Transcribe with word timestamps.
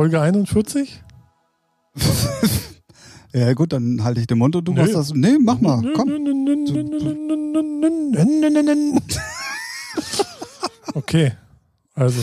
Folge 0.00 0.18
41? 0.18 1.02
Ja, 3.34 3.52
gut, 3.52 3.74
dann 3.74 4.02
halte 4.02 4.18
ich 4.18 4.26
den 4.26 4.38
Mund 4.38 4.56
und 4.56 4.64
du 4.64 4.72
machst 4.72 4.94
das. 4.94 5.12
Nee, 5.12 5.36
mach 5.38 5.60
mal, 5.60 5.82
komm. 5.94 6.08
Okay, 10.94 11.32
also. 11.92 12.18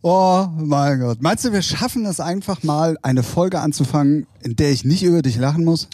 Oh 0.00 0.46
mein 0.56 1.00
Gott. 1.00 1.20
Meinst 1.20 1.44
du, 1.44 1.52
wir 1.52 1.60
schaffen 1.60 2.06
es 2.06 2.18
einfach 2.18 2.62
mal, 2.62 2.96
eine 3.02 3.22
Folge 3.22 3.60
anzufangen, 3.60 4.26
in 4.40 4.56
der 4.56 4.72
ich 4.72 4.86
nicht 4.86 5.02
über 5.02 5.20
dich 5.20 5.36
lachen 5.36 5.66
muss? 5.66 5.88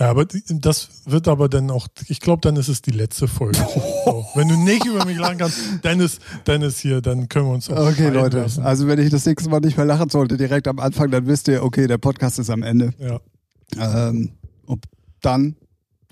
Ja, 0.00 0.08
aber 0.08 0.24
das 0.24 0.88
wird 1.04 1.28
aber 1.28 1.50
dann 1.50 1.70
auch, 1.70 1.86
ich 2.08 2.20
glaube, 2.20 2.40
dann 2.40 2.56
ist 2.56 2.68
es 2.68 2.80
die 2.80 2.90
letzte 2.90 3.28
Folge. 3.28 3.58
So, 4.06 4.26
wenn 4.34 4.48
du 4.48 4.56
nicht 4.56 4.86
über 4.86 5.04
mich 5.04 5.18
lachen 5.18 5.36
kannst, 5.36 5.58
dann 5.82 6.00
ist, 6.00 6.22
dann 6.44 6.62
ist 6.62 6.78
hier, 6.80 7.02
dann 7.02 7.28
können 7.28 7.46
wir 7.46 7.52
uns 7.52 7.68
auch 7.68 7.90
Okay, 7.90 8.08
Leute. 8.08 8.38
lassen. 8.38 8.62
Also, 8.62 8.86
wenn 8.88 8.98
ich 8.98 9.10
das 9.10 9.26
nächste 9.26 9.50
Mal 9.50 9.60
nicht 9.60 9.76
mehr 9.76 9.84
lachen 9.84 10.08
sollte, 10.08 10.38
direkt 10.38 10.66
am 10.68 10.78
Anfang, 10.78 11.10
dann 11.10 11.26
wisst 11.26 11.48
ihr, 11.48 11.62
okay, 11.62 11.86
der 11.86 11.98
Podcast 11.98 12.38
ist 12.38 12.48
am 12.48 12.62
Ende. 12.62 12.94
Ja. 12.98 13.20
Ähm, 14.08 14.30
und 14.64 14.86
dann 15.20 15.54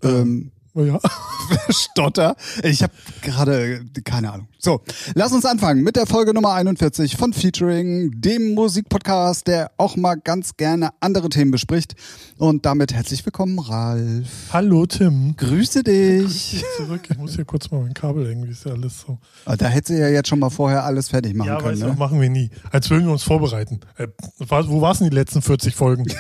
ähm, 0.03 0.53
Oh 0.79 0.85
ja. 0.85 1.01
Stotter. 1.71 2.37
Ich 2.63 2.85
habe 2.85 2.93
gerade 3.23 3.85
keine 4.05 4.33
Ahnung. 4.33 4.47
So, 4.61 4.81
lass 5.15 5.33
uns 5.33 5.45
anfangen 5.45 5.83
mit 5.83 5.97
der 5.97 6.07
Folge 6.07 6.33
Nummer 6.33 6.53
41 6.53 7.17
von 7.17 7.33
Featuring, 7.33 8.13
dem 8.21 8.55
Musikpodcast, 8.55 9.49
der 9.49 9.73
auch 9.77 9.97
mal 9.97 10.15
ganz 10.15 10.57
gerne 10.57 10.91
andere 11.01 11.31
Themen 11.31 11.51
bespricht. 11.51 11.97
Und 12.37 12.65
damit 12.65 12.93
herzlich 12.95 13.27
willkommen, 13.27 13.59
Ralf. 13.59 14.29
Hallo 14.53 14.87
Tim. 14.87 15.35
Grüße 15.37 15.83
dich. 15.83 16.65
Zurück. 16.77 17.01
Ich 17.11 17.19
muss 17.19 17.35
hier 17.35 17.45
kurz 17.45 17.69
mal 17.73 17.81
mein 17.81 17.95
Kabel 17.95 18.27
irgendwie 18.27 18.51
ist 18.53 18.65
ja 18.65 18.71
alles 18.73 19.01
so. 19.01 19.19
Ah, 19.47 19.57
Da 19.57 19.67
hätte 19.67 19.95
ja 19.95 20.09
jetzt 20.09 20.29
schon 20.29 20.39
mal 20.39 20.51
vorher 20.51 20.85
alles 20.85 21.09
fertig 21.09 21.35
machen 21.35 21.49
Ja, 21.49 21.59
können. 21.61 21.81
du, 21.81 21.87
Ne? 21.89 21.95
machen 21.99 22.21
wir 22.21 22.31
nie. 22.31 22.51
Als 22.71 22.89
würden 22.89 23.07
wir 23.07 23.13
uns 23.13 23.25
vorbereiten. 23.25 23.81
Äh, 23.97 24.07
war- 24.39 24.69
wo 24.69 24.81
war's 24.81 24.99
denn 24.99 25.11
die 25.11 25.17
letzten 25.17 25.43
40 25.43 25.75
Folgen? 25.75 26.05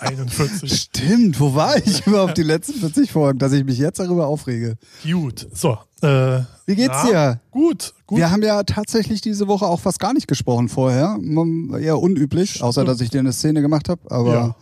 41. 0.00 0.72
Stimmt, 0.72 1.40
wo 1.40 1.54
war 1.54 1.76
ich 1.76 2.06
überhaupt 2.06 2.38
die 2.38 2.42
letzten 2.42 2.74
40 2.74 3.10
Folgen, 3.10 3.38
dass 3.38 3.52
ich 3.52 3.64
mich 3.64 3.78
jetzt 3.78 3.98
darüber 3.98 4.26
aufrege? 4.26 4.76
Gut. 5.04 5.48
So. 5.52 5.78
Äh, 6.02 6.40
Wie 6.66 6.74
geht's 6.74 6.96
na, 7.04 7.10
dir? 7.10 7.40
Gut. 7.50 7.94
Gut. 8.06 8.18
Wir 8.18 8.30
haben 8.30 8.42
ja 8.42 8.62
tatsächlich 8.64 9.20
diese 9.20 9.46
Woche 9.48 9.66
auch 9.66 9.80
fast 9.80 10.00
gar 10.00 10.12
nicht 10.12 10.26
gesprochen 10.26 10.68
vorher. 10.68 11.16
Mm, 11.20 11.74
Eher 11.76 11.98
unüblich, 12.00 12.62
außer 12.62 12.82
Stimmt. 12.82 12.88
dass 12.88 13.00
ich 13.00 13.10
dir 13.10 13.20
eine 13.20 13.32
Szene 13.32 13.62
gemacht 13.62 13.88
habe. 13.88 14.00
Aber 14.10 14.56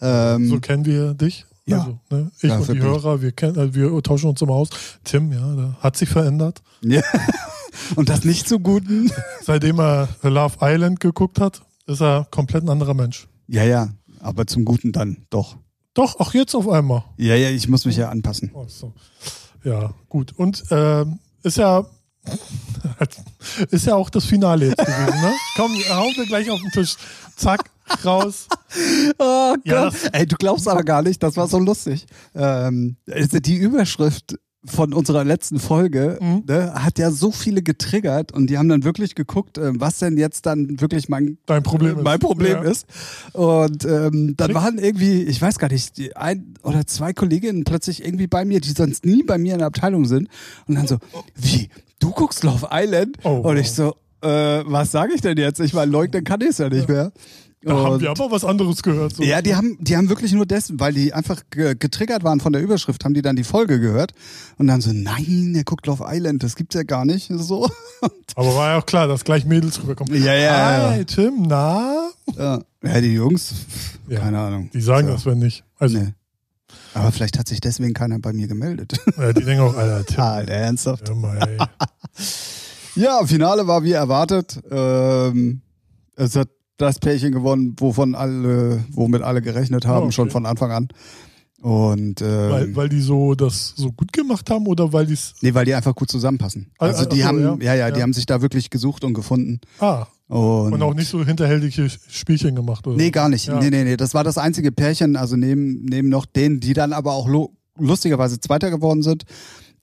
ähm, 0.00 0.48
so 0.48 0.60
kennen 0.60 0.84
wir 0.84 1.14
dich. 1.14 1.46
Ja. 1.66 1.78
Also, 1.78 1.98
ne? 2.10 2.30
Ich 2.36 2.42
Ja, 2.44 2.58
und 2.58 2.68
die. 2.68 2.80
Hörer, 2.80 3.22
wir, 3.22 3.32
kennen, 3.32 3.56
äh, 3.56 3.74
wir 3.74 4.02
tauschen 4.02 4.28
uns 4.30 4.42
immer 4.42 4.52
aus. 4.54 4.68
Tim, 5.02 5.32
ja, 5.32 5.54
der 5.54 5.76
hat 5.80 5.96
sich 5.96 6.08
verändert. 6.08 6.62
ja. 6.82 7.02
und 7.96 8.08
das 8.08 8.24
nicht 8.24 8.48
so 8.48 8.60
guten. 8.60 9.10
Seitdem 9.42 9.80
er 9.80 10.08
Love 10.22 10.56
Island 10.60 11.00
geguckt 11.00 11.40
hat, 11.40 11.62
ist 11.86 12.00
er 12.00 12.26
komplett 12.30 12.64
ein 12.64 12.68
anderer 12.68 12.94
Mensch. 12.94 13.26
Ja, 13.46 13.64
ja, 13.64 13.88
aber 14.24 14.46
zum 14.46 14.64
Guten 14.64 14.92
dann 14.92 15.26
doch. 15.30 15.56
Doch, 15.94 16.18
auch 16.18 16.34
jetzt 16.34 16.54
auf 16.54 16.68
einmal. 16.68 17.04
Ja, 17.16 17.36
ja, 17.36 17.50
ich 17.50 17.68
muss 17.68 17.84
mich 17.84 17.96
ja 17.96 18.08
anpassen. 18.08 18.50
Ach 18.56 18.68
so. 18.68 18.92
Ja, 19.62 19.94
gut. 20.08 20.32
Und 20.32 20.64
ähm, 20.70 21.20
ist 21.42 21.56
ja 21.56 21.86
ist 23.70 23.86
ja 23.86 23.94
auch 23.94 24.10
das 24.10 24.24
Finale 24.24 24.68
jetzt 24.68 24.78
gewesen, 24.78 25.20
ne? 25.20 25.32
Komm, 25.56 25.72
hauen 25.90 26.12
wir 26.16 26.26
gleich 26.26 26.50
auf 26.50 26.60
den 26.60 26.70
Tisch. 26.70 26.96
Zack, 27.36 27.70
raus. 28.04 28.46
Oh 29.20 29.54
Ja, 29.64 29.84
Gott. 29.84 29.94
Ey, 30.12 30.26
du 30.26 30.34
glaubst 30.36 30.66
aber 30.66 30.82
gar 30.82 31.02
nicht, 31.02 31.22
das 31.22 31.36
war 31.36 31.46
so 31.46 31.60
lustig. 31.60 32.06
Ähm, 32.34 32.96
die 33.06 33.56
Überschrift 33.56 34.36
von 34.66 34.94
unserer 34.94 35.24
letzten 35.24 35.58
Folge 35.58 36.18
Mhm. 36.20 36.42
ne, 36.46 36.72
hat 36.74 36.98
ja 36.98 37.10
so 37.10 37.30
viele 37.30 37.62
getriggert 37.62 38.32
und 38.32 38.48
die 38.48 38.56
haben 38.58 38.68
dann 38.68 38.82
wirklich 38.84 39.14
geguckt, 39.14 39.58
ähm, 39.58 39.80
was 39.80 39.98
denn 39.98 40.16
jetzt 40.16 40.46
dann 40.46 40.80
wirklich 40.80 41.08
mein 41.08 41.36
Dein 41.46 41.62
Problem 41.62 41.98
ist. 41.98 42.02
mein 42.04 42.18
Problem 42.18 42.62
Ja. 42.64 42.70
ist. 42.70 42.86
Und 43.32 43.84
ähm, 43.84 44.34
dann 44.36 44.48
Trick- 44.48 44.54
waren 44.54 44.78
irgendwie, 44.78 45.22
ich 45.22 45.40
weiß 45.42 45.58
gar 45.58 45.70
nicht, 45.70 45.96
die 45.98 46.16
ein 46.16 46.54
oder 46.62 46.86
zwei 46.86 47.12
Kolleginnen 47.12 47.64
plötzlich 47.64 48.04
irgendwie 48.04 48.26
bei 48.26 48.44
mir, 48.44 48.60
die 48.60 48.70
sonst 48.70 49.04
nie 49.04 49.22
bei 49.22 49.38
mir 49.38 49.52
in 49.52 49.58
der 49.58 49.66
Abteilung 49.68 50.06
sind. 50.06 50.28
Und 50.66 50.76
dann 50.76 50.86
so, 50.86 50.96
wie, 51.34 51.68
du 51.98 52.10
guckst 52.10 52.42
Love 52.44 52.68
Island? 52.72 53.16
Oh, 53.24 53.40
und 53.48 53.56
ich 53.58 53.70
so, 53.72 53.94
äh, 54.22 54.62
was 54.64 54.90
sage 54.92 55.12
ich 55.14 55.20
denn 55.20 55.36
jetzt? 55.36 55.60
Ich 55.60 55.74
meine, 55.74 55.92
leugnen 55.92 56.24
kann 56.24 56.40
ich 56.40 56.48
es 56.48 56.58
ja 56.58 56.70
nicht 56.70 56.88
mehr. 56.88 57.12
Da 57.64 57.74
haben 57.74 57.92
Und- 57.94 58.00
wir 58.02 58.10
aber 58.10 58.30
was 58.30 58.44
anderes 58.44 58.82
gehört. 58.82 59.16
So. 59.16 59.22
ja, 59.22 59.40
die 59.40 59.54
haben, 59.54 59.76
die 59.80 59.96
haben 59.96 60.08
wirklich 60.08 60.32
nur 60.32 60.44
dessen, 60.46 60.78
weil 60.80 60.92
die 60.92 61.12
einfach 61.14 61.42
ge- 61.50 61.74
getriggert 61.78 62.22
waren 62.22 62.40
von 62.40 62.52
der 62.52 62.60
Überschrift, 62.62 63.04
haben 63.04 63.14
die 63.14 63.22
dann 63.22 63.36
die 63.36 63.44
Folge 63.44 63.80
gehört 63.80 64.12
und 64.58 64.66
dann 64.66 64.80
so, 64.80 64.92
nein, 64.92 65.52
der 65.54 65.64
guckt 65.64 65.86
Love 65.86 66.04
Island, 66.06 66.42
das 66.42 66.56
gibt's 66.56 66.74
ja 66.74 66.82
gar 66.82 67.04
nicht. 67.04 67.30
So. 67.34 67.68
Aber 68.36 68.54
war 68.54 68.70
ja 68.72 68.78
auch 68.78 68.86
klar, 68.86 69.06
dass 69.08 69.24
gleich 69.24 69.44
Mädels 69.46 69.80
rüberkommen. 69.82 70.14
Ja, 70.22 70.34
ja, 70.34 70.90
Hi, 70.90 70.98
ja. 70.98 71.04
Tim, 71.04 71.42
na? 71.48 72.10
Ja, 72.36 72.60
ja 72.82 73.00
die 73.00 73.14
Jungs, 73.14 73.54
Ja, 74.08 74.20
keine 74.20 74.38
Ahnung. 74.40 74.70
Die 74.74 74.80
sagen 74.80 75.06
so. 75.08 75.14
das, 75.14 75.24
wenn 75.26 75.38
nicht. 75.38 75.64
Also, 75.78 75.98
Nee. 75.98 76.12
Aber 76.92 77.10
vielleicht 77.12 77.38
hat 77.38 77.48
sich 77.48 77.60
deswegen 77.60 77.92
keiner 77.92 78.18
bei 78.20 78.32
mir 78.32 78.46
gemeldet. 78.46 78.92
äh, 79.18 79.32
die 79.34 79.42
denken 79.44 79.62
auch, 79.64 79.74
Alter, 79.76 80.04
Tim. 80.06 80.20
Alter, 80.20 80.52
ernsthaft. 80.52 81.08
Hör 81.08 81.16
mal. 81.16 81.58
Ja, 82.96 83.26
Finale 83.26 83.66
war 83.66 83.82
wie 83.82 83.92
erwartet. 83.92 84.60
Ähm, 84.70 85.60
es 86.16 86.36
hat 86.36 86.48
das 86.76 86.98
Pärchen 86.98 87.32
gewonnen, 87.32 87.74
wovon 87.78 88.14
alle, 88.14 88.84
womit 88.90 89.22
alle 89.22 89.40
gerechnet 89.42 89.86
haben, 89.86 90.02
Oh, 90.02 90.06
okay. 90.06 90.12
schon 90.12 90.30
von 90.30 90.46
Anfang 90.46 90.70
an. 90.72 90.88
Und 91.62 92.20
ähm, 92.20 92.50
weil, 92.50 92.76
weil 92.76 92.88
die 92.90 93.00
so 93.00 93.34
das 93.34 93.72
so 93.76 93.90
gut 93.90 94.12
gemacht 94.12 94.50
haben 94.50 94.66
oder 94.66 94.92
weil 94.92 95.06
die 95.06 95.14
es. 95.14 95.34
nee, 95.40 95.54
weil 95.54 95.64
die 95.64 95.72
einfach 95.74 95.94
gut 95.94 96.10
zusammenpassen. 96.10 96.70
Ah, 96.78 96.86
Also 96.86 97.04
ah, 97.04 97.06
die 97.06 97.22
ach 97.24 97.30
so, 97.30 97.36
haben, 97.48 97.60
ja. 97.62 97.72
ja, 97.72 97.74
ja, 97.74 97.90
die 97.90 97.98
Ja. 97.98 98.02
haben 98.02 98.12
sich 98.12 98.26
da 98.26 98.42
wirklich 98.42 98.68
gesucht 98.68 99.02
und 99.02 99.14
gefunden. 99.14 99.60
Ah, 99.78 100.06
Und, 100.28 100.74
und 100.74 100.82
auch 100.82 100.92
nicht 100.92 101.08
so 101.08 101.24
hinterhältige 101.24 101.88
Spielchen 102.10 102.54
gemacht, 102.54 102.86
oder? 102.86 102.96
Nee, 102.96 103.10
gar 103.10 103.30
nicht. 103.30 103.46
Ja. 103.46 103.58
Nee, 103.60 103.70
nee, 103.70 103.84
nee. 103.84 103.96
Das 103.96 104.12
war 104.12 104.24
das 104.24 104.36
einzige 104.36 104.72
Pärchen, 104.72 105.16
also 105.16 105.36
neben, 105.36 105.84
neben 105.86 106.10
noch 106.10 106.26
denen, 106.26 106.60
die 106.60 106.74
dann 106.74 106.92
aber 106.92 107.12
auch 107.14 107.28
lustigerweise 107.78 108.38
Zweiter 108.40 108.70
geworden 108.70 109.02
sind, 109.02 109.24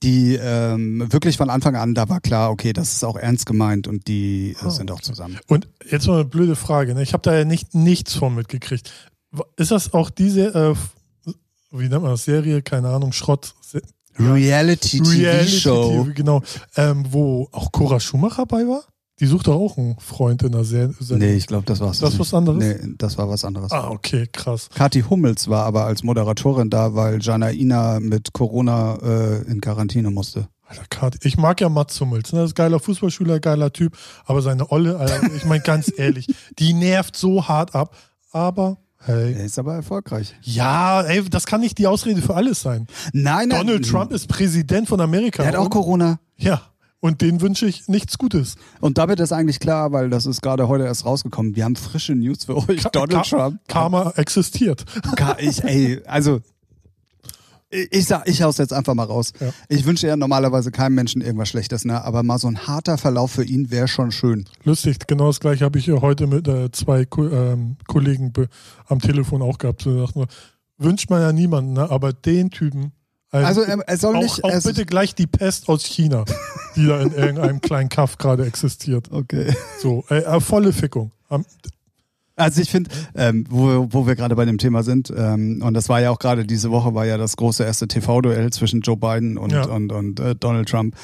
die 0.03 0.35
ähm, 0.35 1.11
wirklich 1.11 1.37
von 1.37 1.49
Anfang 1.49 1.75
an, 1.75 1.93
da 1.93 2.09
war 2.09 2.21
klar, 2.21 2.51
okay, 2.51 2.73
das 2.73 2.93
ist 2.93 3.03
auch 3.03 3.15
ernst 3.15 3.45
gemeint 3.45 3.87
und 3.87 4.07
die 4.07 4.55
äh, 4.59 4.65
Ah, 4.65 4.69
sind 4.69 4.91
auch 4.91 5.01
zusammen. 5.01 5.39
Und 5.47 5.67
jetzt 5.89 6.07
mal 6.07 6.15
eine 6.15 6.25
blöde 6.25 6.55
Frage. 6.55 6.95
Ne? 6.95 7.03
Ich 7.03 7.13
habe 7.13 7.21
da 7.21 7.35
ja 7.37 7.45
nicht 7.45 7.75
nichts 7.75 8.15
von 8.15 8.33
mitgekriegt. 8.33 8.91
Ist 9.57 9.71
das 9.71 9.93
auch 9.93 10.09
diese, 10.09 10.53
äh, 10.53 11.31
wie 11.71 11.87
nennt 11.87 12.01
man 12.01 12.11
das, 12.11 12.25
Serie, 12.25 12.61
keine 12.61 12.89
Ahnung, 12.89 13.13
Schrott, 13.13 13.53
Reality-TV-Show. 14.17 15.89
Reality-TV, 15.89 16.13
genau, 16.13 16.41
ähm, 16.75 17.05
wo 17.09 17.47
auch 17.51 17.71
Cora 17.71 17.99
Schumacher 17.99 18.45
bei 18.45 18.67
war? 18.67 18.83
Die 19.21 19.27
sucht 19.27 19.45
doch 19.45 19.53
auch 19.53 19.77
einen 19.77 19.97
Freund 19.99 20.41
in 20.41 20.51
der 20.51 20.63
Se 20.63 20.91
Sendung. 20.99 21.19
Nee, 21.29 21.35
ich 21.35 21.45
glaube, 21.45 21.63
das 21.67 21.79
war's. 21.79 21.99
Das 21.99 22.13
ist 22.13 22.19
was 22.19 22.33
anderes? 22.33 22.57
Nee, 22.57 22.95
das 22.97 23.19
war 23.19 23.29
was 23.29 23.45
anderes. 23.45 23.71
Ah, 23.71 23.89
okay, 23.91 24.27
krass. 24.31 24.67
Kathi 24.73 25.03
Hummels 25.03 25.47
war 25.47 25.63
aber 25.65 25.85
als 25.85 26.01
Moderatorin 26.01 26.71
da, 26.71 26.95
weil 26.95 27.21
Jana 27.21 27.51
Ina 27.51 27.99
mit 27.99 28.33
Corona 28.33 28.95
äh, 28.95 29.43
in 29.43 29.61
Quarantäne 29.61 30.09
musste. 30.09 30.47
Alter, 30.65 30.85
Kati, 30.89 31.19
ich 31.21 31.37
mag 31.37 31.61
ja 31.61 31.69
Mats 31.69 32.01
Hummels, 32.01 32.33
ne? 32.33 32.39
Das 32.39 32.49
ist 32.49 32.55
geiler 32.55 32.79
Fußballschüler, 32.79 33.39
geiler 33.39 33.71
Typ, 33.71 33.95
aber 34.25 34.41
seine 34.41 34.71
Olle, 34.71 34.97
Alter, 34.97 35.21
ich 35.35 35.45
meine 35.45 35.61
ganz 35.61 35.93
ehrlich, 35.97 36.25
die 36.57 36.73
nervt 36.73 37.15
so 37.15 37.47
hart 37.47 37.75
ab, 37.75 37.95
aber 38.31 38.77
hey. 38.97 39.33
Er 39.33 39.45
ist 39.45 39.59
aber 39.59 39.75
erfolgreich. 39.75 40.33
Ja, 40.41 41.03
ey, 41.03 41.23
das 41.29 41.45
kann 41.45 41.61
nicht 41.61 41.77
die 41.77 41.85
Ausrede 41.85 42.23
für 42.23 42.33
alles 42.33 42.61
sein. 42.61 42.87
Nein, 43.13 43.49
nein. 43.49 43.67
Donald 43.67 43.87
Trump 43.87 44.11
ist 44.11 44.27
Präsident 44.27 44.87
von 44.87 44.99
Amerika. 44.99 45.43
Der 45.43 45.51
hat 45.51 45.59
auch 45.59 45.69
Corona. 45.69 46.19
Ja, 46.37 46.70
und 47.01 47.19
den 47.21 47.41
wünsche 47.41 47.65
ich 47.65 47.87
nichts 47.89 48.17
Gutes. 48.17 48.55
Und 48.79 48.97
damit 48.97 49.19
ist 49.19 49.33
eigentlich 49.33 49.59
klar, 49.59 49.91
weil 49.91 50.09
das 50.09 50.25
ist 50.25 50.41
gerade 50.41 50.67
heute 50.69 50.85
erst 50.85 51.05
rausgekommen. 51.05 51.55
Wir 51.57 51.65
haben 51.65 51.75
frische 51.75 52.15
News 52.15 52.45
für 52.45 52.55
euch. 52.55 52.83
Donald 52.93 53.11
Ka- 53.11 53.21
Trump. 53.23 53.59
Karma 53.67 54.11
existiert. 54.15 54.85
Ka 55.17 55.35
ich, 55.39 55.63
ey, 55.63 56.01
also 56.05 56.39
ich 57.69 58.05
sag, 58.05 58.27
ich 58.27 58.41
hau's 58.41 58.57
jetzt 58.57 58.73
einfach 58.73 58.93
mal 58.95 59.05
raus. 59.05 59.31
Ja. 59.39 59.49
Ich 59.69 59.85
wünsche 59.85 60.05
ja 60.05 60.17
normalerweise 60.17 60.71
keinem 60.71 60.95
Menschen 60.95 61.21
irgendwas 61.21 61.47
Schlechtes, 61.47 61.85
ne? 61.85 62.03
Aber 62.03 62.21
mal 62.21 62.37
so 62.37 62.47
ein 62.49 62.67
harter 62.67 62.97
Verlauf 62.97 63.31
für 63.31 63.45
ihn 63.45 63.71
wäre 63.71 63.87
schon 63.87 64.11
schön. 64.11 64.43
Lustig, 64.65 65.07
genau 65.07 65.27
das 65.27 65.39
gleiche 65.39 65.63
habe 65.63 65.79
ich 65.79 65.85
ja 65.85 66.01
heute 66.01 66.27
mit 66.27 66.49
äh, 66.49 66.69
zwei 66.71 67.05
Ko 67.05 67.27
ähm, 67.29 67.77
Kollegen 67.87 68.33
am 68.87 68.99
Telefon 68.99 69.41
auch 69.41 69.57
gehabt. 69.57 69.83
So 69.83 70.05
wünscht 70.77 71.09
man 71.09 71.21
ja 71.21 71.31
niemanden, 71.31 71.73
ne? 71.73 71.89
aber 71.89 72.11
den 72.11 72.49
Typen. 72.49 72.91
Also 73.31 73.61
er, 73.61 73.79
er 73.79 73.97
soll 73.97 74.15
auch, 74.17 74.21
nicht. 74.21 74.43
auch 74.43 74.63
bitte 74.63 74.85
gleich 74.85 75.15
die 75.15 75.27
Pest 75.27 75.69
aus 75.69 75.83
China, 75.85 76.25
die 76.75 76.85
da 76.85 76.99
in 77.01 77.13
irgendeinem 77.13 77.61
kleinen 77.61 77.89
Kaff 77.89 78.17
gerade 78.17 78.45
existiert. 78.45 79.09
Okay. 79.11 79.53
So, 79.81 80.03
äh, 80.09 80.19
äh, 80.19 80.39
volle 80.41 80.73
Fickung. 80.73 81.11
Am- 81.29 81.45
Also 82.35 82.61
ich 82.61 82.69
finde, 82.71 82.89
ähm, 83.15 83.45
wo, 83.49 83.87
wo 83.91 84.07
wir 84.07 84.15
gerade 84.15 84.35
bei 84.35 84.45
dem 84.45 84.57
Thema 84.57 84.83
sind, 84.83 85.13
ähm, 85.15 85.61
und 85.63 85.73
das 85.75 85.87
war 85.89 86.01
ja 86.01 86.09
auch 86.11 86.19
gerade 86.19 86.45
diese 86.45 86.71
Woche, 86.71 86.93
war 86.95 87.05
ja 87.05 87.17
das 87.17 87.37
große 87.37 87.63
erste 87.63 87.87
TV-Duell 87.87 88.51
zwischen 88.51 88.81
Joe 88.81 88.97
Biden 88.97 89.37
und, 89.37 89.51
Ja. 89.53 89.65
und, 89.65 89.91
und 89.91 90.19
äh, 90.19 90.35
Donald 90.35 90.67
Trump. 90.67 90.95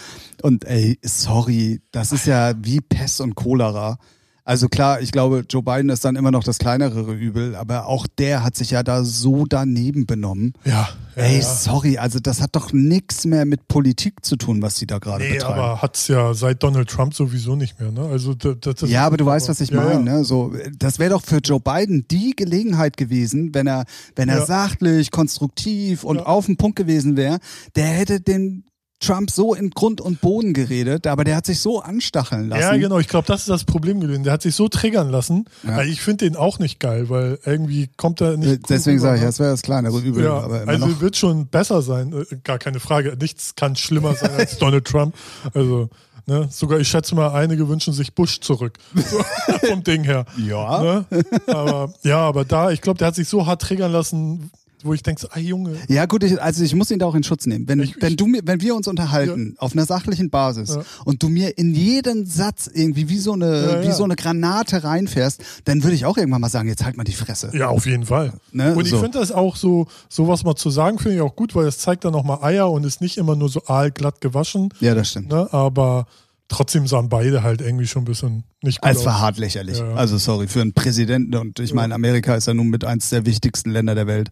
Und 0.42 0.66
ey, 0.66 1.00
sorry, 1.04 1.82
das 1.92 2.12
ist 2.12 2.26
ja 2.28 2.54
wie 2.62 2.82
Pest 2.82 3.22
und 3.22 3.36
Cholera. 3.36 4.00
Also 4.48 4.70
klar, 4.70 5.02
ich 5.02 5.12
glaube, 5.12 5.44
Joe 5.50 5.62
Biden 5.62 5.90
ist 5.90 6.06
dann 6.06 6.16
immer 6.16 6.32
noch 6.32 6.42
das 6.42 6.58
kleinere 6.58 7.14
Übel, 7.14 7.54
aber 7.54 7.86
auch 7.86 8.08
der 8.08 8.46
hat 8.46 8.56
sich 8.56 8.72
ja 8.72 8.82
da 8.82 9.04
so 9.04 9.44
daneben 9.46 10.06
benommen. 10.06 10.54
Ja. 10.64 10.88
ja 11.18 11.24
Ey, 11.24 11.42
sorry, 11.42 11.98
also 11.98 12.22
das 12.22 12.40
hat 12.40 12.56
doch 12.56 12.72
nichts 12.72 13.26
mehr 13.26 13.44
mit 13.44 13.68
Politik 13.68 14.24
zu 14.24 14.38
tun, 14.38 14.62
was 14.62 14.76
die 14.76 14.88
da 14.88 15.00
gerade 15.00 15.26
Nee, 15.26 15.34
betreiben. 15.34 15.60
aber 15.60 15.82
hat's 15.82 16.08
ja 16.08 16.34
seit 16.34 16.64
Donald 16.64 16.90
Trump 16.90 17.14
sowieso 17.14 17.58
nicht 17.58 17.78
mehr, 17.78 17.92
ne? 17.92 18.04
Also 18.10 18.36
das, 18.36 18.56
das 18.62 18.90
ja, 18.90 19.06
aber 19.06 19.18
du 19.18 19.26
weißt, 19.26 19.50
was 19.50 19.60
ich 19.60 19.72
ja, 19.72 19.82
meine. 19.82 20.10
ja. 20.10 20.18
Ne? 20.20 20.24
So, 20.24 20.54
das 20.80 20.98
wäre 20.98 21.10
doch 21.10 21.24
für 21.24 21.40
Joe 21.40 21.60
Biden 21.60 22.06
die 22.10 22.34
Gelegenheit 22.34 22.96
gewesen, 22.96 23.54
wenn 23.54 23.68
er, 23.68 23.84
wenn 24.16 24.30
er 24.30 24.46
sachlich, 24.46 25.12
konstruktiv 25.12 26.06
und 26.06 26.20
auf 26.22 26.46
den 26.46 26.56
Punkt 26.56 26.78
gewesen 26.78 27.18
wäre. 27.18 27.40
Der 27.76 27.88
hätte 27.88 28.22
den 28.22 28.64
Trump 29.00 29.30
so 29.30 29.54
in 29.54 29.70
Grund 29.70 30.02
und 30.02 30.22
Boden 30.22 30.54
geredet, 30.54 31.06
aber 31.06 31.24
der 31.24 31.36
hat 31.36 31.46
sich 31.46 31.60
so 31.60 31.82
anstacheln 31.82 32.50
lassen. 32.50 32.62
Ja, 32.62 32.76
genau. 32.78 32.98
Ich 32.98 33.08
glaube, 33.08 33.28
das 33.28 33.42
ist 33.42 33.50
das 33.50 33.64
Problem 33.64 34.00
gewesen. 34.00 34.24
Der 34.24 34.34
hat 34.34 34.42
sich 34.42 34.56
so 34.56 34.70
triggern 34.70 35.10
lassen. 35.10 35.46
Ja. 35.64 35.78
Also 35.78 35.92
ich 35.92 36.02
finde 36.02 36.26
den 36.26 36.36
auch 36.36 36.58
nicht 36.58 36.80
geil, 36.80 37.08
weil 37.10 37.38
irgendwie 37.46 37.90
kommt 37.96 38.22
er 38.22 38.38
nicht. 38.38 38.50
Äh, 38.50 38.60
Deswegen 38.70 39.00
sage 39.00 39.18
ich, 39.18 39.22
ne? 39.22 39.28
das 39.28 39.40
wäre 39.40 39.52
das 39.52 39.62
kleinere 39.62 40.00
Übel. 40.00 40.24
Ja, 40.24 40.40
aber 40.40 40.64
immer 40.64 40.72
also 40.72 40.88
noch. 40.88 41.02
wird 41.02 41.16
schon 41.16 41.48
besser 41.48 41.84
sein, 41.84 42.12
äh, 42.14 42.38
gar 42.44 42.58
keine 42.58 42.80
Frage. 42.80 43.16
Nichts 43.20 43.54
kann 43.56 43.76
schlimmer 43.76 44.16
sein 44.16 44.32
als 44.32 44.58
Donald 44.60 44.86
Trump. 44.86 45.16
Also, 45.54 45.90
ne, 46.26 46.48
sogar 46.52 46.80
ich 46.80 46.88
schätze 46.88 47.14
mal, 47.14 47.30
einige 47.34 47.70
wünschen 47.70 47.94
sich 47.94 48.16
Bush 48.16 48.40
zurück. 48.40 48.80
So, 48.96 49.24
vom 49.68 49.84
Ding 49.84 50.06
her. 50.06 50.26
Ja. 50.38 50.82
Ne? 50.82 51.06
Aber 51.46 51.94
ja, 52.02 52.20
aber 52.20 52.46
da, 52.46 52.72
ich 52.72 52.82
glaube, 52.82 52.98
der 52.98 53.08
hat 53.08 53.16
sich 53.16 53.30
so 53.30 53.46
hart 53.46 53.62
triggern 53.62 53.92
lassen, 53.92 54.50
wo 54.88 54.94
ich 54.94 55.04
denke, 55.04 55.22
so, 55.22 55.28
ah 55.32 55.40
Junge. 55.40 55.76
Ja, 55.88 56.06
gut, 56.06 56.24
ich, 56.24 56.42
also 56.42 56.64
ich 56.64 56.74
muss 56.74 56.90
ihn 56.90 57.00
da 57.00 57.06
auch 57.06 57.14
in 57.16 57.24
Schutz 57.24 57.46
nehmen. 57.46 57.68
Wenn, 57.68 57.80
Ich- 57.82 58.02
wenn 58.02 58.16
du 58.16 58.26
wenn 58.44 58.62
wir 58.62 58.76
uns 58.76 58.88
unterhalten 58.88 59.56
auf 59.60 59.74
einer 59.74 59.86
sachlichen 59.86 60.30
Basis 60.30 60.76
Ja. 60.76 60.82
und 61.06 61.22
du 61.22 61.30
mir 61.30 61.58
in 61.58 61.76
jeden 61.76 62.26
Satz 62.26 62.70
irgendwie 62.74 63.10
wie 63.10 63.20
so 63.20 63.34
eine, 63.34 63.72
Ja, 63.72 63.82
wie 63.84 63.88
ja. 63.88 63.94
so 63.94 64.04
eine 64.04 64.16
Granate 64.16 64.84
reinfährst, 64.84 65.44
dann 65.66 65.84
würde 65.84 65.96
ich 65.96 66.06
auch 66.06 66.18
irgendwann 66.18 66.42
mal 66.42 66.50
sagen, 66.50 66.68
jetzt 66.70 66.84
halt 66.84 66.98
mal 66.98 67.04
die 67.04 67.14
Fresse. 67.14 67.52
Ja, 67.54 67.68
auf 67.68 67.86
jeden 67.86 68.06
Fall. 68.06 68.34
Ne, 68.52 68.74
und 68.76 68.86
ich 68.86 68.92
so. 68.92 69.00
finde 69.00 69.20
das 69.20 69.32
auch 69.32 69.56
so, 69.56 69.88
sowas 70.10 70.44
mal 70.44 70.56
zu 70.56 70.70
sagen, 70.70 70.98
finde 71.00 71.16
ich 71.18 71.22
auch 71.22 71.36
gut, 71.36 71.54
weil 71.56 71.68
es 71.68 71.78
zeigt 71.78 72.06
dann 72.06 72.14
nochmal 72.14 72.40
Eier 72.44 72.72
und 72.72 72.84
ist 72.86 73.02
nicht 73.02 73.18
immer 73.18 73.36
nur 73.36 73.50
so 73.50 73.62
aalglatt 73.68 74.22
gewaschen. 74.22 74.70
Ja, 74.80 74.96
das 74.96 75.10
stimmt. 75.10 75.30
Ne? 75.30 75.52
Aber 75.54 76.08
trotzdem 76.50 76.88
sahen 76.88 77.10
beide 77.10 77.44
halt 77.44 77.60
irgendwie 77.60 77.88
schon 77.88 78.04
ein 78.04 78.06
bisschen 78.06 78.44
nicht 78.64 78.80
gut 78.82 78.90
Es 78.90 79.04
war 79.06 79.20
hart 79.20 79.38
lächerlich. 79.38 79.80
Ja. 79.80 79.96
Also 79.96 80.18
sorry, 80.18 80.48
für 80.48 80.62
einen 80.62 80.72
Präsidenten 80.74 81.36
und 81.36 81.60
ich 81.60 81.74
meine, 81.74 81.94
Amerika 81.94 82.36
ist 82.36 82.48
ja 82.48 82.54
nun 82.54 82.70
mit 82.70 82.86
eins 82.86 83.10
der 83.10 83.26
wichtigsten 83.26 83.70
Länder 83.70 83.96
der 83.96 84.08
Welt. 84.08 84.30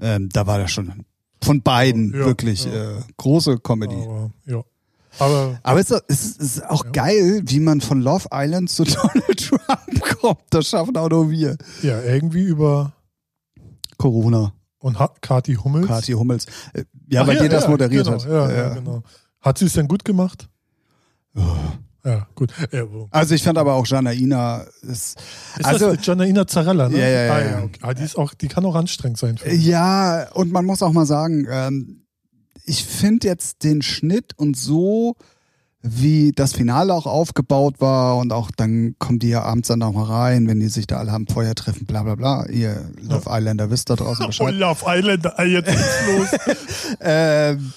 Ähm, 0.00 0.28
da 0.32 0.46
war 0.46 0.58
das 0.58 0.70
schon 0.70 1.04
von 1.42 1.62
beiden 1.62 2.12
Ja, 2.12 2.26
wirklich 2.26 2.64
ja. 2.64 2.98
Äh, 2.98 3.02
große 3.16 3.58
Comedy. 3.58 3.94
Aber, 3.94 4.30
ja. 4.46 4.62
Aber 5.18 5.58
Aber 5.62 5.80
es 5.80 5.90
ist, 5.90 6.02
es 6.08 6.36
ist, 6.36 6.64
auch 6.70 6.92
geil, 6.92 7.42
wie 7.44 7.60
man 7.60 7.80
von 7.80 8.00
Love 8.00 8.28
Island 8.32 8.70
zu 8.70 8.84
Donald 8.84 9.38
Trump 9.48 10.00
kommt. 10.20 10.42
Das 10.50 10.68
schaffen 10.68 10.96
auch 10.96 11.08
nur 11.08 11.30
wir. 11.30 11.56
ja, 11.82 12.00
irgendwie 12.02 12.42
über 12.44 12.92
Corona, 13.96 14.52
und 14.78 14.98
ha 14.98 15.12
Kati 15.20 15.54
Hummels. 15.54 15.88
Kathi 15.88 16.12
Hummels. 16.12 16.46
Äh, 16.72 16.84
Ja, 17.08 17.22
Ach 17.22 17.26
weil 17.26 17.38
dir 17.38 17.48
das 17.48 17.64
ja, 17.64 17.70
moderiert 17.70 18.04
genau, 18.06 18.18
hat. 18.18 18.28
Ja, 18.28 18.50
Ja. 18.50 18.56
ja, 18.68 18.74
genau. 18.74 19.02
Hat 19.40 19.58
sie 19.58 19.64
es 19.66 19.72
denn 19.72 19.88
gut 19.88 20.04
gemacht? 20.04 20.48
Ja, 22.08 22.26
gut. 22.34 22.52
Ja, 22.72 22.84
Also 23.10 23.34
ich 23.34 23.42
fand 23.42 23.58
aber 23.58 23.74
auch 23.74 23.86
Janaina 23.86 24.64
ist, 24.82 25.18
ist 25.58 25.64
also 25.64 25.94
das 25.94 26.06
Janaina 26.06 26.46
Zarella, 26.46 26.88
ne? 26.88 26.98
Ja, 26.98 27.06
ja, 27.08 27.22
ja, 27.24 27.32
Ah, 27.34 27.40
ja. 27.42 27.62
okay. 27.64 27.78
ah, 27.82 27.94
die, 27.94 28.02
ist 28.04 28.16
auch, 28.16 28.34
die 28.34 28.48
kann 28.48 28.64
auch 28.64 28.74
anstrengend 28.76 29.18
sein. 29.18 29.38
ja 29.46 30.26
und 30.32 30.52
man 30.52 30.64
muss 30.64 30.82
auch 30.82 30.92
mal 30.92 31.06
sagen, 31.06 31.46
ähm, 31.50 32.04
ich 32.64 32.84
finde 32.84 33.26
jetzt 33.28 33.62
den 33.64 33.82
Schnitt 33.82 34.32
und 34.36 34.56
so 34.56 35.16
wie 35.80 36.32
das 36.34 36.54
Finale 36.54 36.92
auch 36.92 37.06
aufgebaut 37.06 37.76
war 37.80 38.16
und 38.16 38.32
auch 38.32 38.50
dann 38.56 38.96
kommen 38.98 39.20
die 39.20 39.28
ja 39.28 39.42
abends 39.42 39.68
dann 39.68 39.82
auch 39.82 39.92
mal 39.92 40.04
rein, 40.04 40.48
wenn 40.48 40.58
die 40.60 40.68
sich 40.68 40.86
da 40.88 40.96
alle 40.98 41.12
am 41.12 41.26
Feuer 41.28 41.54
treffen, 41.54 41.86
bla 41.86 42.02
bla 42.02 42.16
bla. 42.16 42.46
Ihr 42.46 42.90
Love 43.00 43.30
Islander 43.30 43.70
wisst 43.70 43.88
da 43.88 43.94
draußen 43.94 44.24
Oh, 44.24 44.26
Bescheid. 44.28 44.54
Love 44.54 44.84
Island, 44.86 45.26
ah, 45.38 45.44
jetzt 45.44 45.66
geht's 45.70 46.06
los. 46.16 46.56
Ähm, 47.00 47.72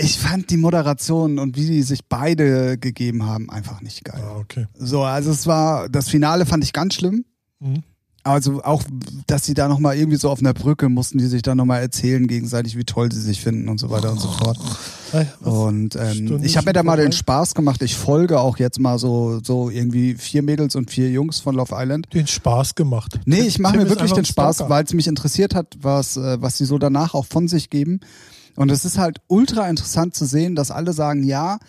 ich 0.00 0.18
fand 0.18 0.50
die 0.50 0.56
Moderation 0.56 1.38
und 1.38 1.56
wie 1.56 1.66
die 1.66 1.82
sich 1.82 2.04
beide 2.06 2.78
gegeben 2.78 3.26
haben 3.26 3.50
einfach 3.50 3.80
nicht 3.80 4.04
geil. 4.04 4.22
ah, 4.24 4.36
okay. 4.38 4.66
So, 4.74 5.02
also 5.02 5.30
es 5.30 5.46
war, 5.46 5.88
das 5.88 6.08
Finale 6.08 6.46
fand 6.46 6.64
ich 6.64 6.72
ganz 6.72 6.94
schlimm. 6.94 7.24
Mhm. 7.60 7.82
Also 8.22 8.62
auch, 8.62 8.82
dass 9.26 9.46
sie 9.46 9.54
da 9.54 9.66
nochmal 9.66 9.96
irgendwie 9.96 10.18
so 10.18 10.28
auf 10.28 10.40
einer 10.40 10.52
Brücke 10.52 10.90
mussten, 10.90 11.16
die 11.16 11.26
sich 11.26 11.40
da 11.40 11.54
nochmal 11.54 11.80
erzählen 11.80 12.26
gegenseitig, 12.26 12.76
wie 12.76 12.84
toll 12.84 13.10
sie 13.10 13.20
sich 13.20 13.40
finden 13.40 13.70
und 13.70 13.80
so 13.80 13.88
weiter 13.88 14.12
und 14.12 14.20
so 14.20 14.28
fort. 14.28 14.58
Und 15.40 15.96
ähm, 15.96 16.40
ich 16.42 16.58
habe 16.58 16.66
mir 16.66 16.72
da 16.74 16.82
mal 16.82 16.96
den. 16.96 17.12
Spaß 17.12 17.54
gemacht. 17.54 17.82
Ich 17.82 17.96
folge 17.96 18.38
auch 18.38 18.58
jetzt 18.58 18.78
mal 18.78 18.98
so 18.98 19.40
so 19.42 19.70
irgendwie 19.70 20.14
vier 20.14 20.42
Mädels 20.42 20.76
und 20.76 20.90
vier 20.90 21.10
Jungs 21.10 21.40
von 21.40 21.54
Love 21.54 21.74
Island. 21.74 22.08
den 22.12 22.26
Spaß 22.26 22.74
gemacht. 22.74 23.18
Nee, 23.24 23.40
ich 23.40 23.58
mache 23.58 23.78
mir 23.78 23.88
wirklich 23.88 24.12
den 24.12 24.26
Spaß, 24.26 24.68
weil 24.68 24.84
es 24.84 24.92
mich 24.92 25.08
interessiert 25.08 25.54
hat, 25.54 25.78
was, 25.80 26.18
äh, 26.18 26.40
was 26.42 26.58
sie 26.58 26.66
so 26.66 26.76
danach 26.76 27.14
auch 27.14 27.26
von 27.26 27.48
sich 27.48 27.70
geben. 27.70 28.00
Und 28.60 28.70
es 28.70 28.84
ist 28.84 28.98
halt 28.98 29.22
ultra 29.26 29.70
interessant 29.70 30.14
zu 30.14 30.26
sehen, 30.26 30.54
dass 30.54 30.70
alle 30.70 30.92
sagen, 30.92 31.24
ja, 31.24 31.60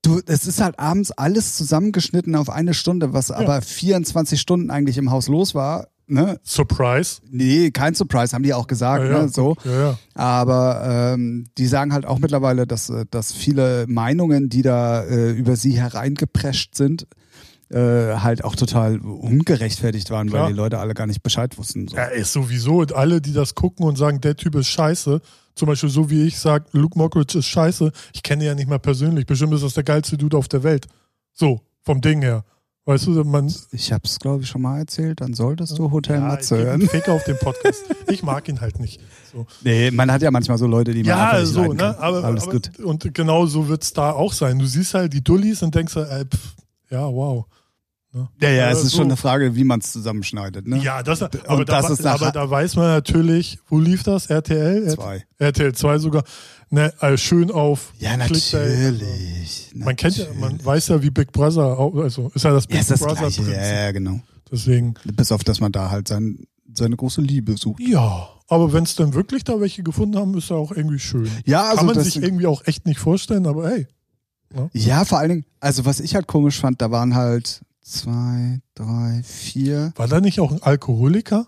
du, 0.00 0.22
es 0.24 0.46
ist 0.46 0.62
halt 0.62 0.78
abends 0.78 1.10
alles 1.10 1.54
zusammengeschnitten 1.54 2.34
auf 2.34 2.48
eine 2.48 2.72
Stunde, 2.72 3.12
was 3.12 3.30
aber 3.30 3.60
24 3.60 4.40
Stunden 4.40 4.70
eigentlich 4.70 4.96
im 4.96 5.10
Haus 5.10 5.28
los 5.28 5.54
war. 5.54 5.88
Ne? 6.06 6.40
Surprise. 6.44 7.20
Nee, 7.30 7.72
kein 7.72 7.94
Surprise, 7.94 8.34
haben 8.34 8.42
die 8.42 8.54
auch 8.54 8.68
gesagt, 8.68 9.04
Ja, 9.04 9.10
ja, 9.10 9.22
ne? 9.24 9.28
So. 9.28 9.54
Ja, 9.66 9.72
ja. 9.72 9.98
Aber 10.14 11.12
ähm, 11.12 11.44
die 11.58 11.66
sagen 11.66 11.92
halt 11.92 12.06
auch 12.06 12.20
mittlerweile, 12.20 12.66
dass, 12.66 12.88
äh, 12.88 13.04
dass 13.10 13.32
viele 13.32 13.84
Meinungen, 13.86 14.48
die 14.48 14.62
da 14.62 15.02
äh, 15.02 15.32
über 15.32 15.56
sie 15.56 15.72
hereingeprescht 15.72 16.74
sind, 16.74 17.06
äh, 17.68 18.16
halt 18.16 18.44
auch 18.44 18.56
total 18.56 18.98
ungerechtfertigt 18.98 20.10
waren, 20.10 20.30
Klar. 20.30 20.44
weil 20.44 20.52
die 20.52 20.56
Leute 20.56 20.78
alle 20.78 20.94
gar 20.94 21.06
nicht 21.06 21.22
Bescheid 21.22 21.58
wussten. 21.58 21.88
So. 21.88 21.98
Ja, 21.98 22.04
ist 22.04 22.32
sowieso. 22.32 22.78
Und 22.80 22.94
alle, 22.94 23.20
die 23.20 23.34
das 23.34 23.54
gucken 23.54 23.84
und 23.84 23.98
sagen, 23.98 24.22
der 24.22 24.36
Typ 24.36 24.54
ist 24.54 24.68
scheiße, 24.68 25.20
zum 25.54 25.66
Beispiel 25.66 25.88
so 25.90 26.10
wie 26.10 26.26
ich 26.26 26.38
sage, 26.38 26.66
Luke 26.72 26.98
Mockridge 26.98 27.38
ist 27.38 27.46
scheiße, 27.46 27.92
ich 28.12 28.22
kenne 28.22 28.44
ihn 28.44 28.46
ja 28.46 28.54
nicht 28.54 28.68
mal 28.68 28.78
persönlich. 28.78 29.26
Bestimmt 29.26 29.54
ist 29.54 29.62
das 29.64 29.74
der 29.74 29.84
geilste 29.84 30.16
Dude 30.16 30.36
auf 30.36 30.48
der 30.48 30.62
Welt. 30.62 30.86
So, 31.32 31.60
vom 31.82 32.00
Ding 32.00 32.22
her. 32.22 32.44
Weißt 32.84 33.06
du, 33.06 33.22
man. 33.22 33.52
Ich 33.70 33.92
hab's, 33.92 34.18
glaube 34.18 34.42
ich, 34.42 34.48
schon 34.48 34.62
mal 34.62 34.78
erzählt, 34.78 35.20
dann 35.20 35.34
solltest 35.34 35.78
du 35.78 35.92
Hotel 35.92 36.16
Ja, 36.16 36.26
Matze 36.26 36.58
ich 36.58 36.64
hören. 36.64 36.80
Fick 36.88 37.08
auf 37.08 37.22
den 37.24 37.38
Podcast. 37.38 37.84
Ich 38.08 38.22
mag 38.22 38.46
ihn 38.48 38.60
halt 38.60 38.78
nicht. 38.78 39.00
So. 39.32 39.46
Nee, 39.62 39.90
man 39.90 40.10
hat 40.12 40.20
ja 40.20 40.30
manchmal 40.30 40.58
so 40.58 40.66
Leute, 40.66 40.92
die 40.92 41.02
man 41.02 41.08
Ja, 41.08 41.30
einfach 41.30 41.40
nicht 41.40 41.52
so, 41.52 41.72
ne? 41.72 41.98
Aber, 41.98 42.24
Alles 42.24 42.42
aber, 42.42 42.52
gut. 42.52 42.78
Und 42.80 43.14
genau 43.14 43.46
so 43.46 43.68
wird's 43.68 43.92
da 43.94 44.10
auch 44.10 44.32
sein. 44.34 44.58
Du 44.58 44.66
siehst 44.66 44.92
halt 44.92 45.14
die 45.14 45.24
Dullis 45.24 45.62
und 45.62 45.74
denkst, 45.74 45.96
äh, 45.96 46.26
pff, 46.26 46.56
ja, 46.90 47.06
wow. 47.06 47.46
Ne? 48.14 48.28
Ja, 48.40 48.48
ja, 48.50 48.70
es 48.70 48.78
Äh, 48.78 48.82
ist 48.82 48.90
so. 48.90 48.96
schon 48.98 49.06
eine 49.06 49.16
Frage, 49.16 49.54
wie 49.56 49.64
man 49.64 49.80
es 49.80 49.90
zusammenschneidet. 49.92 50.66
Ne? 50.66 50.78
Ja, 50.82 51.02
das, 51.02 51.22
aber, 51.22 51.64
da, 51.64 51.80
das 51.80 51.90
ist 51.98 52.04
aber 52.06 52.30
da 52.30 52.48
weiß 52.50 52.76
man 52.76 52.86
natürlich, 52.88 53.58
wo 53.68 53.78
lief 53.78 54.02
das? 54.02 54.26
RTL? 54.26 54.86
Zwei. 54.94 55.24
RTL 55.38 55.72
2 55.74 55.98
sogar. 55.98 56.24
Ne, 56.68 56.92
also 56.98 57.16
schön 57.18 57.50
auf 57.50 57.92
Ja, 57.98 58.16
Clickbait. 58.16 58.52
natürlich. 58.52 59.70
Man 59.74 59.96
kennt 59.96 60.16
ja, 60.16 60.26
man 60.38 60.62
weiß 60.64 60.88
ja, 60.88 61.02
wie 61.02 61.10
Big 61.10 61.32
Brother, 61.32 61.78
also 61.78 62.30
ist 62.34 62.44
ja 62.44 62.52
das 62.52 62.66
Big 62.66 62.78
Ja, 62.78 62.84
das 62.88 63.00
Brother 63.00 63.14
Gleiche. 63.16 63.42
Prinzip. 63.42 63.54
Ja, 63.60 63.84
ja, 63.84 63.92
genau. 63.92 64.20
Deswegen, 64.50 64.94
Bis 65.04 65.32
auf, 65.32 65.44
dass 65.44 65.60
man 65.60 65.72
da 65.72 65.90
halt 65.90 66.08
sein, 66.08 66.44
seine 66.72 66.96
große 66.96 67.20
Liebe 67.20 67.56
sucht. 67.56 67.80
ja. 67.82 68.28
Aber 68.48 68.70
wenn 68.74 68.84
es 68.84 68.94
dann 68.96 69.14
wirklich 69.14 69.44
da 69.44 69.58
welche 69.60 69.82
gefunden 69.82 70.18
haben, 70.18 70.36
ist 70.36 70.50
ja 70.50 70.56
auch 70.56 70.72
irgendwie 70.72 70.98
schön. 70.98 71.30
Ja, 71.46 71.62
also 71.70 71.76
Kann 71.78 71.86
man 71.86 72.00
sich 72.04 72.22
irgendwie 72.22 72.44
auch 72.46 72.66
echt 72.66 72.84
nicht 72.84 73.00
vorstellen, 73.00 73.46
aber 73.46 73.66
hey. 73.70 73.86
ja, 74.74 75.06
vor 75.06 75.18
allen 75.20 75.28
Dingen, 75.30 75.44
also 75.58 75.86
was 75.86 76.00
ich 76.00 76.14
halt 76.14 76.26
komisch 76.26 76.60
fand, 76.60 76.82
da 76.82 76.90
waren 76.90 77.14
halt 77.14 77.62
zwei, 77.82 78.60
drei, 78.74 79.22
vier. 79.24 79.92
War 79.96 80.08
da 80.08 80.20
nicht 80.20 80.40
auch 80.40 80.52
ein 80.52 80.62
Alkoholiker? 80.62 81.46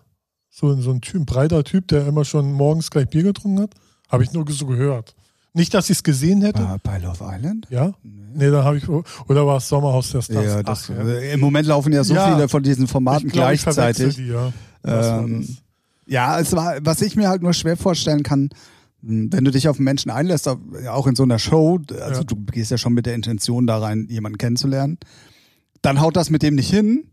So, 0.51 0.75
so 0.81 0.91
ein 0.93 1.01
Typ, 1.01 1.23
ein 1.23 1.27
breiter 1.27 1.65
Typ, 1.65 1.89
der 1.89 2.07
immer 2.07 2.25
schon 2.25 2.53
morgens 2.53 2.91
gleich 2.91 3.09
Bier 3.09 3.23
getrunken 3.25 3.61
hat? 3.63 3.75
Habe 4.09 4.23
ich 4.23 4.33
nur 4.33 4.45
so 4.51 4.67
gehört. 4.67 5.15
Nicht, 5.53 5.73
dass 5.75 5.87
ich 5.91 5.99
es 5.99 6.03
gesehen 6.03 6.43
hätte. 6.43 6.63
War 6.65 6.79
bei 6.83 6.99
Love 6.99 7.25
Island? 7.25 7.67
Ja? 7.71 7.93
Nee, 8.03 8.51
da 8.51 8.65
habe 8.65 8.77
ich. 8.77 8.89
Oder 8.89 9.47
war 9.47 9.59
es 9.59 9.69
Sommerhaus 9.69 10.11
der 10.11 10.23
Stars? 10.23 10.45
Ja, 10.45 10.63
das, 10.63 10.91
Ach, 10.91 10.97
ja. 10.97 11.05
äh, 11.09 11.33
Im 11.35 11.41
Moment 11.41 11.67
laufen 11.69 11.93
ja 11.93 12.03
so 12.05 12.15
Ja. 12.15 12.35
viele 12.35 12.49
von 12.49 12.63
diesen 12.63 12.89
Formaten 12.89 13.29
glaub, 13.29 13.47
gleichzeitig. 13.47 14.17
Die, 14.17 14.27
ja. 14.27 14.53
Ähm. 14.85 15.47
Ja, 16.07 16.39
es 16.39 16.53
war, 16.55 16.75
was 16.85 17.01
ich 17.03 17.17
mir 17.17 17.29
halt 17.29 17.43
nur 17.43 17.53
schwer 17.55 17.77
vorstellen 17.77 18.23
kann, 18.25 18.51
mh, 19.03 19.29
wenn 19.31 19.45
du 19.45 19.51
dich 19.51 19.69
auf 19.69 19.77
einen 19.77 19.85
Menschen 19.85 20.11
einlässt, 20.11 20.47
auch 20.49 21.07
in 21.07 21.15
so 21.17 21.23
einer 21.23 21.39
Show, 21.39 21.81
also 22.01 22.21
Ja. 22.21 22.25
du 22.25 22.37
gehst 22.37 22.71
ja 22.73 22.77
schon 22.79 22.93
mit 22.93 23.07
der 23.07 23.15
Intention 23.15 23.67
da 23.67 23.79
rein, 23.79 24.07
jemanden 24.11 24.39
kennenzulernen, 24.39 24.99
dann 25.85 26.01
haut 26.01 26.17
das 26.17 26.31
mit 26.31 26.43
dem 26.43 26.55
nicht 26.55 26.71
hin 26.71 27.11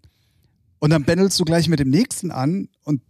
und 0.79 0.89
dann 0.91 1.03
bändelst 1.03 1.39
du 1.39 1.43
gleich 1.45 1.67
mit 1.67 1.79
dem 1.79 1.89
nächsten 1.89 2.31
an 2.31 2.69
und 2.83 3.01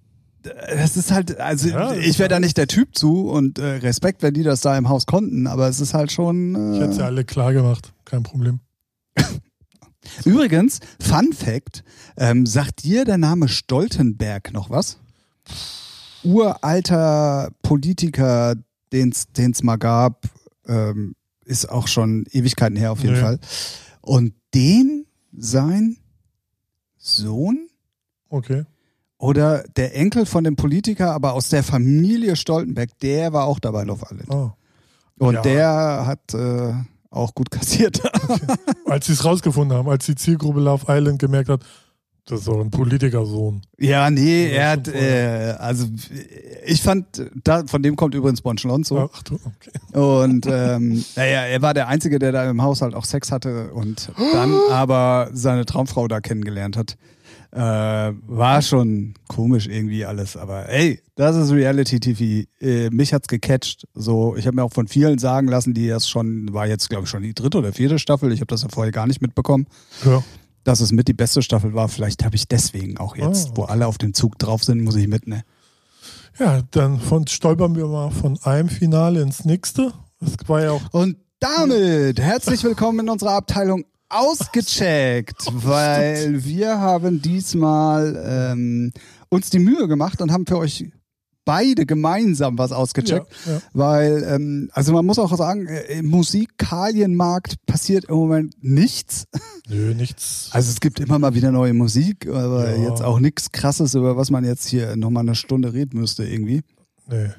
äh, 0.44 0.75
das 0.77 0.98
ist 0.98 1.12
halt, 1.12 1.39
also 1.39 1.70
Ja, 1.70 1.94
ich 1.94 2.18
wäre 2.20 2.30
da 2.30 2.39
nicht 2.39 2.58
der 2.58 2.68
Typ 2.68 2.96
zu 2.96 3.30
und 3.30 3.60
äh, 3.60 3.75
Respekt, 3.77 4.24
wenn 4.24 4.34
die 4.34 4.44
das 4.44 4.62
da 4.62 4.77
im 4.77 4.89
Haus 4.89 5.06
konnten, 5.06 5.48
aber 5.48 5.68
es 5.70 5.80
ist 5.80 5.94
halt 5.94 6.12
schon. 6.12 6.74
Ich 6.74 6.82
hätte 6.82 6.94
sie 6.94 7.01
Äh, 7.01 7.06
alle 7.06 7.24
klar 7.25 7.53
gemacht. 7.53 7.94
Kein 8.06 8.24
Problem. 8.24 8.60
übrigens, 10.25 10.80
Fun 11.00 11.32
Fact, 11.34 11.84
ähm, 12.18 12.46
sagt 12.46 12.84
dir 12.84 13.06
der 13.06 13.18
Name 13.18 13.48
Stoltenberg 13.48 14.51
noch 14.53 14.70
was? 14.70 14.98
Uralter 16.24 17.50
Politiker, 17.62 18.56
den 18.91 19.12
es 19.12 19.63
mal 19.63 19.77
gab, 19.77 20.25
ähm, 20.68 21.15
ist 21.46 21.70
auch 21.70 21.88
schon 21.88 22.25
Ewigkeiten 22.32 22.77
her 22.77 22.91
auf 22.91 23.01
jeden 23.01 23.15
Nee. 23.15 23.22
Fall. 23.22 23.39
Und 24.01 24.34
dem 24.53 25.06
sein 25.32 25.98
Sohn 26.98 27.68
Okay. 28.30 28.64
oder 29.18 29.64
der 29.76 29.96
Enkel 29.96 30.26
von 30.26 30.44
dem 30.44 30.56
Politiker, 30.56 31.12
aber 31.14 31.34
aus 31.34 31.50
der 31.50 31.64
Familie 31.64 32.36
Stoltenberg, 32.36 32.98
der 33.00 33.34
war 33.34 33.46
auch 33.46 33.60
dabei 33.60 33.84
Love 33.84 34.06
Island. 34.10 34.32
Ah. 34.32 34.56
Und 35.18 35.36
Ja. 35.36 35.42
der 35.42 36.04
hat 36.06 36.34
äh, 36.34 36.74
auch 37.10 37.36
gut 37.36 37.52
kassiert. 37.52 38.02
Als 38.86 39.08
sie 39.08 39.14
es 39.14 39.26
rausgefunden 39.26 39.78
haben, 39.78 39.90
als 39.90 40.06
die 40.06 40.16
Zielgruppe 40.16 40.60
Love 40.62 40.86
Island 40.88 41.20
gemerkt 41.20 41.50
hat, 41.50 41.64
das 42.25 42.40
ist 42.40 42.48
doch 42.48 42.62
ein 42.62 42.70
Politikersohn. 42.72 43.62
ja, 43.80 44.10
nee, 44.10 44.48
Ja, 44.48 44.54
er 44.54 44.70
hat, 44.72 44.88
äh, 44.88 45.56
also 45.58 45.88
ich 46.66 46.82
fand, 46.82 47.06
da, 47.44 47.66
von 47.66 47.82
dem 47.82 47.96
kommt 47.96 48.13
übrigens 48.16 48.42
Bon 48.42 48.58
Schlonzo. 48.58 49.10
Ach 49.13 49.24
du, 49.24 49.36
okay. 49.36 50.00
Und 50.00 50.46
ähm, 50.50 51.04
naja, 51.16 51.42
er 51.42 51.62
war 51.62 51.74
der 51.74 51.88
Einzige, 51.88 52.20
der 52.20 52.32
da 52.32 52.50
im 52.50 52.62
Haushalt 52.62 52.94
auch 52.94 53.06
Sex 53.06 53.32
hatte 53.32 53.72
und 53.74 54.12
dann 54.34 54.54
aber 54.70 55.30
seine 55.34 55.66
Traumfrau 55.66 56.08
da 56.08 56.22
kennengelernt 56.22 56.78
hat. 56.78 56.98
Äh, 57.54 57.58
war 57.60 58.62
schon 58.62 59.13
komisch 59.28 59.68
irgendwie 59.68 60.06
alles, 60.06 60.38
aber 60.38 60.70
ey, 60.70 61.01
das 61.16 61.36
ist 61.36 61.51
Reality-TV. 61.51 62.48
Äh, 62.62 62.90
mich 62.92 63.13
hat's 63.13 63.28
gecatcht. 63.28 63.88
So, 63.94 64.38
ich 64.38 64.48
habe 64.48 64.56
mir 64.56 64.63
auch 64.63 64.72
von 64.72 64.88
vielen 64.88 65.18
sagen 65.18 65.50
lassen, 65.50 65.74
die 65.74 65.90
das 65.90 66.08
schon, 66.08 66.54
war 66.54 66.66
jetzt 66.68 66.90
glaube 66.90 67.04
ich 67.04 67.10
schon 67.10 67.24
die 67.24 67.34
dritte 67.34 67.58
oder 67.58 67.74
vierte 67.74 68.00
Staffel. 68.00 68.32
Ich 68.32 68.40
habe 68.40 68.48
das 68.48 68.62
ja 68.62 68.70
vorher 68.72 68.94
gar 68.94 69.06
nicht 69.06 69.22
mitbekommen, 69.22 69.68
Ja. 70.06 70.24
Dass 70.63 70.80
es 70.80 70.91
mit 70.91 71.08
die 71.08 71.13
beste 71.13 71.41
Staffel 71.41 71.74
war. 71.74 71.88
Vielleicht 71.89 72.24
habe 72.24 72.36
ich 72.36 72.48
deswegen 72.48 72.98
auch 72.98 73.15
jetzt, 73.15 73.50
Ah, 73.50 73.51
wo 73.56 73.63
alle 73.63 73.88
auf 73.88 73.98
dem 73.98 74.13
Zug 74.13 74.38
drauf 74.39 74.63
sind, 74.63 74.82
muss 74.82 74.96
ich 74.96 75.08
mit, 75.08 75.27
ne? 75.27 75.44
ja, 76.39 76.62
dann 76.72 77.00
von, 77.00 77.27
stolpern 77.27 77.75
wir 77.75 77.88
mal 77.88 78.12
von 78.12 78.39
einem 78.44 78.70
Finale 78.70 79.22
ins 79.22 79.46
nächste. 79.46 79.94
Das 80.20 80.38
war 80.48 80.62
ja 80.62 80.72
auch 80.72 80.82
Und 80.91 81.18
damit 81.39 82.20
herzlich 82.20 82.63
willkommen 82.63 83.00
in 83.00 83.10
unserer 83.10 83.34
Abteilung 83.34 83.86
ausgecheckt, 84.10 85.46
weil 85.51 86.44
wir 86.44 86.80
haben 86.80 87.22
diesmal 87.22 88.24
ähm, 88.25 88.91
uns 89.30 89.50
die 89.50 89.60
Mühe 89.60 89.88
gemacht 89.88 90.22
und 90.22 90.32
haben 90.32 90.46
für 90.46 90.58
euch 90.58 90.86
beide 91.45 91.86
gemeinsam 91.86 92.57
was 92.57 92.71
ausgecheckt, 92.71 93.27
Ja, 93.45 93.53
ja. 93.53 93.62
weil 93.74 94.24
ähm, 94.27 94.69
also 94.74 94.93
man 94.93 95.05
muss 95.05 95.17
auch 95.19 95.36
sagen, 95.36 95.67
äh, 95.67 96.00
im 96.00 96.07
Musikalienmarkt 96.07 97.65
passiert 97.65 98.05
im 98.05 98.15
Moment 98.15 98.53
nichts. 98.62 99.25
Nö, 99.67 99.93
nichts. 99.93 100.50
Also 100.51 100.69
es 100.71 100.79
gibt 100.79 101.00
immer 101.00 101.19
mal 101.19 101.33
wieder 101.36 101.51
neue 101.51 101.74
Musik, 101.74 102.27
aber 102.27 102.75
Ja. 102.75 102.89
jetzt 102.89 103.01
auch 103.01 103.19
nichts 103.19 103.51
Krasses, 103.51 103.95
über 103.95 104.17
was 104.17 104.29
man 104.31 104.43
jetzt 104.43 104.67
hier 104.67 104.95
nochmal 104.95 105.21
eine 105.21 105.36
Stunde 105.36 105.74
reden 105.74 106.00
müsste 106.00 106.24
irgendwie. 106.24 106.62
Nee. 107.10 107.29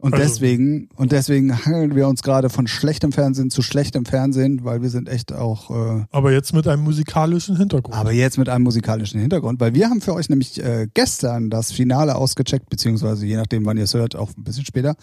Und 0.00 0.14
Also- 0.14 0.24
deswegen, 0.26 0.88
und 0.94 1.10
deswegen 1.10 1.64
hangeln 1.66 1.96
wir 1.96 2.06
uns 2.06 2.22
gerade 2.22 2.50
von 2.50 2.68
schlechtem 2.68 3.10
Fernsehen 3.10 3.50
zu 3.50 3.62
schlechtem 3.62 4.04
Fernsehen, 4.04 4.60
weil 4.62 4.80
wir 4.80 4.90
sind 4.90 5.08
echt 5.08 5.32
auch, 5.32 5.70
äh, 5.70 6.04
Aber 6.12 6.30
jetzt 6.30 6.52
mit 6.52 6.68
einem 6.68 6.84
musikalischen 6.84 7.56
Hintergrund. 7.56 7.96
aber 7.96 8.12
jetzt 8.12 8.38
mit 8.38 8.48
einem 8.48 8.62
musikalischen 8.62 9.20
Hintergrund, 9.20 9.58
weil 9.58 9.74
wir 9.74 9.90
haben 9.90 10.00
für 10.00 10.14
euch 10.14 10.28
nämlich 10.28 10.62
äh, 10.62 10.86
gestern 10.94 11.50
das 11.50 11.72
Finale 11.72 12.14
ausgecheckt, 12.14 12.70
beziehungsweise 12.70 13.26
je 13.26 13.36
nachdem, 13.36 13.66
wann 13.66 13.76
ihr 13.76 13.84
es 13.84 13.94
hört, 13.94 14.14
auch 14.14 14.30
ein 14.36 14.44
bisschen 14.44 14.64
später. 14.64 14.94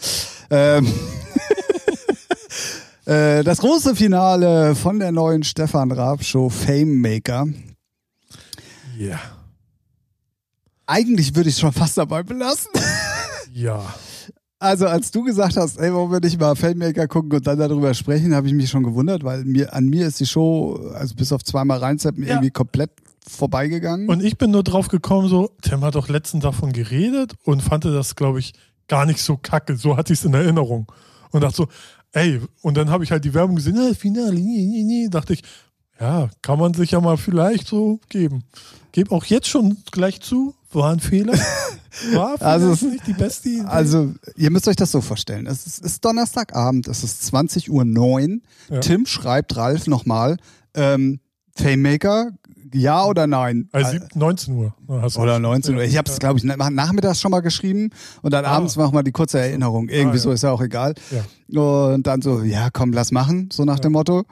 Ähm, 0.50 0.88
äh, 3.06 3.44
das 3.44 3.58
große 3.60 3.98
Finale 3.98 4.76
von 4.76 5.00
der 5.00 5.12
neuen 5.12 5.44
Stefan 5.44 5.92
Raab 5.92 6.24
Show 6.24 6.50
Fame 6.50 7.02
Maker. 7.02 7.48
Ja. 8.98 9.20
Eigentlich 10.86 11.36
würde 11.36 11.50
ich 11.50 11.56
es 11.56 11.60
schon 11.60 11.74
fast 11.74 11.98
dabei 11.98 12.24
belassen. 12.24 12.72
Ja. 13.54 13.94
Also 14.66 14.88
als 14.88 15.12
du 15.12 15.24
gesagt 15.24 15.58
hast, 15.58 15.78
ey, 15.78 15.94
warum 15.94 16.12
wir 16.12 16.20
nicht 16.20 16.40
mal 16.40 16.56
Filmmaker 16.56 17.08
gucken 17.08 17.32
und 17.34 17.46
dann 17.48 17.58
darüber 17.60 17.94
sprechen, 17.94 18.34
habe 18.36 18.48
ich 18.48 18.54
mich 18.54 18.70
schon 18.70 18.84
gewundert, 18.84 19.24
weil 19.24 19.46
mir 19.46 19.74
an 19.74 19.86
mir 19.86 20.08
ist 20.08 20.20
die 20.20 20.26
Show, 20.26 20.92
also 20.96 21.16
bis 21.16 21.32
auf 21.32 21.44
zweimal 21.44 21.78
reinzeppen, 21.80 22.24
Ja. 22.24 22.30
irgendwie 22.32 22.52
komplett 22.52 22.92
vorbeigegangen. 23.28 24.08
Und 24.10 24.24
ich 24.24 24.38
bin 24.38 24.52
nur 24.52 24.64
drauf 24.64 24.88
gekommen, 24.88 25.28
so, 25.30 25.50
Tim 25.62 25.82
hat 25.82 25.96
doch 25.96 26.10
letztens 26.10 26.44
davon 26.44 26.72
geredet 26.74 27.34
und 27.44 27.62
fand 27.62 27.86
das, 27.86 28.16
glaube 28.16 28.40
ich, 28.40 28.54
gar 28.88 29.06
nicht 29.06 29.22
so 29.22 29.38
kacke. 29.38 29.78
So 29.78 29.98
hatte 29.98 30.14
ich 30.14 30.20
es 30.20 30.26
in 30.26 30.34
Erinnerung. 30.34 30.92
Und 31.32 31.42
dachte 31.42 31.56
so, 31.58 31.68
ey, 32.14 32.40
und 32.62 32.78
dann 32.78 32.90
habe 32.90 33.04
ich 33.04 33.12
halt 33.12 33.26
die 33.26 33.34
Werbung 33.34 33.56
gesehen, 33.56 33.78
ah, 33.80 33.94
Finale, 33.94 34.36
nee, 34.36 34.66
nee, 34.66 34.84
nee. 34.84 35.08
dachte 35.10 35.34
ich, 35.34 35.42
ja, 36.00 36.30
kann 36.42 36.60
man 36.60 36.74
sich 36.74 36.92
ja 36.92 37.00
mal 37.02 37.18
vielleicht 37.18 37.68
so 37.68 38.00
geben. 38.10 38.44
Gebe 38.92 39.12
auch 39.16 39.26
jetzt 39.26 39.48
schon 39.48 39.78
gleich 39.92 40.22
zu, 40.22 40.54
war 40.80 40.92
ein 40.94 41.00
Fehler. 41.00 41.34
War 42.14 42.42
Also 42.42 42.72
es- 42.74 42.82
nicht 42.82 43.08
die 43.08 43.14
beste 43.14 43.50
Idee. 43.50 43.62
Also, 43.66 44.14
ihr 44.36 44.52
müsst 44.52 44.68
euch 44.68 44.76
das 44.76 44.92
so 44.92 45.02
vorstellen. 45.02 45.48
Es 45.48 45.66
ist, 45.66 45.80
ist 45.86 46.04
Donnerstagabend, 46.06 46.88
es 46.88 47.04
ist 47.04 47.26
20 47.26 47.72
Uhr. 47.72 47.86
Ja. 47.86 48.80
Tim 48.82 49.06
schreibt 49.06 49.56
Ralf 49.56 49.88
nochmal, 49.88 50.38
ähm, 50.74 51.20
Famemaker, 51.58 52.32
ja 52.74 53.06
oder 53.06 53.28
nein? 53.28 53.70
also 53.72 53.92
sieb- 53.92 54.14
19 54.16 54.54
Uhr. 54.56 54.74
Oder 54.88 55.04
recht. 55.04 55.42
19 55.42 55.76
Uhr. 55.78 55.84
Ich 55.84 55.96
habe 55.98 56.12
es, 56.12 56.20
glaube 56.20 56.38
ich, 56.40 56.44
na- 56.44 56.70
nachmittags 56.70 57.22
schon 57.22 57.32
mal 57.32 57.40
geschrieben 57.40 57.92
und 58.22 58.34
dann 58.34 58.44
Ah. 58.44 58.50
abends 58.58 58.76
machen 58.76 58.94
wir 58.94 59.04
die 59.04 59.14
kurze 59.14 59.40
Erinnerung. 59.40 59.88
Irgendwie 59.88 60.10
Ah, 60.10 60.14
ja. 60.16 60.20
so 60.20 60.32
ist 60.32 60.44
ja 60.44 60.52
auch 60.52 60.62
egal. 60.62 60.96
Ja. 61.12 61.62
Und 61.62 62.06
dann 62.08 62.22
so, 62.22 62.42
ja, 62.42 62.70
komm, 62.74 62.92
lass 62.92 63.12
machen, 63.14 63.50
so 63.54 63.64
nach 63.64 63.76
Ja. 63.76 63.82
dem 63.82 63.94
Motto. 63.94 64.24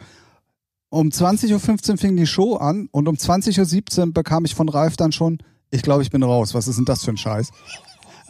Um 0.90 1.10
20.15 1.12 1.92
Uhr 1.94 1.98
fing 1.98 2.18
die 2.18 2.28
Show 2.28 2.56
an 2.58 2.90
und 2.92 3.08
um 3.08 3.16
20.17 3.16 4.00
Uhr 4.08 4.14
bekam 4.14 4.44
ich 4.44 4.54
von 4.54 4.68
Ralf 4.68 4.98
dann 4.98 5.12
schon, 5.14 5.38
ich 5.74 5.82
glaube, 5.82 6.04
ich 6.04 6.12
bin 6.12 6.24
raus. 6.24 6.54
Was 6.54 6.68
ist 6.68 6.78
denn 6.78 6.86
das 6.86 7.04
für 7.04 7.12
ein 7.12 7.18
Scheiß? 7.18 7.50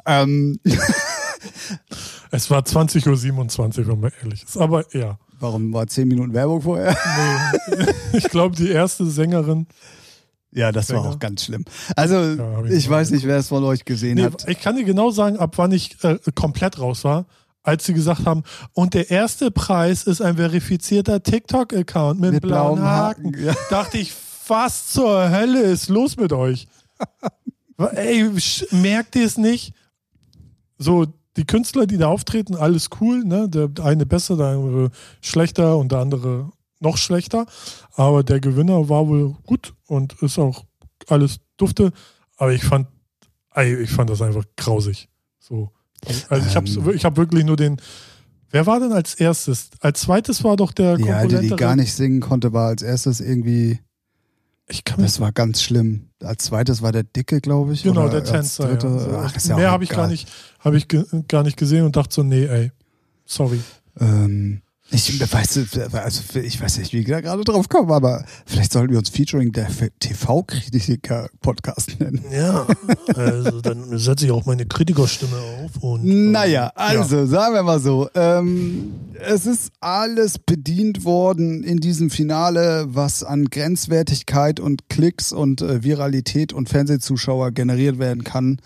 Ähm, 0.05 0.59
Es 2.31 2.49
war 2.49 2.61
20.27 2.61 3.79
Uhr, 3.79 3.87
wenn 3.87 3.99
man 3.99 4.11
ehrlich 4.23 4.43
ist. 4.43 4.57
Aber 4.57 4.85
ja. 4.95 5.17
warum 5.39 5.71
war 5.73 5.85
10 5.87 6.07
Minuten 6.07 6.33
Werbung 6.33 6.61
vorher? 6.61 6.95
Nee. 7.69 7.85
ich 8.13 8.23
glaube, 8.29 8.55
die 8.55 8.69
erste 8.69 9.05
Sängerin. 9.05 9.67
Ja, 10.51 10.71
das 10.71 10.89
war 10.89 11.01
Sänger. 11.01 11.13
auch 11.15 11.19
ganz 11.19 11.43
schlimm. 11.45 11.65
Also, 11.95 12.15
Ja, 12.15 12.63
ich 12.65 12.71
ich 12.71 12.89
weiß 12.89 13.11
nicht, 13.11 13.25
wer 13.25 13.37
es 13.37 13.47
von 13.49 13.63
euch 13.63 13.85
gesehen 13.85 14.15
Nee, 14.15 14.23
hat. 14.25 14.47
ich 14.47 14.59
kann 14.59 14.75
dir 14.75 14.83
genau 14.83 15.11
sagen, 15.11 15.37
ab 15.37 15.53
wann 15.57 15.71
ich 15.71 16.03
äh, 16.03 16.17
komplett 16.35 16.79
raus 16.79 17.03
war, 17.03 17.25
als 17.63 17.85
sie 17.85 17.93
gesagt 17.93 18.25
haben, 18.25 18.43
und 18.73 18.93
der 18.93 19.09
erste 19.11 19.51
Preis 19.51 20.03
ist 20.03 20.21
ein 20.21 20.37
verifizierter 20.37 21.21
TikTok-Account 21.23 22.19
mit, 22.19 22.31
Mit 22.33 22.41
blauen 22.43 22.75
blauem 22.75 22.87
Haken. 22.89 23.25
Haken, 23.27 23.45
ja. 23.45 23.53
Dachte 23.69 23.97
ich, 23.97 24.13
was 24.47 24.87
zur 24.87 25.29
Hölle 25.29 25.61
ist 25.61 25.89
los 25.89 26.17
mit 26.17 26.33
euch? 26.33 26.67
Ey, 27.95 28.29
merkt 28.71 29.15
ihr 29.15 29.25
es 29.25 29.37
nicht? 29.37 29.73
So, 30.77 31.05
die 31.37 31.45
Künstler, 31.45 31.87
die 31.87 31.97
da 31.97 32.07
auftreten, 32.07 32.55
alles 32.55 32.89
cool, 33.01 33.23
ne? 33.23 33.49
Der 33.49 33.69
eine 33.83 34.05
besser, 34.05 34.37
der 34.37 34.47
andere 34.47 34.91
schlechter 35.21 35.77
und 35.77 35.91
der 35.91 35.99
andere 35.99 36.51
noch 36.79 36.97
schlechter. 36.97 37.45
Aber 37.95 38.23
der 38.23 38.39
Gewinner 38.39 38.89
war 38.89 39.07
wohl 39.07 39.35
gut 39.45 39.73
und 39.87 40.13
ist 40.21 40.37
auch 40.37 40.65
alles 41.07 41.37
dufte. 41.57 41.91
Aber 42.37 42.53
ich 42.53 42.63
fand, 42.63 42.87
ey, 43.55 43.75
ich 43.81 43.89
fand 43.89 44.09
das 44.09 44.21
einfach 44.21 44.43
grausig. 44.57 45.09
So. 45.39 45.71
Also 46.29 46.47
ich 46.47 46.55
habe 46.55 46.69
Ähm. 46.69 46.95
ich 46.95 47.05
hab 47.05 47.17
wirklich 47.17 47.45
nur 47.45 47.55
den. 47.55 47.77
Wer 48.51 48.67
war 48.67 48.79
denn 48.79 48.91
als 48.91 49.15
erstes? 49.15 49.71
Als 49.79 50.01
zweites 50.01 50.43
war 50.43 50.55
doch 50.57 50.71
der 50.73 50.97
Die 50.97 51.09
alte, 51.09 51.39
die 51.39 51.47
Komponentere- 51.49 51.55
gar 51.55 51.75
nicht 51.75 51.93
singen 51.93 52.19
konnte, 52.19 52.53
war 52.53 52.67
als 52.67 52.83
erstes 52.83 53.19
irgendwie, 53.19 53.79
Ich 54.67 54.83
kann 54.83 55.01
das 55.01 55.19
war 55.19 55.31
ganz 55.31 55.61
schlimm. 55.61 56.09
Als 56.21 56.45
zweites 56.45 56.81
war 56.81 56.91
der 56.91 57.03
Dicke, 57.03 57.41
glaube 57.41 57.73
ich. 57.73 57.83
Genau, 57.83 58.05
oder 58.05 58.21
der 58.21 58.23
Tänzer. 58.23 58.67
dritte. 58.67 58.87
ja. 58.87 59.23
Ach, 59.25 59.35
ist 59.35 59.47
ja 59.47 59.55
Mehr 59.57 59.71
habe 59.71 59.83
ich 59.83 59.89
gar 59.89 60.07
nicht, 60.07 60.29
habe 60.59 60.77
ich 60.77 60.87
gar 61.27 61.43
nicht 61.43 61.57
gesehen 61.57 61.85
und 61.85 61.95
dachte 61.95 62.15
so, 62.15 62.23
nee, 62.23 62.45
ey, 62.45 62.71
sorry. 63.25 63.59
Ähm, 63.99 64.62
ich 64.91 65.19
weiß, 65.19 65.59
also 65.93 66.39
ich 66.39 66.61
weiß 66.61 66.77
nicht, 66.77 66.93
wie 66.93 66.99
ich 66.99 67.07
da 67.07 67.21
gerade 67.21 67.43
drauf 67.43 67.67
komme, 67.67 67.93
aber 67.93 68.25
vielleicht 68.45 68.73
sollten 68.73 68.91
wir 68.91 68.99
uns 68.99 69.09
Featuring 69.09 69.51
der 69.51 69.67
TV-Kritiker 69.99 71.29
Podcast 71.41 71.99
nennen. 71.99 72.23
Ja, 72.31 72.67
also 73.15 73.61
dann 73.61 73.97
setze 73.97 74.25
ich 74.25 74.31
auch 74.31 74.45
meine 74.45 74.65
Kritikerstimme 74.65 75.37
auf 75.37 75.81
und. 75.81 76.31
Naja, 76.31 76.71
also 76.75 77.25
sagen 77.25 77.55
wir 77.55 77.63
mal 77.63 77.79
so, 77.79 78.09
ähm, 78.13 78.93
es 79.19 79.45
ist 79.45 79.71
alles 79.79 80.37
bedient 80.37 81.05
worden 81.05 81.63
in 81.63 81.77
diesem 81.77 82.09
Finale, 82.09 82.85
was 82.89 83.23
an 83.23 83.45
Grenzwertigkeit 83.45 84.59
und 84.59 84.89
Klicks 84.89 85.31
und 85.31 85.61
äh, 85.61 85.83
Viralität 85.83 86.53
und 86.53 86.69
Fernsehzuschauer 86.69 87.51
generiert 87.51 87.99
werden 87.99 88.23
kann. 88.23 88.59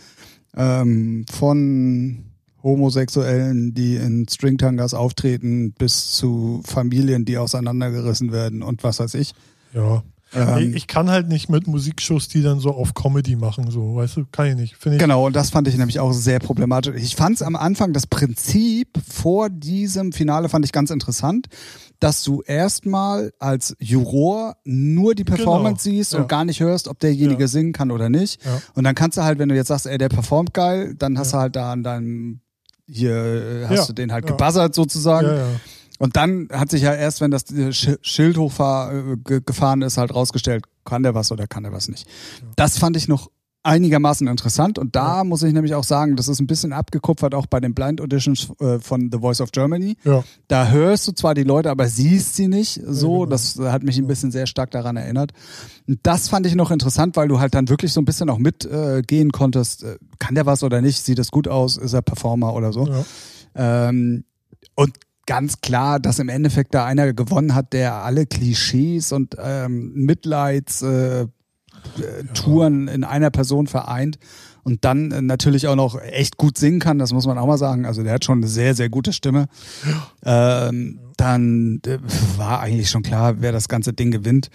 Ähm, 0.55 1.25
von 1.31 2.26
Homosexuellen, 2.63 3.73
die 3.73 3.95
in 3.95 4.27
Stringtangas 4.29 4.93
auftreten, 4.93 5.73
bis 5.73 6.11
zu 6.11 6.61
Familien, 6.65 7.25
die 7.25 7.37
auseinandergerissen 7.37 8.31
werden 8.31 8.61
und 8.63 8.83
was 8.83 8.99
weiß 8.99 9.13
ich. 9.15 9.33
Ja. 9.73 10.03
Ähm, 10.33 10.73
ich 10.75 10.87
kann 10.87 11.09
halt 11.09 11.29
nicht 11.29 11.49
mit 11.49 11.67
Musikshows, 11.67 12.27
die 12.27 12.41
dann 12.41 12.59
so 12.59 12.71
auf 12.71 12.93
Comedy 12.93 13.37
machen, 13.37 13.71
so, 13.71 13.95
weißt 13.95 14.17
du, 14.17 14.25
kann 14.29 14.47
ich 14.47 14.55
nicht. 14.55 14.75
Finde 14.75 14.97
ich. 14.97 15.01
Genau, 15.01 15.25
und 15.27 15.35
das 15.37 15.51
fand 15.51 15.69
ich 15.69 15.77
nämlich 15.77 16.01
auch 16.01 16.11
sehr 16.11 16.39
problematisch. 16.39 16.95
Ich 16.97 17.15
fand 17.15 17.37
es 17.37 17.41
am 17.41 17.55
Anfang, 17.55 17.93
das 17.93 18.07
Prinzip 18.07 18.89
vor 19.09 19.49
diesem 19.49 20.11
Finale 20.11 20.49
fand 20.49 20.65
ich 20.65 20.73
ganz 20.73 20.89
interessant, 20.91 21.47
dass 22.01 22.23
du 22.23 22.41
erstmal 22.41 23.31
als 23.39 23.73
Juror 23.79 24.57
nur 24.65 25.15
die 25.15 25.23
Performance 25.23 25.85
Genau, 25.89 25.97
siehst 25.97 26.11
ja. 26.13 26.19
und 26.19 26.27
gar 26.27 26.43
nicht 26.43 26.59
hörst, 26.59 26.89
ob 26.89 26.99
derjenige 26.99 27.43
Ja. 27.43 27.47
singen 27.47 27.71
kann 27.71 27.89
oder 27.89 28.09
nicht. 28.09 28.43
Ja. 28.43 28.61
Und 28.75 28.83
dann 28.83 28.95
kannst 28.95 29.17
du 29.17 29.23
halt, 29.23 29.39
wenn 29.39 29.47
du 29.47 29.55
jetzt 29.55 29.69
sagst, 29.69 29.85
ey, 29.87 29.97
der 29.97 30.09
performt 30.09 30.53
geil, 30.53 30.93
dann 30.99 31.17
hast 31.17 31.31
du 31.33 31.37
halt 31.37 31.55
da 31.55 31.71
an 31.71 31.83
deinem, 31.83 32.41
hier 32.89 33.13
äh, 33.15 33.65
hast 33.67 33.77
Ja, 33.79 33.85
du 33.87 33.93
den 33.93 34.11
halt 34.11 34.25
ja. 34.25 34.31
gebuzzert 34.31 34.73
sozusagen. 34.75 35.27
Ja. 35.27 35.45
Und 35.99 36.15
dann 36.15 36.47
hat 36.51 36.69
sich 36.69 36.83
ja 36.83 36.93
erst, 36.93 37.21
wenn 37.21 37.31
das 37.31 37.47
Sch- 37.47 37.97
Schild 38.01 38.37
hochgefahren 38.37 39.81
ist, 39.81 39.97
halt 39.97 40.13
rausgestellt, 40.13 40.65
kann 40.85 41.03
der 41.03 41.15
was 41.15 41.31
oder 41.31 41.47
kann 41.47 41.63
der 41.63 41.71
was 41.73 41.87
nicht. 41.87 42.07
Das 42.55 42.77
fand 42.77 42.95
ich 42.97 43.07
noch 43.07 43.31
einigermaßen 43.67 44.27
interessant 44.27 44.79
und 44.79 44.95
da 44.95 45.23
muss 45.25 45.43
ich 45.43 45.53
nämlich 45.53 45.75
auch 45.75 45.83
sagen, 45.83 46.15
das 46.15 46.29
ist 46.29 46.39
ein 46.39 46.47
bisschen 46.47 46.71
abgekupfert 46.71 47.35
auch 47.35 47.45
bei 47.47 47.59
den 47.59 47.73
Blind 47.73 47.99
Auditions 47.99 48.49
äh, 48.59 48.79
von 48.79 49.09
The 49.11 49.19
Voice 49.19 49.41
of 49.41 49.51
Germany. 49.51 49.97
Ja. 50.05 50.23
Da 50.47 50.69
hörst 50.69 51.07
du 51.07 51.11
zwar 51.11 51.33
die 51.33 51.43
Leute, 51.43 51.69
aber 51.69 51.87
siehst 51.87 52.35
sie 52.35 52.47
nicht 52.47 52.81
so. 52.85 53.19
genau. 53.19 53.25
Das 53.25 53.59
hat 53.59 53.83
mich 53.83 53.97
ein 53.97 54.07
bisschen 54.07 54.31
sehr 54.31 54.47
stark 54.47 54.71
daran 54.71 54.95
erinnert. 54.95 55.33
Und 55.87 55.99
das 56.03 56.29
fand 56.29 56.45
ich 56.45 56.55
noch 56.55 56.71
interessant, 56.71 57.17
weil 57.17 57.27
du 57.27 57.39
halt 57.39 57.53
dann 57.55 57.67
wirklich 57.67 57.91
so 57.91 57.99
ein 57.99 58.05
bisschen 58.05 58.29
auch 58.29 58.37
mitgehen 58.37 59.29
äh, 59.29 59.31
konntest. 59.31 59.83
Äh, 59.83 59.97
kann 60.17 60.35
der 60.35 60.45
was 60.45 60.63
oder 60.63 60.81
nicht? 60.81 61.03
Sieht 61.03 61.19
das 61.19 61.29
gut 61.29 61.47
aus? 61.47 61.75
Ist 61.77 61.93
er 61.93 62.01
Performer 62.01 62.53
oder 62.53 62.71
so? 62.71 62.87
Ja. 62.87 63.89
Ähm, 63.89 64.23
und 64.75 64.93
ganz 65.25 65.59
klar, 65.59 65.99
dass 65.99 66.19
im 66.19 66.29
Endeffekt 66.29 66.73
da 66.73 66.85
einer 66.85 67.13
gewonnen 67.13 67.53
hat, 67.53 67.73
der 67.73 67.95
alle 67.95 68.25
Klischees 68.25 69.11
und 69.11 69.35
ähm, 69.39 69.91
Mitleids 69.93 70.81
äh, 70.81 71.27
äh, 71.99 72.23
Touren 72.33 72.87
in 72.87 73.03
einer 73.03 73.29
Person 73.29 73.67
vereint 73.67 74.17
und 74.63 74.83
dann 74.85 75.11
äh, 75.11 75.21
natürlich 75.21 75.67
auch 75.67 75.75
noch 75.75 75.99
echt 76.01 76.37
gut 76.37 76.57
singen 76.57 76.79
kann, 76.79 76.99
das 76.99 77.13
muss 77.13 77.25
man 77.25 77.37
auch 77.37 77.47
mal 77.47 77.57
sagen. 77.57 77.85
Also 77.85 78.03
der 78.03 78.13
hat 78.13 78.25
schon 78.25 78.39
eine 78.39 78.47
sehr, 78.47 78.75
sehr 78.75 78.89
gute 78.89 79.13
Stimme. 79.13 79.47
Ähm, 80.23 80.99
dann 81.17 81.81
äh, 81.85 81.97
war 82.37 82.59
eigentlich 82.59 82.89
schon 82.89 83.03
klar, 83.03 83.35
wer 83.41 83.51
das 83.51 83.67
ganze 83.69 83.93
Ding 83.93 84.11
gewinnt. 84.11 84.49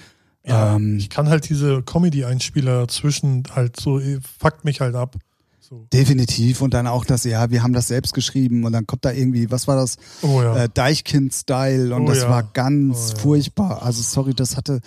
Ja, 0.44 0.76
Ähm, 0.76 0.96
ich 0.98 1.08
kann 1.08 1.28
halt 1.28 1.48
diese 1.48 1.82
Comedy-Einspieler 1.82 2.80
dazwischen 2.80 3.44
halt 3.54 3.80
so, 3.80 4.00
eh, 4.00 4.18
fuckt 4.40 4.64
mich 4.64 4.80
halt 4.80 4.94
ab. 4.94 5.16
So. 5.60 5.86
Definitiv. 5.92 6.60
Und 6.60 6.74
dann 6.74 6.86
auch 6.86 7.04
das, 7.04 7.24
ja, 7.24 7.50
wir 7.50 7.62
haben 7.62 7.72
das 7.72 7.88
selbst 7.88 8.12
geschrieben 8.12 8.64
und 8.64 8.72
dann 8.72 8.86
kommt 8.86 9.04
da 9.04 9.12
irgendwie, 9.12 9.50
was 9.50 9.66
war 9.68 9.76
das? 9.76 9.96
Oh 10.20 10.42
ja. 10.42 10.64
Äh, 10.64 10.68
Deichkind-Style 10.74 11.94
und 11.94 12.02
Oh 12.02 12.08
das 12.08 12.22
ja. 12.22 12.28
war 12.28 12.42
ganz 12.42 13.14
Oh 13.16 13.20
furchtbar. 13.20 13.82
Also 13.82 14.02
sorry, 14.02 14.34
das 14.34 14.56
hatte, 14.56 14.80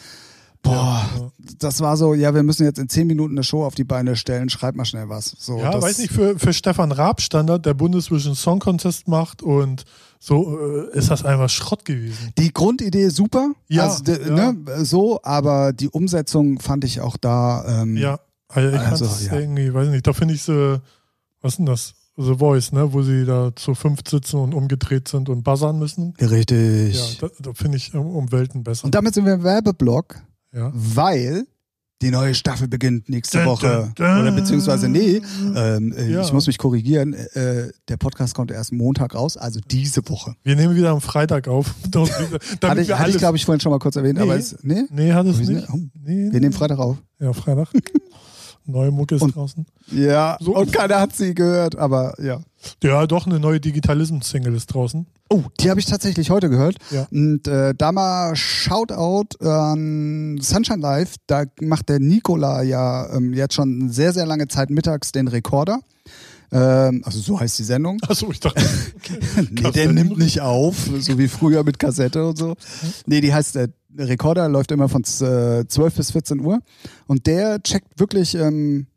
boah, 0.65 1.09
Ja, 1.15 1.31
das 1.59 1.79
war 1.79 1.95
so, 1.95 2.13
ja, 2.13 2.33
wir 2.33 2.43
müssen 2.43 2.63
jetzt 2.65 2.79
in 2.79 2.89
zehn 2.89 3.07
Minuten 3.07 3.35
eine 3.35 3.43
Show 3.43 3.63
auf 3.63 3.75
die 3.75 3.83
Beine 3.83 4.15
stellen, 4.15 4.49
schreib 4.49 4.75
mal 4.75 4.85
schnell 4.85 5.07
was. 5.09 5.35
So, 5.39 5.59
ja, 5.59 5.81
weiß 5.81 5.99
nicht, 5.99 6.11
für, 6.11 6.37
für 6.37 6.53
Stefan 6.53 6.91
Raab 6.91 7.21
Standard, 7.21 7.65
der 7.65 7.73
Bundesvision 7.73 8.35
Song 8.35 8.59
Contest 8.59 9.07
macht 9.07 9.41
und 9.41 9.85
so 10.19 10.57
äh, 10.59 10.97
ist 10.97 11.11
das 11.11 11.23
einfach 11.23 11.49
Schrott 11.49 11.85
gewesen. 11.85 12.31
Die 12.37 12.51
Grundidee 12.51 13.09
super, 13.09 13.51
Ja, 13.67 13.83
also, 13.83 14.03
de, 14.03 14.27
ja. 14.27 14.51
Ne, 14.51 14.85
so, 14.85 15.19
aber 15.23 15.71
die 15.71 15.89
Umsetzung 15.89 16.59
fand 16.59 16.83
ich 16.83 16.99
auch 17.01 17.17
da. 17.17 17.81
Ähm, 17.83 17.95
Ja, 17.95 18.19
also 18.49 18.69
ich 18.69 18.79
Also, 18.79 19.05
fand's 19.05 19.25
ja. 19.25 19.39
irgendwie, 19.39 19.73
weiß 19.73 19.89
nicht, 19.89 20.07
da 20.07 20.13
finde 20.13 20.33
ich 20.33 20.43
so, 20.43 20.79
was 21.41 21.53
ist 21.53 21.57
denn 21.57 21.65
das? 21.67 21.93
The 22.17 22.35
Voice, 22.35 22.71
ne, 22.71 22.93
wo 22.93 23.01
sie 23.01 23.25
da 23.25 23.51
zu 23.55 23.75
fünf 23.75 23.99
sitzen 24.07 24.37
und 24.39 24.53
umgedreht 24.53 25.09
sind 25.09 25.27
und 25.27 25.43
buzzern 25.43 25.77
müssen. 25.77 26.13
Richtig. 26.21 26.95
Ja, 26.95 27.27
da, 27.27 27.33
da 27.39 27.53
finde 27.53 27.75
ich 27.77 27.93
um, 27.93 28.15
um 28.15 28.31
Welten 28.31 28.63
besser. 28.63 28.85
Und 28.85 28.95
damit 28.95 29.13
sind 29.13 29.25
wir 29.25 29.33
im 29.33 29.43
Werbeblock, 29.43 30.15
ja. 30.55 30.71
weil 30.73 31.45
die 32.01 32.11
neue 32.11 32.35
Staffel 32.35 32.67
beginnt 32.67 33.07
nächste 33.09 33.37
Dun, 33.37 33.45
Woche. 33.47 33.93
dun, 33.95 34.05
dun. 34.07 34.19
Oder 34.21 34.31
beziehungsweise, 34.33 34.89
nee, 34.89 35.21
ähm, 35.55 35.93
äh, 35.93 36.11
Ja. 36.11 36.21
ich 36.21 36.33
muss 36.33 36.45
mich 36.45 36.57
korrigieren, 36.57 37.13
äh, 37.13 37.69
der 37.87 37.97
Podcast 37.97 38.35
kommt 38.35 38.51
erst 38.51 38.73
Montag 38.73 39.15
raus, 39.15 39.37
also 39.37 39.59
diese 39.71 40.07
Woche. 40.09 40.35
Wir 40.43 40.55
nehmen 40.57 40.75
wieder 40.75 40.89
am 40.91 40.99
Freitag 41.01 41.47
auf. 41.47 41.73
damit 41.91 42.11
Hatte 42.63 42.81
ich, 42.81 42.91
hatte 42.91 43.09
ich 43.11 43.17
glaube 43.17 43.37
ich, 43.37 43.45
vorhin 43.45 43.61
schon 43.61 43.71
mal 43.71 43.79
kurz 43.79 43.95
erwähnt, 43.95 44.17
Nee. 44.17 44.23
aber 44.23 44.35
ist, 44.35 44.63
nee? 44.63 44.83
Nee, 44.91 45.13
hat 45.13 45.25
es 45.25 45.37
nicht. 45.39 45.67
oh, 45.71 45.79
Nee, 46.03 46.31
Wir 46.31 46.39
nehmen 46.41 46.53
Freitag 46.53 46.79
auf. 46.79 46.97
Ja, 47.19 47.31
Freitag. 47.33 47.69
Neue 48.67 48.91
Mucke 48.91 49.15
ist 49.15 49.21
Und- 49.21 49.35
draußen. 49.35 49.65
Ja, 49.91 50.37
So. 50.41 50.55
und 50.55 50.71
keiner 50.73 50.99
hat 50.99 51.15
sie 51.15 51.35
gehört, 51.35 51.75
aber 51.75 52.15
ja. 52.21 52.39
Ja, 52.83 53.05
doch, 53.05 53.27
eine 53.27 53.39
neue 53.39 53.59
Digitalism-Single 53.59 54.55
ist 54.55 54.67
draußen. 54.67 55.05
Oh, 55.29 55.43
die 55.59 55.69
habe 55.69 55.79
ich 55.79 55.85
tatsächlich 55.85 56.29
heute 56.31 56.49
gehört. 56.49 56.77
Ja. 56.89 57.07
Und 57.11 57.47
äh, 57.47 57.73
da 57.75 57.91
mal 57.91 58.35
Shoutout 58.35 59.37
an 59.47 60.37
Sunshine 60.41 60.79
Live. 60.81 61.15
Da 61.27 61.43
macht 61.61 61.89
der 61.89 61.99
Nikola 61.99 62.63
ja 62.63 63.11
ähm, 63.15 63.33
jetzt 63.33 63.53
schon 63.53 63.89
sehr, 63.89 64.13
sehr 64.13 64.25
lange 64.25 64.47
Zeit 64.47 64.69
mittags 64.71 65.11
den 65.11 65.27
Rekorder. 65.27 65.79
Ähm, 66.51 67.01
also 67.05 67.19
so 67.19 67.39
heißt 67.39 67.57
die 67.59 67.63
Sendung. 67.63 67.97
Achso, 68.07 68.29
ich 68.31 68.39
dachte, 68.39 68.63
nee, 69.51 69.71
der 69.71 69.91
nimmt 69.91 70.17
nicht 70.17 70.41
auf, 70.41 70.89
so 70.99 71.17
wie 71.17 71.27
früher 71.27 71.63
mit 71.63 71.79
Kassette 71.79 72.25
und 72.27 72.37
so. 72.37 72.55
Nee, 73.05 73.21
die 73.21 73.33
heißt 73.33 73.55
äh, 73.55 73.67
Rekorder, 73.97 74.47
läuft 74.49 74.71
immer 74.71 74.89
von 74.89 75.01
äh, 75.03 75.65
12 75.67 75.95
bis 75.95 76.11
14 76.11 76.39
Uhr. 76.41 76.59
Und 77.07 77.27
der 77.27 77.61
checkt 77.63 77.99
wirklich, 77.99 78.35
ähm, 78.35 78.87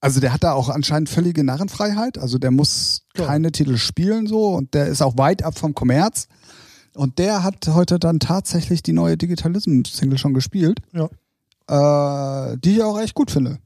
also 0.00 0.20
der 0.20 0.32
hat 0.32 0.44
da 0.44 0.52
auch 0.52 0.68
anscheinend 0.68 1.08
völlige 1.08 1.44
Narrenfreiheit. 1.44 2.18
Also 2.18 2.38
der 2.38 2.50
muss 2.50 3.02
Ja. 3.16 3.26
keine 3.26 3.52
Titel 3.52 3.76
spielen 3.76 4.26
so 4.26 4.48
und 4.54 4.74
der 4.74 4.86
ist 4.86 5.02
auch 5.02 5.16
weit 5.18 5.42
ab 5.42 5.58
vom 5.58 5.74
Kommerz. 5.74 6.28
Und 6.94 7.18
der 7.18 7.42
hat 7.42 7.68
heute 7.68 7.98
dann 7.98 8.20
tatsächlich 8.20 8.82
die 8.82 8.94
neue 8.94 9.16
Digitalism-Single 9.18 10.16
schon 10.18 10.32
gespielt. 10.34 10.78
Ja. 10.92 11.08
Äh, 11.68 12.56
die 12.58 12.76
ich 12.76 12.82
auch 12.82 12.98
echt 12.98 13.14
gut 13.14 13.30
finde. 13.30 13.58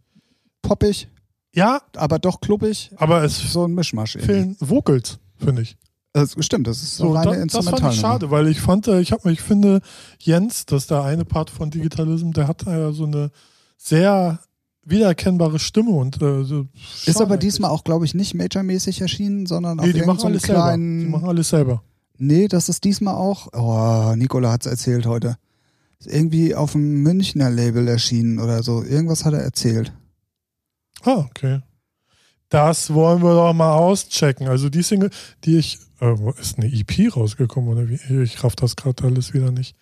Poppig, 0.62 1.08
ja, 1.54 1.80
aber 1.96 2.18
doch 2.18 2.40
kluppig. 2.40 2.90
aber 2.96 3.22
es 3.24 3.38
So 3.52 3.64
ein 3.64 3.72
Mischmasch. 3.74 4.16
irgendwie. 4.16 4.32
fehlen 4.32 4.56
Vocals, 4.60 5.18
finde 5.36 5.62
ich. 5.62 5.76
Das, 6.12 6.34
stimmt, 6.40 6.66
das 6.66 6.82
ist 6.82 6.96
so, 6.96 7.08
So, 7.08 7.12
reine 7.12 7.46
da, 7.46 7.58
das 7.58 7.68
fand 7.68 7.92
ich 7.94 8.00
schade, 8.00 8.30
weil 8.32 8.48
ich 8.48 8.60
fand, 8.60 8.88
äh, 8.88 9.00
ich 9.00 9.12
habe, 9.12 9.30
ich 9.30 9.40
finde, 9.42 9.80
Jens, 10.18 10.66
das 10.66 10.82
ist 10.82 10.90
der 10.90 11.04
eine 11.04 11.24
Part 11.24 11.50
von 11.50 11.70
Digitalism, 11.70 12.32
der 12.32 12.48
hat 12.48 12.66
äh, 12.66 12.92
so 12.92 13.04
eine 13.04 13.30
sehr 13.76 14.40
wiedererkennbare 14.84 15.60
Stimme 15.60 15.90
und 15.92 16.20
äh, 16.20 16.42
so 16.42 16.66
Ist 17.06 17.16
aber 17.20 17.34
eigentlich. 17.34 17.52
diesmal 17.52 17.70
auch, 17.70 17.84
glaube 17.84 18.04
ich, 18.06 18.14
nicht 18.14 18.34
majormäßig 18.34 19.00
erschienen, 19.02 19.46
sondern 19.46 19.78
auf 19.78 19.86
Nee, 19.86 19.92
die 19.92 20.02
machen 20.02 20.24
alles 20.24 20.42
selber. 20.42 20.62
kleinen. 20.62 21.00
Die 21.00 21.06
machen 21.06 21.28
alles 21.28 21.48
selber. 21.50 21.82
nee, 22.18 22.48
das 22.48 22.68
ist 22.68 22.82
diesmal 22.82 23.14
auch. 23.14 23.48
Oh, 23.52 24.14
Nikola 24.16 24.50
hat's 24.50 24.66
erzählt 24.66 25.06
heute. 25.06 25.36
Ist 26.00 26.08
irgendwie 26.12 26.54
auf 26.56 26.72
dem 26.72 27.02
Münchner 27.04 27.50
Label 27.50 27.86
erschienen 27.86 28.40
oder 28.40 28.62
so. 28.64 28.82
Irgendwas 28.82 29.24
hat 29.24 29.34
er 29.34 29.40
erzählt. 29.42 29.92
Ah, 31.04 31.26
okay. 31.30 31.60
Das 32.50 32.92
wollen 32.92 33.22
wir 33.22 33.32
doch 33.32 33.52
mal 33.52 33.72
auschecken. 33.72 34.48
Also 34.48 34.68
die 34.68 34.82
Single, 34.82 35.10
die 35.44 35.56
ich, 35.58 35.78
äh, 36.00 36.14
ist 36.38 36.58
eine 36.58 36.66
EP 36.66 37.16
rausgekommen 37.16 37.70
oder 37.70 37.88
wie? 37.88 38.22
Ich 38.22 38.42
raff 38.42 38.56
das 38.56 38.76
gerade 38.76 39.04
alles 39.04 39.32
wieder 39.32 39.50
nicht. 39.50 39.76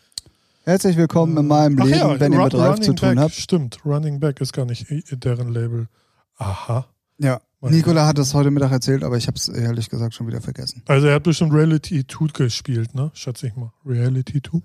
Herzlich 0.64 0.96
willkommen 0.96 1.36
in 1.38 1.46
meinem 1.46 1.78
Ach 1.80 1.86
Leben, 1.86 1.98
ja, 1.98 2.20
wenn 2.20 2.32
ihr 2.32 2.44
mit 2.44 2.54
Ralf 2.54 2.80
zu 2.80 2.92
tun 2.92 3.14
Back, 3.14 3.18
habt. 3.18 3.34
Stimmt, 3.34 3.78
Running 3.86 4.20
Back 4.20 4.40
ist 4.42 4.52
gar 4.52 4.66
nicht 4.66 4.86
deren 5.10 5.48
Label. 5.48 5.88
Aha. 6.36 6.86
Ja. 7.18 7.40
Mein 7.60 7.72
Nikola 7.72 8.06
hat 8.06 8.18
es 8.18 8.34
heute 8.34 8.50
Mittag 8.50 8.70
erzählt, 8.70 9.02
aber 9.02 9.16
ich 9.16 9.26
habe 9.26 9.36
es 9.36 9.48
ehrlich 9.48 9.88
gesagt 9.88 10.14
schon 10.14 10.28
wieder 10.28 10.40
vergessen. 10.40 10.82
Also 10.86 11.08
er 11.08 11.14
hat 11.14 11.22
bestimmt 11.24 11.52
Reality 11.52 12.06
2 12.06 12.26
gespielt, 12.44 12.94
ne? 12.94 13.10
Schätze 13.14 13.48
ich 13.48 13.56
mal. 13.56 13.72
Reality 13.84 14.40
2. 14.42 14.60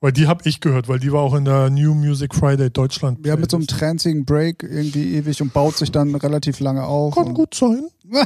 Weil 0.00 0.12
die 0.12 0.26
habe 0.26 0.48
ich 0.48 0.60
gehört, 0.60 0.88
weil 0.88 0.98
die 0.98 1.12
war 1.12 1.20
auch 1.20 1.34
in 1.34 1.44
der 1.44 1.68
New 1.68 1.94
Music 1.94 2.34
Friday 2.34 2.70
Deutschland. 2.70 3.24
Ja, 3.26 3.36
mit 3.36 3.50
so 3.50 3.58
einem 3.58 3.66
tranzigen 3.66 4.24
Break 4.24 4.62
irgendwie 4.62 5.14
ewig 5.14 5.42
und 5.42 5.52
baut 5.52 5.76
sich 5.76 5.92
dann 5.92 6.14
relativ 6.14 6.58
lange 6.60 6.84
auf. 6.84 7.14
Kann 7.14 7.34
gut 7.34 7.54
sein. 7.54 7.88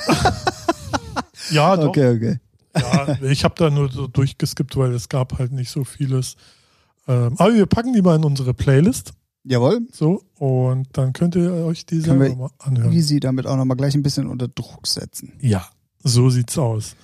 ja, 1.51 1.77
doch. 1.77 1.89
Okay, 1.89 2.17
okay. 2.17 2.39
Ja, 2.77 3.19
ich 3.23 3.43
habe 3.43 3.55
da 3.57 3.71
nur 3.71 3.91
so 3.91 4.07
durchgeskippt, 4.07 4.77
weil 4.77 4.93
es 4.93 5.09
gab 5.09 5.39
halt 5.39 5.51
nicht 5.53 5.71
so 5.71 5.83
vieles. 5.85 6.37
Ähm, 7.09 7.35
aber 7.39 7.55
wir 7.55 7.67
packen 7.67 7.93
die 7.93 8.03
mal 8.03 8.17
in 8.17 8.25
unsere 8.25 8.55
Playlist. 8.55 9.13
Jawohl. 9.43 9.87
So, 9.93 10.23
und 10.39 10.89
dann 10.93 11.13
könnt 11.13 11.35
ihr 11.35 11.53
euch 11.67 11.85
die 11.87 12.01
selber 12.01 12.35
mal 12.35 12.51
anhören. 12.59 12.93
Easy 12.93 13.21
damit 13.21 13.47
auch 13.47 13.57
nochmal 13.57 13.77
gleich 13.77 13.95
ein 13.95 14.03
bisschen 14.03 14.27
unter 14.27 14.49
Druck 14.49 14.87
setzen. 14.87 15.33
Ja, 15.41 15.67
so 16.03 16.31
sieht's 16.31 16.57
aus. 16.57 16.97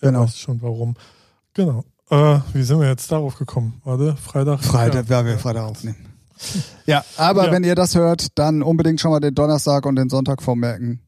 Genau. 0.00 0.22
weiß 0.22 0.38
schon 0.38 0.62
warum. 0.62 0.94
Genau. 1.54 1.84
Äh, 2.10 2.38
wie 2.52 2.62
sind 2.62 2.80
wir 2.80 2.88
jetzt 2.88 3.10
darauf 3.12 3.36
gekommen? 3.38 3.80
Warte, 3.84 4.16
Freitag. 4.16 4.62
Freitag, 4.64 5.08
Ja. 5.08 5.20
ja, 5.20 5.26
wir 5.26 5.38
Freitag 5.38 5.64
aufnehmen. 5.64 5.96
Ja, 6.86 7.04
aber 7.16 7.46
Ja. 7.46 7.52
wenn 7.52 7.64
ihr 7.64 7.74
das 7.74 7.94
hört, 7.94 8.38
dann 8.38 8.62
unbedingt 8.62 9.00
schon 9.00 9.10
mal 9.10 9.20
den 9.20 9.34
Donnerstag 9.34 9.84
und 9.86 9.96
den 9.96 10.08
Sonntag 10.08 10.42
vormerken. 10.42 11.00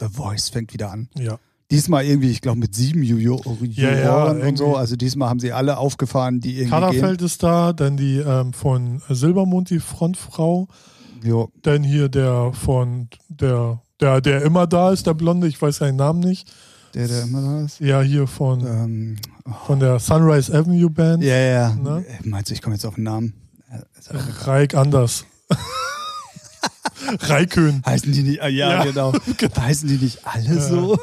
The 0.00 0.06
Voice 0.08 0.48
fängt 0.48 0.72
wieder 0.72 0.90
an. 0.90 1.08
Ja. 1.16 1.38
Diesmal 1.70 2.04
irgendwie, 2.06 2.30
ich 2.30 2.40
glaube, 2.40 2.58
mit 2.58 2.74
sieben 2.74 3.02
Ju- 3.02 3.18
Ju- 3.18 3.42
Ja, 3.66 3.90
ja, 3.92 4.04
Juroren 4.06 4.40
und 4.40 4.56
so. 4.56 4.74
Also 4.76 4.96
diesmal 4.96 5.28
haben 5.28 5.40
sie 5.40 5.52
alle 5.52 5.76
aufgefahren, 5.76 6.40
die 6.40 6.52
irgendwie 6.54 6.70
Kaderfeld 6.70 7.20
ist 7.20 7.42
da, 7.42 7.74
dann 7.74 7.98
die 7.98 8.16
ähm, 8.18 8.54
von 8.54 9.02
Silbermond, 9.10 9.68
die 9.70 9.80
Frontfrau. 9.80 10.68
Jo. 11.22 11.50
dann 11.62 11.82
hier 11.82 12.08
der 12.08 12.52
von 12.54 13.08
der, 13.28 13.82
der, 14.00 14.20
der 14.20 14.42
immer 14.42 14.66
da 14.68 14.92
ist, 14.92 15.06
der 15.08 15.14
Blonde, 15.14 15.48
ich 15.48 15.60
weiß 15.60 15.78
seinen 15.78 15.96
Namen 15.96 16.20
nicht. 16.20 16.50
Der, 16.94 17.06
der 17.08 17.22
immer 17.22 17.42
da 17.42 17.64
ist. 17.64 17.80
Ja, 17.80 18.00
hier 18.00 18.26
von, 18.26 18.60
Ähm, 18.66 19.16
von 19.66 19.78
der 19.80 19.98
Sunrise 19.98 20.52
Avenue 20.56 20.90
Band. 20.90 21.22
ja, 21.22 21.36
ja. 21.36 21.74
Ne? 21.74 22.04
Äh, 22.06 22.26
Meinst 22.28 22.50
du, 22.50 22.54
ich 22.54 22.62
komme 22.62 22.74
jetzt 22.76 22.84
auf 22.86 22.94
den 22.96 23.04
Namen? 23.04 23.34
Äh, 23.70 23.76
auch 23.78 24.14
egal. 24.14 24.32
Reik 24.44 24.74
Anders. 24.74 25.24
Raikön. 27.20 27.82
Heißen 27.86 28.12
die 28.12 28.22
nicht, 28.22 28.42
ah, 28.42 28.48
ja, 28.48 28.70
Ja. 28.70 28.84
genau. 28.84 29.12
Heißen 29.58 29.88
die 29.88 29.96
nicht 29.96 30.26
alle 30.26 30.60
so? 30.60 30.98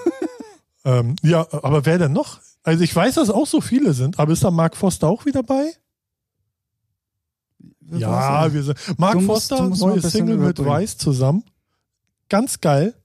Ähm, 0.84 1.16
ja, 1.24 1.48
aber 1.52 1.86
wer 1.86 1.98
denn 1.98 2.14
noch? 2.14 2.40
Also 2.64 2.84
ich 2.84 2.96
weiß, 2.96 3.16
dass 3.16 3.30
auch 3.30 3.48
so 3.48 3.62
viele 3.62 3.94
sind, 3.94 4.20
aber 4.20 4.34
ist 4.34 4.44
da 4.44 4.52
Mark 4.52 4.76
Foster 4.76 5.08
auch 5.08 5.26
wieder 5.26 5.42
bei? 5.44 5.72
Ja, 7.92 8.52
wir 8.54 8.64
sind. 8.64 8.78
Mark 8.98 9.14
Du 9.14 9.22
musst- 9.22 9.50
Foster, 9.50 9.58
du 9.64 9.70
musst 9.70 9.84
bisschen 9.96 10.10
Single 10.10 10.38
mit. 10.38 10.64
Weiß 10.64 10.98
zusammen. 10.98 11.44
Ganz 12.30 12.60
geil. 12.60 12.96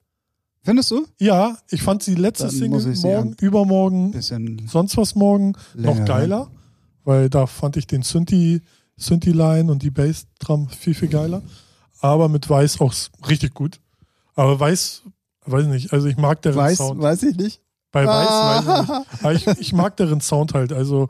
Findest 0.63 0.91
du? 0.91 1.07
Ja, 1.19 1.57
ich 1.71 1.83
fand 1.83 2.07
die 2.07 2.15
letzte 2.15 2.45
Dann 2.45 2.53
Single 2.55 2.95
morgen, 3.03 3.35
übermorgen, 3.41 4.21
sonst 4.69 4.97
was 4.97 5.15
morgen 5.15 5.55
länger. 5.75 6.01
noch 6.01 6.05
geiler, 6.07 6.51
weil 7.05 7.31
da 7.31 7.47
fand 7.47 7.77
ich 7.79 7.87
den 7.87 8.03
Synthi, 8.03 8.61
Synthi-Line 8.99 9.71
und 9.73 9.83
die 9.83 9.91
Bassdrum 9.91 10.69
viel, 10.69 10.95
viel 10.95 11.09
geiler. 11.09 11.43
Aber 12.01 12.29
mit 12.29 12.49
Weiß 12.49 12.81
auch 12.81 12.93
richtig 13.29 13.55
gut. 13.55 13.81
Aber 14.35 14.59
Weiß, 14.61 15.03
weiß 15.47 15.67
nicht, 15.67 15.93
also 15.93 16.07
ich 16.09 16.17
mag 16.19 16.43
deren 16.43 16.57
Weiß, 16.57 16.79
Sound. 16.79 17.01
weiß 17.01 17.23
ich 17.23 17.37
nicht. 17.37 17.61
Bei 17.93 18.07
Weiß 18.07 18.29
weiß 18.29 18.61
ich 18.63 18.69
Ah. 18.91 18.99
nicht. 18.99 19.07
Aber 19.25 19.33
ich, 19.33 19.47
ich 19.61 19.73
mag 19.73 19.97
deren 19.97 20.21
Sound 20.21 20.53
halt. 20.55 20.73
Also 20.73 21.09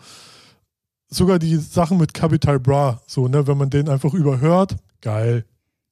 sogar 1.08 1.38
die 1.40 1.56
Sachen 1.56 1.98
mit 1.98 2.14
Capital 2.14 2.60
Bra, 2.60 3.00
so, 3.06 3.26
ne, 3.28 3.46
wenn 3.48 3.58
man 3.58 3.68
den 3.70 3.88
einfach 3.88 4.14
überhört, 4.14 4.76
geil. 5.00 5.44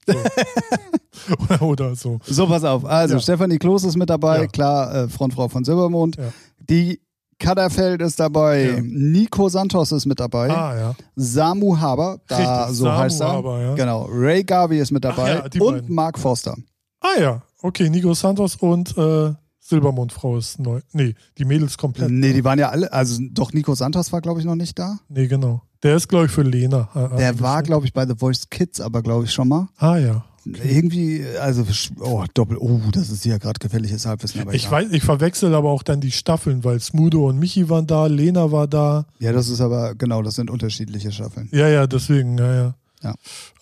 So. 0.08 1.64
oder, 1.66 1.94
so. 1.94 2.18
So, 2.24 2.46
pass 2.46 2.64
auf. 2.64 2.84
Also, 2.84 3.14
Ja. 3.14 3.20
Stefanie 3.20 3.58
Kloß 3.58 3.84
ist 3.84 3.96
mit 3.96 4.08
dabei, 4.10 4.42
Ja. 4.42 4.46
klar, 4.46 4.94
äh, 4.94 5.08
Frontfrau 5.08 5.48
von 5.48 5.64
Silbermond. 5.64 6.16
Ja. 6.16 6.24
Die 6.70 7.00
Kadderfeld 7.38 8.02
ist 8.02 8.18
dabei. 8.18 8.82
Nico 8.84 9.48
Santos 9.48 9.92
ist 9.92 10.06
mit 10.06 10.18
dabei, 10.18 10.50
Ah. 10.50 10.94
Samu 11.14 11.78
Haber, 11.78 12.18
da 12.26 12.36
Richtig, 12.36 12.76
so 12.76 12.84
Samu 12.86 12.98
heißt 12.98 13.20
er. 13.20 13.28
Haber, 13.32 13.60
ja. 13.60 13.74
Genau, 13.74 14.08
Ray 14.10 14.42
Garvey 14.42 14.80
ist 14.80 14.90
mit 14.90 15.04
dabei 15.04 15.48
die 15.48 15.60
und 15.60 15.74
beiden. 15.74 15.94
Mark 15.94 16.18
Forster. 16.18 16.56
Ah, 17.00 17.20
ja. 17.20 17.42
Okay, 17.62 17.88
Nico 17.90 18.12
Santos 18.14 18.56
und 18.56 18.96
äh, 18.98 19.32
Silbermondfrau 19.68 20.38
ist 20.38 20.58
neu. 20.58 20.80
Nee, 20.92 21.14
die 21.38 21.44
Mädels 21.44 21.76
komplett. 21.78 22.10
Nee, 22.10 22.32
die 22.32 22.44
waren 22.44 22.58
ja 22.58 22.70
alle, 22.70 22.92
also 22.92 23.20
doch 23.32 23.52
Nico 23.52 23.74
Santos 23.74 24.12
war, 24.12 24.20
glaube 24.20 24.40
ich, 24.40 24.46
noch 24.46 24.54
nicht 24.56 24.78
da. 24.78 24.98
Nee, 25.08 25.26
genau. 25.28 25.62
Der 25.82 25.94
ist, 25.96 26.08
glaube 26.08 26.26
ich, 26.26 26.32
für 26.32 26.42
Lena. 26.42 26.88
äh, 26.94 27.16
Der 27.18 27.38
war, 27.40 27.62
glaube 27.62 27.86
ich, 27.86 27.92
bei 27.92 28.06
The 28.06 28.14
Voice 28.16 28.48
Kids, 28.50 28.80
aber 28.80 29.02
glaube 29.02 29.24
ich 29.26 29.32
schon 29.32 29.48
mal. 29.48 29.68
Ah, 29.76 29.96
ja. 29.98 30.24
Irgendwie, 30.44 31.24
also, 31.40 31.64
oh, 32.00 32.24
doppel, 32.32 32.56
oh, 32.58 32.80
das 32.92 33.10
ist 33.10 33.22
hier 33.22 33.38
gerade 33.38 33.58
gefährliches 33.58 34.06
Halbwissen, 34.06 34.40
aber 34.40 34.54
Ich 34.54 34.66
egal. 34.66 34.84
weiß, 34.86 34.92
ich 34.92 35.02
verwechsel 35.02 35.54
aber 35.54 35.68
auch 35.70 35.82
dann 35.82 36.00
die 36.00 36.10
Staffeln, 36.10 36.64
weil 36.64 36.80
Smudo 36.80 37.28
und 37.28 37.38
Michi 37.38 37.68
waren 37.68 37.86
da, 37.86 38.06
Lena 38.06 38.50
war 38.50 38.66
da. 38.66 39.04
Ja, 39.18 39.32
das 39.32 39.48
ist 39.50 39.60
aber, 39.60 39.94
genau, 39.94 40.22
das 40.22 40.36
sind 40.36 40.50
unterschiedliche 40.50 41.12
Staffeln. 41.12 41.48
Ja, 41.52 41.68
ja, 41.68 41.86
deswegen, 41.86 42.38
ja, 42.38 42.54
ja. 42.54 42.74
Ja. 43.02 43.14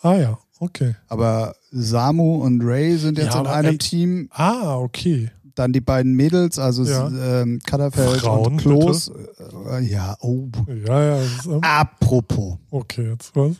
Ah, 0.02 0.14
ja, 0.14 0.38
okay. 0.60 0.94
Aber 1.08 1.54
Samu 1.72 2.36
und 2.42 2.62
Ray 2.62 2.96
sind 2.96 3.18
jetzt 3.18 3.34
Ja, 3.34 3.40
in 3.40 3.46
einem 3.48 3.72
ey- 3.72 3.78
Team. 3.78 4.28
Ah, 4.32 4.76
okay. 4.76 5.30
Dann 5.56 5.72
die 5.72 5.80
beiden 5.80 6.14
Mädels, 6.14 6.58
also 6.60 6.84
Ja. 6.84 7.08
ähm, 7.42 7.58
Katterfeld 7.66 8.20
Frauen, 8.20 8.52
und 8.52 8.56
Klos. 8.58 9.10
Äh, 9.72 9.82
ja, 9.84 10.14
oh. 10.20 10.48
Ja, 10.86 11.02
ja, 11.02 11.22
ist, 11.22 11.46
ähm, 11.46 11.60
Apropos. 11.62 12.58
okay, 12.70 13.10
jetzt 13.10 13.34
was? 13.34 13.56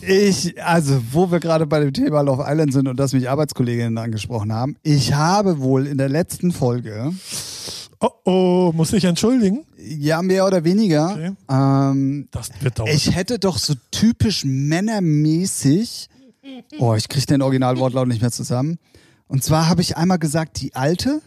Ich, 0.00 0.60
also, 0.64 0.98
wo 1.12 1.30
wir 1.30 1.40
gerade 1.40 1.66
bei 1.66 1.78
dem 1.80 1.92
Thema 1.92 2.22
Love 2.22 2.44
Island 2.48 2.72
sind 2.72 2.88
und 2.88 2.98
das 2.98 3.12
mich 3.12 3.28
Arbeitskolleginnen 3.28 3.98
angesprochen 3.98 4.50
haben, 4.52 4.76
ich 4.82 5.12
habe 5.12 5.60
wohl 5.60 5.86
in 5.86 5.98
der 5.98 6.08
letzten 6.08 6.50
Folge, 6.52 7.12
Oh, 8.00 8.08
oh, 8.24 8.72
muss 8.74 8.92
ich 8.94 9.04
entschuldigen? 9.04 9.64
ja, 9.78 10.20
mehr 10.22 10.46
oder 10.46 10.64
weniger, 10.64 11.10
Okay. 11.12 11.32
ähm, 11.50 12.28
Das 12.30 12.48
wird 12.60 12.78
dauern. 12.78 12.88
ich 12.90 13.14
hätte 13.14 13.38
doch 13.38 13.58
so 13.58 13.74
typisch 13.90 14.44
männermäßig, 14.46 16.08
oh, 16.78 16.94
ich 16.94 17.08
kriege 17.08 17.26
den 17.26 17.42
Originalwortlaut 17.42 18.08
nicht 18.08 18.20
mehr 18.22 18.32
zusammen. 18.32 18.78
Und 19.28 19.42
zwar 19.44 19.68
habe 19.68 19.80
ich 19.82 19.96
einmal 19.96 20.18
gesagt, 20.18 20.60
die 20.60 20.74
alte. 20.74 21.20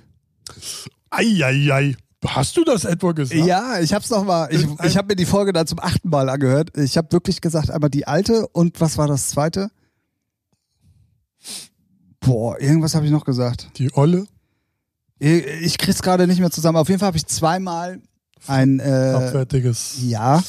Eieiei. 1.10 1.95
Hast 2.25 2.57
du 2.57 2.63
das 2.63 2.83
etwa 2.83 3.12
gesagt? 3.12 3.45
Ja, 3.45 3.79
ich 3.79 3.93
hab's 3.93 4.10
noch 4.10 4.25
mal. 4.25 4.49
Ich, 4.51 4.65
ich 4.83 4.97
habe 4.97 5.10
mir 5.10 5.15
die 5.15 5.25
Folge 5.25 5.53
dann 5.53 5.67
zum 5.67 5.79
achten 5.79 6.10
Mal 6.10 6.27
angehört. 6.29 6.75
Ich 6.77 6.97
habe 6.97 7.12
wirklich 7.12 7.41
gesagt, 7.41 7.69
einmal 7.69 7.89
die 7.89 8.07
alte 8.07 8.47
und 8.47 8.81
was 8.81 8.97
war 8.97 9.07
das 9.07 9.29
zweite? 9.29 9.69
Boah, 12.19 12.60
irgendwas 12.60 12.95
habe 12.95 13.05
ich 13.05 13.12
noch 13.12 13.23
gesagt. 13.23 13.69
Die 13.77 13.93
Olle, 13.95 14.25
Ich, 15.19 15.45
ich 15.45 15.77
krieg's 15.77 16.01
gerade 16.01 16.27
nicht 16.27 16.39
mehr 16.39 16.51
zusammen. 16.51 16.77
Auf 16.77 16.89
jeden 16.89 16.99
Fall 16.99 17.07
habe 17.07 17.17
ich 17.17 17.25
zweimal 17.27 18.01
ein 18.47 18.79
äh, 18.79 19.13
abwärtiges. 19.15 19.97
Ja. 20.01 20.43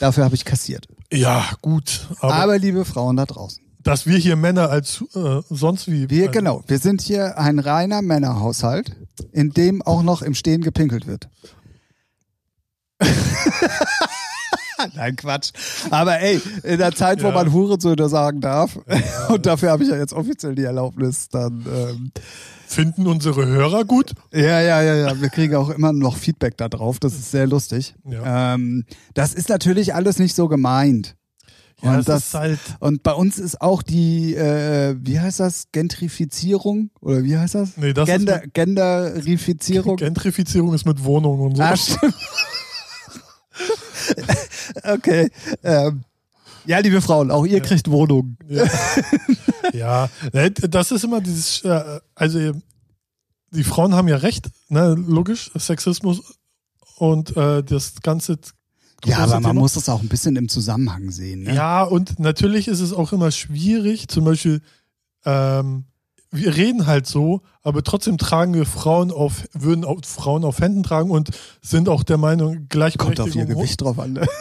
Dafür 0.00 0.24
habe 0.24 0.34
ich 0.34 0.44
kassiert. 0.44 0.88
Ja, 1.12 1.44
gut. 1.62 2.08
Aber, 2.20 2.34
Aber, 2.34 2.58
liebe 2.58 2.84
Frauen 2.84 3.16
da 3.16 3.26
draußen, 3.26 3.62
dass 3.86 4.06
wir 4.06 4.18
hier 4.18 4.36
Männer 4.36 4.68
als 4.70 5.04
äh, 5.14 5.40
sonst 5.48 5.90
wie. 5.90 6.10
wir 6.10 6.22
also, 6.28 6.32
genau, 6.32 6.62
wir 6.66 6.78
sind 6.78 7.00
hier 7.02 7.38
ein 7.38 7.58
reiner 7.58 8.02
Männerhaushalt, 8.02 8.96
in 9.32 9.50
dem 9.50 9.80
auch 9.82 10.02
noch 10.02 10.22
im 10.22 10.34
Stehen 10.34 10.60
gepinkelt 10.62 11.06
wird. 11.06 11.28
Nein, 14.94 15.16
Quatsch. 15.16 15.52
Aber 15.90 16.20
ey, 16.20 16.40
in 16.62 16.78
der 16.78 16.92
Zeit, 16.94 17.22
wo 17.22 17.28
Ja. 17.28 17.34
man 17.34 17.52
Hurensöhne 17.52 18.08
sagen 18.08 18.40
darf, 18.40 18.78
und 19.28 19.46
dafür 19.46 19.70
habe 19.70 19.82
ich 19.84 19.88
ja 19.88 19.96
jetzt 19.96 20.12
offiziell 20.12 20.54
die 20.54 20.64
Erlaubnis, 20.64 21.28
dann 21.28 21.64
ähm, 21.72 22.12
Finden 22.66 23.06
unsere 23.06 23.46
Hörer 23.46 23.84
gut? 23.84 24.12
ja, 24.32 24.60
ja, 24.60 24.82
ja, 24.82 24.94
ja, 24.96 25.20
wir 25.20 25.28
kriegen 25.30 25.54
auch 25.54 25.70
immer 25.70 25.92
noch 25.92 26.16
Feedback 26.16 26.56
da 26.56 26.68
drauf. 26.68 26.98
Das 26.98 27.14
ist 27.14 27.30
sehr 27.30 27.46
lustig. 27.46 27.94
Ja. 28.04 28.54
Ähm, 28.54 28.84
das 29.14 29.32
ist 29.34 29.48
natürlich 29.48 29.94
alles 29.94 30.18
nicht 30.18 30.34
so 30.34 30.48
gemeint. 30.48 31.14
Ja, 31.82 31.98
und 31.98 32.08
das, 32.08 32.28
ist 32.28 32.34
halt. 32.34 32.58
und 32.80 33.02
bei 33.02 33.12
uns 33.12 33.38
ist 33.38 33.60
auch 33.60 33.82
die, 33.82 34.34
äh, 34.34 34.96
wie 34.98 35.20
heißt 35.20 35.40
das, 35.40 35.66
Gentrifizierung? 35.72 36.90
Oder 37.00 37.22
wie 37.22 37.36
heißt 37.36 37.54
das? 37.54 37.76
Nee, 37.76 37.92
das 37.92 38.06
Gender, 38.06 38.42
ist 38.44 38.54
Genderifizierung. 38.54 39.96
Gentrifizierung 39.96 40.72
ist 40.72 40.86
mit 40.86 41.04
Wohnungen 41.04 41.40
und 41.42 41.56
so. 41.56 41.62
Ah, 41.62 41.76
stimmt. 41.76 42.14
okay. 44.84 45.30
Ähm, 45.62 46.04
ja, 46.64 46.78
liebe 46.78 47.00
Frauen, 47.00 47.30
auch 47.30 47.44
ihr 47.46 47.60
kriegt 47.60 47.90
Wohnungen. 47.90 48.36
Ja. 48.48 48.64
ja, 49.72 50.08
ne, 50.32 50.50
das 50.50 50.90
ist 50.90 51.04
immer 51.04 51.20
dieses, 51.20 51.62
äh, 51.62 52.00
also 52.14 52.52
die 53.50 53.64
Frauen 53.64 53.94
haben 53.94 54.08
ja 54.08 54.16
recht, 54.16 54.48
ne, 54.68 54.94
logisch, 54.94 55.50
Sexismus 55.56 56.22
und 56.96 57.36
äh, 57.36 57.62
das 57.62 58.00
ganze. 58.02 58.38
Ja, 59.04 59.18
aber 59.18 59.34
man 59.34 59.42
Thema. 59.42 59.54
muss 59.60 59.74
das 59.74 59.88
auch 59.88 60.00
ein 60.00 60.08
bisschen 60.08 60.36
im 60.36 60.48
Zusammenhang 60.48 61.10
sehen. 61.10 61.42
Ne? 61.44 61.54
Ja, 61.54 61.82
und 61.84 62.18
natürlich 62.18 62.66
ist 62.66 62.80
es 62.80 62.92
auch 62.92 63.12
immer 63.12 63.30
schwierig, 63.30 64.08
zum 64.08 64.24
Beispiel, 64.24 64.62
ähm, 65.24 65.84
wir 66.32 66.56
reden 66.56 66.86
halt 66.86 67.06
so, 67.06 67.42
aber 67.62 67.82
trotzdem 67.84 68.18
tragen 68.18 68.52
wir 68.54 68.66
Frauen 68.66 69.10
auf, 69.12 69.44
würden 69.52 69.84
auch 69.84 70.00
Frauen 70.04 70.44
auf 70.44 70.58
Händen 70.60 70.82
tragen 70.82 71.10
und 71.10 71.30
sind 71.62 71.88
auch 71.88 72.02
der 72.02 72.16
Meinung, 72.18 72.54
Kommt 72.54 72.70
Gleichberechtigung. 72.70 73.28
auf 73.30 73.34
ihr 73.36 73.46
Gewicht 73.46 73.80
drauf 73.80 73.98
an. 73.98 74.14
Ne? 74.14 74.26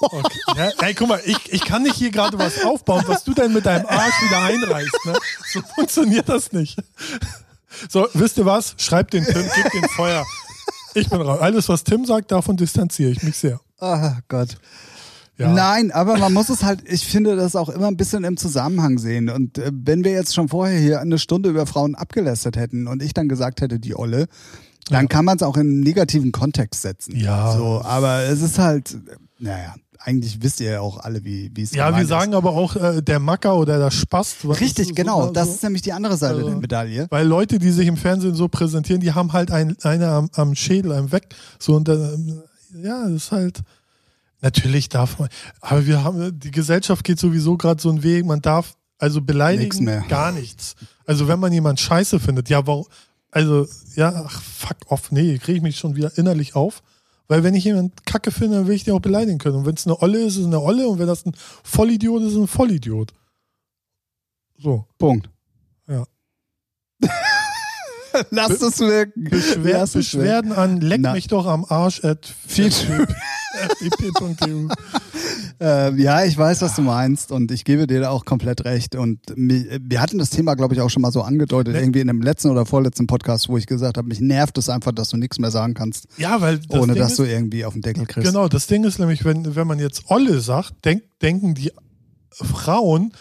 Okay. 0.00 0.38
Ja, 0.56 0.70
ey, 0.86 0.94
guck 0.94 1.08
mal, 1.08 1.20
ich, 1.24 1.36
ich 1.52 1.60
kann 1.64 1.82
nicht 1.82 1.94
hier 1.96 2.10
gerade 2.10 2.38
was 2.38 2.64
aufbauen, 2.64 3.04
was 3.06 3.22
du 3.24 3.34
denn 3.34 3.52
mit 3.52 3.66
deinem 3.66 3.86
Arsch 3.86 4.14
wieder 4.22 4.42
einreißt. 4.42 4.98
Ne? 5.04 5.14
So 5.52 5.60
funktioniert 5.74 6.28
das 6.28 6.52
nicht. 6.52 6.78
So, 7.88 8.08
wisst 8.14 8.38
ihr 8.38 8.46
was? 8.46 8.74
Schreibt 8.78 9.12
den 9.12 9.24
Tim, 9.24 9.34
gebt 9.34 9.74
den 9.74 9.88
Feuer. 9.90 10.24
Ich 10.94 11.08
bin 11.08 11.20
raus. 11.20 11.40
Alles, 11.40 11.68
was 11.68 11.84
Tim 11.84 12.04
sagt, 12.04 12.32
davon 12.32 12.56
distanziere 12.56 13.10
ich 13.10 13.22
mich 13.22 13.36
sehr. 13.36 13.60
Ah 13.78 14.18
Gott. 14.28 14.56
Ja. 15.38 15.52
Nein, 15.52 15.92
aber 15.92 16.16
man 16.16 16.32
muss 16.32 16.48
es 16.48 16.62
halt, 16.62 16.80
ich 16.86 17.06
finde 17.06 17.36
das 17.36 17.56
auch 17.56 17.68
immer 17.68 17.88
ein 17.88 17.98
bisschen 17.98 18.24
im 18.24 18.38
Zusammenhang 18.38 18.96
sehen. 18.98 19.28
Und 19.28 19.58
äh, 19.58 19.70
wenn 19.70 20.02
wir 20.02 20.12
jetzt 20.12 20.34
schon 20.34 20.48
vorher 20.48 20.78
hier 20.80 21.00
eine 21.00 21.18
Stunde 21.18 21.50
über 21.50 21.66
Frauen 21.66 21.94
abgelästert 21.94 22.56
hätten 22.56 22.86
und 22.86 23.02
ich 23.02 23.12
dann 23.12 23.28
gesagt 23.28 23.60
hätte, 23.60 23.78
die 23.78 23.94
Olle, 23.94 24.28
dann 24.88 25.08
kann 25.08 25.24
man 25.26 25.36
es 25.36 25.42
auch 25.42 25.56
in 25.56 25.62
einen 25.68 25.80
negativen 25.80 26.32
Kontext 26.32 26.80
setzen. 26.80 27.16
Ja. 27.16 27.52
So, 27.54 27.82
aber 27.84 28.20
es 28.22 28.40
ist 28.40 28.58
halt, 28.58 28.94
äh, 28.94 28.96
naja, 29.38 29.74
eigentlich 29.98 30.42
wisst 30.42 30.60
ihr 30.60 30.70
ja 30.70 30.80
auch 30.80 30.98
alle, 31.00 31.22
wie 31.24 31.50
wie 31.54 31.62
es 31.62 31.72
Ja, 31.72 31.86
wir 31.86 31.90
gemeint 31.90 32.08
sagen 32.08 32.34
aber 32.34 32.50
auch 32.52 32.76
äh, 32.76 33.02
der 33.02 33.18
Macker 33.18 33.56
oder 33.56 33.78
der 33.78 33.90
Spast. 33.90 34.48
was 34.48 34.60
Richtig, 34.60 34.88
so- 34.88 34.94
genau. 34.94 35.26
so- 35.26 35.32
Das 35.32 35.48
ist 35.50 35.62
nämlich 35.62 35.82
die 35.82 35.92
andere 35.92 36.16
Seite 36.16 36.36
Also- 36.36 36.48
der 36.48 36.56
Medaille. 36.58 37.06
Weil 37.10 37.26
Leute, 37.26 37.58
die 37.58 37.72
sich 37.72 37.88
im 37.88 37.96
Fernsehen 37.98 38.34
so 38.34 38.48
präsentieren, 38.48 39.00
die 39.02 39.12
haben 39.12 39.34
halt 39.34 39.50
ein, 39.50 39.76
eine 39.82 40.08
am, 40.08 40.30
am 40.34 40.54
Schädel, 40.54 40.92
einem 40.92 41.12
weg. 41.12 41.26
So 41.58 41.74
und 41.74 41.88
dann, 41.88 42.42
ja, 42.74 43.04
das 43.04 43.24
ist 43.24 43.32
halt. 43.32 43.62
Natürlich 44.42 44.88
darf 44.88 45.18
man. 45.18 45.28
Aber 45.60 45.86
wir 45.86 46.04
haben, 46.04 46.38
die 46.38 46.50
Gesellschaft 46.50 47.04
geht 47.04 47.18
sowieso 47.18 47.56
gerade 47.56 47.80
so 47.80 47.88
einen 47.88 48.02
Weg. 48.02 48.24
Man 48.26 48.42
darf 48.42 48.76
also 48.98 49.20
beleidigen 49.20 49.84
mehr. 49.84 50.04
gar 50.08 50.32
nichts. 50.32 50.74
Also 51.06 51.28
wenn 51.28 51.40
man 51.40 51.52
jemand 51.52 51.80
Scheiße 51.80 52.20
findet, 52.20 52.48
ja, 52.48 52.66
warum? 52.66 52.86
Also 53.30 53.66
ja, 53.94 54.24
ach, 54.26 54.40
fuck 54.42 54.76
off, 54.86 55.10
nee, 55.10 55.38
kriege 55.38 55.56
ich 55.58 55.62
mich 55.62 55.78
schon 55.78 55.96
wieder 55.96 56.16
innerlich 56.16 56.54
auf. 56.54 56.82
Weil 57.28 57.42
wenn 57.42 57.54
ich 57.54 57.64
jemand 57.64 58.06
Kacke 58.06 58.30
finde, 58.30 58.58
dann 58.58 58.66
will 58.66 58.76
ich 58.76 58.84
den 58.84 58.94
auch 58.94 59.00
beleidigen 59.00 59.38
können. 59.38 59.56
Und 59.56 59.66
wenn 59.66 59.74
es 59.74 59.86
eine 59.86 60.00
Olle 60.00 60.18
ist, 60.20 60.34
ist 60.34 60.40
es 60.40 60.46
eine 60.46 60.60
Olle. 60.60 60.88
Und 60.88 60.98
wenn 60.98 61.08
das 61.08 61.26
ein 61.26 61.34
Vollidiot 61.64 62.22
ist, 62.22 62.28
ist 62.28 62.34
es 62.34 62.38
ein 62.38 62.46
Vollidiot. 62.46 63.12
So. 64.58 64.86
Punkt. 64.98 65.28
Lasst 68.30 68.62
es 68.62 68.80
wirken. 68.80 69.24
Beschwer 69.24 69.78
Lass 69.78 69.94
es 69.94 70.12
wirken. 70.14 70.18
Beschwerden 70.18 70.52
an 70.52 70.80
leck 70.80 71.00
Na. 71.02 71.12
mich 71.12 71.28
doch 71.28 71.46
am 71.46 71.64
Arsch 71.68 72.02
at. 72.04 72.32
Ähm, 75.58 75.98
ja, 75.98 76.22
ich 76.24 76.36
weiß, 76.36 76.60
was 76.60 76.76
du 76.76 76.82
meinst 76.82 77.32
und 77.32 77.50
ich 77.50 77.64
gebe 77.64 77.86
dir 77.86 78.00
da 78.00 78.10
auch 78.10 78.26
komplett 78.26 78.66
recht. 78.66 78.94
Und 78.94 79.20
wir 79.34 80.02
hatten 80.02 80.18
das 80.18 80.28
Thema, 80.28 80.54
glaube 80.54 80.74
ich, 80.74 80.82
auch 80.82 80.90
schon 80.90 81.00
mal 81.00 81.10
so 81.10 81.22
angedeutet, 81.22 81.72
Ne. 81.74 81.80
irgendwie 81.80 82.00
in 82.00 82.08
dem 82.08 82.20
letzten 82.20 82.50
oder 82.50 82.66
vorletzten 82.66 83.06
Podcast, 83.06 83.48
wo 83.48 83.56
ich 83.56 83.66
gesagt 83.66 83.96
habe, 83.96 84.06
mich 84.06 84.20
nervt 84.20 84.58
es 84.58 84.68
einfach, 84.68 84.92
dass 84.92 85.08
du 85.08 85.16
nichts 85.16 85.38
mehr 85.38 85.50
sagen 85.50 85.72
kannst, 85.72 86.08
Ja, 86.18 86.42
weil 86.42 86.58
das 86.58 86.78
ohne 86.78 86.92
Ding 86.92 87.00
dass 87.02 87.12
ist, 87.12 87.18
du 87.20 87.24
irgendwie 87.24 87.64
auf 87.64 87.72
den 87.72 87.80
Deckel 87.80 88.04
kriegst. 88.04 88.28
Genau, 88.28 88.48
das 88.48 88.66
Ding 88.66 88.84
ist 88.84 88.98
nämlich, 88.98 89.24
wenn, 89.24 89.56
wenn 89.56 89.66
man 89.66 89.78
jetzt 89.78 90.02
Olle 90.10 90.40
sagt, 90.40 90.84
denk, 90.84 91.04
denken 91.22 91.54
die 91.54 91.72
Frauen, 92.30 93.12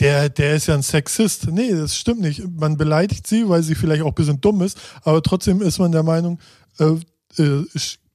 der, 0.00 0.28
der 0.28 0.56
ist 0.56 0.66
ja 0.66 0.74
ein 0.74 0.82
Sexist. 0.82 1.48
Nee, 1.50 1.72
das 1.72 1.96
stimmt 1.96 2.20
nicht. 2.20 2.42
Man 2.58 2.76
beleidigt 2.76 3.26
sie, 3.26 3.48
weil 3.48 3.62
sie 3.62 3.74
vielleicht 3.74 4.02
auch 4.02 4.08
ein 4.08 4.14
bisschen 4.14 4.40
dumm 4.40 4.62
ist, 4.62 4.78
aber 5.02 5.22
trotzdem 5.22 5.62
ist 5.62 5.78
man 5.78 5.92
der 5.92 6.02
Meinung, 6.02 6.38
äh, 6.78 6.96
äh, 7.42 7.64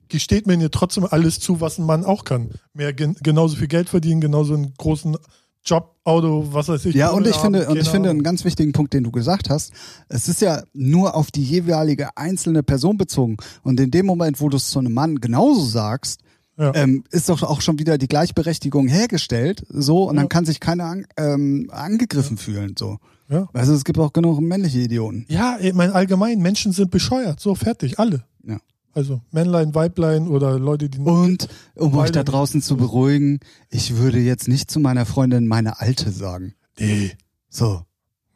gesteht 0.10 0.48
man 0.48 0.62
ihr 0.62 0.72
trotzdem 0.72 1.06
alles 1.10 1.40
zu, 1.40 1.62
was 1.62 1.78
ein 1.78 1.86
Mann 1.86 2.04
auch 2.04 2.26
kann. 2.26 2.52
Mehr 2.74 2.94
gen 2.94 3.16
genauso 3.22 3.56
viel 3.56 3.68
Geld 3.68 3.90
verdienen, 3.90 4.22
genauso 4.22 4.54
einen 4.54 4.74
großen 4.78 5.18
Job, 5.66 5.96
Auto, 6.04 6.48
was 6.52 6.68
weiß 6.68 6.86
ich. 6.86 6.96
Ja, 6.96 7.10
und 7.10 7.26
ich 7.26 7.36
finde, 7.36 7.68
und 7.68 7.78
ich 7.78 7.90
finde 7.90 8.12
einen 8.12 8.22
ganz 8.22 8.46
wichtigen 8.46 8.72
Punkt, 8.72 8.94
den 8.94 9.04
du 9.04 9.12
gesagt 9.12 9.50
hast. 9.50 9.74
Es 10.08 10.28
ist 10.28 10.40
ja 10.40 10.62
nur 10.74 11.16
auf 11.16 11.32
die 11.32 11.44
jeweilige 11.44 12.16
einzelne 12.16 12.62
Person 12.62 12.98
bezogen. 12.98 13.38
Und 13.64 13.80
in 13.80 13.90
dem 13.90 14.06
Moment, 14.06 14.40
wo 14.40 14.48
du 14.48 14.58
es 14.58 14.70
zu 14.70 14.78
einem 14.78 14.94
Mann 14.94 15.20
genauso 15.20 15.66
sagst, 15.66 16.22
Ja. 16.58 16.74
ähm, 16.76 17.04
ist 17.12 17.28
doch 17.30 17.44
auch 17.44 17.60
schon 17.62 17.80
wieder 17.80 17.98
die 17.98 18.08
Gleichberechtigung 18.08 18.88
hergestellt, 18.88 19.66
so, 19.70 20.08
und 20.10 20.16
dann 20.16 20.26
Ja. 20.26 20.30
kann 20.30 20.46
sich 20.46 20.60
keiner 20.62 20.86
an, 20.86 21.06
ähm, 21.18 21.70
angegriffen 21.72 22.38
fühlen, 22.38 22.76
so. 22.78 22.98
Ja. 23.28 23.50
Also 23.54 23.74
es 23.74 23.84
gibt 23.84 23.98
auch 24.00 24.14
genug 24.14 24.40
männliche 24.40 24.80
Idioten. 24.80 25.26
Ja, 25.28 25.58
ich 25.60 25.74
meine, 25.74 25.94
allgemein, 25.96 26.40
Menschen 26.42 26.72
sind 26.72 26.92
bescheuert. 26.92 27.40
So, 27.40 27.56
fertig, 27.56 28.00
alle. 28.00 28.24
Ja. 28.46 28.60
Also 28.94 29.20
Männlein, 29.32 29.76
Weiblein 29.76 30.28
oder 30.30 30.58
Leute, 30.60 30.88
die. 30.90 31.00
Und 31.00 31.50
um 31.76 31.98
euch 31.98 32.12
da 32.12 32.24
draußen 32.24 32.62
zu 32.62 32.78
beruhigen, 32.78 33.40
ich 33.70 33.98
würde 33.98 34.20
jetzt 34.20 34.48
nicht 34.48 34.72
zu 34.72 34.80
meiner 34.80 35.06
Freundin 35.06 35.48
meine 35.48 35.82
Alte 35.82 36.12
sagen. 36.12 36.54
nee, 36.80 37.12
So. 37.50 37.82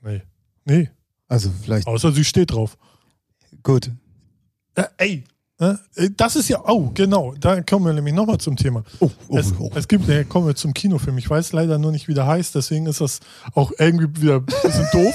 nee, 0.04 0.24
nee. 0.66 0.90
Also 1.30 1.52
vielleicht, 1.62 1.88
Außer 1.88 2.12
sie 2.12 2.26
steht 2.26 2.52
drauf. 2.52 2.78
gut. 3.64 3.92
Äh, 4.76 4.84
ey, 4.98 5.24
das 6.16 6.38
ist 6.38 6.48
ja, 6.48 6.62
oh, 6.66 6.90
genau, 6.94 7.34
da 7.38 7.62
kommen 7.62 7.86
wir 7.86 7.94
nämlich 7.94 8.14
nochmal 8.14 8.38
zum 8.38 8.56
Thema. 8.56 8.84
Oh, 9.00 9.12
oh, 9.28 9.38
es, 9.38 9.54
oh. 9.60 9.70
es 9.76 9.90
gibt, 9.90 10.08
ja, 10.08 10.24
kommen 10.24 10.48
wir 10.48 10.56
zum 10.56 10.74
Kinofilm. 10.74 11.18
Ich 11.18 11.30
weiß 11.30 11.52
leider 11.52 11.78
nur 11.78 11.92
nicht, 11.92 12.08
wie 12.08 12.14
der 12.14 12.26
heißt, 12.26 12.56
deswegen 12.56 12.86
ist 12.86 13.02
das 13.02 13.20
auch 13.54 13.74
irgendwie 13.78 14.22
wieder 14.22 14.36
ein 14.36 14.46
bisschen 14.46 14.88
doof. 14.94 15.14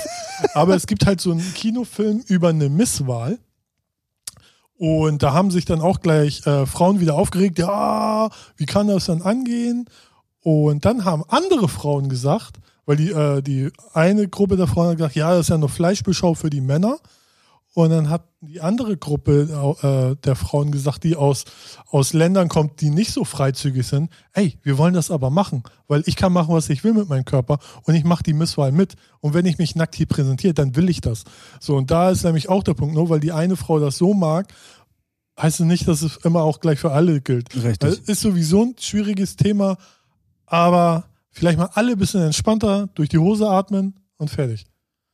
Aber 0.52 0.74
es 0.74 0.86
gibt 0.86 1.06
halt 1.06 1.22
so 1.22 1.32
einen 1.32 1.54
Kinofilm 1.54 2.22
über 2.28 2.50
eine 2.50 2.68
Misswahl. 2.68 3.38
Und 4.76 5.22
da 5.22 5.32
haben 5.32 5.50
sich 5.50 5.64
dann 5.64 5.80
auch 5.80 6.00
gleich 6.00 6.46
äh, 6.46 6.66
Frauen 6.66 7.00
wieder 7.00 7.14
aufgeregt, 7.14 7.58
ja, 7.58 8.28
wie 8.56 8.66
kann 8.66 8.88
das 8.88 9.06
dann 9.06 9.22
angehen? 9.22 9.88
Und 10.42 10.84
dann 10.84 11.06
haben 11.06 11.24
andere 11.28 11.68
Frauen 11.68 12.10
gesagt, 12.10 12.58
weil 12.84 12.96
die, 12.96 13.10
äh, 13.10 13.40
die 13.40 13.70
eine 13.94 14.28
Gruppe 14.28 14.58
der 14.58 14.66
Frauen 14.66 14.88
hat 14.88 14.96
gesagt, 14.98 15.14
ja, 15.14 15.30
das 15.30 15.42
ist 15.42 15.48
ja 15.48 15.58
nur 15.58 15.70
Fleischbeschau 15.70 16.34
für 16.34 16.50
die 16.50 16.60
Männer. 16.60 16.98
Und 17.74 17.90
dann 17.90 18.08
hat 18.08 18.28
die 18.40 18.60
andere 18.60 18.96
Gruppe 18.96 19.48
äh, 19.82 20.16
der 20.24 20.36
Frauen 20.36 20.70
gesagt, 20.70 21.02
die 21.02 21.16
aus, 21.16 21.44
aus 21.86 22.12
Ländern 22.12 22.48
kommt, 22.48 22.80
die 22.80 22.90
nicht 22.90 23.12
so 23.12 23.24
freizügig 23.24 23.84
sind, 23.84 24.12
ey, 24.32 24.58
wir 24.62 24.78
wollen 24.78 24.94
das 24.94 25.10
aber 25.10 25.28
machen, 25.28 25.64
weil 25.88 26.04
ich 26.06 26.14
kann 26.14 26.32
machen, 26.32 26.54
was 26.54 26.70
ich 26.70 26.84
will 26.84 26.94
mit 26.94 27.08
meinem 27.08 27.24
Körper 27.24 27.58
und 27.82 27.96
ich 27.96 28.04
mache 28.04 28.22
die 28.22 28.32
Misswahl 28.32 28.70
mit. 28.70 28.94
Und 29.18 29.34
wenn 29.34 29.44
ich 29.44 29.58
mich 29.58 29.74
nackt 29.74 29.96
hier 29.96 30.06
präsentiere, 30.06 30.54
dann 30.54 30.76
will 30.76 30.88
ich 30.88 31.00
das. 31.00 31.24
So, 31.58 31.76
und 31.76 31.90
da 31.90 32.10
ist 32.10 32.22
nämlich 32.22 32.48
auch 32.48 32.62
der 32.62 32.74
Punkt, 32.74 32.94
nur 32.94 33.10
weil 33.10 33.20
die 33.20 33.32
eine 33.32 33.56
Frau 33.56 33.80
das 33.80 33.98
so 33.98 34.14
mag, 34.14 34.46
heißt 35.40 35.58
es 35.58 35.66
nicht, 35.66 35.88
dass 35.88 36.02
es 36.02 36.16
immer 36.18 36.42
auch 36.42 36.60
gleich 36.60 36.78
für 36.78 36.92
alle 36.92 37.20
gilt. 37.20 37.56
Richtig. 37.56 37.82
Weil 37.82 37.98
ist 38.06 38.20
sowieso 38.20 38.62
ein 38.62 38.76
schwieriges 38.78 39.34
Thema, 39.34 39.78
aber 40.46 41.06
vielleicht 41.30 41.58
mal 41.58 41.70
alle 41.74 41.92
ein 41.92 41.98
bisschen 41.98 42.22
entspannter 42.22 42.88
durch 42.94 43.08
die 43.08 43.18
Hose 43.18 43.48
atmen 43.48 43.98
und 44.16 44.30
fertig. 44.30 44.66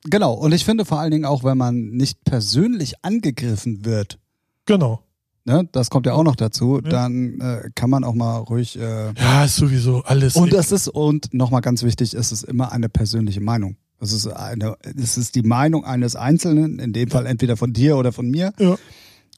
Genau. 0.04 0.32
Und 0.34 0.52
ich 0.52 0.64
finde 0.64 0.84
vor 0.84 0.98
allen 1.00 1.10
Dingen 1.10 1.24
auch, 1.26 1.44
wenn 1.44 1.58
man 1.58 1.90
nicht 1.90 2.24
persönlich 2.24 2.94
angegriffen 3.02 3.84
wird, 3.84 4.18
Genau. 4.66 5.02
ne, 5.44 5.68
das 5.72 5.90
kommt 5.90 6.06
ja 6.06 6.14
auch 6.14 6.22
noch 6.24 6.36
dazu, 6.36 6.80
Ja. 6.82 6.88
dann 6.88 7.40
äh, 7.40 7.70
kann 7.74 7.90
man 7.90 8.04
auch 8.04 8.14
mal 8.14 8.38
ruhig. 8.38 8.78
Äh, 8.78 9.12
Ja, 9.18 9.44
ist 9.44 9.56
sowieso 9.56 10.02
alles. 10.04 10.36
und 10.36 10.52
das 10.52 10.72
ist, 10.72 10.88
und 10.88 11.34
nochmal 11.34 11.60
ganz 11.60 11.82
wichtig, 11.82 12.14
es 12.14 12.32
ist 12.32 12.44
immer 12.44 12.72
eine 12.72 12.88
persönliche 12.88 13.40
Meinung. 13.40 13.76
Es 14.02 14.12
ist, 14.12 14.26
eine, 14.28 14.76
es 14.96 15.18
ist 15.18 15.34
die 15.34 15.42
Meinung 15.42 15.84
eines 15.84 16.16
Einzelnen, 16.16 16.78
in 16.78 16.94
dem 16.94 17.10
Fall 17.10 17.26
entweder 17.26 17.58
von 17.58 17.72
dir 17.74 17.96
oder 17.98 18.12
von 18.12 18.28
mir. 18.30 18.52
ja. 18.58 18.76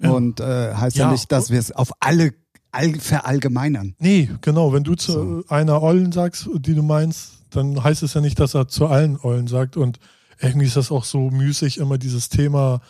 Ja. 0.00 0.10
Und 0.10 0.40
äh, 0.40 0.74
heißt 0.74 0.96
ja, 0.96 1.06
Ja. 1.06 1.12
nicht, 1.12 1.30
dass 1.30 1.50
wir 1.50 1.58
es 1.60 1.70
auf 1.70 1.92
alle 2.00 2.32
all, 2.72 2.94
verallgemeinern. 2.94 3.94
Nee, 4.00 4.30
genau. 4.40 4.72
Wenn 4.72 4.82
du 4.82 4.94
zu 4.94 5.12
So. 5.12 5.44
einer 5.48 5.80
Ollen 5.82 6.10
sagst, 6.10 6.48
die 6.60 6.74
du 6.74 6.82
meinst, 6.82 7.32
dann 7.50 7.82
heißt 7.84 8.02
es 8.02 8.14
ja 8.14 8.20
nicht, 8.20 8.40
dass 8.40 8.54
er 8.54 8.66
zu 8.66 8.86
allen 8.86 9.16
Ollen 9.20 9.46
sagt. 9.46 9.76
Und 9.76 9.98
irgendwie 10.42 10.66
ist 10.66 10.76
das 10.76 10.90
auch 10.90 11.04
so 11.04 11.30
müßig, 11.30 11.78
immer 11.78 11.98
dieses 11.98 12.28
Thema, 12.28 12.80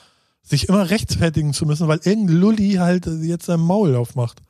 sich 0.42 0.68
immer 0.68 0.90
rechtfertigen 0.90 1.52
zu 1.52 1.66
müssen, 1.66 1.86
weil 1.88 2.00
irgendein 2.04 2.36
Lulli 2.36 2.72
halt 2.74 3.06
jetzt 3.06 3.46
sein 3.46 3.60
Maul 3.60 3.94
aufmacht. 3.94 4.40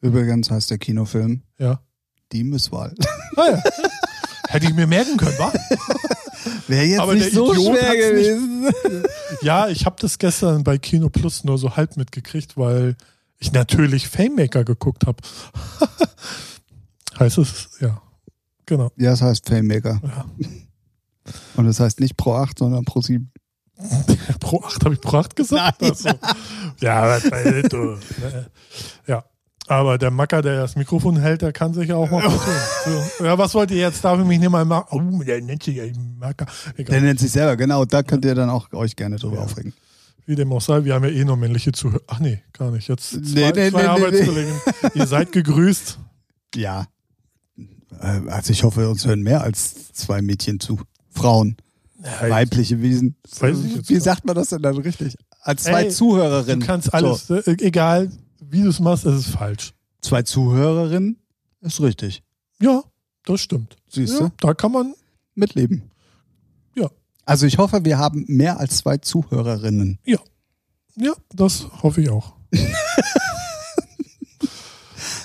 Übrigens 0.00 0.50
heißt 0.50 0.70
der 0.70 0.78
Kinofilm 0.78 1.42
Ja. 1.58 1.80
Die 2.32 2.42
Misswahl. 2.44 2.94
Ah, 3.36 3.50
ja. 3.50 3.62
Hätte 4.48 4.66
ich 4.66 4.74
mir 4.74 4.86
merken 4.86 5.16
können, 5.16 5.38
wa? 5.38 5.52
Wäre 6.68 6.84
jetzt 6.84 7.00
Aber 7.00 7.14
nicht 7.14 7.26
der 7.26 7.32
so 7.32 7.52
Idiot 7.52 7.76
schwer 7.76 7.88
hat's 7.88 7.96
nicht- 7.98 8.02
gewesen. 8.02 9.04
Ja, 9.42 9.68
ich 9.68 9.84
habe 9.86 9.96
das 10.00 10.18
gestern 10.18 10.64
bei 10.64 10.78
Kino 10.78 11.08
Plus 11.08 11.44
nur 11.44 11.58
so 11.58 11.76
halb 11.76 11.96
mitgekriegt, 11.96 12.56
weil 12.56 12.96
ich 13.38 13.52
natürlich 13.52 14.08
Famemaker 14.08 14.64
geguckt 14.64 15.06
habe. 15.06 15.18
heißt 17.18 17.38
es, 17.38 17.68
ja. 17.80 18.00
Genau. 18.66 18.90
Ja, 18.96 19.12
es 19.12 19.22
heißt 19.22 19.46
Famemaker. 19.48 20.00
Ja. 20.02 20.24
Und 21.56 21.66
es 21.66 21.80
heißt 21.80 22.00
nicht 22.00 22.16
Pro 22.16 22.34
8, 22.34 22.58
sondern 22.58 22.84
Pro 22.84 23.00
7. 23.00 23.30
Pro 24.40 24.62
8, 24.62 24.84
habe 24.84 24.94
ich 24.94 25.00
Pro 25.00 25.18
8 25.18 25.36
gesagt? 25.36 25.82
Nein. 25.82 25.92
Ach 25.92 25.96
so. 25.98 26.08
Ja, 26.80 27.18
du. 27.68 27.96
Ja. 29.06 29.24
Aber 29.68 29.98
der 29.98 30.12
Macker, 30.12 30.42
der 30.42 30.60
das 30.60 30.76
Mikrofon 30.76 31.16
hält, 31.18 31.42
der 31.42 31.52
kann 31.52 31.74
sich 31.74 31.88
ja 31.88 31.96
auch 31.96 32.08
mal. 32.10 32.22
So. 33.18 33.24
Ja, 33.24 33.36
was 33.36 33.52
wollt 33.54 33.72
ihr 33.72 33.78
jetzt? 33.78 34.04
Darf 34.04 34.20
ich 34.20 34.24
mich 34.24 34.38
nicht 34.38 34.48
mal 34.50 34.64
machen? 34.64 34.86
Oh, 35.18 35.22
der 35.24 35.42
nennt 35.42 35.64
sich 35.64 35.74
ja 35.76 35.84
Macker. 36.18 36.46
Der 36.76 36.80
Egal. 36.80 37.00
nennt 37.00 37.18
sich 37.18 37.32
selber, 37.32 37.56
genau. 37.56 37.84
Da 37.84 38.04
könnt 38.04 38.24
ihr 38.24 38.34
dann 38.36 38.48
auch 38.48 38.72
euch 38.72 38.94
gerne 38.94 39.16
drüber 39.16 39.36
Ja. 39.38 39.42
aufregen. 39.42 39.74
Wie 40.24 40.36
dem 40.36 40.52
auch 40.52 40.60
sei, 40.60 40.84
wir 40.84 40.94
haben 40.94 41.04
ja 41.04 41.10
eh 41.10 41.24
noch 41.24 41.36
männliche 41.36 41.72
Zuhörer. 41.72 42.02
Ach 42.06 42.20
nee, 42.20 42.42
gar 42.52 42.70
nicht. 42.70 42.86
Jetzt 42.88 43.10
zwei, 43.10 43.18
Nee, 43.20 43.52
nee, 43.54 43.70
zwei 43.70 43.78
nee, 43.78 43.82
nee, 43.82 43.86
Arbeitskollegen. 43.88 44.54
Ihr 44.94 45.06
seid 45.08 45.32
gegrüßt. 45.32 45.98
Ja. 46.54 46.86
Äh, 48.00 48.20
Also 48.28 48.52
ich 48.52 48.62
hoffe, 48.62 48.88
uns 48.88 49.04
hören 49.04 49.22
mehr 49.22 49.42
als 49.42 49.92
zwei 49.92 50.22
Mädchen 50.22 50.60
zu. 50.60 50.80
Frauen, 51.16 51.56
weibliche 52.20 52.80
Wesen. 52.82 53.16
Wie 53.40 53.98
sagt 54.00 54.24
man 54.24 54.34
das 54.36 54.50
denn 54.50 54.62
dann 54.62 54.76
richtig? 54.78 55.16
Als 55.40 55.64
zwei 55.64 55.84
Ey, 55.84 55.90
Zuhörerinnen. 55.90 56.60
Du 56.60 56.66
kannst 56.66 56.92
alles, 56.94 57.30
äh, 57.30 57.42
egal 57.60 58.10
wie 58.40 58.62
du 58.62 58.68
es 58.68 58.80
machst, 58.80 59.04
es 59.06 59.26
ist 59.26 59.34
falsch. 59.34 59.72
So, 60.02 60.10
zwei 60.10 60.22
Zuhörerinnen 60.22 61.18
ist 61.60 61.80
richtig. 61.80 62.22
Ja, 62.60 62.82
das 63.24 63.40
stimmt. 63.40 63.76
Siehst 63.88 64.14
Ja, 64.14 64.28
du? 64.28 64.30
da 64.38 64.54
kann 64.54 64.72
man, 64.72 64.94
Mitleben. 65.34 65.90
Ja. 66.76 66.88
Also 67.24 67.46
ich 67.46 67.58
hoffe, 67.58 67.84
wir 67.84 67.98
haben 67.98 68.24
mehr 68.28 68.58
als 68.60 68.78
zwei 68.78 68.98
Zuhörerinnen. 68.98 69.98
ja, 70.04 70.18
das 71.34 71.66
hoffe 71.82 72.02
ich 72.02 72.10
auch. 72.10 72.34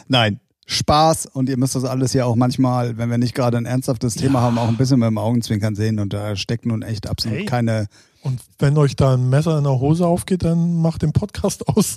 Nein. 0.07 0.39
Spaß 0.71 1.25
und 1.27 1.49
ihr 1.49 1.57
müsst 1.57 1.75
das 1.75 1.83
alles 1.85 2.13
ja 2.13 2.25
auch 2.25 2.35
manchmal, 2.35 2.97
wenn 2.97 3.09
wir 3.09 3.17
nicht 3.17 3.35
gerade 3.35 3.57
ein 3.57 3.65
ernsthaftes 3.65 4.15
Thema 4.15 4.41
haben, 4.41 4.57
auch 4.57 4.67
ein 4.69 4.77
bisschen 4.77 4.99
mit 4.99 5.07
dem 5.07 5.17
Augenzwinkern 5.17 5.75
sehen 5.75 5.99
und 5.99 6.13
da 6.13 6.35
steckt 6.35 6.65
nun 6.65 6.81
echt 6.81 7.07
absolut 7.09 7.39
Hey. 7.39 7.45
keine. 7.45 7.87
Und 8.23 8.39
wenn 8.59 8.77
euch 8.77 8.95
da 8.95 9.15
ein 9.15 9.29
Messer 9.29 9.57
in 9.57 9.63
der 9.63 9.79
Hose 9.79 10.05
aufgeht, 10.05 10.43
dann 10.45 10.75
macht 10.79 11.01
den 11.01 11.11
Podcast 11.11 11.67
aus. 11.67 11.95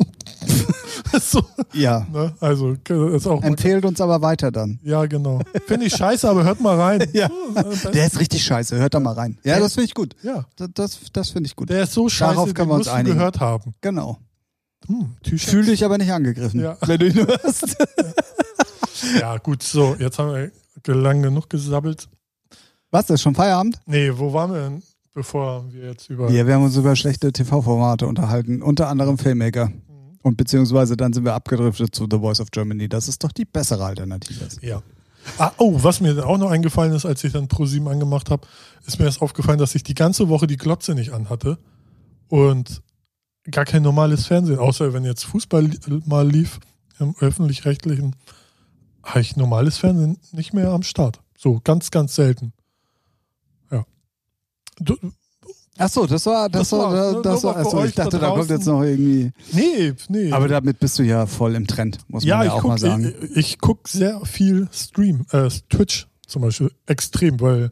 so, 1.21 1.45
Ja. 1.75 2.07
ne? 2.13 2.33
Also 2.41 2.73
ist 2.89 3.27
auch 3.27 3.43
Empfehlt 3.43 3.85
uns 3.85 4.01
aber 4.01 4.23
weiter 4.23 4.51
dann. 4.51 4.81
ja 4.83 5.05
genau. 5.07 5.41
Finde 5.67 5.87
ich 5.87 5.95
scheiße, 5.95 6.29
aber 6.29 6.45
hört 6.45 6.61
mal 6.61 6.81
rein. 6.81 7.07
Ja. 7.13 7.27
Äh, 7.55 7.93
Der 7.93 8.07
ist 8.07 8.19
richtig 8.19 8.43
scheiße, 8.45 8.77
hört 8.77 8.95
da 8.95 9.01
mal 9.01 9.13
rein. 9.13 9.39
Ja, 9.45 9.59
das 9.61 9.75
finde 9.75 9.85
ich 9.87 9.95
gut. 9.95 10.17
ja, 10.23 10.47
Das, 10.57 10.69
das, 10.75 10.99
das 11.13 11.31
finde 11.31 11.47
ich 11.47 11.55
gut. 11.57 11.69
der 11.71 11.83
ist 11.85 11.93
so 11.93 12.09
scheiße, 12.09 12.35
Darauf 12.35 12.55
können 12.55 12.71
wir 12.71 12.75
uns 12.77 12.89
einigen. 12.89 13.17
gehört 13.19 13.41
haben. 13.41 13.75
Genau. 13.83 14.19
Hm, 14.87 15.15
T-Shirts. 15.23 15.45
Fühl 15.51 15.65
dich 15.67 15.85
aber 15.85 15.99
nicht 15.99 16.11
angegriffen, 16.13 16.61
Ja. 16.61 16.77
wenn 16.87 16.99
du 17.01 17.07
ihn 17.09 17.15
hörst. 17.27 17.77
Ja 18.54 18.54
gut, 19.43 19.63
so, 19.63 19.97
jetzt 19.99 20.19
haben 20.19 20.33
wir 20.33 20.95
lang 20.95 21.23
genug 21.23 21.49
gesabbelt. 21.51 22.09
Was, 22.91 23.07
das 23.07 23.17
ist 23.17 23.23
schon 23.23 23.35
Feierabend? 23.35 23.81
Nee, 23.87 24.11
wo 24.15 24.33
waren 24.33 24.53
wir 24.53 24.61
denn, 24.63 24.83
bevor 25.13 25.65
wir 25.73 25.89
jetzt 25.89 26.09
über... 26.11 26.31
Ja, 26.31 26.47
wir 26.47 26.55
haben 26.55 26.65
uns 26.65 26.77
über 26.77 26.95
schlechte 26.95 27.33
TV-Formate 27.33 28.07
unterhalten, 28.07 28.63
unter 28.63 28.89
anderem 28.89 29.19
Filmmaker. 29.19 29.73
Und 30.23 30.37
beziehungsweise 30.37 30.97
dann 30.97 31.13
sind 31.13 31.25
wir 31.25 31.35
abgedriftet 31.35 31.95
zu 31.95 32.07
The 32.11 32.19
Voice 32.19 32.41
of 32.41 32.51
Germany. 32.51 32.89
Das 32.89 33.09
ist 33.09 33.23
doch 33.23 33.33
die 33.33 33.45
bessere 33.45 33.85
Alternative. 33.85 34.49
Ja. 34.63 34.83
Ah, 35.39 35.53
oh, 35.59 35.83
was 35.83 36.01
mir 36.01 36.15
dann 36.15 36.25
auch 36.25 36.39
noch 36.39 36.51
eingefallen 36.51 36.93
ist, 36.93 37.05
als 37.05 37.25
ich 37.25 37.33
dann 37.33 37.49
Pro7 37.49 37.91
angemacht 37.91 38.31
habe, 38.31 38.47
ist 38.87 38.99
mir 38.99 39.07
erst 39.07 39.23
aufgefallen, 39.23 39.59
dass 39.59 39.75
ich 39.75 39.83
die 39.83 39.95
ganze 39.95 40.29
Woche 40.29 40.47
die 40.47 40.57
Glotze 40.57 40.95
nicht 40.95 41.13
anhatte 41.13 41.59
und 42.29 42.83
gar 43.51 43.65
kein 43.65 43.83
normales 43.83 44.27
Fernsehen, 44.27 44.59
außer 44.59 44.93
wenn 44.93 45.05
jetzt 45.05 45.25
Fußball 45.25 45.71
mal 46.07 46.29
lief 46.29 46.61
im 46.99 47.15
öffentlich-rechtlichen, 47.19 48.17
habe 49.05 49.21
ich 49.21 49.37
normales 49.37 49.79
Fernsehen 49.79 50.19
nicht 50.33 50.53
mehr 50.53 50.71
am 50.71 50.83
Start. 50.83 51.21
So, 51.37 51.61
ganz, 51.63 51.91
ganz 51.91 52.15
selten. 52.15 52.53
Ja. 53.71 53.85
Du, 54.79 54.97
Ach 55.77 55.89
so, 55.89 56.07
das 56.07 56.25
war, 56.27 56.49
das, 56.49 56.71
Das 56.71 56.79
war, 56.79 56.95
das, 56.95 57.15
ne? 57.15 57.23
das 57.23 57.43
war, 57.43 57.57
achso, 57.57 57.79
ich 57.79 57.85
euch 57.85 57.95
da 57.95 58.05
dachte, 58.05 58.19
da 58.21 58.31
kommt 58.31 58.49
jetzt 58.49 58.67
noch 58.67 58.83
irgendwie. 58.83 59.33
nee, 59.53 59.93
nee. 60.09 60.31
Aber 60.31 60.47
damit 60.47 60.79
bist 60.79 60.99
du 60.99 61.03
ja 61.03 61.27
voll 61.27 61.57
im 61.57 61.67
Trend, 61.67 61.99
muss 62.09 62.23
man 62.23 62.29
ja, 62.29 62.43
ja, 62.43 62.45
ich 62.45 62.51
auch 62.53 62.61
guck, 62.61 62.69
mal 62.71 62.79
sagen. 62.79 63.13
Ich, 63.23 63.37
ich 63.37 63.59
guck 63.59 63.89
sehr 63.89 64.25
viel 64.25 64.69
Stream, 64.73 65.27
äh, 65.33 65.49
Twitch 65.69 66.07
zum 66.29 66.43
Beispiel, 66.43 66.71
extrem, 66.87 67.41
weil 67.41 67.71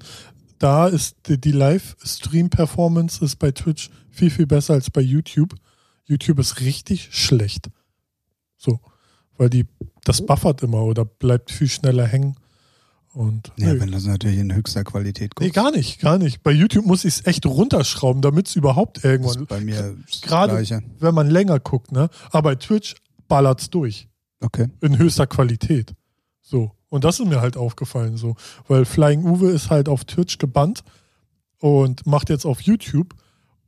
da 0.59 0.89
ist 0.89 1.17
die, 1.27 1.41
die 1.41 1.53
Live-Stream-Performance 1.53 3.25
ist 3.25 3.37
bei 3.37 3.53
Twitch 3.53 3.91
viel, 4.11 4.31
viel 4.31 4.47
besser 4.47 4.75
als 4.75 4.91
bei 4.91 5.01
YouTube. 5.01 5.55
YouTube 6.05 6.41
ist 6.41 6.61
richtig 6.61 7.09
schlecht. 7.13 7.71
So. 8.57 8.81
Weil 9.43 9.51
die, 9.51 9.67
das 10.05 10.25
buffert 10.25 10.63
immer 10.63 10.85
oder 10.85 11.05
bleibt 11.05 11.51
viel 11.51 11.69
schneller 11.69 12.07
hängen. 12.07 12.37
Und 13.13 13.51
Ja, 13.57 13.75
nö. 13.75 13.81
wenn 13.81 13.91
das 13.91 14.05
natürlich 14.05 14.39
in 14.39 14.55
höchster 14.55 14.85
Qualität 14.85 15.33
nee, 15.41 15.47
guckst. 15.47 15.55
gar 15.55 15.73
nicht, 15.73 16.01
gar 16.01 16.17
nicht. 16.17 16.45
Bei 16.45 16.53
YouTube 16.53 16.87
muss 16.87 17.05
ich 17.05 17.15
es 17.17 17.27
echt 17.27 17.45
runterschrauben, 17.45 18.23
damit 18.23 18.47
es 18.47 18.55
überhaupt 18.55 18.99
Das 18.99 19.05
irgendwann, 19.05 19.43
ist 19.43 19.49
bei 19.49 19.61
mir 19.61 19.97
das 20.09 20.21
gerade 20.21 20.65
wenn 21.01 21.13
man 21.13 21.29
länger 21.29 21.59
guckt, 21.59 21.91
ne? 21.91 22.09
Aber 22.31 22.51
bei 22.51 22.55
Twitch 22.55 22.95
ballert's 23.27 23.69
durch. 23.69 24.07
Okay. 24.39 24.69
in 24.81 24.97
höchster 24.97 25.27
Qualität. 25.27 25.93
So. 26.41 26.71
Und 26.89 27.03
das 27.03 27.19
ist 27.19 27.27
mir 27.27 27.41
halt 27.41 27.57
aufgefallen 27.57 28.17
so. 28.17 28.37
Weil 28.69 28.85
Flying 28.85 29.25
Uwe 29.25 29.51
ist 29.51 29.71
halt 29.71 29.89
auf 29.89 30.05
Twitch 30.05 30.39
gebannt 30.39 30.85
und 31.59 32.07
macht 32.07 32.31
jetzt 32.31 32.47
auf 32.47 32.61
YouTube. 32.61 33.17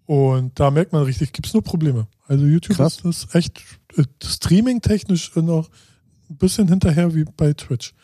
Und 0.07 0.59
da 0.61 0.71
merkt 0.71 0.93
man 0.93 1.03
richtig, 1.05 1.33
gibt's 1.33 1.55
nur 1.55 1.63
Probleme. 1.63 2.07
Also 2.27 2.45
YouTube 2.47 2.77
Krass. 2.77 2.97
ist, 2.99 3.05
ist 3.25 3.35
echt 3.35 3.63
äh, 3.97 4.05
streaming-technisch 4.23 5.35
noch 5.37 5.69
ein 6.31 6.37
bisschen 6.37 6.69
hinterher 6.69 7.15
wie 7.15 7.25
bei 7.25 7.53
Twitch. 7.55 7.95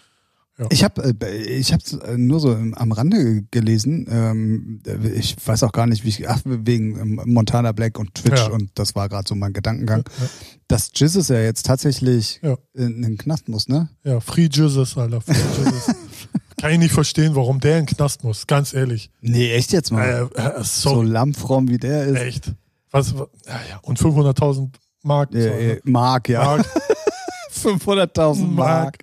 Ich 0.69 0.85
habe 0.85 1.15
ich 1.49 1.73
hab's 1.73 1.95
äh, 1.95 2.19
nur 2.19 2.39
so 2.39 2.51
am 2.53 2.93
Rande 2.93 3.45
gelesen. 3.51 4.07
Ähm, 4.11 4.83
ich 5.15 5.35
weiß 5.43 5.63
auch 5.63 5.73
gar 5.73 5.87
nicht, 5.87 6.05
wie 6.05 6.11
ich. 6.11 6.29
Ach, 6.29 6.39
wegen 6.45 6.99
ähm, 7.01 7.21
Montana 7.25 7.73
Black 7.73 7.99
und 7.99 8.15
Twitch 8.15 8.39
Ja. 8.41 8.49
und 8.49 8.71
das 8.75 8.95
war 8.95 9.09
gerade 9.09 9.27
so 9.27 9.35
mein 9.35 9.55
Gedankengang. 9.55 10.05
Ja, 10.21 10.27
Dass 10.69 10.91
Jizzes 10.95 11.29
ja 11.29 11.41
jetzt 11.41 11.65
tatsächlich 11.65 12.41
Ja. 12.43 12.59
in 12.75 13.01
den 13.01 13.17
Knast 13.17 13.49
muss, 13.49 13.69
ne? 13.69 13.89
ja 14.05 14.21
Free 14.21 14.51
Jesus, 14.53 14.99
Alter. 14.99 15.23
Free 15.23 15.33
Jesus. 15.65 15.95
Kann 16.61 16.73
ich 16.73 16.79
nicht 16.79 16.92
verstehen, 16.92 17.35
warum 17.35 17.59
der 17.59 17.79
in 17.79 17.87
den 17.87 17.96
Knast 17.96 18.23
muss, 18.23 18.46
ganz 18.46 18.75
ehrlich. 18.75 19.11
Nee, 19.20 19.53
echt 19.53 19.73
jetzt 19.73 19.90
mal. 19.90 20.29
Äh, 20.35 20.40
äh, 20.40 20.62
so 20.62 21.03
lammfromm 21.03 21.68
wie 21.68 21.79
der 21.79 22.05
ist. 22.05 22.20
echt. 22.20 22.53
Was, 22.90 23.16
was, 23.18 23.29
ja, 23.46 23.61
ja. 23.70 23.79
Und 23.83 23.99
500.000 23.99 24.68
Mark. 25.03 25.35
Äh, 25.35 25.73
äh, 25.73 25.81
Mark, 25.85 26.29
ja. 26.29 26.44
Mark 26.44 26.66
500.000 27.55 28.46
Mark. 28.46 28.55
Mark. 28.55 28.99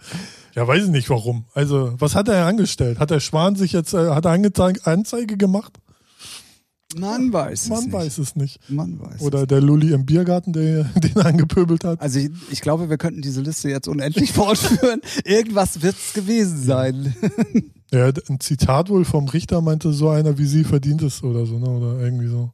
Ja, 0.53 0.67
weiß 0.67 0.85
ich 0.85 0.89
nicht 0.89 1.09
warum. 1.09 1.45
Also, 1.53 1.93
was 1.99 2.15
hat 2.15 2.27
er 2.27 2.45
angestellt? 2.45 2.99
Hat 2.99 3.11
der 3.11 3.19
Schwan 3.19 3.55
sich 3.55 3.71
jetzt, 3.73 3.93
äh, 3.93 4.09
hat 4.09 4.25
er 4.25 4.31
Anzeige 4.83 5.37
gemacht? 5.37 5.79
Man 6.95 7.33
weiß 7.33 7.63
es 7.63 7.69
Man 7.69 7.83
nicht. 7.83 7.93
weiß 7.93 8.17
es 8.19 8.35
nicht. 8.37 8.69
Man 8.69 8.99
weiß 8.99 9.21
Oder 9.21 9.41
es. 9.41 9.47
der 9.47 9.59
Lulli 9.61 9.91
im 9.91 10.05
Biergarten, 10.05 10.53
der 10.53 10.83
den 10.95 11.17
angepöbelt 11.17 11.83
hat. 11.83 11.99
Also 12.01 12.19
ich, 12.19 12.31
ich 12.49 12.61
glaube, 12.61 12.89
wir 12.89 12.97
könnten 12.97 13.21
diese 13.21 13.41
Liste 13.41 13.69
jetzt 13.69 13.87
unendlich 13.87 14.31
fortführen. 14.33 15.01
Irgendwas 15.25 15.81
wird's 15.81 16.13
gewesen 16.13 16.61
sein. 16.63 17.15
Ja, 17.89 18.07
ein 18.27 18.41
Zitat 18.41 18.89
wohl 18.89 19.05
vom 19.05 19.29
Richter 19.29 19.61
meinte, 19.61 19.93
so 19.93 20.09
einer 20.09 20.37
wie 20.37 20.45
sie 20.45 20.65
verdient 20.65 21.01
es 21.03 21.23
oder 21.23 21.45
so, 21.45 21.57
ne? 21.57 21.69
Oder 21.69 21.99
irgendwie 22.01 22.27
so. 22.27 22.51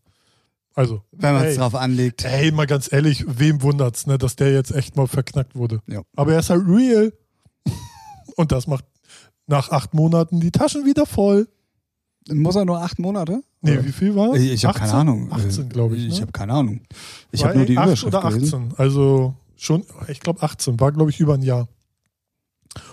Also, 0.76 1.02
Wenn 1.12 1.34
man 1.34 1.46
es 1.46 1.56
drauf 1.58 1.74
anlegt. 1.74 2.24
ey, 2.24 2.52
mal 2.52 2.68
ganz 2.68 2.94
ehrlich, 2.94 3.26
wem 3.28 3.64
wundert's, 3.64 4.06
ne, 4.06 4.20
dass 4.20 4.36
der 4.36 4.54
jetzt 4.54 4.70
echt 4.70 4.96
mal 4.96 5.08
verknackt 5.08 5.56
wurde. 5.56 5.82
Ja. 5.88 6.04
Aber 6.16 6.34
er 6.34 6.40
ist 6.42 6.52
halt 6.52 6.68
real. 6.68 7.14
Und 8.36 8.52
das 8.52 8.68
macht 8.68 8.86
nach 9.48 9.70
acht 9.72 9.96
Monaten 9.96 10.40
die 10.40 10.52
Taschen 10.52 10.86
wieder 10.86 11.08
voll. 11.08 11.48
Muss 12.32 12.56
er 12.56 12.66
nur 12.66 12.82
acht 12.82 13.00
Monate? 13.00 13.44
Nee, 13.62 13.84
wie 13.84 13.92
viel 13.92 14.16
war 14.16 14.34
es? 14.34 14.42
Ich, 14.42 14.52
ich 14.52 14.66
habe 14.66 14.78
keine 14.80 14.94
Ahnung. 14.94 15.32
18, 15.32 15.70
glaube 15.70 15.96
ich. 15.98 16.08
Ich 16.08 16.16
ne? 16.16 16.22
habe 16.22 16.32
keine 16.32 16.54
Ahnung. 16.54 16.82
Ich 17.32 17.44
habe 17.44 17.58
nur 17.58 17.66
die 17.66 17.78
acht 17.78 17.88
Überschrift 17.88 18.16
oder 18.16 18.26
18. 18.26 18.40
gelesen. 18.40 18.74
Also 18.78 19.36
schon, 19.56 19.86
ich 20.08 20.20
glaube 20.20 20.42
18. 20.42 20.80
War, 20.80 20.92
glaube 20.92 21.10
ich, 21.10 21.20
über 21.20 21.34
ein 21.34 21.42
Jahr. 21.42 21.68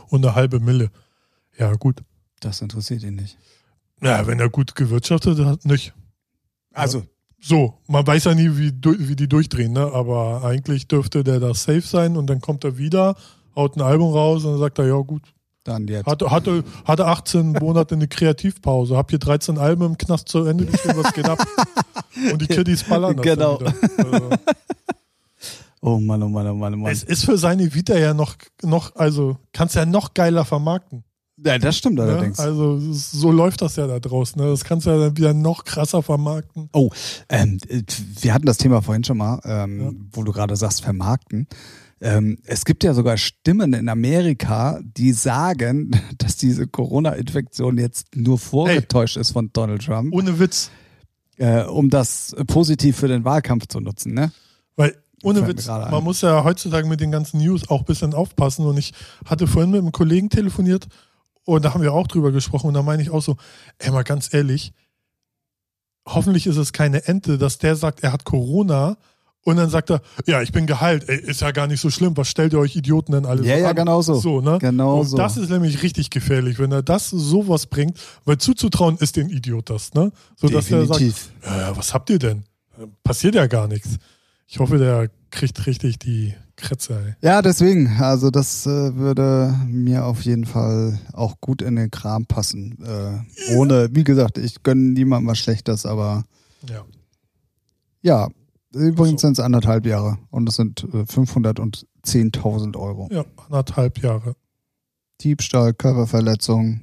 Und 0.09 0.25
eine 0.25 0.35
halbe 0.35 0.61
Mille. 0.61 0.91
Ja, 1.59 1.73
gut. 1.75 2.03
Das 2.41 2.61
interessiert 2.61 3.03
ihn 3.03 3.17
nicht. 3.17 3.37
Ja, 4.03 4.27
wenn 4.27 4.41
er 4.41 4.49
gut 4.49 4.75
gewirtschaftet 4.75 5.39
hat, 5.45 5.65
nicht. 5.65 5.93
Also, 6.73 7.05
So, 7.43 7.75
man 7.87 8.07
weiß 8.07 8.25
ja 8.25 8.35
nie, 8.35 8.51
wie, 8.57 8.73
wie 8.83 9.17
die 9.17 9.29
durchdrehen, 9.29 9.73
ne? 9.73 9.91
aber 9.93 10.45
eigentlich 10.45 10.89
dürfte 10.89 11.25
der 11.25 11.41
da 11.41 11.55
safe 11.55 11.81
sein 11.81 12.17
und 12.17 12.27
dann 12.27 12.41
kommt 12.41 12.65
er 12.65 12.77
wieder, 12.77 13.17
haut 13.57 13.77
ein 13.77 13.83
Album 13.83 14.13
raus 14.13 14.45
und 14.45 14.53
dann 14.53 14.61
sagt 14.61 14.79
er, 14.79 14.87
ja 14.87 14.97
gut, 14.97 15.23
dann 15.65 15.87
jetzt. 15.89 16.07
hatte, 16.07 16.31
hatte, 16.31 16.65
hatte 16.85 17.07
18 17.07 17.53
Monate 17.53 17.95
eine 17.95 18.09
Kreativpause, 18.09 18.97
hab 18.97 19.11
hier 19.11 19.19
13 19.19 19.59
Alben 19.59 19.85
im 19.85 19.99
Knast 19.99 20.29
zu 20.29 20.45
Ende 20.45 20.67
geschrieben, 20.67 20.95
was 21.03 21.13
geht 21.13 21.29
ab? 21.29 21.45
Und 22.33 22.41
die 22.43 22.47
Kiddies 22.47 22.85
ballern 22.85 23.17
das 23.17 23.25
Genau. 23.25 23.57
Also, 23.57 24.31
Oh 25.83 25.99
Mann, 25.99 26.23
oh 26.23 26.29
Mann, 26.29 26.47
oh 26.47 26.55
Mann, 26.55 26.75
oh 26.75 26.77
Mann. 26.77 26.93
es 26.93 27.03
ist 27.03 27.25
für 27.25 27.39
seine 27.39 27.73
Vita 27.75 27.97
ja 27.97 28.13
noch, 28.13 28.35
noch 28.63 28.97
also 28.97 29.39
kannst 29.53 29.75
ja 29.77 29.87
noch 29.87 30.13
geiler 30.13 30.45
vermarkten. 30.45 31.05
Ja, 31.43 31.57
das 31.59 31.79
stimmt 31.79 31.97
Ne? 31.97 32.03
allerdings. 32.03 32.39
Also 32.39 32.77
es- 32.77 33.11
so 33.13 33.33
läuft 33.33 33.63
das 33.63 33.77
ja 33.77 33.87
da 33.87 33.99
draußen. 33.99 34.39
Ne? 34.43 34.51
Das 34.51 34.63
kannst 34.63 34.85
du 34.87 34.91
ja 34.91 34.99
dann 34.99 35.17
wieder 35.17 35.33
noch 35.33 35.65
krasser 35.65 36.03
vermarkten. 36.03 36.69
Oh, 36.75 36.91
ähm, 37.31 37.57
äh, 37.69 37.83
wir 38.21 38.35
hatten 38.35 38.45
das 38.45 38.59
Thema 38.59 38.83
vorhin 38.83 39.05
schon 39.05 39.17
mal, 39.17 39.41
ähm, 39.45 39.81
Ja. 39.81 39.91
wo 40.13 40.23
du 40.23 40.33
gerade 40.33 40.55
sagst, 40.55 40.83
vermarkten. 40.83 41.47
Ähm, 42.01 42.39
es 42.45 42.65
gibt 42.65 42.83
ja 42.83 42.95
sogar 42.95 43.19
Stimmen 43.19 43.75
in 43.75 43.89
Amerika, 43.89 44.81
die 44.83 45.13
sagen, 45.13 45.91
dass 46.19 46.37
diese 46.37 46.67
Corona-Infektion 46.67 47.79
jetzt 47.79 48.17
nur 48.17 48.39
vorgetäuscht 48.39 49.17
ist 49.17 49.33
von 49.33 49.51
Donald 49.53 49.85
Trump, 49.85 50.15
Ohne 50.15 50.39
Witz. 50.39 50.71
äh, 51.37 51.63
um 51.65 51.91
das 51.91 52.35
positiv 52.47 52.97
für 52.97 53.09
den 53.09 53.25
Wahlkampf 53.25 53.67
zu 53.67 53.81
nutzen. 53.81 54.15
Ne? 54.15 54.33
Weil, 54.77 54.97
ohne 55.23 55.47
Witz, 55.47 55.67
man 55.67 56.03
muss 56.03 56.23
ja 56.23 56.43
heutzutage 56.43 56.89
mit 56.89 57.01
den 57.01 57.11
ganzen 57.11 57.39
News 57.41 57.69
auch 57.69 57.81
ein 57.81 57.85
bisschen 57.85 58.15
aufpassen. 58.15 58.65
Und 58.65 58.79
ich 58.79 58.95
hatte 59.27 59.47
vorhin 59.47 59.71
mit 59.71 59.81
einem 59.81 59.93
Kollegen 59.93 60.31
telefoniert 60.31 60.89
und 61.45 61.65
da 61.65 61.75
haben 61.75 61.83
wir 61.83 61.93
auch 61.93 62.07
drüber 62.07 62.33
gesprochen. 62.33 62.69
Und 62.69 62.75
da 62.75 62.83
meine 62.83 63.03
ich 63.03 63.11
auch 63.11 63.21
so, 63.21 63.37
ey, 63.79 63.91
mal 63.91 64.05
ganz 64.05 64.33
ehrlich, 64.33 64.73
hoffentlich 66.09 66.47
ist 66.47 66.57
es 66.57 66.73
keine 66.73 67.07
Ente, 67.07 67.37
dass 67.37 67.59
der 67.59 67.77
sagt, 67.77 68.03
er 68.03 68.13
hat 68.13 68.25
Corona 68.25 68.97
und 69.45 69.57
dann 69.57 69.71
sagt 69.71 69.91
er, 69.91 70.03
ja, 70.27 70.43
ich 70.43 70.53
bin 70.53 70.67
geheilt, 70.67 71.09
ey, 71.09 71.17
ist 71.19 71.41
ja 71.41 71.51
gar 71.51 71.67
nicht 71.67 71.81
so 71.81 71.89
schlimm, 71.91 72.17
was 72.17 72.29
stellt 72.29 72.53
ihr 72.53 72.59
euch 72.59 72.77
Idioten 72.77 73.13
denn 73.13 73.25
alle 73.27 73.43
Ja, 73.45 73.57
so 73.57 73.63
ja, 73.63 73.71
an? 73.71 73.77
genau 73.77 74.03
so. 74.03 74.15
So, 74.15 74.41
ne? 74.41 74.59
Genau 74.61 75.01
und 75.01 75.07
so. 75.07 75.17
das 75.17 75.37
ist 75.37 75.49
nämlich 75.51 75.83
richtig 75.83 76.11
gefährlich, 76.11 76.59
wenn 76.59 76.73
er 76.73 76.83
das 76.83 77.09
sowas 77.11 77.67
bringt, 77.67 77.99
weil 78.25 78.39
zuzutrauen 78.39 78.97
ist 78.99 79.17
den 79.17 79.31
Idiot 79.31 79.71
das, 79.71 79.95
ne? 79.95 80.13
So 80.37 80.49
dass 80.49 80.71
er 80.71 80.87
sagt, 80.87 81.01
ja, 81.45 81.77
was 81.77 81.95
habt 81.95 82.11
ihr 82.11 82.19
denn? 82.19 82.45
Passiert 83.03 83.35
ja 83.35 83.47
gar 83.47 83.67
nichts. 83.69 83.97
Ich 84.47 84.59
hoffe, 84.59 84.79
der 84.79 85.11
kriegt 85.31 85.67
richtig 85.67 85.99
die 86.01 86.35
Kretze, 86.57 86.95
ey. 86.95 87.15
Ja, 87.27 87.41
deswegen, 87.41 87.87
also 88.01 88.31
das 88.31 88.67
äh, 88.67 88.97
würde 88.97 89.55
mir 89.67 90.05
auf 90.05 90.23
jeden 90.23 90.45
Fall 90.45 90.99
auch 91.13 91.41
gut 91.41 91.63
in 91.63 91.77
den 91.77 91.91
Kram 91.91 92.27
passen. 92.27 92.77
Äh, 92.85 93.55
ohne, 93.55 93.89
wie 93.93 94.03
gesagt, 94.05 94.39
ich 94.39 94.63
gönne 94.63 94.83
niemandem 94.93 95.29
was 95.29 95.39
Schlechtes, 95.39 95.87
aber 95.87 96.25
Ja. 96.69 96.85
ja, 98.03 98.29
übrigens 98.73 99.21
So. 99.23 99.29
sind 99.29 99.39
es 99.39 99.45
anderthalb 99.45 99.87
Jahre 99.87 100.19
und 100.31 100.49
es 100.49 100.57
sind 100.57 100.85
äh, 100.93 101.03
510.000 101.05 102.77
Euro. 102.77 103.09
Ja, 103.11 103.25
anderthalb 103.47 103.99
Jahre. 104.03 104.35
Diebstahl, 105.21 105.75
Körperverletzung. 105.75 106.81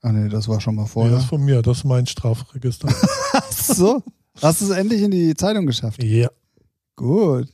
Ah 0.00 0.10
nee, 0.12 0.28
das 0.28 0.48
war 0.48 0.60
schon 0.60 0.74
mal 0.74 0.82
Nee, 0.82 0.88
vorher. 0.88 1.12
das 1.14 1.22
ist 1.24 1.28
von 1.28 1.44
mir, 1.44 1.62
das 1.62 1.78
ist 1.78 1.84
mein 1.84 2.06
Strafregister. 2.06 2.88
Ach 3.32 3.52
so, 3.52 4.02
hast 4.40 4.60
du 4.60 4.64
es 4.66 4.70
endlich 4.70 5.00
in 5.02 5.10
die 5.12 5.34
Zeitung 5.34 5.66
geschafft? 5.66 6.02
ja. 6.02 6.28
Gut. 6.96 7.48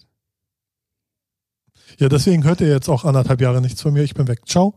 Ja, 1.98 2.08
deswegen 2.08 2.44
hört 2.44 2.60
ihr 2.60 2.68
jetzt 2.68 2.88
auch 2.88 3.04
anderthalb 3.04 3.40
Jahre 3.40 3.60
nichts 3.60 3.80
von 3.82 3.92
mir. 3.92 4.02
Ich 4.02 4.14
bin 4.14 4.28
weg. 4.28 4.40
Ciao. 4.46 4.74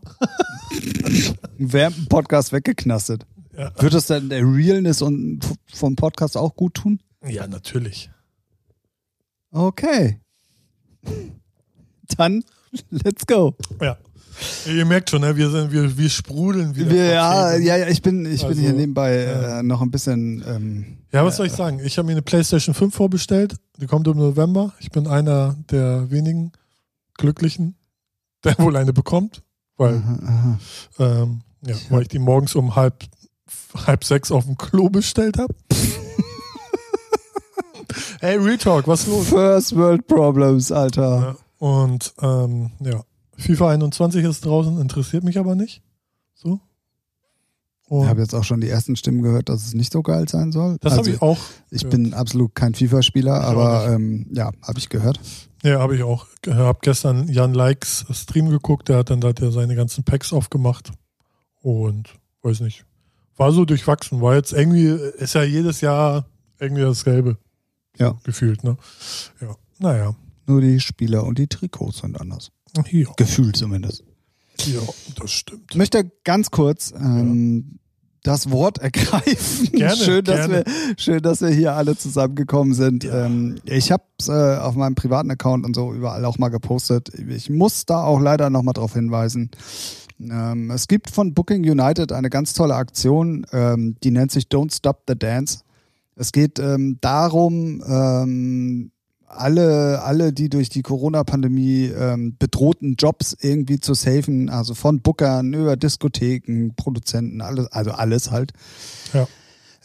Dem 1.58 2.06
Podcast 2.08 2.52
weggeknastet. 2.52 3.26
Ja, 3.56 3.70
Wird 3.80 3.94
es 3.94 4.06
dann 4.06 4.28
der 4.28 4.42
Realness 4.42 5.02
und 5.02 5.40
vom 5.72 5.94
Podcast 5.96 6.36
auch 6.36 6.54
gut 6.56 6.74
tun? 6.74 7.00
ja 7.26 7.46
natürlich. 7.46 8.10
Okay. 9.52 10.18
Dann, 12.16 12.42
let's 12.90 13.26
go. 13.26 13.54
Ja. 13.80 13.96
Ihr 14.66 14.84
merkt 14.86 15.10
schon, 15.10 15.20
ne? 15.20 15.36
wir, 15.36 15.50
sind, 15.50 15.70
wir, 15.72 15.96
wir 15.96 16.08
sprudeln 16.08 16.74
wieder. 16.74 16.90
Wir, 16.90 17.04
ja, 17.04 17.54
ja, 17.56 17.76
ja, 17.76 17.88
ich 17.88 18.00
bin, 18.00 18.24
ich 18.24 18.40
bin 18.40 18.48
Also, 18.48 18.60
hier 18.60 18.72
nebenbei 18.72 19.24
ja. 19.24 19.60
äh, 19.60 19.62
noch 19.62 19.82
ein 19.82 19.90
bisschen. 19.90 20.42
Ähm, 20.46 20.98
Ja, 21.12 21.24
was 21.24 21.36
soll 21.36 21.46
ich 21.46 21.52
sagen? 21.52 21.80
Ich 21.84 21.98
habe 21.98 22.06
mir 22.06 22.12
eine 22.12 22.22
PlayStation 22.22 22.74
5 22.74 22.94
vorbestellt. 22.94 23.54
Die 23.78 23.86
kommt 23.86 24.08
im 24.08 24.16
November. 24.16 24.72
Ich 24.80 24.90
bin 24.90 25.06
einer 25.06 25.56
der 25.70 26.10
wenigen 26.10 26.52
Glücklichen, 27.18 27.76
der 28.44 28.58
wohl 28.58 28.76
eine 28.76 28.92
bekommt, 28.92 29.42
weil, 29.76 29.96
aha, 29.96 30.18
aha. 30.24 30.58
ähm, 30.98 31.42
ja, 31.64 31.74
Ich 31.76 31.90
weil 31.90 32.02
ich 32.02 32.08
die 32.08 32.18
morgens 32.18 32.54
um 32.54 32.74
halb, 32.74 33.04
halb 33.86 34.02
sechs 34.02 34.32
auf 34.32 34.46
dem 34.46 34.56
Klo 34.56 34.88
bestellt 34.88 35.38
habe. 35.38 35.54
Hey, 38.20 38.36
Retalk, 38.36 38.86
was 38.86 39.02
ist 39.02 39.08
los? 39.08 39.28
First 39.28 39.76
World 39.76 40.06
Problems, 40.06 40.72
Alter. 40.72 41.36
Und 41.58 42.12
ähm, 42.20 42.72
ja, 42.80 43.02
FIFA 43.36 43.70
21 43.70 44.24
ist 44.24 44.44
draußen, 44.44 44.80
interessiert 44.80 45.24
mich 45.24 45.38
aber 45.38 45.54
nicht. 45.54 45.82
So. 46.34 46.60
Ich 47.84 47.90
Und 47.90 48.08
habe 48.08 48.20
jetzt 48.20 48.34
auch 48.34 48.44
schon 48.44 48.60
die 48.60 48.68
ersten 48.68 48.96
Stimmen 48.96 49.22
gehört, 49.22 49.48
dass 49.48 49.66
es 49.66 49.74
nicht 49.74 49.92
so 49.92 50.02
geil 50.02 50.28
sein 50.28 50.50
soll. 50.50 50.78
das 50.80 50.92
also, 50.92 51.04
habe 51.04 51.14
ich 51.14 51.22
auch. 51.22 51.38
ich 51.70 51.82
ja. 51.82 51.88
bin 51.88 52.14
absolut 52.14 52.54
kein 52.54 52.74
FIFA-Spieler, 52.74 53.38
Ich 53.38 53.46
aber 53.46 53.88
ähm, 53.92 54.26
ja, 54.32 54.50
habe 54.62 54.78
ich 54.78 54.88
gehört. 54.88 55.20
Ja, 55.62 55.78
habe 55.78 55.94
ich 55.94 56.02
auch. 56.02 56.26
Ich 56.44 56.52
habe 56.52 56.78
gestern 56.82 57.28
Jan 57.28 57.54
Likes 57.54 58.06
Stream 58.10 58.48
geguckt, 58.50 58.88
der 58.88 58.98
hat 58.98 59.10
dann 59.10 59.20
da 59.20 59.28
hat 59.28 59.40
er 59.40 59.52
seine 59.52 59.76
ganzen 59.76 60.02
Packs 60.04 60.32
aufgemacht 60.32 60.90
und 61.60 62.08
weiß 62.42 62.60
nicht. 62.60 62.84
war 63.36 63.52
so 63.52 63.64
durchwachsen. 63.64 64.20
War 64.20 64.34
jetzt 64.34 64.52
irgendwie, 64.52 64.86
ist 64.86 65.34
ja 65.34 65.42
jedes 65.44 65.80
Jahr 65.80 66.24
irgendwie 66.58 66.82
dasselbe. 66.82 67.36
Ja. 67.98 68.18
Gefühlt, 68.24 68.64
ne? 68.64 68.76
Ja. 69.40 69.56
Naja. 69.78 70.14
Nur 70.46 70.60
die 70.60 70.80
Spieler 70.80 71.24
und 71.24 71.38
die 71.38 71.46
Trikots 71.46 71.98
sind 71.98 72.20
anders. 72.20 72.50
Ja, 72.90 73.12
Gefühlt 73.16 73.56
zumindest. 73.56 74.04
ja 74.64 74.80
das 75.16 75.30
stimmt. 75.30 75.70
Ich 75.70 75.76
möchte 75.76 76.10
ganz 76.24 76.50
kurz 76.50 76.92
ähm, 76.96 77.78
das 78.22 78.50
Wort 78.50 78.78
ergreifen. 78.78 79.66
Gerne, 79.72 79.96
schön, 79.96 80.24
dass 80.24 80.48
gerne. 80.48 80.64
wir 80.64 80.94
schön, 80.96 81.22
dass 81.22 81.40
wir 81.40 81.48
hier 81.48 81.74
alle 81.74 81.96
zusammengekommen 81.96 82.72
sind. 82.72 83.04
Ja. 83.04 83.26
Ähm, 83.26 83.56
ich 83.64 83.90
habe 83.90 84.04
es 84.18 84.28
äh, 84.28 84.56
auf 84.56 84.74
meinem 84.74 84.94
privaten 84.94 85.30
Account 85.30 85.66
und 85.66 85.74
so 85.74 85.92
überall 85.92 86.24
auch 86.24 86.38
mal 86.38 86.48
gepostet. 86.48 87.10
Ich 87.28 87.50
muss 87.50 87.84
da 87.84 88.04
auch 88.04 88.20
leider 88.20 88.48
noch 88.48 88.62
mal 88.62 88.72
darauf 88.72 88.94
hinweisen. 88.94 89.50
Ähm, 90.20 90.70
es 90.70 90.86
gibt 90.86 91.10
von 91.10 91.34
Booking 91.34 91.68
United 91.68 92.12
eine 92.12 92.30
ganz 92.30 92.52
tolle 92.52 92.76
Aktion, 92.76 93.44
ähm, 93.52 93.96
die 94.04 94.12
nennt 94.12 94.30
sich 94.30 94.44
Don't 94.44 94.74
Stop 94.74 95.02
the 95.08 95.18
Dance. 95.18 95.60
Es 96.16 96.32
geht 96.32 96.58
ähm, 96.58 96.98
darum, 97.00 97.82
ähm, 97.86 98.92
alle, 99.26 100.02
alle, 100.02 100.32
die 100.32 100.48
durch 100.50 100.68
die 100.68 100.82
Corona-Pandemie 100.82 101.86
ähm, 101.86 102.36
bedrohten 102.38 102.96
Jobs 102.96 103.36
irgendwie 103.40 103.80
zu 103.80 103.94
safen, 103.94 104.50
also 104.50 104.74
von 104.74 105.00
Bookern 105.00 105.54
über 105.54 105.76
Diskotheken, 105.76 106.70
Produzenten, 106.76 107.40
alles, 107.40 107.66
also 107.68 107.92
alles 107.92 108.30
halt. 108.30 108.52
Ja. 109.14 109.26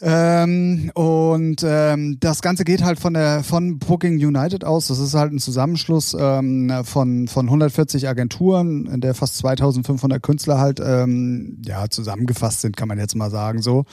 Ähm, 0.00 0.92
und 0.94 1.64
ähm, 1.64 2.18
das 2.20 2.40
Ganze 2.40 2.64
geht 2.64 2.84
halt 2.84 3.00
von 3.00 3.14
der 3.14 3.42
von 3.42 3.80
Booking 3.80 4.24
United 4.24 4.62
aus. 4.62 4.86
Das 4.86 5.00
ist 5.00 5.14
halt 5.14 5.32
ein 5.32 5.40
Zusammenschluss 5.40 6.16
ähm, 6.18 6.72
von 6.84 7.26
von 7.26 7.46
140 7.46 8.06
Agenturen, 8.06 8.86
in 8.86 9.00
der 9.00 9.14
fast 9.14 9.44
2.500 9.44 10.20
Künstler 10.20 10.58
halt 10.58 10.78
ähm, 10.80 11.60
ja 11.66 11.88
zusammengefasst 11.90 12.60
sind, 12.60 12.76
kann 12.76 12.86
man 12.86 12.98
jetzt 12.98 13.16
mal 13.16 13.30
sagen 13.30 13.60
so. 13.60 13.86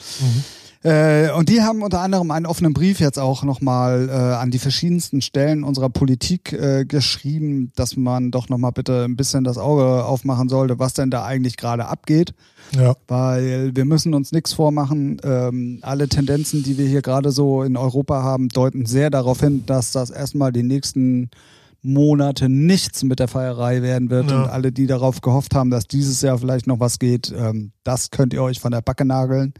Äh, 0.82 1.30
und 1.32 1.48
die 1.48 1.62
haben 1.62 1.82
unter 1.82 2.00
anderem 2.00 2.30
einen 2.30 2.46
offenen 2.46 2.72
Brief 2.72 3.00
jetzt 3.00 3.18
auch 3.18 3.42
nochmal 3.42 4.08
äh, 4.08 4.12
an 4.12 4.50
die 4.50 4.58
verschiedensten 4.58 5.20
Stellen 5.20 5.64
unserer 5.64 5.90
Politik 5.90 6.52
äh, 6.52 6.84
geschrieben, 6.84 7.72
dass 7.76 7.96
man 7.96 8.30
doch 8.30 8.48
nochmal 8.48 8.72
bitte 8.72 9.04
ein 9.04 9.16
bisschen 9.16 9.44
das 9.44 9.58
Auge 9.58 10.04
aufmachen 10.04 10.48
sollte, 10.48 10.78
was 10.78 10.94
denn 10.94 11.10
da 11.10 11.24
eigentlich 11.24 11.56
gerade 11.56 11.86
abgeht. 11.86 12.34
Ja. 12.74 12.94
Weil 13.08 13.74
wir 13.74 13.84
müssen 13.84 14.14
uns 14.14 14.32
nichts 14.32 14.52
vormachen. 14.52 15.18
Ähm, 15.24 15.78
alle 15.82 16.08
Tendenzen, 16.08 16.62
die 16.62 16.78
wir 16.78 16.86
hier 16.86 17.02
gerade 17.02 17.32
so 17.32 17.62
in 17.62 17.76
Europa 17.76 18.22
haben, 18.22 18.48
deuten 18.48 18.86
sehr 18.86 19.10
darauf 19.10 19.40
hin, 19.40 19.64
dass 19.66 19.92
das 19.92 20.10
erstmal 20.10 20.52
die 20.52 20.62
nächsten 20.62 21.30
Monate 21.82 22.48
nichts 22.48 23.04
mit 23.04 23.20
der 23.20 23.28
Feierei 23.28 23.82
werden 23.82 24.10
wird. 24.10 24.30
Ja. 24.30 24.42
Und 24.42 24.50
alle, 24.50 24.72
die 24.72 24.86
darauf 24.86 25.20
gehofft 25.20 25.54
haben, 25.54 25.70
dass 25.70 25.86
dieses 25.86 26.20
Jahr 26.20 26.38
vielleicht 26.38 26.66
noch 26.66 26.80
was 26.80 26.98
geht, 26.98 27.32
ähm, 27.36 27.72
das 27.84 28.10
könnt 28.10 28.34
ihr 28.34 28.42
euch 28.42 28.60
von 28.60 28.72
der 28.72 28.82
Backe 28.82 29.04
nageln. 29.04 29.54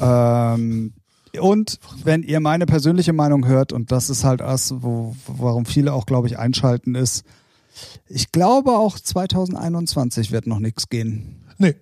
Ähm, 0.00 0.92
und 1.40 1.78
wenn 2.04 2.22
ihr 2.22 2.40
meine 2.40 2.66
persönliche 2.66 3.12
Meinung 3.12 3.46
hört, 3.46 3.72
und 3.72 3.92
das 3.92 4.10
ist 4.10 4.24
halt 4.24 4.40
das, 4.40 4.74
wo, 4.82 5.14
warum 5.26 5.66
viele 5.66 5.92
auch, 5.92 6.06
glaube 6.06 6.26
ich, 6.26 6.38
einschalten, 6.38 6.94
ist, 6.94 7.24
ich 8.08 8.32
glaube 8.32 8.72
auch 8.72 8.98
2021 8.98 10.32
wird 10.32 10.46
noch 10.46 10.58
nichts 10.58 10.88
gehen. 10.88 11.44
Nee. 11.58 11.74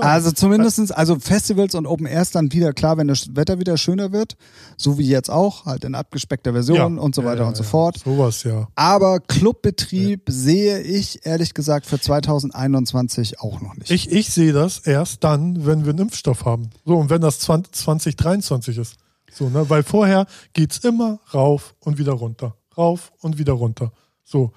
Also 0.00 0.32
zumindestens, 0.32 0.90
also 0.90 1.18
Festivals 1.20 1.74
und 1.74 1.86
Open 1.86 2.06
Airs 2.06 2.32
dann 2.32 2.52
wieder 2.52 2.72
klar, 2.72 2.96
wenn 2.96 3.06
das 3.06 3.36
Wetter 3.36 3.60
wieder 3.60 3.76
schöner 3.76 4.10
wird, 4.10 4.36
so 4.76 4.98
wie 4.98 5.06
jetzt 5.06 5.30
auch, 5.30 5.66
halt 5.66 5.84
in 5.84 5.94
abgespeckter 5.94 6.52
Version 6.52 6.98
und 6.98 7.14
so 7.14 7.22
Ja, 7.22 7.28
weiter 7.28 7.42
ja, 7.42 7.48
und 7.48 7.56
so 7.56 7.62
ja. 7.62 7.68
fort. 7.68 7.98
Sowas, 8.04 8.42
ja. 8.42 8.66
Aber 8.74 9.20
Clubbetrieb 9.20 10.22
sehe 10.28 10.80
ich 10.80 11.24
ehrlich 11.24 11.54
gesagt 11.54 11.86
für 11.86 12.00
2021 12.00 13.40
auch 13.40 13.60
noch 13.60 13.76
nicht. 13.76 13.90
Ich, 13.90 14.10
ich 14.10 14.30
sehe 14.30 14.52
das 14.52 14.78
erst 14.80 15.22
dann, 15.22 15.64
wenn 15.64 15.84
wir 15.84 15.90
einen 15.90 16.00
Impfstoff 16.00 16.44
haben. 16.44 16.70
So, 16.84 16.96
und 16.96 17.08
wenn 17.10 17.20
das 17.20 17.38
20, 17.40 17.72
2023 17.72 18.78
ist. 18.78 18.96
So, 19.32 19.48
ne? 19.48 19.70
Weil 19.70 19.84
vorher 19.84 20.26
geht's 20.54 20.78
immer 20.78 21.20
rauf 21.32 21.74
und 21.80 21.98
wieder 21.98 22.12
runter. 22.12 22.56
Rauf 22.76 23.12
und 23.20 23.38
wieder 23.38 23.52
runter. 23.52 23.92
So. 24.24 24.52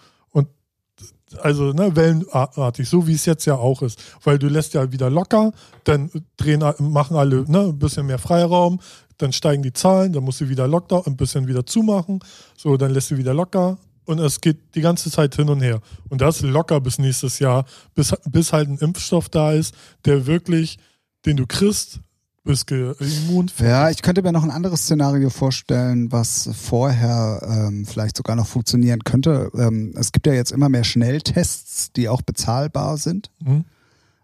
Also, 1.40 1.72
ne, 1.74 1.96
wellenartig, 1.96 2.88
so 2.90 3.08
wie 3.08 3.14
es 3.14 3.26
jetzt 3.26 3.46
ja 3.46 3.56
auch 3.56 3.82
ist. 3.82 4.02
Weil 4.24 4.40
du 4.40 4.48
lässt 4.48 4.74
ja 4.74 4.92
wieder 4.92 5.10
locker, 5.10 5.52
dann 5.84 6.10
drehen, 6.38 6.64
machen 6.80 7.16
alle 7.16 7.50
ne, 7.50 7.60
ein 7.70 7.80
bisschen 7.80 8.06
mehr 8.06 8.20
Freiraum, 8.20 8.80
dann 9.18 9.34
steigen 9.34 9.64
die 9.64 9.74
Zahlen, 9.74 10.14
dann 10.14 10.24
musst 10.24 10.42
du 10.42 10.50
wieder 10.50 10.68
locker, 10.68 11.04
ein 11.06 11.16
bisschen 11.16 11.48
wieder 11.48 11.66
zumachen. 11.66 12.20
So, 12.58 12.78
dann 12.78 12.92
lässt 12.92 13.12
du 13.12 13.18
wieder 13.18 13.34
locker. 13.34 13.78
Und 14.06 14.20
es 14.20 14.42
geht 14.42 14.76
die 14.76 14.82
ganze 14.82 15.12
Zeit 15.12 15.36
hin 15.36 15.50
und 15.50 15.62
her. 15.62 15.80
Und 16.10 16.22
das 16.22 16.42
locker 16.42 16.82
bis 16.82 16.98
nächstes 16.98 17.40
Jahr, 17.40 17.66
bis, 17.94 18.14
bis 18.30 18.52
halt 18.52 18.68
ein 18.70 18.78
Impfstoff 18.78 19.30
da 19.30 19.54
ist, 19.54 19.76
der 20.06 20.26
wirklich, 20.26 20.80
den 21.26 21.38
du 21.38 21.46
kriegst, 21.46 22.00
bist 22.44 22.68
ge- 22.68 22.96
immun. 23.00 23.50
Ja, 23.60 23.90
ich 23.90 24.02
könnte 24.02 24.22
mir 24.24 24.32
noch 24.32 24.44
ein 24.44 24.52
anderes 24.52 24.82
Szenario 24.82 25.30
vorstellen, 25.30 26.12
was 26.12 26.50
vorher 26.54 27.42
ähm, 27.68 27.86
vielleicht 27.86 28.18
sogar 28.18 28.36
noch 28.36 28.48
funktionieren 28.48 29.04
könnte. 29.04 29.52
Ähm, 29.56 29.94
es 29.98 30.12
gibt 30.12 30.26
ja 30.28 30.34
jetzt 30.34 30.52
immer 30.52 30.70
mehr 30.70 30.84
Schnelltests, 30.84 31.92
die 31.94 32.10
auch 32.10 32.22
bezahlbar 32.22 32.98
sind. 32.98 33.30
Mhm. 33.44 33.66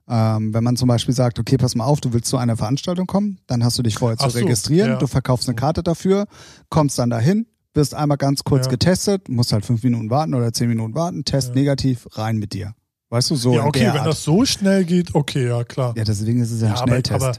Ähm, 0.09 0.53
wenn 0.53 0.63
man 0.63 0.77
zum 0.77 0.87
Beispiel 0.87 1.13
sagt, 1.13 1.37
okay, 1.37 1.57
pass 1.57 1.75
mal 1.75 1.83
auf, 1.85 1.99
du 1.99 2.13
willst 2.13 2.29
zu 2.29 2.37
einer 2.37 2.55
Veranstaltung 2.55 3.07
kommen, 3.07 3.39
dann 3.47 3.63
hast 3.63 3.77
du 3.77 3.83
dich 3.83 3.97
vorher 3.97 4.17
Ach 4.19 4.25
zu 4.27 4.31
so, 4.31 4.39
registrieren, 4.39 4.91
ja. 4.91 4.95
du 4.97 5.05
verkaufst 5.07 5.49
eine 5.49 5.55
Karte 5.55 5.83
dafür, 5.83 6.27
kommst 6.69 6.97
dann 6.97 7.09
dahin, 7.09 7.45
wirst 7.73 7.93
einmal 7.93 8.17
ganz 8.17 8.43
kurz 8.45 8.65
Ja. 8.67 8.71
getestet, 8.71 9.27
musst 9.27 9.51
halt 9.51 9.65
fünf 9.65 9.83
Minuten 9.83 10.09
warten 10.09 10.33
oder 10.33 10.53
zehn 10.53 10.69
Minuten 10.69 10.95
warten, 10.95 11.25
Test 11.25 11.49
Ja. 11.49 11.55
negativ, 11.55 12.07
rein 12.13 12.37
mit 12.37 12.53
dir. 12.53 12.73
Weißt 13.09 13.29
du, 13.29 13.35
so 13.37 13.53
ja, 13.55 13.63
okay, 13.63 13.81
wenn 13.85 13.99
Art. 13.99 14.07
das 14.07 14.23
so 14.23 14.43
schnell 14.45 14.83
geht, 14.83 15.15
okay, 15.15 15.47
ja, 15.47 15.63
klar. 15.63 15.93
ja, 15.95 16.03
deswegen 16.03 16.41
ist 16.41 16.51
es 16.51 16.59
ja 16.61 16.67
ein 16.67 16.73
Ja, 16.75 16.79
aber, 16.81 16.87
Schnelltest. 16.89 17.21
aber 17.21 17.31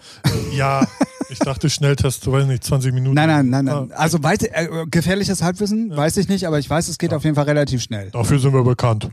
äh, 0.53 0.57
ja, 0.57 0.87
ich 1.29 1.39
dachte 1.41 1.69
Schnelltest, 1.69 2.27
weiß 2.31 2.47
nicht, 2.47 2.65
20 2.65 2.95
Minuten. 2.95 3.15
Nein, 3.15 3.29
nein, 3.29 3.51
nein, 3.51 3.65
nein. 3.67 3.93
Ah, 3.93 3.97
Also 3.97 4.23
weiß, 4.23 4.45
äh, 4.45 4.69
gefährliches 4.91 5.43
Halbwissen, 5.43 5.95
weiß 5.95 6.17
ich 6.17 6.29
nicht, 6.29 6.47
aber 6.47 6.59
ich 6.59 6.71
weiß, 6.71 6.89
es 6.89 6.97
geht 6.97 7.13
auf 7.13 7.23
jeden 7.25 7.37
Fall 7.37 7.45
relativ 7.45 7.83
schnell. 7.83 8.11
Dafür 8.13 8.39
sind 8.39 8.55
wir 8.55 8.65
bekannt. 8.65 9.11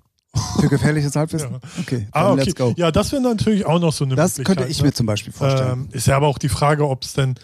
Für 0.61 0.69
gefährliches 0.69 1.15
Halbwissen? 1.15 1.51
Ja. 1.51 1.59
Okay, 1.81 2.07
Ah, 2.11 2.31
okay. 2.31 2.41
let's 2.43 2.55
go. 2.55 2.73
Ja, 2.77 2.89
das 2.91 3.11
wäre 3.11 3.21
natürlich 3.21 3.65
auch 3.65 3.79
noch 3.79 3.91
so 3.93 4.05
eine 4.05 4.15
das 4.15 4.35
könnte 4.37 4.65
ich 4.65 4.79
ne? 4.79 4.85
mir 4.87 4.93
zum 4.93 5.05
Beispiel 5.07 5.33
vorstellen. 5.33 5.71
Ähm, 5.73 5.89
ist 5.91 6.07
ja 6.07 6.15
aber 6.15 6.27
auch 6.27 6.37
die 6.37 6.49
Frage, 6.49 6.87
ob 6.87 7.03
es 7.03 7.13
denn, 7.13 7.35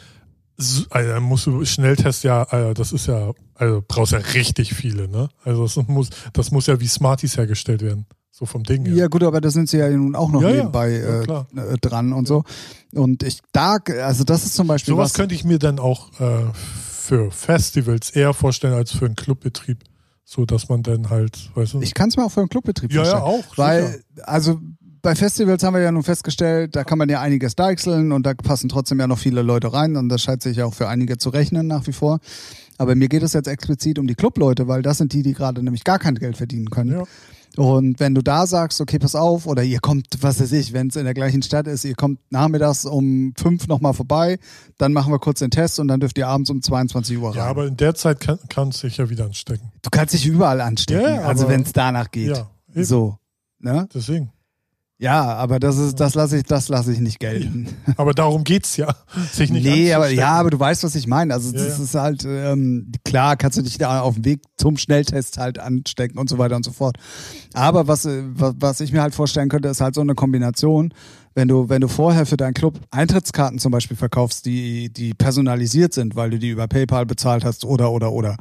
so- 0.58 0.84
also 0.90 1.10
dann 1.10 1.24
musst 1.24 1.46
du 1.48 1.66
Schnelltest 1.66 2.24
ja, 2.24 2.44
also 2.44 2.74
das 2.74 2.94
ist 2.94 3.08
ja, 3.08 3.32
also 3.56 3.84
brauchst 3.86 4.14
ja 4.14 4.20
richtig 4.20 4.74
viele, 4.74 5.08
ne? 5.10 5.28
Also 5.44 5.64
das 5.64 5.76
muss, 5.88 6.10
das 6.34 6.52
muss 6.52 6.68
ja 6.68 6.80
wie 6.80 6.88
Smarties 6.88 7.36
hergestellt 7.38 7.82
werden. 7.82 8.06
So 8.42 8.48
vom 8.48 8.64
Ding 8.64 8.84
her. 8.88 8.96
ja 8.96 9.08
gut, 9.08 9.22
aber 9.22 9.40
da 9.40 9.52
sind 9.52 9.70
sie 9.70 9.78
ja 9.78 9.88
nun 9.88 10.16
auch 10.16 10.32
noch 10.32 10.42
Ja, 10.42 10.50
ja. 10.50 10.56
nebenbei 10.56 10.90
Ja, 11.28 11.46
äh, 11.56 11.74
äh, 11.74 11.78
dran 11.80 12.12
und 12.12 12.28
so. 12.28 12.44
Und 12.92 13.22
ich 13.22 13.40
da, 13.52 13.78
also 14.02 14.24
das 14.24 14.44
ist 14.46 14.56
zum 14.56 14.66
Beispiel 14.66 14.94
Sowas 14.96 15.12
was. 15.12 15.14
könnte 15.14 15.36
ich 15.36 15.44
mir 15.44 15.60
dann 15.60 15.78
auch 15.78 16.10
äh, 16.20 16.46
für 16.56 17.30
Festivals 17.30 18.10
eher 18.10 18.34
vorstellen 18.34 18.74
als 18.74 18.94
für 18.94 19.06
einen 19.06 19.16
Clubbetrieb. 19.16 19.84
So 20.26 20.46
dass 20.46 20.70
man 20.70 20.82
dann 20.82 21.12
halt, 21.12 21.52
weißt 21.54 21.74
du. 21.76 21.82
Ich 21.82 21.94
kann 21.94 22.10
es 22.10 22.18
mir 22.18 22.26
auch 22.26 22.32
für 22.32 22.40
einen 22.40 22.50
Clubbetrieb 22.50 22.92
ja, 22.92 23.04
ja, 23.04 23.20
vorstellen. 23.20 23.44
auch. 23.44 23.58
Weil, 23.60 23.88
sicher. 23.88 24.28
also 24.28 24.60
bei 25.04 25.14
Festivals 25.14 25.62
haben 25.62 25.76
wir 25.76 25.82
ja 25.82 25.92
nun 25.92 26.02
festgestellt, 26.04 26.76
da 26.76 26.84
kann 26.84 26.98
man 26.98 27.10
ja 27.10 27.22
einiges 27.22 27.56
deichseln 27.56 28.12
und 28.12 28.26
da 28.26 28.34
passen 28.34 28.70
trotzdem 28.70 29.00
ja 29.00 29.06
noch 29.06 29.20
viele 29.20 29.44
Leute 29.44 29.72
rein 29.72 29.98
und 29.98 30.10
das 30.10 30.24
scheint 30.24 30.42
sich 30.42 30.58
ja 30.58 30.66
auch 30.66 30.74
für 30.74 30.88
einige 30.88 31.18
zu 31.20 31.30
rechnen 31.30 31.68
nach 31.68 31.86
wie 31.86 31.92
vor. 31.94 32.20
Aber 32.80 32.96
mir 32.96 33.08
geht 33.08 33.22
es 33.22 33.34
jetzt 33.34 33.48
explizit 33.48 34.00
um 34.00 34.08
die 34.08 34.16
Clubleute, 34.16 34.68
weil 34.68 34.82
das 34.82 34.98
sind 34.98 35.14
die, 35.14 35.22
die 35.22 35.34
gerade 35.34 35.62
nämlich 35.62 35.84
gar 35.84 36.00
kein 36.00 36.16
Geld 36.16 36.38
verdienen 36.38 36.72
können. 36.72 36.92
Ja. 36.92 37.04
Und 37.58 38.00
wenn 38.00 38.16
du 38.16 38.22
da 38.22 38.48
sagst, 38.48 38.80
okay, 38.80 38.98
pass 38.98 39.14
auf, 39.14 39.46
oder 39.46 39.62
ihr 39.64 39.80
kommt, 39.80 40.08
was 40.22 40.40
weiß 40.40 40.52
ich, 40.54 40.72
wenn 40.72 40.88
es 40.88 40.96
in 40.96 41.04
der 41.04 41.14
gleichen 41.14 41.42
Stadt 41.42 41.68
ist, 41.68 41.84
ihr 41.84 41.96
kommt 41.96 42.20
nachmittags 42.32 42.86
um 42.86 43.34
fünf 43.38 43.68
nochmal 43.68 43.94
vorbei, 43.94 44.40
dann 44.78 44.94
machen 44.94 45.12
wir 45.12 45.20
kurz 45.20 45.40
den 45.40 45.52
Test 45.52 45.80
und 45.80 45.88
dann 45.90 46.00
dürft 46.00 46.18
ihr 46.18 46.28
abends 46.28 46.50
um 46.50 46.62
22 46.62 47.18
Uhr 47.18 47.30
rein. 47.32 47.38
Ja, 47.38 47.46
aber 47.46 47.68
in 47.68 47.76
der 47.76 47.94
Zeit 47.94 48.20
kann, 48.22 48.40
kann 48.48 48.70
es 48.70 48.80
sich 48.80 48.98
ja 48.98 49.10
wieder 49.10 49.26
anstecken. 49.26 49.72
du 49.82 49.90
kannst 49.90 50.14
dich 50.14 50.26
überall 50.26 50.62
anstecken, 50.62 51.04
Ja, 51.16 51.22
also 51.24 51.50
wenn 51.50 51.64
es 51.64 51.74
danach 51.74 52.10
geht. 52.12 52.38
Ja, 52.38 52.50
eben. 52.74 52.84
so. 52.86 53.18
Ne? 53.60 53.88
Deswegen. 53.94 54.32
Ja, 55.02 55.34
aber 55.34 55.60
das 55.60 55.80
ist, 55.80 56.00
das 56.00 56.14
lasse 56.14 56.38
ich, 56.38 56.44
das 56.44 56.70
lasse 56.70 56.94
ich 56.94 57.00
nicht 57.00 57.20
gelten. 57.20 57.68
Aber 57.98 58.14
darum 58.14 58.44
geht's 58.44 58.78
ja. 58.78 58.94
Sich 59.34 59.50
nicht 59.50 59.66
nee, 59.66 59.92
aber 59.96 60.10
ja, 60.10 60.30
aber 60.34 60.52
du 60.52 60.60
weißt, 60.60 60.84
was 60.84 60.94
ich 60.94 61.08
meine. 61.08 61.34
Also 61.34 61.52
das 61.52 61.80
ja. 61.80 61.84
ist 61.84 61.96
halt 61.96 62.24
ähm, 62.24 62.92
klar, 63.04 63.36
kannst 63.36 63.58
du 63.58 63.64
dich 63.64 63.80
da 63.80 64.02
auf 64.02 64.14
dem 64.14 64.26
Weg 64.26 64.42
zum 64.58 64.78
Schnelltest 64.78 65.40
halt 65.40 65.58
anstecken 65.58 66.20
und 66.20 66.30
so 66.30 66.38
weiter 66.38 66.56
und 66.56 66.64
so 66.64 66.72
fort. 66.72 66.98
Aber 67.54 67.88
was 67.88 68.06
äh, 68.06 68.22
wa- 68.36 68.54
was 68.60 68.80
ich 68.80 68.94
mir 68.94 69.02
halt 69.02 69.16
vorstellen 69.16 69.50
könnte, 69.50 69.70
ist 69.70 69.82
halt 69.82 69.96
so 69.96 70.02
eine 70.02 70.14
Kombination, 70.14 70.94
wenn 71.34 71.48
du 71.48 71.68
wenn 71.68 71.82
du 71.82 71.88
vorher 71.88 72.28
für 72.28 72.38
deinen 72.38 72.54
Club 72.54 72.80
Eintrittskarten 72.92 73.58
zum 73.58 73.72
Beispiel 73.72 73.98
verkaufst, 73.98 74.46
die 74.46 74.94
die 74.94 75.16
personalisiert 75.16 75.94
sind, 75.96 76.16
weil 76.16 76.30
du 76.30 76.38
die 76.38 76.50
über 76.50 76.68
PayPal 76.68 77.08
bezahlt 77.08 77.44
hast 77.44 77.66
oder 77.66 77.92
oder 77.92 78.12
oder 78.12 78.38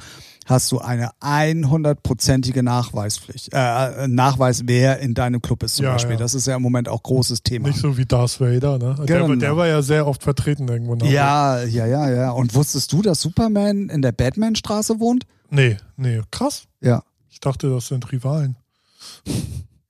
hast 0.50 0.70
du 0.72 0.78
eine 0.80 1.10
100-prozentige 1.20 2.62
Nachweispflicht, 2.62 3.50
äh, 3.52 4.08
Nachweis, 4.08 4.62
wer 4.66 4.98
in 4.98 5.14
deinem 5.14 5.40
Club 5.40 5.62
ist 5.62 5.76
zum 5.76 5.84
Ja, 5.86 5.92
Beispiel. 5.92 6.12
ja. 6.12 6.18
Das 6.18 6.34
ist 6.34 6.46
ja 6.46 6.56
im 6.56 6.62
Moment 6.62 6.88
auch 6.88 7.02
großes 7.02 7.42
Thema. 7.42 7.68
Nicht 7.68 7.80
so 7.80 7.96
wie 7.96 8.04
Darth 8.04 8.40
Vader, 8.40 8.78
ne? 8.78 8.94
Der, 9.06 9.06
Genau. 9.18 9.28
war- 9.28 9.36
der 9.36 9.56
war 9.56 9.66
ja 9.66 9.80
sehr 9.82 10.06
oft 10.06 10.22
vertreten 10.22 10.68
irgendwo. 10.68 10.94
ne? 10.96 11.10
Ja, 11.10 11.62
ja, 11.62 11.86
ja, 11.86 12.10
ja. 12.10 12.30
Und 12.32 12.54
wusstest 12.54 12.92
du, 12.92 13.00
dass 13.02 13.20
Superman 13.20 13.88
in 13.88 14.02
der 14.02 14.12
Batman-Straße 14.12 15.00
wohnt? 15.00 15.24
Nee, 15.50 15.76
nee, 15.96 16.20
krass. 16.30 16.64
Ja. 16.80 17.02
Ich 17.30 17.40
dachte, 17.40 17.70
das 17.70 17.88
sind 17.88 18.10
Rivalen. 18.12 18.56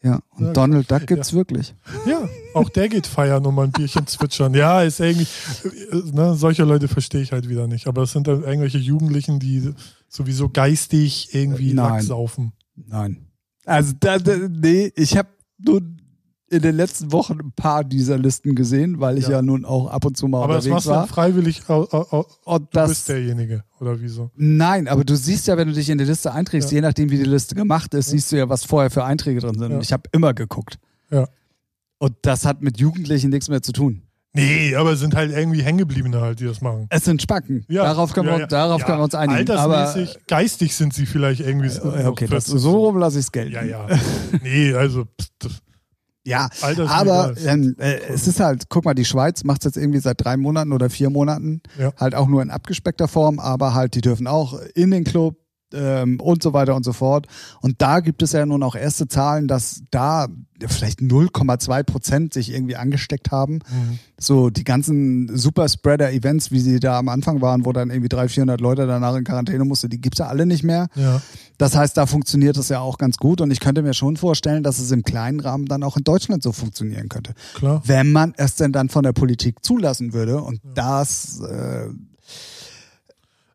Ja, 0.02 0.20
und 0.30 0.46
Ja, 0.46 0.52
Donald 0.52 0.90
Duck 0.90 1.06
gibt's 1.06 1.32
wirklich. 1.34 1.74
Ja, 2.06 2.26
auch 2.54 2.70
der 2.70 2.88
geht 2.88 3.06
feiern 3.06 3.44
und 3.44 3.54
mal 3.54 3.64
ein 3.64 3.72
Bierchen 3.72 4.06
zwitschern. 4.06 4.54
Ja, 4.54 4.82
ist 4.82 4.98
irgendwie, 5.00 5.26
ne, 6.12 6.34
solche 6.34 6.64
Leute 6.64 6.88
verstehe 6.88 7.20
ich 7.20 7.32
halt 7.32 7.48
wieder 7.48 7.66
nicht. 7.66 7.86
Aber 7.86 8.02
es 8.04 8.12
sind 8.12 8.26
dann 8.26 8.42
irgendwelche 8.42 8.78
Jugendlichen, 8.78 9.38
die 9.40 9.74
sowieso 10.08 10.48
geistig 10.48 11.34
irgendwie 11.34 11.72
Äh, 11.72 11.74
Nein. 11.74 11.92
Lack 11.94 12.02
saufen. 12.02 12.52
Nein. 12.76 13.26
Also, 13.66 13.92
da, 14.00 14.18
da, 14.18 14.36
nee, 14.48 14.90
ich 14.96 15.18
habe 15.18 15.28
nur 15.58 15.82
in 16.50 16.62
den 16.62 16.74
letzten 16.74 17.12
Wochen 17.12 17.38
ein 17.40 17.52
paar 17.52 17.84
dieser 17.84 18.18
Listen 18.18 18.54
gesehen, 18.56 18.98
weil 19.00 19.18
ich 19.18 19.24
ja, 19.24 19.34
Ja. 19.36 19.42
nun 19.42 19.64
auch 19.64 19.88
ab 19.88 20.04
und 20.04 20.16
zu 20.16 20.26
mal 20.26 20.42
Aber 20.42 20.54
das 20.54 20.64
unterwegs 20.66 20.74
machst 20.74 20.86
du 20.86 20.90
dann 20.90 20.98
war. 21.00 21.06
freiwillig, 21.06 21.62
au, 21.68 21.82
au, 21.92 22.26
Und 22.44 22.62
du 22.62 22.66
das, 22.72 22.88
bist 22.88 23.08
derjenige, 23.08 23.62
oder 23.80 24.00
wieso? 24.00 24.30
nein, 24.36 24.88
aber 24.88 25.04
du 25.04 25.14
siehst 25.16 25.46
ja, 25.46 25.56
wenn 25.56 25.68
du 25.68 25.74
dich 25.74 25.88
in 25.88 25.98
die 25.98 26.04
Liste 26.04 26.32
einträgst, 26.32 26.70
Ja. 26.72 26.76
je 26.76 26.80
nachdem, 26.82 27.10
wie 27.10 27.18
die 27.18 27.24
Liste 27.24 27.54
gemacht 27.54 27.94
ist, 27.94 28.10
siehst 28.10 28.32
du 28.32 28.36
ja, 28.36 28.48
was 28.48 28.64
vorher 28.64 28.90
für 28.90 29.04
Einträge 29.04 29.38
drin 29.40 29.58
sind. 29.58 29.70
Ja. 29.70 29.76
Und 29.76 29.82
ich 29.82 29.92
habe 29.92 30.02
immer 30.12 30.34
geguckt. 30.34 30.78
Ja. 31.10 31.28
Und 31.98 32.14
das 32.22 32.44
hat 32.44 32.62
mit 32.62 32.78
Jugendlichen 32.80 33.30
nichts 33.30 33.48
mehr 33.48 33.62
zu 33.62 33.72
tun. 33.72 34.02
Nee, 34.32 34.76
aber 34.76 34.92
es 34.92 35.00
sind 35.00 35.14
halt 35.16 35.32
irgendwie 35.32 35.60
Hängengebliebene 35.62 36.20
halt, 36.20 36.38
die 36.40 36.44
das 36.44 36.60
machen. 36.60 36.86
Es 36.90 37.04
sind 37.04 37.20
Spacken. 37.20 37.64
Ja, 37.68 37.82
darauf 37.82 38.12
können, 38.12 38.28
ja, 38.28 38.34
wir, 38.34 38.40
ja. 38.42 38.46
darauf 38.46 38.80
Ja, 38.80 38.86
können 38.86 38.98
wir 39.00 39.04
uns 39.04 39.14
einigen. 39.16 39.38
Altersmäßig, 39.50 40.10
Aber, 40.16 40.20
geistig 40.28 40.76
sind 40.76 40.94
sie 40.94 41.04
vielleicht 41.06 41.40
irgendwie. 41.40 41.66
äh, 41.68 42.06
okay, 42.06 42.26
das, 42.28 42.44
40. 42.46 42.60
so 42.60 42.86
rum 42.86 42.98
lasse 42.98 43.18
ich 43.18 43.24
es 43.26 43.32
gelten. 43.32 43.54
Ja, 43.54 43.62
ja. 43.64 43.86
Nee, 44.42 44.72
also, 44.74 45.04
pst, 45.04 45.32
das, 45.40 45.52
Ja, 46.24 46.48
Alter 46.60 46.90
aber 46.90 47.34
ähm, 47.46 47.74
äh, 47.78 47.98
es 48.12 48.26
ist 48.26 48.40
halt, 48.40 48.68
guck 48.68 48.84
mal, 48.84 48.94
die 48.94 49.04
Schweiz 49.06 49.42
macht 49.44 49.62
es 49.62 49.74
jetzt 49.74 49.82
irgendwie 49.82 50.00
seit 50.00 50.22
drei 50.22 50.36
Monaten 50.36 50.72
oder 50.72 50.90
vier 50.90 51.08
Monaten, 51.10 51.62
Ja. 51.78 51.92
halt 51.96 52.14
auch 52.14 52.28
nur 52.28 52.42
in 52.42 52.50
abgespeckter 52.50 53.08
Form, 53.08 53.38
aber 53.38 53.74
halt, 53.74 53.94
die 53.94 54.02
dürfen 54.02 54.26
auch 54.26 54.58
in 54.74 54.90
den 54.90 55.04
Club 55.04 55.36
ähm, 55.74 56.20
und 56.20 56.42
so 56.42 56.52
weiter 56.52 56.74
und 56.74 56.84
so 56.84 56.92
fort. 56.92 57.26
Und 57.60 57.80
da 57.82 58.00
gibt 58.00 58.22
es 58.22 58.32
ja 58.32 58.44
nun 58.46 58.62
auch 58.62 58.74
erste 58.74 59.08
Zahlen, 59.08 59.48
dass 59.48 59.82
da 59.90 60.28
vielleicht 60.68 61.00
0,2 61.00 61.82
Prozent 61.84 62.34
sich 62.34 62.52
irgendwie 62.52 62.76
angesteckt 62.76 63.30
haben. 63.30 63.54
Mhm. 63.54 63.98
So 64.18 64.50
die 64.50 64.64
ganzen 64.64 65.34
Superspreader-Events, 65.34 66.50
wie 66.50 66.60
sie 66.60 66.80
da 66.80 66.98
am 66.98 67.08
Anfang 67.08 67.40
waren, 67.40 67.64
wo 67.64 67.72
dann 67.72 67.90
irgendwie 67.90 68.10
300, 68.10 68.30
400 68.30 68.60
Leute 68.60 68.86
danach 68.86 69.16
in 69.16 69.24
Quarantäne 69.24 69.64
musste, 69.64 69.88
die 69.88 70.00
gibt's 70.00 70.18
ja 70.18 70.26
alle 70.26 70.46
nicht 70.46 70.62
mehr. 70.62 70.88
ja. 70.94 71.22
Das 71.60 71.76
heißt, 71.76 71.94
da 71.94 72.06
funktioniert 72.06 72.56
es 72.56 72.70
ja 72.70 72.80
auch 72.80 72.96
ganz 72.96 73.18
gut 73.18 73.42
und 73.42 73.50
ich 73.50 73.60
könnte 73.60 73.82
mir 73.82 73.92
schon 73.92 74.16
vorstellen, 74.16 74.62
dass 74.62 74.78
es 74.78 74.90
im 74.92 75.02
kleinen 75.02 75.40
Rahmen 75.40 75.66
dann 75.66 75.82
auch 75.82 75.98
in 75.98 76.04
Deutschland 76.04 76.42
so 76.42 76.52
funktionieren 76.52 77.10
könnte. 77.10 77.34
Klar. 77.54 77.82
Wenn 77.84 78.12
man 78.12 78.32
es 78.38 78.54
denn 78.54 78.72
dann 78.72 78.88
von 78.88 79.02
der 79.02 79.12
Politik 79.12 79.62
zulassen 79.62 80.14
würde 80.14 80.40
und 80.40 80.62
das, 80.74 81.40
äh, 81.40 81.88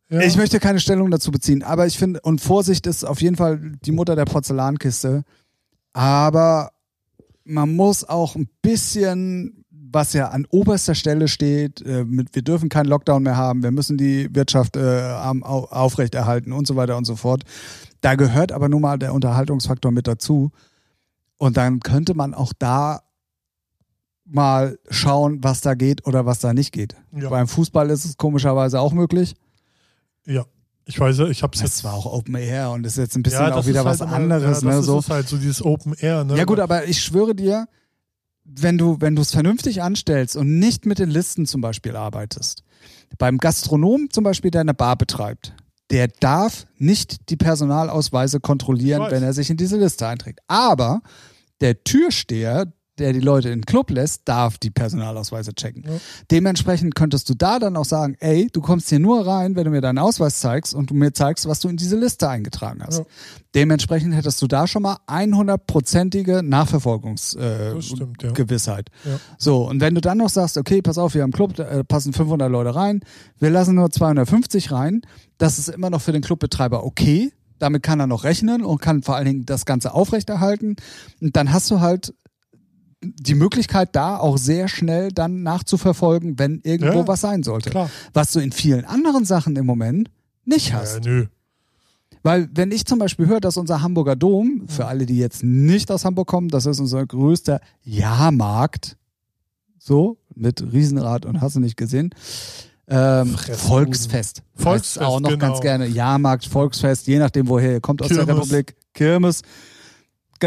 Ja. 0.09 0.21
ich 0.21 0.37
möchte 0.37 0.59
keine 0.59 0.79
Stellung 0.79 1.09
dazu 1.09 1.31
beziehen, 1.31 1.63
aber 1.63 1.87
ich 1.87 1.97
finde, 1.97 2.21
und 2.21 2.39
Vorsicht 2.39 2.85
ist 2.85 3.03
auf 3.03 3.21
jeden 3.21 3.35
Fall 3.35 3.71
die 3.83 3.91
Mutter 3.91 4.15
der 4.15 4.25
Porzellankiste, 4.25 5.23
aber 5.93 6.71
man 7.43 7.75
muss 7.75 8.03
auch 8.03 8.35
ein 8.35 8.49
bisschen, 8.61 9.65
was 9.69 10.13
ja 10.13 10.29
an 10.29 10.45
oberster 10.49 10.93
Stelle 10.93 11.27
steht, 11.27 11.81
äh, 11.81 12.03
mit, 12.03 12.35
wir 12.35 12.41
dürfen 12.41 12.69
keinen 12.69 12.87
Lockdown 12.87 13.23
mehr 13.23 13.37
haben, 13.37 13.63
wir 13.63 13.71
müssen 13.71 13.97
die 13.97 14.33
Wirtschaft 14.35 14.75
äh, 14.75 15.01
aufrechterhalten 15.11 16.51
und 16.51 16.67
so 16.67 16.75
weiter 16.75 16.97
und 16.97 17.05
so 17.05 17.15
fort. 17.15 17.43
Da 18.01 18.15
gehört 18.15 18.51
aber 18.51 18.69
nun 18.69 18.81
mal 18.81 18.99
der 18.99 19.13
Unterhaltungsfaktor 19.13 19.91
mit 19.91 20.05
dazu. 20.05 20.51
Und 21.37 21.57
dann 21.57 21.79
könnte 21.79 22.13
man 22.13 22.33
auch 22.33 22.53
da 22.57 23.01
mal 24.25 24.79
schauen, 24.89 25.43
was 25.43 25.61
da 25.61 25.75
geht 25.75 26.05
oder 26.05 26.25
was 26.25 26.39
da 26.39 26.53
nicht 26.53 26.71
geht. 26.71 26.95
Ja. 27.11 27.29
Beim 27.29 27.47
Fußball 27.47 27.89
ist 27.89 28.05
es 28.05 28.17
komischerweise 28.17 28.79
auch 28.79 28.93
möglich. 28.93 29.35
Ja. 30.26 30.45
Ich 30.88 30.99
weiß, 30.99 31.17
ich 31.32 31.41
hab's 31.41 31.59
Das 31.61 31.78
jetzt. 31.78 31.84
war 31.84 31.95
auch 31.95 32.05
Open 32.05 32.36
Air 32.36 32.69
und 32.69 32.86
ist 32.86 32.97
jetzt 32.97 33.15
ein 33.15 33.23
bisschen 33.23 33.39
ja, 33.41 33.51
auch 33.51 33.55
das 33.57 33.65
wieder 33.67 33.80
ist 33.80 33.86
was 33.86 33.99
halt 34.01 34.09
immer- 34.09 34.15
anderes. 34.17 34.43
Ja, 34.43 34.49
das 34.51 34.61
ne, 34.63 34.80
ist 34.80 34.86
so. 34.86 34.99
es 34.99 35.09
halt 35.09 35.28
so 35.28 35.38
dieses 35.38 35.65
Open 35.65 35.93
Air. 35.95 36.23
Ne? 36.23 36.38
Ja 36.38 36.43
gut, 36.43 36.59
aber 36.59 36.86
ich 36.88 37.01
schwöre 37.01 37.34
dir, 37.34 37.67
wenn 38.43 38.78
du 38.78 38.97
wenn 38.99 39.15
du 39.15 39.23
es 39.23 39.32
vernünftig 39.32 39.82
anstellst 39.82 40.36
und 40.36 40.59
nicht 40.59 40.86
mit 40.86 40.99
den 40.99 41.09
Listen 41.09 41.47
zum 41.47 41.61
Beispiel 41.61 41.95
arbeitest, 41.95 42.61
beim 43.17 43.39
Gastronom 43.39 44.09
zum 44.11 44.23
Beispiel, 44.23 44.51
der 44.51 44.61
eine 44.61 44.76
Bar 44.76 44.95
betreibt, 44.95 45.55
der 45.89 46.07
darf 46.07 46.67
nicht 46.78 47.30
die 47.32 47.36
Personalausweise 47.38 48.39
kontrollieren, 48.39 49.07
wenn 49.09 49.23
er 49.23 49.34
sich 49.34 49.49
in 49.49 49.57
diese 49.57 49.78
Liste 49.78 50.07
einträgt. 50.07 50.41
Aber 50.47 51.01
der 51.61 51.84
Türsteher, 51.84 52.71
der 52.97 53.13
die 53.13 53.19
Leute 53.19 53.49
in 53.49 53.59
den 53.59 53.65
Club 53.65 53.89
lässt, 53.89 54.21
darf 54.25 54.57
die 54.57 54.71
Personalausweise 54.71 55.53
checken. 55.53 55.83
Ja. 55.85 55.91
Dementsprechend 56.31 56.95
könntest 56.95 57.29
du 57.29 57.33
da 57.33 57.59
dann 57.59 57.75
auch 57.77 57.85
sagen, 57.85 58.15
ey, 58.19 58.47
du 58.51 58.61
kommst 58.61 58.89
hier 58.89 58.99
nur 58.99 59.25
rein, 59.27 59.55
wenn 59.55 59.63
du 59.65 59.71
mir 59.71 59.81
deinen 59.81 59.97
Ausweis 59.97 60.39
zeigst 60.39 60.73
und 60.73 60.89
du 60.89 60.93
mir 60.93 61.11
zeigst, 61.13 61.47
was 61.47 61.59
du 61.59 61.67
in 61.69 61.77
diese 61.77 61.97
Liste 61.97 62.29
eingetragen 62.29 62.81
hast. 62.85 62.99
Ja. 62.99 63.05
Dementsprechend 63.53 64.15
hättest 64.15 64.41
du 64.41 64.47
da 64.47 64.67
schon 64.67 64.83
mal 64.83 64.97
100-prozentige 65.07 66.41
Nachverfolgungsgewissheit. 66.41 68.89
Äh, 69.05 69.09
ja. 69.09 69.19
So, 69.37 69.67
und 69.67 69.81
wenn 69.81 69.95
du 69.95 70.01
dann 70.01 70.17
noch 70.17 70.29
sagst, 70.29 70.57
okay, 70.57 70.81
pass 70.81 70.97
auf, 70.97 71.13
wir 71.13 71.23
haben 71.23 71.31
Club, 71.31 71.55
da 71.55 71.63
äh, 71.63 71.83
passen 71.83 72.13
500 72.13 72.51
Leute 72.51 72.75
rein, 72.75 73.01
wir 73.39 73.49
lassen 73.49 73.75
nur 73.75 73.91
250 73.91 74.71
rein, 74.71 75.01
das 75.37 75.59
ist 75.59 75.69
immer 75.69 75.89
noch 75.89 76.01
für 76.01 76.11
den 76.11 76.21
Clubbetreiber 76.21 76.83
okay. 76.83 77.31
Damit 77.57 77.83
kann 77.83 78.01
er 78.01 78.07
noch 78.07 78.25
rechnen 78.25 78.65
und 78.65 78.81
kann 78.81 79.01
vor 79.01 79.15
allen 79.15 79.25
Dingen 79.25 79.45
das 79.45 79.65
Ganze 79.65 79.93
aufrechterhalten. 79.93 80.75
Und 81.21 81.37
dann 81.37 81.53
hast 81.53 81.71
du 81.71 81.79
halt 81.79 82.13
die 83.17 83.35
Möglichkeit 83.35 83.95
da 83.95 84.17
auch 84.17 84.37
sehr 84.37 84.67
schnell 84.67 85.11
dann 85.11 85.43
nachzuverfolgen, 85.43 86.39
wenn 86.39 86.61
irgendwo 86.63 86.99
Ja, 86.99 87.07
was 87.07 87.21
sein 87.21 87.43
sollte. 87.43 87.69
Klar. 87.69 87.89
Was 88.13 88.31
du 88.31 88.39
in 88.39 88.51
vielen 88.51 88.85
anderen 88.85 89.25
Sachen 89.25 89.55
im 89.55 89.65
Moment 89.65 90.09
nicht 90.45 90.69
Ja, 90.69 90.75
hast. 90.75 91.03
nö. 91.03 91.27
Weil 92.23 92.49
wenn 92.53 92.71
ich 92.71 92.85
zum 92.85 92.97
Beispiel 92.97 93.27
höre, 93.27 93.39
dass 93.39 93.55
unser 93.57 93.81
Hamburger 93.83 94.15
Dom, 94.15 94.63
für 94.67 94.85
alle, 94.87 95.05
die 95.05 95.17
jetzt 95.17 95.43
nicht 95.43 95.91
aus 95.91 96.05
Hamburg 96.05 96.27
kommen, 96.27 96.49
das 96.49 96.65
ist 96.65 96.79
unser 96.79 97.05
größter 97.05 97.59
Jahrmarkt, 97.83 98.97
so, 99.77 100.17
mit 100.33 100.63
Riesenrad 100.73 101.25
und 101.25 101.41
hast 101.41 101.55
du 101.55 101.59
nicht 101.59 101.77
gesehen, 101.77 102.09
ähm. 102.87 103.35
Volksfest. 103.37 104.43
Volksfest, 104.55 105.05
auch 105.05 105.19
noch 105.19 105.29
genau. 105.29 105.47
ganz 105.47 105.61
gerne. 105.61 105.87
Jahrmarkt, 105.87 106.45
Volksfest, 106.45 107.07
je 107.07 107.19
nachdem, 107.19 107.47
woher 107.47 107.73
ihr 107.73 107.81
kommt 107.81 108.01
aus 108.01 108.09
der 108.09 108.25
Kirmes. 108.25 108.43
Republik. 108.43 108.75
Kirmes. 108.93 109.41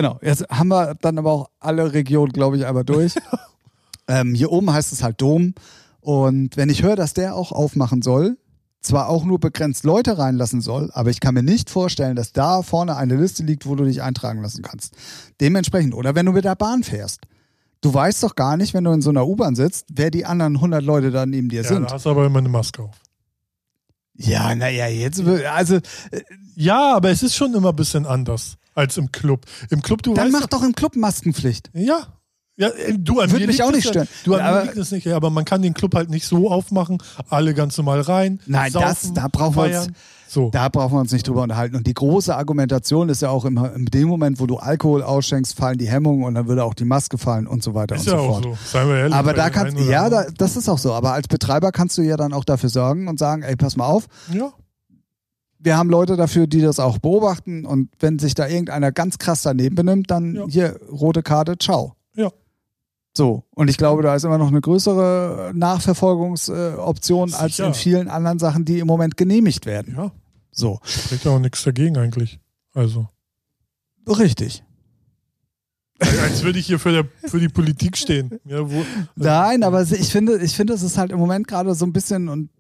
Genau, 0.01 0.21
jetzt 0.23 0.49
haben 0.49 0.69
wir 0.69 0.95
dann 1.01 1.19
aber 1.19 1.33
auch 1.33 1.51
alle 1.59 1.93
Regionen, 1.93 2.33
glaube 2.33 2.57
ich, 2.57 2.65
einmal 2.67 2.85
durch. 2.85 3.15
ähm, 4.07 4.33
hier 4.33 4.53
oben 4.53 4.73
heißt 4.73 4.93
es 4.93 5.03
halt 5.03 5.21
Dom. 5.21 5.55
Und 6.01 6.57
wenn 6.57 6.69
ich 6.71 6.85
höre, 6.85 6.95
dass 6.95 7.15
der 7.15 7.35
auch 7.35 7.51
aufmachen 7.51 8.01
soll, 8.03 8.39
zwar 8.81 9.09
auch 9.09 9.25
nur 9.25 9.41
begrenzt 9.41 9.83
Leute 9.83 10.17
reinlassen 10.17 10.61
soll, 10.61 10.91
aber 10.93 11.11
ich 11.11 11.19
kann 11.19 11.35
mir 11.35 11.43
nicht 11.43 11.69
vorstellen, 11.69 12.15
dass 12.15 12.33
da 12.33 12.63
vorne 12.63 12.95
eine 12.97 13.17
Liste 13.17 13.43
liegt, 13.43 13.67
wo 13.67 13.75
du 13.75 13.83
dich 13.85 14.01
eintragen 14.01 14.41
lassen 14.41 14.63
kannst. 14.63 14.95
Dementsprechend, 15.41 15.95
oder 15.95 16.15
wenn 16.15 16.27
du 16.27 16.33
mit 16.33 16.45
der 16.45 16.55
Bahn 16.55 16.85
fährst. 16.85 17.23
Du 17.81 17.93
weißt 17.93 18.23
doch 18.23 18.37
gar 18.37 18.57
nicht, 18.57 18.75
wenn 18.75 18.85
du 18.85 18.93
in 18.93 19.03
so 19.03 19.11
einer 19.11 19.27
U-Bahn 19.27 19.57
sitzt, 19.57 19.87
wer 19.93 20.13
die 20.13 20.25
anderen 20.27 20.55
100 20.57 20.81
Leute 20.85 21.11
da 21.11 21.27
neben 21.27 21.49
dir 21.49 21.63
Ja, 21.63 21.69
sind. 21.69 21.91
da 21.91 21.95
hast 21.95 22.07
du 22.07 22.11
aber 22.11 22.25
immer 22.27 22.39
eine 22.39 22.49
Maske 22.49 22.85
auf. 22.85 22.95
Ja, 24.15 24.55
naja, 24.55 24.87
jetzt, 24.87 25.25
will- 25.25 25.45
also, 25.47 25.79
Ja, 26.55 26.95
aber 26.97 27.11
es 27.11 27.23
ist 27.25 27.35
schon 27.37 27.53
immer 27.55 27.71
ein 27.71 27.77
bisschen 27.77 28.07
anders 28.07 28.57
als 28.79 28.97
im 28.97 29.13
Club. 29.13 29.45
Im 29.71 29.83
Club, 29.83 30.03
du 30.03 30.15
dann 30.15 30.31
mach 30.31 30.47
doch 30.47 30.63
im 30.63 30.75
Club 30.75 30.97
Maskenpflicht. 30.97 31.71
Ja. 31.75 32.07
Ja, 32.61 32.69
äh, 32.71 32.95
du, 32.99 33.21
an 33.21 33.31
Würde 33.31 33.47
mich 33.47 33.63
auch 33.63 33.69
es 33.69 33.77
nicht 33.77 33.85
ja- 33.85 33.91
stören. 33.93 34.09
Du, 34.25 34.35
an 34.35 34.41
Aber- 34.41 34.59
mir 34.59 34.65
liegt 34.65 34.77
es 34.79 34.91
nicht, 34.91 35.07
ja, 35.07 35.15
aber 35.15 35.31
man 35.31 35.45
kann 35.45 35.63
den 35.63 35.75
Club 35.75 35.95
halt 35.95 36.11
nicht 36.11 36.27
so 36.27 36.51
aufmachen, 36.51 36.99
alle 37.29 37.55
ganz 37.55 37.77
normal 37.79 38.01
rein. 38.01 38.41
Nein, 38.47 38.73
das- 38.73 39.03
saufen, 39.03 39.15
da 39.15 39.29
brauchen 39.31 39.55
wir 39.57 39.63
uns- 39.65 39.77
feiern. 39.77 39.97
So. 40.31 40.51
Da 40.51 40.69
brauchen 40.69 40.93
wir 40.95 41.01
uns 41.01 41.11
nicht 41.13 41.27
drüber 41.27 41.43
unterhalten. 41.43 41.77
Und 41.77 41.87
die 41.87 41.95
große 41.95 42.37
Argumentation 42.37 43.09
ist 43.09 43.23
ja 43.23 43.31
auch 43.31 43.45
immer, 43.47 43.73
in 43.75 43.87
dem 43.87 44.09
Moment, 44.09 44.41
wo 44.41 44.47
du 44.47 44.57
Alkohol 44.59 45.03
ausschenkst, 45.03 45.57
fallen 45.57 45.79
die 45.79 45.89
Hemmungen 45.89 46.25
und 46.25 46.35
dann 46.35 46.49
würde 46.49 46.65
auch 46.65 46.75
die 46.75 46.85
Maske 46.85 47.17
fallen 47.17 47.47
und 47.47 47.63
so 47.63 47.73
weiter 47.75 47.95
ist 47.95 48.03
und 48.03 48.13
ja 48.13 48.19
so 48.19 48.25
auch 48.25 48.43
fort. 48.43 48.45
so. 48.45 48.59
Seien 48.67 48.89
wir 48.89 48.97
ehrlich. 48.97 49.15
Aber 49.15 49.33
da 49.35 49.49
kannst 49.51 49.79
ja, 49.79 50.11
da, 50.11 50.27
das 50.37 50.57
ist 50.57 50.69
auch 50.69 50.77
so. 50.79 50.93
Aber 50.93 51.13
als 51.15 51.29
Betreiber 51.29 51.73
kannst 51.73 51.97
du 51.97 52.03
ja 52.03 52.17
dann 52.19 52.33
auch 52.35 52.45
dafür 52.45 52.69
sorgen 52.71 53.09
und 53.09 53.19
sagen, 53.19 53.43
ey, 53.43 53.57
pass 53.57 53.77
mal 53.77 53.87
auf, 53.87 54.07
Ja, 54.33 54.53
wir 55.59 55.77
haben 55.77 55.91
Leute 55.91 56.17
dafür, 56.17 56.47
die 56.47 56.61
das 56.61 56.79
auch 56.81 56.99
beobachten 56.99 57.65
und 57.67 57.91
wenn 57.99 58.19
sich 58.19 58.35
da 58.35 58.47
irgendeiner 58.47 58.93
ganz 58.93 59.19
krass 59.19 59.43
daneben 59.43 59.75
benimmt, 59.75 60.11
dann 60.11 60.35
Ja. 60.35 60.47
hier 60.49 60.81
rote 60.91 61.23
Karte, 61.23 61.59
ciao. 61.59 61.95
Ja. 62.15 62.31
So, 63.17 63.43
und 63.55 63.69
ich 63.69 63.77
glaube, 63.77 64.03
da 64.03 64.15
ist 64.15 64.25
immer 64.25 64.39
noch 64.39 64.49
eine 64.49 64.61
größere 64.61 65.51
Nachverfolgungsoption 65.55 67.35
als 67.35 67.57
Sicher. 67.57 67.67
in 67.69 67.75
vielen 67.75 68.09
anderen 68.09 68.39
Sachen, 68.39 68.65
die 68.65 68.79
im 68.79 68.87
Moment 68.87 69.17
genehmigt 69.17 69.67
werden. 69.67 69.95
ja. 69.97 70.13
So, 70.51 70.81
Spricht 70.83 71.27
auch 71.29 71.39
nichts 71.39 71.63
dagegen 71.63 71.97
eigentlich. 71.99 72.41
Also. 72.75 73.09
richtig. 74.09 74.65
Als 76.01 76.43
würde 76.45 76.59
ich 76.61 76.67
hier 76.67 76.79
für, 76.79 76.93
der, 76.93 77.05
für 77.29 77.41
die 77.41 77.49
Politik 77.49 77.97
stehen. 77.97 78.39
Ja, 78.45 78.69
wo, 78.71 78.85
Nein, 79.17 79.63
aber 79.65 79.83
ich 79.83 80.11
finde, 80.11 80.39
ich 80.39 80.55
finde, 80.57 80.73
es 80.75 80.83
ist 80.83 80.97
halt 80.97 81.11
im 81.13 81.19
Moment 81.19 81.49
gerade 81.49 81.75
so 81.75 81.85
ein 81.85 81.93
bisschen 81.93 82.29
und 82.29 82.51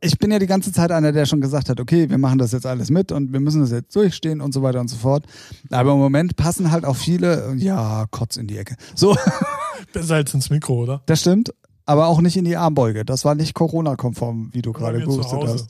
ich 0.00 0.18
bin 0.18 0.30
ja 0.30 0.38
die 0.38 0.46
ganze 0.46 0.72
Zeit 0.72 0.92
einer, 0.92 1.12
der 1.12 1.26
schon 1.26 1.40
gesagt 1.40 1.68
hat, 1.68 1.80
okay, 1.80 2.10
wir 2.10 2.18
machen 2.18 2.38
das 2.38 2.52
jetzt 2.52 2.66
alles 2.66 2.90
mit 2.90 3.12
und 3.12 3.32
wir 3.32 3.40
müssen 3.40 3.60
das 3.60 3.70
jetzt 3.70 3.94
durchstehen 3.94 4.40
und 4.40 4.52
so 4.52 4.62
weiter 4.62 4.80
und 4.80 4.88
so 4.88 4.96
fort. 4.96 5.24
Aber 5.70 5.92
im 5.92 5.98
Moment 5.98 6.36
passen 6.36 6.70
halt 6.70 6.84
auch 6.84 6.96
viele, 6.96 7.54
ja, 7.56 8.06
Kotz 8.10 8.36
in 8.36 8.46
die 8.46 8.58
Ecke. 8.58 8.76
So, 8.94 9.16
Besser 9.92 10.16
als 10.16 10.34
ins 10.34 10.50
Mikro, 10.50 10.82
oder? 10.82 11.02
das 11.06 11.20
stimmt, 11.20 11.52
aber 11.86 12.08
auch 12.08 12.20
nicht 12.20 12.36
in 12.36 12.44
die 12.44 12.56
Armbeuge. 12.56 13.04
Das 13.04 13.24
war 13.24 13.34
nicht 13.34 13.54
Corona-konform, 13.54 14.50
wie 14.52 14.62
du 14.62 14.72
gerade 14.72 15.00
gehustet 15.00 15.40
hast. 15.46 15.68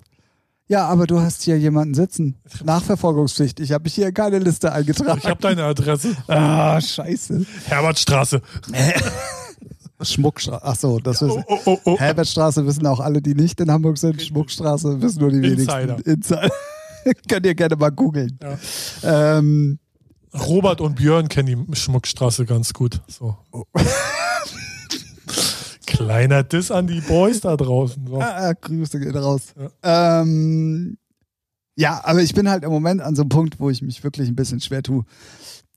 Ja, 0.70 0.87
aber 0.87 1.07
du 1.07 1.20
hast 1.20 1.43
hier 1.43 1.59
jemanden 1.59 1.95
sitzen. 1.95 2.37
Nachverfolgungspflicht. 2.64 3.59
Ich 3.61 3.72
habe 3.72 3.85
mich 3.85 3.95
hier 3.95 4.09
in 4.09 4.14
keine 4.14 4.39
Liste 4.39 4.70
eingetragen. 4.70 5.18
Ich 5.22 5.29
habe 5.29 5.41
deine 5.41 5.64
Adresse. 5.64 6.14
ah, 6.26 6.79
scheiße. 6.81 7.47
Herbertstraße. 7.66 8.43
Schmuckstraße. 10.01 10.64
Ach 10.64 10.76
so, 10.76 10.99
das 10.99 11.20
wissen. 11.22 11.44
Oh, 11.46 11.59
oh, 11.64 11.78
oh. 11.84 11.99
Herbertstraße 11.99 12.64
wissen 12.66 12.86
auch 12.86 13.01
alle, 13.01 13.20
die 13.20 13.34
nicht 13.34 13.61
in 13.61 13.70
Hamburg 13.70 13.99
sind. 13.99 14.22
Schmuckstraße 14.22 15.01
wissen 15.03 15.20
nur 15.20 15.30
die 15.30 15.38
Insider. 15.38 15.99
wenigsten. 15.99 16.11
Insider. 16.11 16.51
Könnt 17.28 17.46
ihr 17.46 17.55
gerne 17.55 17.76
mal 17.76 17.90
googeln. 17.90 18.38
Ja. 18.42 19.38
Ähm, 19.38 19.78
Robert 20.34 20.80
und 20.80 20.96
Björn 20.96 21.28
kennen 21.28 21.66
die 21.66 21.76
Schmuckstraße 21.76 22.44
ganz 22.44 22.72
gut. 22.72 23.01
So. 23.09 23.36
Oh. 23.53 23.64
Kleiner 25.86 26.44
Diss 26.44 26.70
an 26.70 26.86
die 26.86 27.01
Boys 27.01 27.40
da 27.40 27.57
draußen. 27.57 28.07
So. 28.07 28.20
ah, 28.20 28.53
Grüße 28.53 29.01
gehen 29.01 29.16
raus. 29.16 29.55
Ja. 29.82 30.20
Ähm, 30.20 30.99
ja, 31.76 32.01
aber 32.05 32.22
ich 32.22 32.34
bin 32.34 32.49
halt 32.51 32.64
im 32.64 32.70
Moment 32.70 33.01
an 33.01 33.14
so 33.14 33.22
einem 33.22 33.28
Punkt, 33.30 33.59
wo 33.61 33.70
ich 33.70 33.82
mich 33.82 34.03
wirklich 34.05 34.28
ein 34.28 34.36
bisschen 34.36 34.61
schwer 34.61 34.82
tue, 34.82 35.05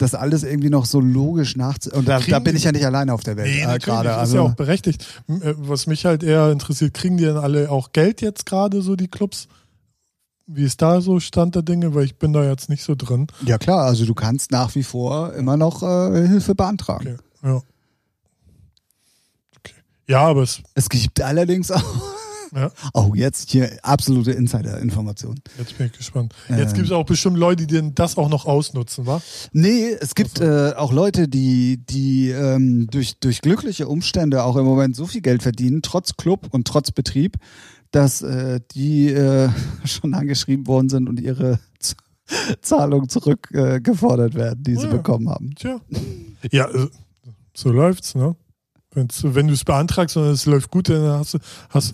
das 0.02 0.16
alles 0.16 0.44
irgendwie 0.44 0.70
noch 0.70 0.86
so 0.86 1.00
logisch 1.00 1.56
nachzu... 1.56 1.92
Und 1.92 2.08
da, 2.08 2.20
da 2.20 2.40
bin 2.40 2.56
ich 2.56 2.64
ja 2.64 2.72
nicht 2.72 2.86
alleine 2.86 3.14
auf 3.14 3.22
der 3.24 3.38
Welt 3.38 3.48
Nee, 3.48 3.62
äh, 3.64 3.80
gerade. 3.80 4.10
das 4.10 4.18
Also, 4.18 4.38
ist 4.38 4.44
ja 4.44 4.52
auch 4.52 4.56
berechtigt. 4.56 5.06
Äh, 5.28 5.54
Was 5.58 5.88
mich 5.88 6.06
halt 6.06 6.24
eher 6.24 6.52
interessiert, 6.52 6.94
kriegen 6.94 7.18
die 7.18 7.26
denn 7.26 7.38
alle 7.38 7.70
auch 7.72 7.92
Geld 7.92 8.22
jetzt 8.22 8.46
gerade, 8.46 8.82
so 8.82 8.96
die 8.96 9.08
Clubs? 9.08 9.48
Wie 10.48 10.64
ist 10.64 10.82
da 10.82 11.00
so 11.02 11.20
Stand 11.20 11.56
der 11.56 11.62
Dinge? 11.62 11.94
Weil 11.96 12.06
ich 12.06 12.16
bin 12.18 12.34
da 12.34 12.44
jetzt 12.44 12.68
nicht 12.70 12.84
so 12.84 12.96
drin. 12.96 13.28
ja 13.46 13.58
klar, 13.58 13.86
also 13.86 14.06
du 14.06 14.14
kannst 14.14 14.52
nach 14.52 14.76
wie 14.76 14.84
vor 14.84 15.34
immer 15.34 15.56
noch 15.56 15.82
äh, 15.84 16.28
Hilfe 16.28 16.56
beantragen. 16.56 17.18
Okay. 17.42 17.48
Ja. 17.48 17.56
Okay. 19.58 19.76
Ja, 20.08 20.22
aber 20.28 20.42
es, 20.44 20.62
Es 20.74 20.90
gibt 20.90 21.22
allerdings 21.22 21.72
auch... 21.72 21.84
Ja. 22.54 22.72
Oh, 22.94 23.12
jetzt 23.16 23.50
hier 23.52 23.78
absolute 23.84 24.32
Insider-Information. 24.32 25.36
jetzt 25.58 25.78
bin 25.78 25.88
ich 25.88 25.94
gespannt. 25.94 26.34
Jetzt 26.50 26.72
Ähm. 26.72 26.74
gibt 26.74 26.86
es 26.88 26.92
auch 26.92 27.06
bestimmt 27.06 27.38
Leute, 27.38 27.66
die 27.68 27.94
das 27.96 28.18
auch 28.18 28.30
noch 28.30 28.46
ausnutzen, 28.46 29.06
wa? 29.06 29.22
Nee, 29.54 29.92
es 30.00 30.16
gibt 30.16 30.40
äh, 30.42 30.74
auch 30.76 30.92
Leute, 30.92 31.28
die, 31.28 31.78
die 31.78 32.30
ähm, 32.30 32.88
durch, 32.92 33.18
durch 33.20 33.42
glückliche 33.42 33.88
Umstände 33.88 34.44
auch 34.44 34.58
im 34.58 34.66
Moment 34.66 34.96
so 34.96 35.06
viel 35.06 35.22
Geld 35.22 35.44
verdienen, 35.44 35.82
trotz 35.82 36.18
Club 36.18 36.48
und 36.52 36.68
trotz 36.68 36.92
Betrieb, 36.92 37.38
dass 37.92 38.22
äh, 38.22 38.60
die 38.74 39.08
äh, 39.12 39.50
schon 39.86 40.14
angeschrieben 40.14 40.68
worden 40.68 40.90
sind 40.90 41.08
und 41.10 41.20
ihre 41.20 41.60
Z 41.80 41.96
Zahlung 42.62 43.10
zurückgefordert 43.10 44.36
äh, 44.36 44.38
werden, 44.38 44.64
die 44.64 44.76
sie 44.78 44.84
Ja. 44.86 44.92
bekommen 44.92 45.28
haben. 45.30 45.54
Tja. 45.56 45.82
Ja, 46.52 46.70
äh, 46.70 46.88
so 47.54 47.72
läuft's, 47.72 48.16
ne? 48.16 48.36
Wenn's, 48.94 49.22
wenn 49.24 49.48
du 49.48 49.54
es 49.54 49.66
beantragst 49.66 50.16
und 50.18 50.24
es 50.26 50.46
läuft 50.46 50.72
gut, 50.72 50.88
dann 50.90 51.02
hast 51.20 51.34
du, 51.34 51.40
hast, 51.70 51.94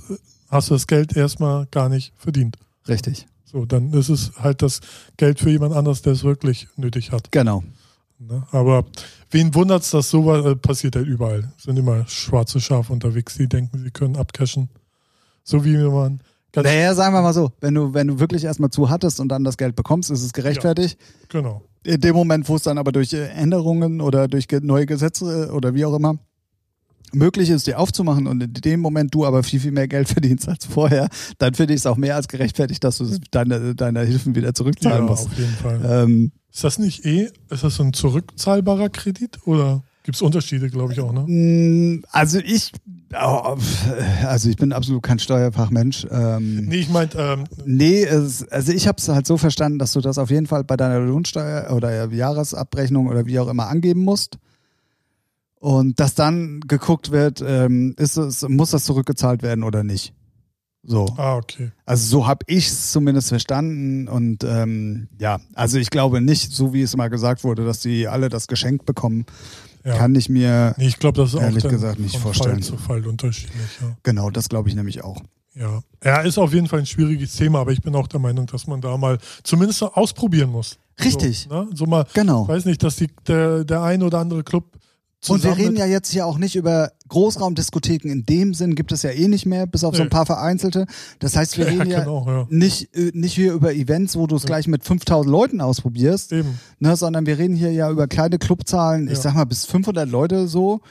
hast 0.49 0.69
du 0.69 0.75
das 0.75 0.87
Geld 0.87 1.15
erstmal 1.15 1.67
gar 1.67 1.89
nicht 1.89 2.13
verdient. 2.17 2.57
Richtig. 2.87 3.27
So, 3.45 3.65
dann 3.65 3.93
ist 3.93 4.09
es 4.09 4.33
halt 4.37 4.61
das 4.61 4.81
Geld 5.15 5.39
für 5.39 5.49
jemand 5.49 5.73
anders, 5.73 6.01
der 6.01 6.13
es 6.13 6.23
wirklich 6.23 6.67
nötig 6.75 7.11
hat. 7.11 7.31
Genau. 7.31 7.63
Ne? 8.19 8.43
Aber 8.51 8.85
wen 9.29 9.53
wundert's, 9.53 9.91
dass 9.91 10.09
sowas 10.09 10.45
äh, 10.45 10.55
passiert 10.55 10.95
halt 10.95 11.07
überall. 11.07 11.51
Es 11.57 11.63
sind 11.63 11.77
immer 11.77 12.05
schwarze 12.07 12.59
Schafe 12.59 12.91
unterwegs, 12.91 13.35
die 13.35 13.47
denken, 13.47 13.79
sie 13.79 13.91
können 13.91 14.17
abcashen. 14.17 14.69
So 15.43 15.63
wie 15.63 15.77
man 15.77 16.19
ganz 16.51 16.67
Naja, 16.67 16.93
sagen 16.93 17.13
wir 17.13 17.21
mal 17.21 17.33
so, 17.33 17.51
wenn 17.61 17.73
du, 17.73 17.93
wenn 17.93 18.07
du 18.07 18.19
wirklich 18.19 18.43
erstmal 18.43 18.69
zu 18.69 18.89
hattest 18.89 19.19
und 19.19 19.29
dann 19.29 19.43
das 19.43 19.57
Geld 19.57 19.75
bekommst, 19.75 20.11
ist 20.11 20.23
es 20.23 20.33
gerechtfertigt. 20.33 20.99
genau. 21.29 21.63
In 21.83 22.01
dem 22.01 22.15
Moment, 22.15 22.49
wo 22.49 22.55
es 22.57 22.63
dann 22.63 22.77
aber 22.77 22.91
durch 22.91 23.13
äh, 23.13 23.27
Änderungen 23.27 24.01
oder 24.01 24.27
durch 24.27 24.47
neue 24.61 24.85
Gesetze 24.85 25.47
äh, 25.47 25.51
oder 25.51 25.73
wie 25.73 25.85
auch 25.85 25.95
immer 25.95 26.17
möglich 27.14 27.49
ist, 27.49 27.68
die 27.68 27.76
aufzumachen 27.76 28.28
und 28.28 28.41
in 28.43 28.53
dem 28.53 28.80
Moment 28.82 29.14
du 29.14 29.26
aber 29.26 29.43
viel, 29.43 29.60
viel 29.60 29.72
mehr 29.72 29.88
Geld 29.88 30.08
verdienst 30.10 30.47
als 30.47 30.66
vorher, 30.66 31.08
dann 31.38 31.53
finde 31.53 31.74
ich 31.74 31.80
es 31.82 31.86
auch 31.86 31.97
mehr 31.97 32.16
als 32.16 32.28
gerechtfertigt, 32.28 32.84
dass 32.84 32.97
du 32.97 33.05
deine, 33.32 33.76
deine 33.76 34.01
Hilfen 34.03 34.36
wieder 34.36 34.49
Ja, 34.49 34.53
zurückzahlen 34.53 35.05
musst. 35.05 35.28
auf 35.28 35.38
jeden 35.38 35.53
Fall. 35.55 35.82
Ähm, 36.03 36.32
Ist 36.53 36.64
das 36.64 36.80
nicht 36.80 37.05
eh, 37.05 37.30
ist 37.49 37.64
das 37.64 37.76
so 37.76 37.84
ein 37.84 37.93
zurückzahlbarer 37.93 38.89
Kredit 38.89 39.39
oder 39.45 39.84
gibt 40.03 40.16
es 40.16 40.22
Unterschiede, 40.22 40.70
glaube 40.70 40.93
ich 40.93 41.01
auch, 41.01 41.12
ne? 41.12 41.26
mh, 41.28 42.01
also 42.12 42.39
ich, 42.39 42.72
oh, 43.14 43.58
also 44.26 44.49
ich 44.49 44.55
bin 44.55 44.72
absolut 44.72 45.03
kein 45.03 45.20
Steuerfachmensch. 45.20 46.08
Ähm, 46.10 46.66
Nee, 46.68 46.78
ich 46.78 46.89
meinte, 46.89 47.18
ähm, 47.20 47.43
Nee, 47.66 48.03
es, 48.03 48.47
also 48.47 48.72
ich 48.72 48.88
habe 48.88 48.97
es 48.99 49.10
halt 49.10 49.28
so 49.28 49.38
verstanden, 49.38 49.80
dass 49.80 49.91
du 49.93 49.99
das 50.01 50.18
auf 50.18 50.30
jeden 50.30 50.47
Fall 50.47 50.64
bei 50.64 50.78
deiner 50.78 50.99
Lohnsteuer 51.01 51.74
oder 51.76 52.10
Jahresabrechnung 52.12 53.08
oder 53.08 53.26
wie 53.26 53.38
auch 53.39 53.49
immer 53.49 53.68
angeben 53.68 54.01
musst. 54.05 54.38
Und 55.60 55.99
dass 55.99 56.14
dann 56.14 56.60
geguckt 56.62 57.12
wird, 57.12 57.43
ähm, 57.45 57.95
ist 57.97 58.18
es, 58.18 58.47
muss 58.47 58.72
das 58.72 58.86
zurückgezahlt 58.86 59.41
werden 59.41 59.64
oder 59.64 59.84
nicht. 59.84 60.14
So. 60.84 61.05
ah, 61.18 61.36
okay. 61.36 61.72
Also 61.86 62.08
so 62.08 62.28
habe 62.28 62.45
ich 62.47 62.68
es 62.68 62.91
zumindest 62.91 63.30
verstanden. 63.30 64.08
Und 64.08 64.43
ähm, 64.45 65.10
ja, 65.20 65.39
also 65.53 65.80
ich 65.80 65.89
glaube 65.89 66.22
nicht, 66.22 66.51
so 66.53 66.74
wie 66.74 66.82
es 66.82 66.93
immer 66.93 67.10
gesagt 67.10 67.43
wurde, 67.43 67.66
dass 67.66 67.80
die 67.82 68.08
alle 68.08 68.30
das 68.30 68.47
geschenkt 68.47 68.86
bekommen, 68.86 69.26
Ja. 69.84 69.97
kann 69.97 70.16
ich 70.16 70.30
mir, 70.30 70.76
Nee, 70.78 70.88
ich 70.88 70.99
glaube, 70.99 71.20
das 71.20 71.30
ist 71.32 71.36
auch 71.36 71.41
Ehrlich 71.41 71.64
gesagt 71.68 71.99
nicht 71.99 72.18
vorstellen. 72.18 72.62
Fall 72.62 72.64
zu 72.64 72.78
Fall 72.78 73.05
unterschiedlich, 73.08 73.80
ja. 73.82 73.97
genau, 74.03 74.30
das 74.30 74.47
glaube 74.49 74.70
ich 74.70 74.76
nämlich 74.76 75.03
auch. 75.03 75.22
Ja. 75.55 75.82
ja, 76.03 76.22
ist 76.22 76.38
auf 76.38 76.53
jeden 76.53 76.68
Fall 76.68 76.80
ein 76.80 76.86
schwieriges 76.86 77.36
Thema, 77.36 77.60
aber 77.62 77.72
ich 77.72 77.82
bin 77.82 77.95
auch 77.95 78.08
der 78.08 78.20
Meinung, 78.20 78.45
dass 78.45 78.68
man 78.68 78.80
da 78.80 78.95
mal 78.95 79.18
zumindest 79.43 79.82
ausprobieren 79.82 80.51
muss. 80.51 80.78
Richtig. 81.03 81.47
So, 81.49 81.64
ne? 81.64 81.70
so 81.74 81.86
mal, 81.86 82.05
Genau. 82.14 82.47
weiß 82.47 82.66
nicht, 82.66 82.84
dass 82.84 82.95
die, 82.97 83.08
der, 83.28 83.64
der 83.66 83.82
ein 83.82 84.03
oder 84.03 84.20
andere 84.20 84.43
Club 84.43 84.66
Und 85.30 85.43
wir 85.43 85.57
reden 85.57 85.75
ja 85.78 85.86
jetzt 85.86 86.11
hier 86.11 86.25
auch 86.25 86.38
nicht 86.38 86.55
über 86.55 86.91
Großraumdiskotheken. 87.09 88.09
In 88.11 88.25
dem 88.25 88.53
Sinn 88.53 88.75
gibt 88.75 88.91
es 88.91 89.03
ja 89.03 89.09
eh 89.11 89.28
nicht 89.28 89.45
mehr, 89.45 89.67
bis 89.67 89.84
auf 89.84 89.95
so 89.95 90.01
ein 90.01 90.07
Nee. 90.07 90.09
paar 90.11 90.25
vereinzelte. 90.25 90.86
Das 91.19 91.36
heißt, 91.36 91.57
wir 91.57 91.65
Ja, 91.71 91.71
reden 91.71 91.89
ja 91.91 91.99
genau, 91.99 92.25
ja. 92.28 92.47
nicht, 92.49 92.95
äh, 92.95 93.11
nicht 93.13 93.34
hier 93.34 93.53
über 93.53 93.73
Events, 93.73 94.15
wo 94.17 94.28
du 94.28 94.36
es 94.36 94.43
gleich 94.45 94.67
mit 94.67 94.84
5000 94.86 95.32
Leuten 95.32 95.61
ausprobierst, 95.61 96.34
ne, 96.80 96.95
sondern 96.95 97.25
wir 97.25 97.38
reden 97.38 97.55
hier 97.55 97.71
ja 97.71 97.89
über 97.91 98.07
kleine 98.07 98.38
Clubzahlen. 98.39 99.07
Ich 99.07 99.15
Ja. 99.15 99.21
sag 99.21 99.36
mal 99.36 99.45
bis 99.45 99.65
500 99.65 100.09
Leute 100.09 100.47
so. 100.47 100.82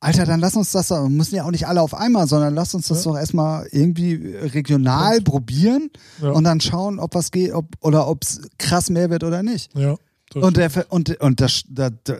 Alter, 0.00 0.24
dann 0.24 0.40
lass 0.40 0.56
uns 0.56 0.72
das, 0.72 0.88
doch- 0.88 1.08
müssen 1.08 1.36
ja 1.36 1.44
auch 1.44 1.52
nicht 1.52 1.68
alle 1.68 1.80
auf 1.80 1.94
einmal, 1.94 2.26
sondern 2.26 2.54
lass 2.56 2.74
uns 2.74 2.88
das 2.88 3.04
Ja. 3.04 3.12
doch 3.12 3.18
erstmal 3.18 3.68
irgendwie 3.70 4.14
regional 4.36 5.20
probieren 5.20 5.90
Ja. 6.20 6.30
und 6.30 6.42
dann 6.42 6.60
schauen, 6.60 6.98
ob 6.98 7.14
was 7.14 7.30
geht, 7.30 7.52
ob, 7.52 7.66
oder 7.80 8.08
ob 8.08 8.24
es 8.24 8.40
krass 8.58 8.90
mehr 8.90 9.10
wird 9.10 9.22
oder 9.22 9.42
nicht. 9.44 9.70
Ja. 9.76 9.94
das- 10.34 10.42
Und, 10.42 10.56
der, 10.56 10.70
und, 10.88 11.20
und 11.20 11.40
das, 11.40 11.62
da, 11.68 11.90
da 12.04 12.14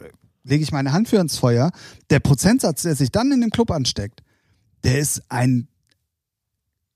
lege 0.45 0.63
ich 0.63 0.73
meine 0.73 0.93
Hand 0.93 1.09
für 1.09 1.17
ins 1.17 1.37
Feuer. 1.37 1.71
Der 2.11 2.21
Prozentsatz, 2.21 2.83
der 2.83 2.95
sich 2.95 3.11
dann 3.11 3.33
in 3.33 3.41
dem 3.41 3.51
Club 3.51 3.71
ansteckt, 3.71 4.23
der 4.85 4.99
ist 4.99 5.23
ein, 5.29 5.69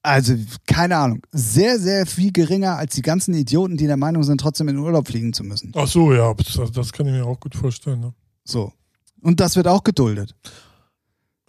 also 0.02 0.34
keine 0.66 0.96
Ahnung, 0.96 1.22
sehr, 1.32 1.78
sehr 1.78 2.06
viel 2.06 2.32
geringer 2.32 2.76
als 2.76 2.94
die 2.94 3.02
ganzen 3.02 3.34
Idioten, 3.34 3.76
die 3.76 3.86
der 3.86 3.96
Meinung 3.96 4.22
sind, 4.22 4.40
trotzdem 4.40 4.68
in 4.68 4.76
den 4.76 4.84
Urlaub 4.84 5.08
fliegen 5.08 5.32
zu 5.32 5.44
müssen. 5.44 5.72
Ach 5.76 5.86
so, 5.88 6.12
ja, 6.12 6.32
das, 6.34 6.72
das 6.72 6.92
kann 6.92 7.06
ich 7.06 7.12
mir 7.12 7.26
auch 7.26 7.40
gut 7.40 7.54
vorstellen. 7.54 8.00
Ne? 8.00 8.14
So. 8.44 8.72
Und 9.20 9.40
das 9.40 9.56
wird 9.56 9.68
auch 9.68 9.82
geduldet. 9.82 10.34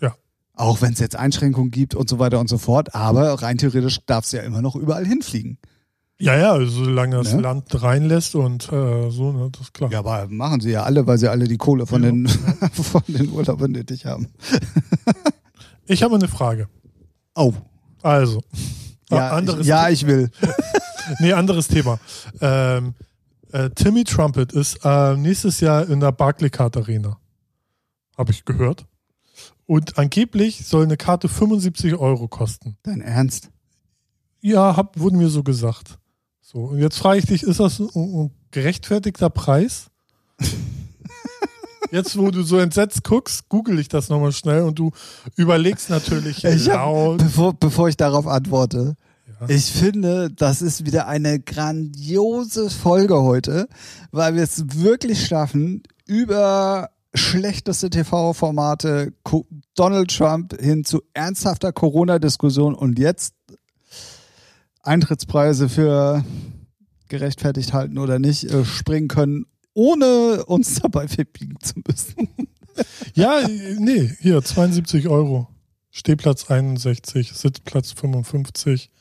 Ja. 0.02 0.16
Auch 0.54 0.82
wenn 0.82 0.94
es 0.94 1.00
jetzt 1.00 1.16
Einschränkungen 1.16 1.72
gibt 1.72 1.96
und 1.96 2.10
so 2.10 2.20
weiter 2.20 2.40
und 2.40 2.48
so 2.48 2.58
fort, 2.58 2.96
aber 2.96 3.42
rein 3.42 3.58
theoretisch 3.58 4.00
darfst 4.06 4.34
du 4.34 4.38
ja 4.38 4.44
immer 4.44 4.62
noch 4.62 4.76
überall 4.76 5.06
hinfliegen. 5.06 5.60
Ja, 6.20 6.36
ja, 6.36 6.66
solange 6.66 7.18
das 7.18 7.34
Ne? 7.34 7.42
Land 7.42 7.82
reinlässt 7.84 8.34
und 8.34 8.72
äh, 8.72 9.10
so, 9.12 9.32
ne, 9.32 9.50
das 9.52 9.62
ist 9.64 9.74
klar. 9.74 9.92
Ja, 9.92 10.00
aber 10.00 10.28
machen 10.30 10.62
sie 10.62 10.72
ja 10.72 10.84
alle, 10.84 11.06
weil 11.06 11.18
sie 11.20 11.30
alle 11.30 11.48
die 11.48 11.58
Kohle 11.58 11.86
von, 11.86 12.02
Ja. 12.04 12.10
den, 12.10 12.28
von 12.72 13.04
den 13.08 13.30
Urlaubern 13.32 13.72
nötig 13.72 14.06
haben. 14.06 14.28
Ich 15.90 16.04
habe 16.04 16.16
eine 16.16 16.28
Frage. 16.28 16.68
Oh. 17.34 17.54
Also, 18.02 18.42
Ja, 19.10 19.30
ah, 19.30 19.38
anderes 19.38 19.62
ich, 19.62 19.68
ja, 19.68 19.88
ich 19.90 20.06
will. 20.06 20.30
Nee, 21.20 21.32
anderes 21.32 21.70
Thema. 21.70 21.98
Ähm, 22.42 22.94
äh, 23.54 23.70
Timmy 23.70 24.04
Trumpet 24.04 24.52
ist 24.52 24.80
äh, 24.84 25.16
nächstes 25.16 25.62
Jahr 25.62 25.88
in 25.88 26.02
der 26.02 26.12
Barclaycard 26.12 26.76
Arena. 26.76 27.18
Habe 28.18 28.32
ich 28.34 28.44
gehört. 28.44 28.86
Und 29.66 29.98
angeblich 29.98 30.66
soll 30.68 30.84
eine 30.84 30.98
Karte 30.98 31.30
75 31.30 31.96
Euro 31.96 32.28
kosten. 32.28 32.76
Dein 32.84 33.00
Ernst? 33.00 33.50
Ja, 34.42 34.76
hab, 34.76 35.00
wurde 35.00 35.16
mir 35.16 35.30
so 35.30 35.44
gesagt. 35.44 35.98
So, 36.50 36.60
und 36.60 36.80
jetzt 36.80 36.98
frage 36.98 37.20
ich 37.20 37.26
dich, 37.26 37.44
ist 37.44 37.60
das 37.60 37.78
ein, 37.78 37.90
ein 37.94 38.32
gerechtfertigter 38.52 39.30
Preis? 39.30 39.88
Jetzt, 41.92 42.18
wo 42.18 42.32
du 42.32 42.42
so 42.42 42.58
entsetzt 42.58 43.04
guckst, 43.04 43.50
google 43.50 43.80
ich 43.80 43.90
das 43.90 44.08
nochmal 44.08 44.32
schnell 44.32 44.62
und 44.62 44.80
du 44.80 44.92
überlegst 45.36 45.90
natürlich 45.90 46.44
Ich 46.46 46.70
hab, 46.70 47.18
bevor, 47.18 47.54
bevor 47.54 47.90
ich 47.90 47.98
darauf 47.98 48.28
antworte, 48.28 48.96
ich 49.50 49.66
finde, 49.66 50.32
das 50.32 50.62
ist 50.62 50.86
wieder 50.86 51.08
eine 51.08 51.38
grandiose 51.42 52.70
Folge 52.70 53.22
heute, 53.24 53.68
weil 54.12 54.36
wir 54.36 54.44
es 54.44 54.64
wirklich 54.74 55.28
schaffen, 55.28 55.84
über 56.06 56.92
schlechteste 57.14 57.90
TV-Formate, 57.90 59.12
Donald 59.76 60.16
Trump 60.16 60.58
hin 60.62 60.86
zu 60.86 61.02
ernsthafter 61.14 61.74
Corona-Diskussion 61.74 62.74
und 62.74 63.00
jetzt 63.00 63.34
Eintrittspreise 64.88 65.70
für 65.70 66.24
gerechtfertigt 67.10 67.74
halten 67.74 67.98
oder 67.98 68.20
nicht 68.20 68.46
äh, 68.46 68.66
springen 68.66 69.08
können, 69.08 69.46
ohne 69.74 70.46
uns 70.46 70.76
dabei 70.82 71.08
verbiegen 71.08 71.56
zu 71.62 71.76
müssen. 71.88 72.30
Ja, 73.16 73.48
nee, 73.80 74.12
hier 74.20 74.40
72 74.44 75.08
Euro. 75.08 75.48
Stehplatz 75.90 76.52
61, 76.52 77.34
Sitzplatz 77.34 77.92
55, 77.92 78.92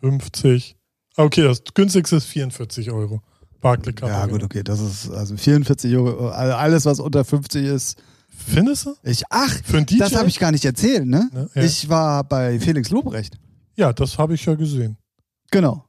50, 0.00 0.76
Okay, 1.16 1.42
das 1.42 1.62
günstigste 1.74 2.16
ist 2.16 2.24
44 2.26 2.90
Euro. 2.90 3.22
Barclaycard. 3.60 4.10
Ja, 4.10 4.26
gut, 4.26 4.42
okay. 4.42 4.62
Das 4.62 4.80
ist 4.80 5.10
also 5.10 5.36
44 5.36 5.94
Euro. 5.96 6.28
Also 6.30 6.54
alles, 6.54 6.84
was 6.84 7.00
unter 7.00 7.24
50 7.24 7.64
ist. 7.66 8.02
Findest 8.28 8.86
du? 8.86 8.94
Ich, 9.04 9.22
ach, 9.30 9.54
Für 9.62 9.78
ein 9.78 9.86
DJ? 9.86 9.98
das 9.98 10.16
habe 10.16 10.28
ich 10.28 10.38
gar 10.38 10.50
nicht 10.50 10.64
erzählt, 10.64 11.06
ne? 11.06 11.28
Ne, 11.32 11.50
ja. 11.54 11.62
Ich 11.62 11.88
war 11.88 12.24
bei 12.24 12.58
Felix 12.58 12.90
Lobrecht. 12.90 13.38
Ja, 13.76 13.92
das 13.92 14.18
habe 14.18 14.34
ich 14.34 14.44
ja 14.44 14.54
gesehen. 14.54 14.96
Genau. 15.52 15.84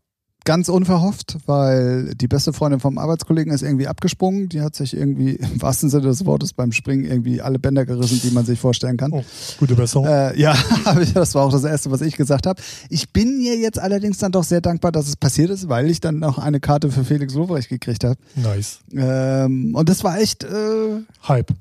Ganz 0.45 0.67
unverhofft, 0.67 1.37
weil 1.45 2.15
die 2.15 2.27
beste 2.27 2.51
Freundin 2.51 2.81
vom 2.81 2.97
Arbeitskollegen 2.97 3.53
ist 3.53 3.61
irgendwie 3.61 3.87
abgesprungen. 3.87 4.49
Die 4.49 4.59
hat 4.59 4.75
sich 4.75 4.93
irgendwie 4.93 5.31
im 5.35 5.61
wahrsten 5.61 5.89
Sinne 5.89 6.03
des 6.07 6.25
Wortes 6.25 6.51
beim 6.51 6.73
Springen 6.73 7.05
irgendwie 7.05 7.41
alle 7.41 7.59
Bänder 7.59 7.85
gerissen, 7.85 8.19
die 8.21 8.31
man 8.31 8.43
sich 8.45 8.59
vorstellen 8.59 8.97
kann. 8.97 9.13
Oh, 9.13 9.23
gute 9.57 9.73
Besserung. 9.73 10.05
Äh, 10.05 10.37
ja, 10.37 10.53
das 11.13 11.33
war 11.33 11.45
auch 11.45 11.51
das 11.51 11.63
Erste, 11.63 11.91
was 11.91 12.01
ich 12.01 12.17
gesagt 12.17 12.45
habe. 12.45 12.61
Ich 12.89 13.13
bin 13.13 13.37
mir 13.37 13.55
jetzt 13.55 13.79
allerdings 13.79 14.17
dann 14.17 14.33
doch 14.33 14.43
sehr 14.43 14.59
dankbar, 14.59 14.91
dass 14.91 15.07
es 15.07 15.15
passiert 15.15 15.49
ist, 15.49 15.69
weil 15.69 15.89
ich 15.89 16.01
dann 16.01 16.19
noch 16.19 16.37
eine 16.37 16.59
Karte 16.59 16.91
für 16.91 17.05
Felix 17.05 17.33
Lobrecht 17.35 17.69
gekriegt 17.69 18.03
habe. 18.03 18.17
nice. 18.35 18.79
Ähm, 18.91 19.73
und 19.73 19.87
das 19.87 20.03
war 20.03 20.19
echt 20.19 20.43
äh, 20.43 20.99
Hype. 21.25 21.53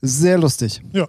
sehr 0.00 0.38
lustig. 0.38 0.80
Ja, 0.92 1.08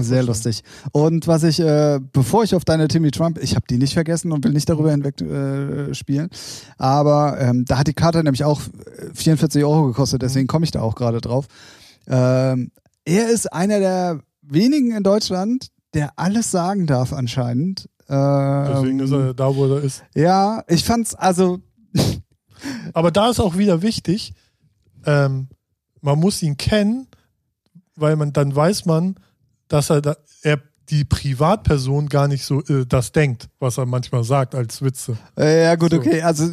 Sehr 0.00 0.22
lustig. 0.22 0.62
Und 0.92 1.26
was 1.26 1.42
ich, 1.42 1.60
äh, 1.60 2.00
bevor 2.12 2.44
ich 2.44 2.54
auf 2.54 2.64
deine 2.64 2.88
Timmy 2.88 3.10
Trump, 3.10 3.38
ich 3.42 3.54
habe 3.54 3.66
die 3.68 3.78
nicht 3.78 3.94
vergessen 3.94 4.32
und 4.32 4.44
will 4.44 4.52
nicht 4.52 4.68
darüber 4.68 4.90
hinweg 4.90 5.20
äh, 5.20 5.94
spielen, 5.94 6.28
aber 6.76 7.40
ähm, 7.40 7.64
da 7.64 7.78
hat 7.78 7.86
die 7.86 7.94
Karte 7.94 8.22
nämlich 8.22 8.44
auch 8.44 8.60
äh, 8.60 9.14
44 9.14 9.64
Euro 9.64 9.86
gekostet, 9.86 10.22
deswegen 10.22 10.46
komme 10.46 10.64
ich 10.64 10.70
da 10.70 10.80
auch 10.80 10.94
gerade 10.94 11.20
drauf. 11.20 11.46
Ähm, 12.06 12.70
er 13.04 13.28
ist 13.28 13.52
einer 13.52 13.78
der 13.78 14.20
wenigen 14.42 14.92
in 14.92 15.02
Deutschland, 15.02 15.68
der 15.94 16.12
alles 16.16 16.50
sagen 16.50 16.86
darf 16.86 17.12
anscheinend. 17.12 17.88
Ähm, 18.08 18.66
Deswegen 18.72 19.00
ist 19.00 19.12
er 19.12 19.34
da, 19.34 19.54
wo 19.54 19.66
er 19.66 19.82
ist. 19.82 20.02
Ja, 20.14 20.64
ich 20.68 20.84
fand's, 20.84 21.14
also, 21.14 21.60
Aber 22.92 23.10
da 23.10 23.30
ist 23.30 23.40
auch 23.40 23.56
wieder 23.56 23.82
wichtig, 23.82 24.34
ähm, 25.04 25.48
man 26.00 26.18
muss 26.18 26.42
ihn 26.42 26.56
kennen, 26.56 27.06
weil 27.96 28.16
man 28.16 28.32
dann 28.32 28.54
weiß 28.54 28.86
man, 28.86 29.16
dass 29.68 29.90
er, 29.90 30.00
da, 30.02 30.16
er 30.42 30.60
die 30.90 31.04
Privatperson 31.04 32.08
gar 32.08 32.28
nicht 32.28 32.44
so 32.44 32.62
äh, 32.64 32.86
das 32.86 33.12
denkt, 33.12 33.48
was 33.58 33.78
er 33.78 33.86
manchmal 33.86 34.24
sagt 34.24 34.54
als 34.54 34.80
Witze. 34.82 35.18
Äh, 35.38 35.64
ja, 35.64 35.74
gut, 35.76 35.90
So. 35.92 35.98
okay. 35.98 36.22
Also 36.22 36.44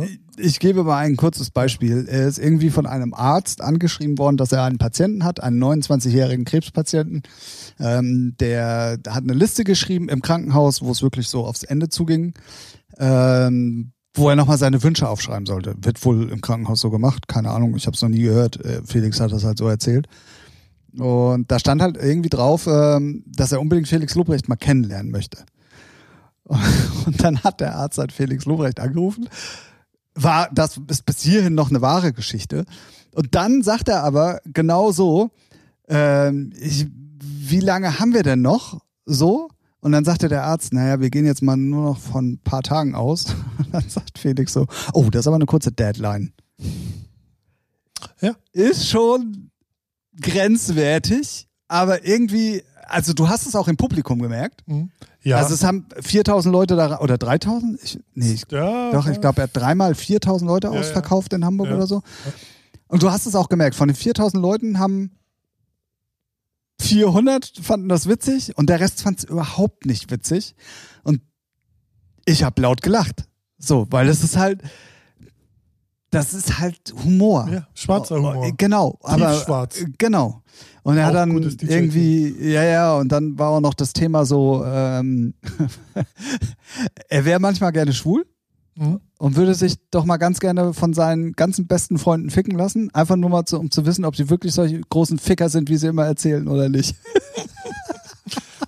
ich, 0.00 0.20
ich 0.38 0.60
gebe 0.60 0.82
mal 0.82 0.98
ein 0.98 1.16
kurzes 1.16 1.50
Beispiel. 1.50 2.06
Er 2.08 2.26
ist 2.26 2.38
irgendwie 2.38 2.70
von 2.70 2.86
einem 2.86 3.12
Arzt 3.12 3.60
angeschrieben 3.60 4.18
worden, 4.18 4.38
dass 4.38 4.52
er 4.52 4.64
einen 4.64 4.78
Patienten 4.78 5.24
hat, 5.24 5.42
einen 5.42 5.62
29-jährigen 5.62 6.44
Krebspatienten. 6.44 7.22
Ähm, 7.78 8.34
der 8.40 8.98
hat 9.08 9.24
eine 9.24 9.34
Liste 9.34 9.64
geschrieben 9.64 10.08
im 10.08 10.22
Krankenhaus, 10.22 10.82
wo 10.82 10.90
es 10.90 11.02
wirklich 11.02 11.28
so 11.28 11.44
aufs 11.44 11.62
Ende 11.62 11.88
zuging, 11.90 12.32
ähm, 12.98 13.92
wo 14.14 14.28
er 14.30 14.36
nochmal 14.36 14.58
seine 14.58 14.82
Wünsche 14.82 15.08
aufschreiben 15.08 15.46
sollte. 15.46 15.74
Wird 15.82 16.02
wohl 16.04 16.30
im 16.30 16.40
Krankenhaus 16.40 16.80
so 16.80 16.90
gemacht, 16.90 17.28
keine 17.28 17.50
Ahnung, 17.50 17.76
ich 17.76 17.86
habe 17.86 17.94
es 17.94 18.02
noch 18.02 18.08
nie 18.08 18.22
gehört. 18.22 18.64
Äh, 18.64 18.82
Felix 18.86 19.20
hat 19.20 19.32
das 19.32 19.44
halt 19.44 19.58
so 19.58 19.68
erzählt. 19.68 20.06
Und 20.98 21.50
da 21.50 21.58
stand 21.58 21.80
halt 21.80 21.96
irgendwie 21.96 22.28
drauf, 22.28 22.66
ähm, 22.66 23.24
dass 23.26 23.52
er 23.52 23.60
unbedingt 23.60 23.88
Felix 23.88 24.14
Lobrecht 24.14 24.48
mal 24.48 24.56
kennenlernen 24.56 25.10
möchte. 25.10 25.44
Und 26.46 27.22
dann 27.22 27.42
hat 27.42 27.60
der 27.60 27.76
Arzt 27.76 27.98
halt 27.98 28.12
Felix 28.12 28.44
Lobrecht 28.44 28.80
angerufen. 28.80 29.28
War, 30.14 30.50
das 30.52 30.78
ist 30.88 31.06
bis 31.06 31.22
hierhin 31.22 31.54
noch 31.54 31.70
eine 31.70 31.80
wahre 31.80 32.12
Geschichte. 32.12 32.64
Und 33.14 33.34
dann 33.34 33.62
sagt 33.62 33.88
er 33.88 34.02
aber 34.02 34.40
genau 34.44 34.92
so, 34.92 35.30
ähm, 35.88 36.52
ich, 36.58 36.86
wie 37.20 37.60
lange 37.60 37.98
haben 37.98 38.12
wir 38.12 38.22
denn 38.22 38.42
noch? 38.42 38.80
So? 39.06 39.48
Und 39.80 39.92
dann 39.92 40.04
sagte 40.04 40.28
der 40.28 40.44
Arzt, 40.44 40.72
naja, 40.72 41.00
wir 41.00 41.10
gehen 41.10 41.26
jetzt 41.26 41.42
mal 41.42 41.56
nur 41.56 41.82
noch 41.84 41.98
von 41.98 42.32
ein 42.32 42.38
paar 42.38 42.62
Tagen 42.62 42.94
aus. 42.94 43.34
Und 43.58 43.74
dann 43.74 43.88
sagt 43.88 44.18
Felix 44.18 44.52
so, 44.52 44.66
oh, 44.92 45.08
das 45.10 45.20
ist 45.20 45.26
aber 45.26 45.36
eine 45.36 45.46
kurze 45.46 45.72
Deadline. 45.72 46.32
Ja. 48.20 48.34
Ist 48.52 48.88
schon 48.88 49.50
grenzwertig, 50.20 51.48
aber 51.68 52.04
irgendwie, 52.06 52.62
also 52.86 53.12
du 53.12 53.28
hast 53.28 53.46
es 53.46 53.54
auch 53.56 53.68
im 53.68 53.76
Publikum 53.76 54.20
gemerkt. 54.20 54.62
Hm? 54.66 54.90
Ja, 55.22 55.38
Also 55.38 55.54
es 55.54 55.64
haben 55.64 55.86
4000 56.00 56.52
Leute 56.52 56.76
da, 56.76 56.98
oder 56.98 57.16
3000? 57.16 57.80
Ich, 57.82 57.98
nee, 58.14 58.32
ich, 58.32 58.44
ja, 58.50 58.90
doch, 58.90 59.06
ich 59.06 59.20
glaube, 59.20 59.40
er 59.40 59.44
hat 59.44 59.50
dreimal 59.56 59.94
4000 59.94 60.48
Leute 60.48 60.68
Ja, 60.68 60.72
ausverkauft 60.72 61.32
in 61.32 61.44
Hamburg 61.44 61.70
oder 61.70 61.86
so. 61.86 62.02
Und 62.88 63.02
du 63.02 63.10
hast 63.10 63.26
es 63.26 63.34
auch 63.34 63.48
gemerkt, 63.48 63.74
von 63.76 63.88
den 63.88 63.96
4000 63.96 64.42
Leuten 64.42 64.78
haben 64.78 65.12
400 66.80 67.52
fanden 67.62 67.88
das 67.88 68.08
witzig 68.08 68.56
und 68.58 68.68
der 68.68 68.80
Rest 68.80 69.02
fand 69.02 69.18
es 69.20 69.24
überhaupt 69.24 69.86
nicht 69.86 70.10
witzig. 70.10 70.54
Und 71.04 71.20
ich 72.24 72.42
habe 72.42 72.60
laut 72.60 72.82
gelacht. 72.82 73.28
So, 73.58 73.86
weil 73.90 74.08
es 74.08 74.24
ist 74.24 74.36
halt, 74.36 74.62
das 76.12 76.32
ist 76.34 76.58
halt 76.60 76.94
Humor. 77.04 77.48
ja, 77.50 77.66
schwarzer 77.74 78.14
Oh, 78.14 78.18
Humor. 78.18 78.36
oh, 78.46 78.52
Genau, 78.56 78.98
aber 79.02 79.32
Tiefschwarz. 79.32 79.80
äh, 79.80 79.86
genau. 79.98 80.42
Und 80.84 80.96
er 80.98 81.06
hat 81.06 81.14
dann 81.14 81.30
irgendwie, 81.62 82.34
ja, 82.40 82.62
ja, 82.64 82.96
und 82.96 83.10
dann 83.10 83.38
war 83.38 83.50
auch 83.50 83.60
noch 83.60 83.74
das 83.74 83.92
Thema 83.92 84.24
so, 84.24 84.64
ähm, 84.64 85.34
er 87.08 87.24
wäre 87.24 87.40
manchmal 87.40 87.72
gerne 87.72 87.92
schwul 87.92 88.26
Hm? 88.78 89.00
und 89.18 89.36
würde 89.36 89.54
sich 89.54 89.74
doch 89.90 90.06
mal 90.06 90.16
ganz 90.16 90.40
gerne 90.40 90.72
von 90.72 90.94
seinen 90.94 91.32
ganzen 91.34 91.66
besten 91.66 91.98
Freunden 91.98 92.30
ficken 92.30 92.56
lassen, 92.56 92.88
einfach 92.94 93.16
nur 93.16 93.28
mal 93.28 93.44
zu, 93.44 93.58
um 93.60 93.70
zu 93.70 93.84
wissen, 93.84 94.06
ob 94.06 94.16
sie 94.16 94.30
wirklich 94.30 94.54
solche 94.54 94.80
großen 94.80 95.18
Ficker 95.18 95.50
sind, 95.50 95.68
wie 95.68 95.76
sie 95.76 95.88
immer 95.88 96.06
erzählen 96.06 96.48
oder 96.48 96.68
nicht. 96.68 96.94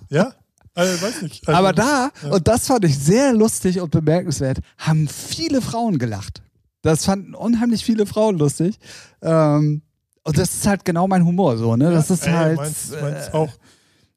Ja, 0.09 0.33
also, 0.75 1.01
weiß 1.01 1.21
nicht. 1.23 1.47
Also, 1.47 1.57
Aber 1.57 1.73
da, 1.73 2.11
ja. 2.23 2.29
und 2.29 2.47
das 2.47 2.67
fand 2.67 2.85
ich 2.85 2.97
sehr 2.97 3.33
lustig 3.33 3.81
und 3.81 3.89
bemerkenswert, 3.91 4.59
haben 4.77 5.07
viele 5.07 5.61
Frauen 5.61 5.97
gelacht. 5.97 6.43
Das 6.85 7.03
fanden 7.03 7.33
unheimlich 7.33 7.83
viele 7.83 8.05
Frauen 8.05 8.37
lustig. 8.37 8.77
Ähm, 9.23 9.81
und 10.23 10.37
das 10.37 10.53
ist 10.53 10.67
halt 10.67 10.85
genau 10.85 11.07
mein 11.07 11.25
Humor, 11.25 11.57
so, 11.57 11.75
ne? 11.75 11.89
Das 11.89 12.11
ist 12.11 12.27
ey, 12.27 12.33
halt. 12.33 12.57
Meins, 12.57 12.91
äh, 12.91 13.01
meins 13.01 13.33
auch. 13.33 13.49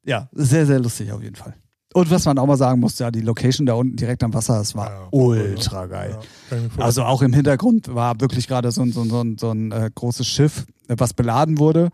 Ja, 0.05 0.29
sehr, 0.33 0.67
sehr 0.67 0.79
lustig 0.79 1.11
auf 1.11 1.23
jeden 1.23 1.37
Fall. 1.37 1.55
Und 1.95 2.11
was 2.11 2.27
man 2.27 2.37
auch 2.39 2.47
mal 2.47 2.59
sagen 2.59 2.81
muss, 2.81 2.99
ja, 2.99 3.11
die 3.11 3.23
Location 3.23 3.65
da 3.65 3.73
unten 3.73 3.97
direkt 3.97 4.23
am 4.23 4.35
Wasser, 4.35 4.59
das 4.59 4.75
war 4.75 4.91
Ja, 4.91 5.09
ultra 5.11 5.87
geil. 5.87 6.19
Ja. 6.51 6.57
Also 6.77 7.05
auch 7.05 7.23
im 7.23 7.33
Hintergrund 7.33 7.95
war 7.95 8.21
wirklich 8.21 8.47
gerade 8.47 8.71
so 8.71 8.83
ein, 8.83 8.93
so 8.93 9.01
ein, 9.01 9.09
so 9.09 9.21
ein, 9.23 9.39
so 9.39 9.51
ein 9.51 9.73
äh, 9.73 9.91
großes 9.95 10.27
Schiff, 10.27 10.67
äh, 10.89 10.95
was 10.99 11.15
beladen 11.15 11.59
wurde. 11.59 11.89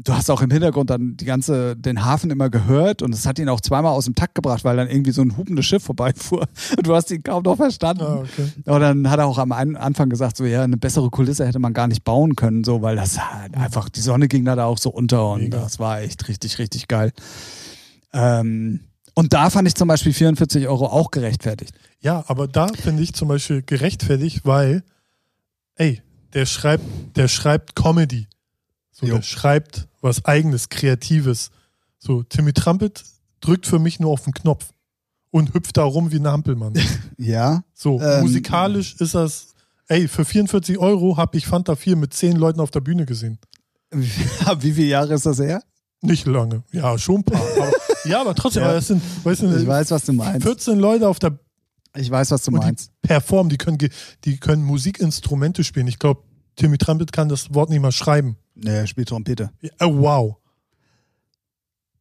Du 0.00 0.12
hast 0.12 0.30
auch 0.30 0.42
im 0.42 0.50
Hintergrund 0.50 0.90
dann 0.90 1.16
die 1.16 1.24
ganze, 1.24 1.76
den 1.76 2.04
Hafen 2.04 2.30
immer 2.30 2.50
gehört 2.50 3.02
und 3.02 3.12
es 3.12 3.26
hat 3.26 3.40
ihn 3.40 3.48
auch 3.48 3.60
zweimal 3.60 3.92
aus 3.92 4.04
dem 4.04 4.14
Takt 4.14 4.36
gebracht, 4.36 4.62
weil 4.62 4.76
dann 4.76 4.88
irgendwie 4.88 5.10
so 5.10 5.22
ein 5.22 5.36
hupendes 5.36 5.66
Schiff 5.66 5.82
vorbeifuhr 5.82 6.46
und 6.76 6.86
du 6.86 6.94
hast 6.94 7.10
ihn 7.10 7.22
kaum 7.24 7.42
noch 7.42 7.56
verstanden. 7.56 8.04
ah, 8.04 8.18
okay. 8.18 8.52
Und 8.64 8.80
dann 8.80 9.10
hat 9.10 9.18
er 9.18 9.26
auch 9.26 9.38
am 9.38 9.50
Anfang 9.50 10.08
gesagt, 10.08 10.36
so 10.36 10.44
ja, 10.44 10.62
eine 10.62 10.76
bessere 10.76 11.10
Kulisse 11.10 11.46
hätte 11.46 11.58
man 11.58 11.72
gar 11.74 11.88
nicht 11.88 12.04
bauen 12.04 12.36
können, 12.36 12.62
so, 12.62 12.80
weil 12.80 12.94
das 12.94 13.18
halt 13.18 13.56
einfach, 13.56 13.88
die 13.88 14.00
Sonne 14.00 14.28
ging 14.28 14.44
da 14.44 14.64
auch 14.64 14.78
so 14.78 14.90
unter 14.90 15.32
und 15.32 15.42
Mega. 15.42 15.58
das 15.58 15.80
war 15.80 16.00
echt 16.00 16.28
richtig, 16.28 16.60
richtig 16.60 16.86
geil. 16.86 17.12
Ähm, 18.12 18.80
und 19.14 19.32
da 19.32 19.50
fand 19.50 19.66
ich 19.66 19.74
zum 19.74 19.88
Beispiel 19.88 20.12
44 20.12 20.68
Euro 20.68 20.86
auch 20.86 21.10
gerechtfertigt. 21.10 21.74
Ja, 21.98 22.22
aber 22.28 22.46
da 22.46 22.68
finde 22.68 23.02
ich 23.02 23.14
zum 23.14 23.26
Beispiel 23.26 23.62
gerechtfertigt, 23.62 24.42
weil, 24.44 24.84
ey, 25.74 26.02
der 26.34 26.46
schreibt, 26.46 26.84
der 27.16 27.26
schreibt 27.26 27.74
Comedy. 27.74 28.28
So, 28.98 29.06
Jo. 29.06 29.16
der 29.16 29.22
schreibt 29.22 29.86
was 30.00 30.24
eigenes, 30.24 30.68
Kreatives. 30.70 31.50
So, 31.98 32.22
Timmy 32.22 32.52
Trumpet 32.52 33.04
drückt 33.40 33.66
für 33.66 33.78
mich 33.78 34.00
nur 34.00 34.10
auf 34.12 34.24
den 34.24 34.32
Knopf 34.32 34.72
und 35.30 35.54
hüpft 35.54 35.76
da 35.76 35.84
rum 35.84 36.10
wie 36.10 36.16
ein 36.16 36.26
Hampelmann. 36.26 36.74
Ja. 37.16 37.62
So, 37.74 38.00
Ähm, 38.00 38.22
musikalisch 38.22 38.94
ist 39.00 39.14
das, 39.14 39.48
ey, 39.88 40.06
für 40.08 40.24
44 40.24 40.78
Euro 40.78 41.16
habe 41.16 41.36
ich 41.36 41.46
Fanta 41.46 41.74
4 41.76 41.96
mit 41.96 42.14
10 42.14 42.36
Leuten 42.36 42.60
auf 42.60 42.70
der 42.70 42.80
Bühne 42.80 43.06
gesehen. 43.06 43.38
Wie 43.92 44.72
viele 44.72 44.86
Jahre 44.88 45.14
ist 45.14 45.26
das 45.26 45.38
her? 45.38 45.62
Nicht 46.00 46.26
lange. 46.26 46.62
Ja, 46.72 46.96
schon 46.98 47.16
ein 47.16 47.24
paar. 47.24 47.40
Aber, 47.40 47.72
ja, 48.04 48.20
aber 48.20 48.34
trotzdem, 48.34 48.62
Ja. 48.62 48.68
aber 48.68 48.76
das 48.76 48.86
sind, 48.88 49.02
weißt 49.24 49.42
Ich 49.42 49.50
du, 49.50 49.66
weiß, 49.66 49.90
was 49.90 50.04
du 50.04 50.12
meinst. 50.12 50.46
14 50.46 50.78
Leute 50.78 51.08
auf 51.08 51.18
der 51.18 51.38
Ich 51.96 52.08
weiß, 52.10 52.30
was 52.30 52.42
du 52.44 52.52
Und 52.52 52.60
die 52.62 52.66
meinst. 52.66 52.92
performen, 53.02 53.48
die 53.50 53.58
können, 53.58 53.78
die 54.24 54.36
können 54.38 54.62
Musikinstrumente 54.64 55.64
spielen. 55.64 55.88
Ich 55.88 55.98
glaube, 55.98 56.22
Timmy 56.56 56.78
Trumpet 56.78 57.12
kann 57.12 57.28
das 57.28 57.52
Wort 57.54 57.70
nicht 57.70 57.80
mal 57.80 57.90
schreiben. 57.92 58.36
Nee, 58.60 58.76
er 58.76 58.86
spielt 58.86 59.08
Trompete. 59.08 59.50
Ja, 59.60 59.70
oh, 59.80 59.96
wow. 59.98 60.36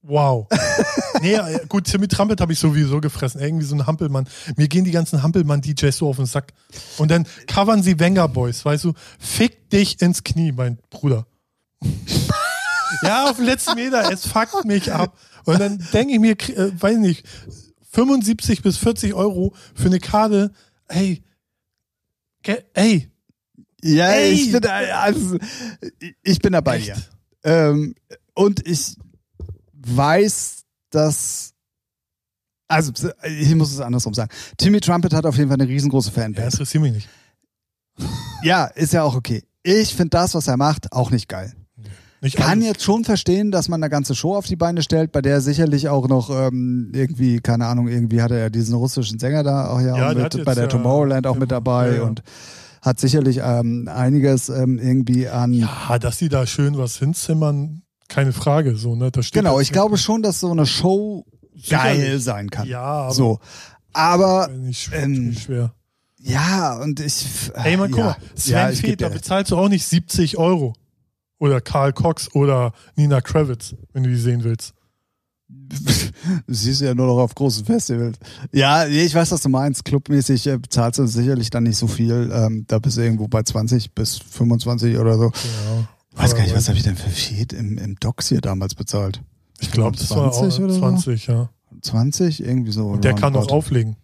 Wow. 0.02 0.48
nee, 1.22 1.34
äh, 1.34 1.66
gut, 1.68 1.86
Timmy 1.86 2.08
Trumpet 2.08 2.40
habe 2.40 2.54
ich 2.54 2.60
sowieso 2.60 3.02
gefressen. 3.02 3.42
Irgendwie 3.42 3.66
so 3.66 3.76
ein 3.76 3.86
Hampelmann. 3.86 4.28
Mir 4.56 4.68
gehen 4.68 4.86
die 4.86 4.92
ganzen 4.92 5.22
Hampelmann-DJs 5.22 5.98
so 5.98 6.10
auf 6.10 6.16
den 6.16 6.26
Sack. 6.26 6.54
Und 6.98 7.12
dann 7.12 7.28
covern 7.48 7.84
sie 7.84 8.00
Wenger 8.00 8.28
Boys, 8.28 8.64
weißt 8.64 8.86
du? 8.86 8.94
Fick 9.20 9.70
dich 9.70 10.02
ins 10.02 10.24
Knie, 10.24 10.52
mein 10.52 10.78
Bruder. 10.90 11.28
ja, 13.04 13.30
auf 13.30 13.38
den 13.38 13.46
letzten 13.46 13.76
Meter, 13.76 14.12
es 14.12 14.26
fuckt 14.28 14.66
mich 14.66 14.92
ab. 14.94 15.18
Und 15.46 15.60
dann 15.60 15.84
denke 15.94 16.14
ich 16.14 16.20
mir, 16.20 16.32
äh, 16.58 16.72
weiß 16.82 16.98
nicht, 16.98 17.26
75 17.92 18.62
bis 18.62 18.78
40 18.78 19.14
Euro 19.14 19.54
für 19.76 19.86
eine 19.88 20.00
Karte, 20.00 20.52
ey, 20.88 21.24
ge- 22.44 22.64
ey, 22.74 23.12
Ja, 23.84 24.10
Ey! 24.10 24.32
ich 24.34 24.52
bin, 24.52 24.66
also, 24.66 25.38
ich 26.24 26.40
bin 26.40 26.54
dabei 26.54 26.78
echt. 26.78 26.86
hier. 26.86 26.96
Ähm, 27.44 27.96
und 28.34 28.66
ich 28.68 28.96
weiß, 29.74 30.64
dass 30.90 31.54
Also, 32.68 32.92
ich 33.24 33.56
muss 33.56 33.72
es 33.72 33.80
andersrum 33.80 34.14
sagen. 34.14 34.30
Timmy 34.58 34.80
Trumpet 34.82 35.14
hat 35.14 35.26
auf 35.26 35.38
jeden 35.38 35.50
Fall 35.50 35.60
eine 35.62 35.70
riesengroße 35.70 36.10
Ja, 36.10 36.22
Fanbase. 36.24 36.48
interessiert 36.58 36.82
mich 36.84 36.94
nicht. 36.94 37.10
Ja, 38.44 38.66
ist 38.66 38.94
ja 38.94 39.04
auch 39.04 39.16
okay. 39.16 39.44
Ich 39.64 39.94
finde 39.96 40.10
das, 40.12 40.34
was 40.36 40.48
er 40.48 40.58
macht, 40.58 40.92
auch 40.92 41.10
nicht 41.12 41.28
geil. 41.30 41.54
nicht 42.22 42.36
Kann 42.38 42.62
jetzt 42.62 42.84
schon 42.84 43.04
verstehen, 43.06 43.52
dass 43.52 43.70
man 43.70 43.82
eine 43.82 43.90
ganze 43.90 44.16
Show 44.16 44.36
auf 44.36 44.46
die 44.46 44.56
Beine 44.56 44.82
stellt, 44.82 45.12
bei 45.12 45.22
der 45.22 45.42
sicherlich 45.42 45.88
auch 45.90 46.08
noch 46.08 46.30
ähm, 46.30 46.92
irgendwie, 46.94 47.40
keine 47.40 47.68
Ahnung, 47.68 47.88
irgendwie 47.88 48.22
hatte 48.22 48.38
er 48.38 48.50
diesen 48.50 48.76
russischen 48.76 49.20
Sänger 49.20 49.44
da 49.44 49.70
auch 49.70 49.80
ja, 49.82 49.98
Ja, 49.98 50.10
auch 50.10 50.14
der 50.14 50.24
mit, 50.24 50.34
jetzt 50.36 50.46
bei 50.46 50.54
der 50.56 50.64
ja- 50.66 50.70
Tomorrowland 50.70 51.26
auch 51.28 51.36
mit 51.38 51.52
dabei 51.52 51.90
Ja, 51.90 51.96
ja. 51.98 52.02
und 52.04 52.22
hat 52.88 53.00
sicherlich 53.00 53.42
ähm, 53.44 53.90
einiges 53.94 54.50
ähm, 54.50 54.80
irgendwie 54.80 55.28
an. 55.28 55.54
Ja, 55.54 56.00
dass 56.00 56.18
die 56.18 56.30
da 56.30 56.48
schön 56.48 56.78
was 56.78 56.98
hinzimmern, 56.98 57.84
keine 58.08 58.34
Frage. 58.34 58.76
So, 58.76 58.96
ne? 58.96 59.12
Da 59.12 59.22
steht 59.22 59.44
genau, 59.44 59.60
jetzt 59.60 59.68
ich 59.68 59.74
glaube 59.74 59.98
schon, 59.98 60.24
dass 60.24 60.40
so 60.40 60.52
eine 60.52 60.66
Show 60.66 61.26
geil 61.70 61.98
Sicherlich. 61.98 62.24
sein 62.24 62.50
kann. 62.50 62.68
Ja, 62.68 62.82
aber 62.82 63.14
so. 63.14 63.40
Aber 63.94 64.48
nicht, 64.48 64.90
ähm, 64.94 65.34
schwer. 65.34 65.74
ja, 66.20 66.78
und 66.78 67.00
ich. 67.00 67.26
Ey, 67.56 67.78
man, 67.78 67.90
guck 67.92 68.00
ja, 68.00 68.06
mal, 68.06 68.18
Sven 68.36 68.54
ja, 68.54 68.66
recht. 69.08 69.14
bezahlst 69.14 69.52
du 69.52 69.58
auch 69.58 69.70
nicht 69.70 69.86
70 69.86 70.38
Euro. 70.38 70.74
Oder 71.40 71.62
Karl 71.62 71.94
Cox 71.94 72.34
oder 72.34 72.74
Nina 72.96 73.22
Kravitz, 73.22 73.76
wenn 73.94 74.04
du 74.04 74.10
die 74.10 74.16
sehen 74.16 74.44
willst. 74.44 74.74
Du 76.48 76.54
siehst 76.54 76.82
ja 76.82 76.94
nur 76.94 77.08
noch 77.08 77.20
auf 77.20 77.36
großen 77.36 77.66
Festivals. 77.66 78.18
Ja, 78.52 78.86
ich 78.86 79.16
weiß, 79.16 79.32
was 79.32 79.42
du 79.42 79.50
meinst. 79.50 79.86
Clubmäßig 79.86 80.48
äh, 80.48 80.58
bezahlst 80.58 81.00
du 81.00 81.06
sicherlich 81.08 81.50
dann 81.50 81.64
nicht 81.64 81.78
so 81.78 81.88
viel. 81.88 82.30
Ähm, 82.34 82.66
da 82.68 82.80
bist 82.80 82.98
du 82.98 83.02
irgendwo 83.02 83.28
bei 83.28 83.44
20 83.44 83.94
bis 83.94 84.18
25 84.18 84.98
oder 84.98 85.18
so. 85.18 85.30
Genau. 85.30 85.88
Weiß 86.16 86.36
gar 86.36 86.44
nicht, 86.44 86.56
was 86.56 86.68
habe 86.68 86.78
ich 86.78 86.84
denn 86.84 86.98
für 86.98 87.10
Feed 87.10 87.54
im, 87.54 87.78
im 87.78 87.96
Docs 88.00 88.30
hier 88.30 88.42
damals 88.42 88.76
bezahlt? 88.76 89.22
Ich 89.60 89.72
glaube, 89.72 89.96
das 89.98 90.10
war 90.12 90.28
auch 90.28 90.38
20 90.40 90.64
oder 90.64 90.74
so? 90.74 90.80
20, 90.80 91.28
ja. 91.28 91.50
20? 91.82 92.44
Irgendwie 92.44 92.72
so. 92.72 92.88
Und 92.88 93.04
der 93.04 93.14
kann 93.14 93.34
noch 93.34 93.48
auflegen. 93.50 93.96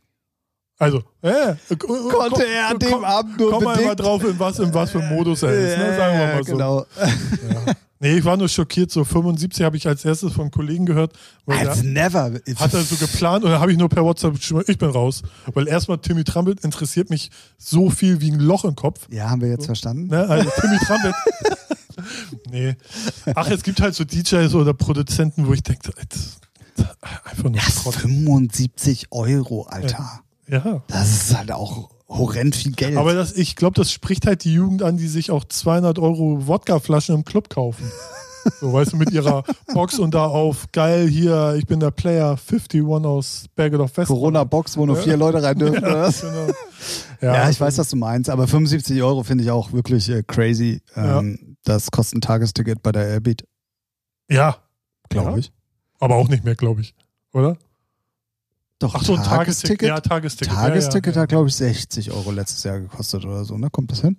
Also, 0.79 1.03
äh, 1.21 1.55
Konnte 1.77 2.45
er 2.45 2.69
an 2.69 2.79
dem 2.79 3.03
Abend 3.03 3.39
nur 3.39 3.51
Komm 3.51 3.63
mal 3.63 3.77
bedingt. 3.77 3.99
drauf, 3.99 4.23
in 4.23 4.39
was, 4.39 4.59
in 4.59 4.73
was 4.73 4.91
für 4.91 5.01
Modus 5.01 5.43
er 5.43 5.51
ist, 5.53 5.77
ne? 5.77 5.95
sagen 5.95 6.19
wir 6.19 6.27
mal 6.27 6.43
so. 6.43 6.51
Genau. 6.51 6.85
Ja. 7.65 7.73
Nee, 8.03 8.17
ich 8.17 8.25
war 8.25 8.35
nur 8.35 8.49
schockiert, 8.49 8.91
so 8.91 9.05
75 9.05 9.63
habe 9.63 9.77
ich 9.77 9.87
als 9.87 10.03
erstes 10.03 10.33
von 10.33 10.51
Kollegen 10.51 10.85
gehört, 10.85 11.13
weil 11.45 11.65
Als 11.69 11.81
der, 11.83 11.89
never. 11.89 12.33
hat 12.57 12.73
er 12.73 12.81
so 12.83 12.97
geplant 12.97 13.45
dann 13.45 13.57
habe 13.61 13.71
ich 13.71 13.77
nur 13.77 13.87
per 13.87 14.03
WhatsApp 14.03 14.33
geschrieben, 14.35 14.61
ich 14.67 14.77
bin 14.77 14.89
raus. 14.89 15.21
Weil 15.53 15.69
erstmal 15.69 15.99
Timmy 15.99 16.25
Trumpet 16.25 16.65
interessiert 16.65 17.09
mich 17.09 17.31
so 17.57 17.89
viel 17.89 18.19
wie 18.19 18.29
ein 18.29 18.41
Loch 18.41 18.65
im 18.65 18.75
Kopf. 18.75 19.07
ja, 19.09 19.29
haben 19.29 19.39
wir 19.39 19.47
jetzt 19.47 19.67
verstanden? 19.67 20.07
Ne? 20.07 20.27
Also 20.27 20.49
Timmy 20.59 20.77
Trumpet. 20.79 21.13
nee. 22.51 22.75
Ach, 23.35 23.49
es 23.49 23.63
gibt 23.63 23.79
halt 23.79 23.95
so 23.95 24.03
DJs 24.03 24.53
oder 24.55 24.73
Produzenten, 24.73 25.47
wo 25.47 25.53
ich 25.53 25.63
denke, 25.63 25.93
einfach 27.23 27.43
nur 27.43 27.55
Ja, 27.55 27.61
Schrott. 27.61 27.95
75 27.95 29.07
Euro, 29.11 29.63
Alter. 29.63 30.23
Ja. 30.49 30.83
Das 30.87 31.09
ist 31.09 31.37
halt 31.37 31.53
auch 31.53 31.89
horrend 32.17 32.55
viel 32.55 32.71
Geld. 32.73 32.97
Aber 32.97 33.13
das, 33.13 33.33
ich 33.33 33.55
glaube, 33.55 33.75
das 33.75 33.91
spricht 33.91 34.25
halt 34.27 34.43
die 34.43 34.53
Jugend 34.53 34.83
an, 34.83 34.97
die 34.97 35.07
sich 35.07 35.31
auch 35.31 35.43
200 35.43 35.99
Euro 35.99 36.47
Wodkaflaschen 36.47 37.15
im 37.15 37.25
Club 37.25 37.49
kaufen. 37.49 37.89
So, 38.59 38.73
weißt 38.73 38.91
du, 38.91 38.97
mit 38.97 39.09
ihrer 39.11 39.45
Box 39.73 39.99
und 39.99 40.13
da 40.13 40.25
auf, 40.25 40.69
geil, 40.73 41.07
hier, 41.07 41.55
ich 41.57 41.65
bin 41.65 41.79
der 41.79 41.91
Player 41.91 42.31
51 42.31 42.83
aus 42.83 43.45
Berge 43.55 43.79
of 43.79 43.95
West. 43.95 44.09
Corona-Box, 44.09 44.75
wo 44.75 44.85
nur 44.85 44.97
vier 44.97 45.15
Leute 45.15 45.41
rein 45.41 45.57
dürfen, 45.57 45.77
oder 45.85 46.01
was? 46.01 46.19
Genau. 46.19 46.47
Ja, 47.21 47.35
ich 47.35 47.39
also- 47.39 47.59
weiß, 47.61 47.77
was 47.77 47.89
du 47.91 47.95
meinst, 47.95 48.29
aber 48.29 48.45
75 48.49 49.01
Euro 49.01 49.23
finde 49.23 49.45
ich 49.45 49.49
auch 49.49 49.71
wirklich 49.71 50.09
äh, 50.09 50.23
crazy. 50.23 50.81
Ähm, 50.97 51.55
Das 51.63 51.89
kostet 51.89 52.17
ein 52.17 52.21
Tagesticket 52.21 52.83
bei 52.83 52.91
der 52.91 53.07
Airbeat, 53.07 53.45
Ja, 54.29 54.57
glaube 55.07 55.31
Ja. 55.31 55.37
ich. 55.37 55.53
aber 56.01 56.15
auch 56.15 56.27
nicht 56.27 56.43
mehr, 56.43 56.55
glaube 56.55 56.81
ich. 56.81 56.93
Oder? 57.31 57.55
Doch, 58.83 58.95
Ach 58.95 59.01
so, 59.01 59.15
ein 59.15 59.23
Tagesticket. 59.23 59.87
Ja, 59.87 60.01
Tagesticket. 60.01 60.53
Tagesticket 60.53 61.15
ja, 61.15 61.19
ja, 61.19 61.21
hat, 61.21 61.29
glaube 61.29 61.47
ich, 61.47 61.55
60 61.55 62.11
Euro 62.11 62.31
letztes 62.31 62.65
Jahr 62.65 62.81
gekostet 62.81 63.23
oder 63.23 63.45
so, 63.45 63.57
ne? 63.57 63.69
Kommt 63.69 63.93
das 63.93 64.01
hin? 64.01 64.17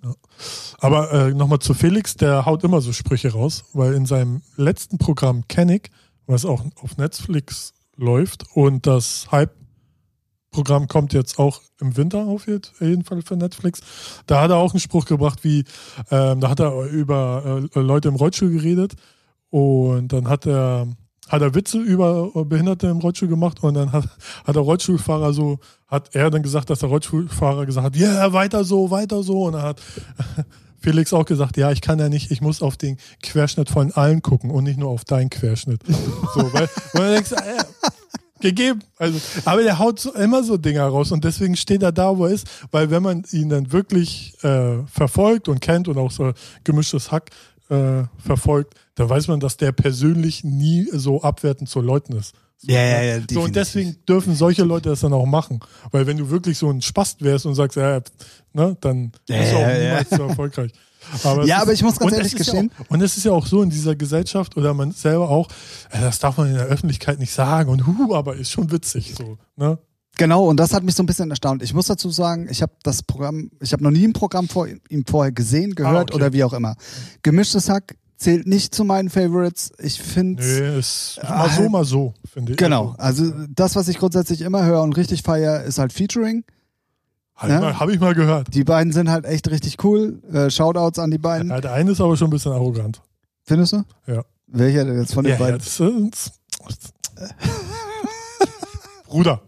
Aber 0.79 1.13
äh, 1.13 1.33
nochmal 1.35 1.59
zu 1.59 1.75
Felix, 1.75 2.15
der 2.15 2.47
haut 2.47 2.63
immer 2.63 2.81
so 2.81 2.91
Sprüche 2.91 3.31
raus, 3.31 3.65
weil 3.73 3.93
in 3.93 4.07
seinem 4.07 4.41
letzten 4.55 4.97
Programm 4.97 5.47
Kennick, 5.47 5.91
was 6.25 6.45
auch 6.45 6.65
auf 6.81 6.97
Netflix 6.97 7.73
läuft 7.95 8.45
und 8.55 8.87
das 8.87 9.27
Hype-Programm 9.31 10.87
kommt 10.87 11.13
jetzt 11.13 11.37
auch 11.37 11.61
im 11.79 11.95
Winter 11.95 12.25
auf 12.25 12.47
jeden 12.47 13.03
Fall 13.03 13.21
für 13.21 13.37
Netflix, 13.37 13.81
da 14.25 14.41
hat 14.41 14.49
er 14.49 14.57
auch 14.57 14.73
einen 14.73 14.79
Spruch 14.79 15.05
gebracht, 15.05 15.43
wie, 15.43 15.63
ähm, 16.09 16.39
da 16.39 16.49
hat 16.49 16.59
er 16.59 16.85
über 16.85 17.67
äh, 17.75 17.79
Leute 17.79 18.07
im 18.07 18.15
Rollstuhl 18.15 18.49
geredet 18.49 18.95
und 19.51 20.11
dann 20.11 20.27
hat 20.27 20.47
er 20.47 20.87
hat 21.29 21.41
er 21.41 21.55
Witze 21.55 21.79
über 21.79 22.45
Behinderte 22.45 22.87
im 22.87 22.99
Rollstuhl 22.99 23.27
gemacht 23.27 23.63
und 23.63 23.73
dann 23.73 23.91
hat, 23.91 24.05
hat 24.45 24.55
der 24.55 24.61
Rollstuhlfahrer 24.61 25.33
so, 25.33 25.59
hat 25.87 26.13
er 26.13 26.29
dann 26.29 26.43
gesagt, 26.43 26.69
dass 26.69 26.79
der 26.79 26.89
Rollstuhlfahrer 26.89 27.65
gesagt 27.65 27.85
hat, 27.85 27.95
ja, 27.95 28.11
yeah, 28.11 28.33
weiter 28.33 28.63
so, 28.63 28.91
weiter 28.91 29.23
so. 29.23 29.43
Und 29.43 29.53
dann 29.53 29.63
hat 29.63 29.81
Felix 30.79 31.13
auch 31.13 31.25
gesagt, 31.25 31.57
ja, 31.57 31.71
ich 31.71 31.81
kann 31.81 31.97
ja 31.99 32.09
nicht, 32.09 32.31
ich 32.31 32.41
muss 32.41 32.61
auf 32.61 32.77
den 32.77 32.97
Querschnitt 33.23 33.69
von 33.69 33.91
allen 33.93 34.21
gucken 34.21 34.51
und 34.51 34.65
nicht 34.65 34.77
nur 34.77 34.89
auf 34.89 35.03
deinen 35.03 35.29
Querschnitt. 35.29 35.81
So, 36.35 36.53
weil, 36.53 36.69
weil 36.93 37.07
du 37.07 37.13
denkst, 37.13 37.31
äh, 37.31 37.63
gegeben. 38.39 38.81
Also, 38.97 39.19
aber 39.45 39.63
der 39.63 39.79
haut 39.79 39.99
so, 39.99 40.13
immer 40.13 40.43
so 40.43 40.57
Dinger 40.57 40.85
raus 40.85 41.11
und 41.11 41.23
deswegen 41.23 41.55
steht 41.55 41.81
er 41.81 41.91
da, 41.91 42.17
wo 42.17 42.25
er 42.25 42.33
ist, 42.33 42.47
weil 42.71 42.91
wenn 42.91 43.01
man 43.01 43.23
ihn 43.31 43.49
dann 43.49 43.71
wirklich 43.71 44.35
äh, 44.43 44.83
verfolgt 44.85 45.47
und 45.47 45.61
kennt 45.61 45.87
und 45.87 45.97
auch 45.97 46.11
so 46.11 46.33
gemischtes 46.63 47.11
Hack 47.11 47.31
äh, 47.69 48.03
verfolgt, 48.17 48.75
dann 48.95 49.09
weiß 49.09 49.27
man, 49.27 49.39
dass 49.39 49.57
der 49.57 49.71
persönlich 49.71 50.43
nie 50.43 50.87
so 50.91 51.21
abwertend 51.21 51.69
zu 51.69 51.81
Leuten 51.81 52.13
ist. 52.15 52.33
So, 52.57 52.71
Ja, 52.71 52.79
ja, 52.79 52.99
ne? 52.99 53.07
ja, 53.07 53.13
So, 53.15 53.19
definitiv. 53.21 53.37
und 53.45 53.55
deswegen 53.55 53.95
dürfen 54.07 54.35
solche 54.35 54.63
Leute 54.63 54.89
das 54.89 55.01
dann 55.01 55.13
auch 55.13 55.25
machen. 55.25 55.59
Weil 55.91 56.07
wenn 56.07 56.17
du 56.17 56.29
wirklich 56.29 56.57
so 56.57 56.69
ein 56.69 56.81
Spast 56.81 57.21
wärst 57.21 57.45
und 57.45 57.55
sagst, 57.55 57.75
ja, 57.77 58.01
ne, 58.53 58.77
dann 58.79 59.11
Ja, 59.27 59.39
bist 59.39 59.51
du 59.51 59.55
auch 59.57 59.61
ja, 59.61 59.77
ja. 59.77 59.83
niemals 59.89 60.09
so 60.09 60.23
erfolgreich. 60.27 60.71
Aber 61.23 61.45
Ja, 61.45 61.61
aber 61.61 61.73
ich 61.73 61.83
muss 61.83 61.99
ganz 61.99 62.13
ehrlich 62.13 62.35
gestehen- 62.35 62.71
Ja 62.77 62.85
auch, 62.85 62.89
und 62.91 63.01
es 63.01 63.15
ist 63.17 63.25
ja 63.25 63.31
auch 63.31 63.45
so 63.45 63.61
in 63.61 63.69
dieser 63.69 63.95
Gesellschaft 63.95 64.57
oder 64.57 64.73
man 64.73 64.91
selber 64.91 65.29
auch, 65.29 65.49
äh, 65.91 66.01
das 66.01 66.17
darf 66.19 66.37
man 66.37 66.47
in 66.47 66.55
der 66.55 66.65
Öffentlichkeit 66.65 67.19
nicht 67.19 67.31
sagen 67.33 67.69
und 67.69 67.85
hu, 67.85 68.15
aber 68.15 68.35
ist 68.35 68.49
schon 68.51 68.71
witzig 68.71 69.13
so. 69.15 69.37
Ne? 69.55 69.77
Genau, 70.17 70.45
und 70.45 70.57
das 70.57 70.73
hat 70.73 70.83
mich 70.83 70.95
so 70.95 71.03
ein 71.03 71.05
bisschen 71.05 71.29
erstaunt. 71.29 71.61
Ich 71.63 71.73
muss 71.73 71.87
dazu 71.87 72.09
sagen, 72.09 72.47
ich 72.49 72.61
habe 72.61 72.71
das 72.83 73.03
Programm, 73.03 73.51
ich 73.59 73.73
habe 73.73 73.83
noch 73.83 73.91
nie 73.91 74.07
ein 74.07 74.13
Programm 74.13 74.47
vor 74.47 74.67
ihm 74.67 75.05
vorher 75.05 75.31
gesehen, 75.31 75.75
gehört 75.75 76.11
okay. 76.11 76.15
oder 76.15 76.33
wie 76.33 76.43
auch 76.43 76.53
immer. 76.53 76.75
Gemischtes 77.23 77.69
Hack 77.69 77.95
zählt 78.17 78.47
nicht 78.47 78.73
zu 78.73 78.85
meinen 78.85 79.09
Favorites. 79.09 79.71
Ich 79.77 80.01
finde 80.01 80.41
Nee, 80.43 80.79
ist 80.79 81.19
mal 81.21 81.49
so, 81.49 81.69
mal 81.69 81.83
so, 81.85 82.13
finde 82.31 82.53
ich. 82.53 82.57
Genau, 82.57 82.95
also 82.97 83.29
das, 83.49 83.75
was 83.75 83.87
ich 83.89 83.97
grundsätzlich 83.99 84.41
immer 84.41 84.63
höre 84.65 84.81
und 84.83 84.95
richtig 84.95 85.21
feier, 85.21 85.63
ist 85.63 85.79
halt 85.79 85.91
Featuring. 85.91 86.45
Habe 87.35 87.51
ich, 87.51 87.53
Ja. 87.55 87.59
mal- 87.59 87.79
hab 87.81 87.89
ich 87.89 87.99
mal 87.99 88.15
gehört. 88.15 88.53
Die 88.53 88.63
beiden 88.63 88.93
sind 88.93 89.09
halt 89.09 89.25
echt 89.25 89.49
richtig 89.51 89.83
cool. 89.83 90.21
Äh, 90.31 90.49
Shoutouts 90.49 90.97
an 90.99 91.11
die 91.11 91.17
beiden. 91.17 91.49
Ja, 91.49 91.59
der 91.59 91.73
eine 91.73 91.91
ist 91.91 91.99
aber 91.99 92.15
schon 92.15 92.27
ein 92.27 92.31
bisschen 92.31 92.53
arrogant. 92.53 93.01
Findest 93.43 93.73
du? 93.73 93.83
Ja. 94.07 94.23
Welcher 94.47 94.85
jetzt 94.95 95.13
von 95.13 95.25
den 95.25 95.33
Ja, 95.33 95.39
ja, 95.39 95.45
beiden? 95.45 95.59
das 95.59 95.79
ist, 95.81 96.31
Bruder. 99.07 99.41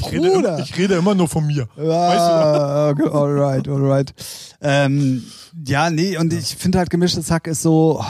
Ich 0.00 0.12
rede, 0.12 0.30
Bruder. 0.30 0.48
immer, 0.54 0.58
ich 0.58 0.76
rede 0.76 0.94
immer 0.94 1.14
nur 1.14 1.28
von 1.28 1.46
mir. 1.46 1.68
Ah, 1.78 2.90
okay, 2.90 3.08
alright, 3.08 3.68
alright. 3.68 4.12
Ähm, 4.60 5.24
ja, 5.66 5.90
nee, 5.90 6.16
und 6.16 6.32
ich 6.32 6.56
finde 6.56 6.78
halt 6.78 6.90
gemischtes 6.90 7.30
Hack 7.30 7.46
ist 7.46 7.62
so 7.62 8.04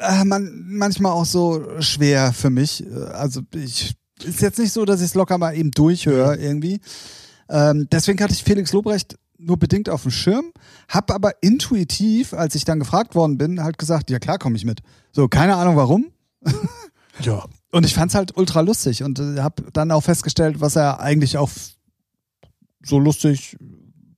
äh, 0.00 0.24
man, 0.24 0.64
manchmal 0.68 1.12
auch 1.12 1.24
so 1.24 1.80
schwer 1.80 2.32
für 2.32 2.50
mich. 2.50 2.86
Äh, 2.86 2.94
Also 3.12 3.42
ich 3.54 3.94
ist 4.24 4.40
jetzt 4.40 4.58
nicht 4.58 4.72
so, 4.72 4.84
dass 4.84 5.00
ich 5.00 5.06
es 5.06 5.14
locker 5.14 5.38
mal 5.38 5.54
eben 5.56 5.70
durchhöre 5.70 6.36
irgendwie. 6.36 6.80
Ähm, 7.48 7.86
deswegen 7.92 8.20
hatte 8.22 8.32
ich 8.32 8.42
Felix 8.42 8.72
Lobrecht 8.72 9.16
nur 9.38 9.56
bedingt 9.56 9.88
auf 9.88 10.02
dem 10.02 10.10
Schirm, 10.10 10.52
hab 10.88 11.12
aber 11.12 11.32
intuitiv, 11.42 12.34
als 12.34 12.56
ich 12.56 12.64
dann 12.64 12.80
gefragt 12.80 13.14
worden 13.14 13.38
bin, 13.38 13.62
halt 13.62 13.78
gesagt, 13.78 14.10
ja 14.10 14.18
klar 14.18 14.38
komme 14.38 14.56
ich 14.56 14.64
mit. 14.64 14.80
So, 15.12 15.28
keine 15.28 15.54
Ahnung 15.56 15.76
warum. 15.76 16.06
Ja. 17.20 17.44
Und 17.70 17.84
ich 17.84 17.94
fand's 17.94 18.14
halt 18.14 18.36
ultra 18.36 18.60
lustig 18.62 19.02
und 19.02 19.18
äh, 19.18 19.40
hab 19.40 19.62
dann 19.74 19.90
auch 19.90 20.02
festgestellt, 20.02 20.60
was 20.60 20.76
er 20.76 21.00
eigentlich 21.00 21.36
auch 21.36 21.50
so 22.82 22.98
lustig 22.98 23.56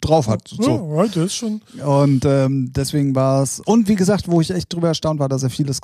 drauf 0.00 0.28
hat. 0.28 0.48
So. 0.48 0.94
Ja, 0.96 1.06
das 1.06 1.16
ist 1.16 1.34
schon. 1.34 1.60
Und 1.84 2.24
ähm, 2.24 2.72
deswegen 2.74 3.14
war 3.14 3.42
es. 3.42 3.60
Und 3.60 3.88
wie 3.88 3.96
gesagt, 3.96 4.28
wo 4.28 4.40
ich 4.40 4.50
echt 4.50 4.72
drüber 4.72 4.88
erstaunt 4.88 5.18
war, 5.20 5.28
dass 5.28 5.42
er 5.42 5.50
vieles 5.50 5.80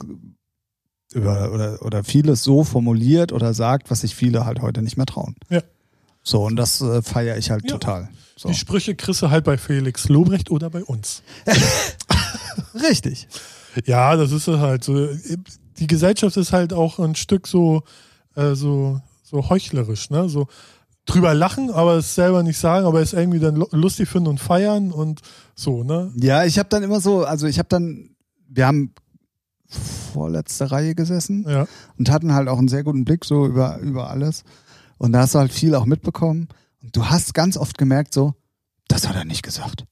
über 1.12 1.53
oder, 1.53 1.83
oder 1.83 2.05
vieles 2.05 2.43
so 2.43 2.64
formuliert 2.64 3.33
oder 3.33 3.53
sagt, 3.55 3.91
was 3.91 4.01
sich 4.03 4.14
viele 4.14 4.45
halt 4.45 4.61
heute 4.62 4.83
nicht 4.83 4.97
mehr 4.97 5.07
trauen. 5.07 5.37
Ja. 5.51 5.62
So, 6.23 6.45
und 6.45 6.57
das 6.57 6.81
äh, 6.81 7.03
feiere 7.03 7.37
ich 7.37 7.51
halt 7.51 7.64
Ja. 7.64 7.73
total. 7.73 8.09
So. 8.37 8.49
Die 8.49 8.55
Sprüche 8.55 8.95
kriegst 8.95 9.23
du 9.23 9.31
halt 9.31 9.45
bei 9.45 9.57
Felix 9.59 10.09
Lobrecht 10.09 10.51
oder 10.51 10.69
bei 10.71 10.85
uns. 10.85 11.23
Richtig. 12.75 13.29
Ja, 13.85 14.17
das 14.17 14.33
ist 14.33 14.49
es 14.49 14.59
halt 14.59 14.85
so. 14.85 15.09
Die 15.79 15.87
Gesellschaft 15.87 16.37
ist 16.37 16.53
halt 16.53 16.72
auch 16.72 16.99
ein 16.99 17.14
Stück 17.14 17.47
so, 17.47 17.83
äh, 18.35 18.55
so, 18.55 19.01
so 19.22 19.49
heuchlerisch, 19.49 20.11
ne? 20.11 20.29
So 20.29 20.47
drüber 21.05 21.35
lachen, 21.35 21.70
aber 21.70 21.95
es 21.97 22.14
selber 22.14 22.43
nicht 22.43 22.59
sagen, 22.59 22.87
aber 22.87 23.01
es 23.01 23.12
irgendwie 23.12 23.39
dann 23.39 23.57
lu- 23.57 23.68
lustig 23.70 24.09
finden 24.09 24.29
und 24.29 24.41
feiern 24.41 24.91
und 24.93 25.20
so, 25.55 25.85
ne? 25.85 26.12
Ja, 26.16 26.45
ich 26.45 26.59
habe 26.59 26.68
dann 26.68 26.83
immer 26.83 27.01
so, 27.01 27.24
also 27.24 27.47
ich 27.47 27.59
habe 27.59 27.68
dann, 27.68 28.11
wir 28.49 28.66
haben 28.66 28.93
vorletzte 29.68 30.70
Reihe 30.70 30.95
gesessen 30.95 31.45
Ja. 31.49 31.66
und 31.99 32.11
hatten 32.11 32.33
halt 32.33 32.49
auch 32.49 32.59
einen 32.59 32.68
sehr 32.68 32.85
guten 32.85 33.05
Blick 33.05 33.24
so 33.24 33.47
über, 33.47 33.79
über 33.79 34.11
alles. 34.11 34.45
Und 34.99 35.12
da 35.12 35.20
hast 35.20 35.35
du 35.35 35.39
halt 35.39 35.53
viel 35.53 35.74
auch 35.74 35.87
mitbekommen. 35.87 36.49
Und 36.83 36.97
du 36.97 37.07
hast 37.07 37.35
ganz 37.35 37.57
oft 37.57 37.77
gemerkt, 37.77 38.14
so, 38.14 38.35
das 38.89 39.07
hat 39.09 39.16
er 39.16 39.24
nicht 39.24 39.43
gesagt. 39.43 39.85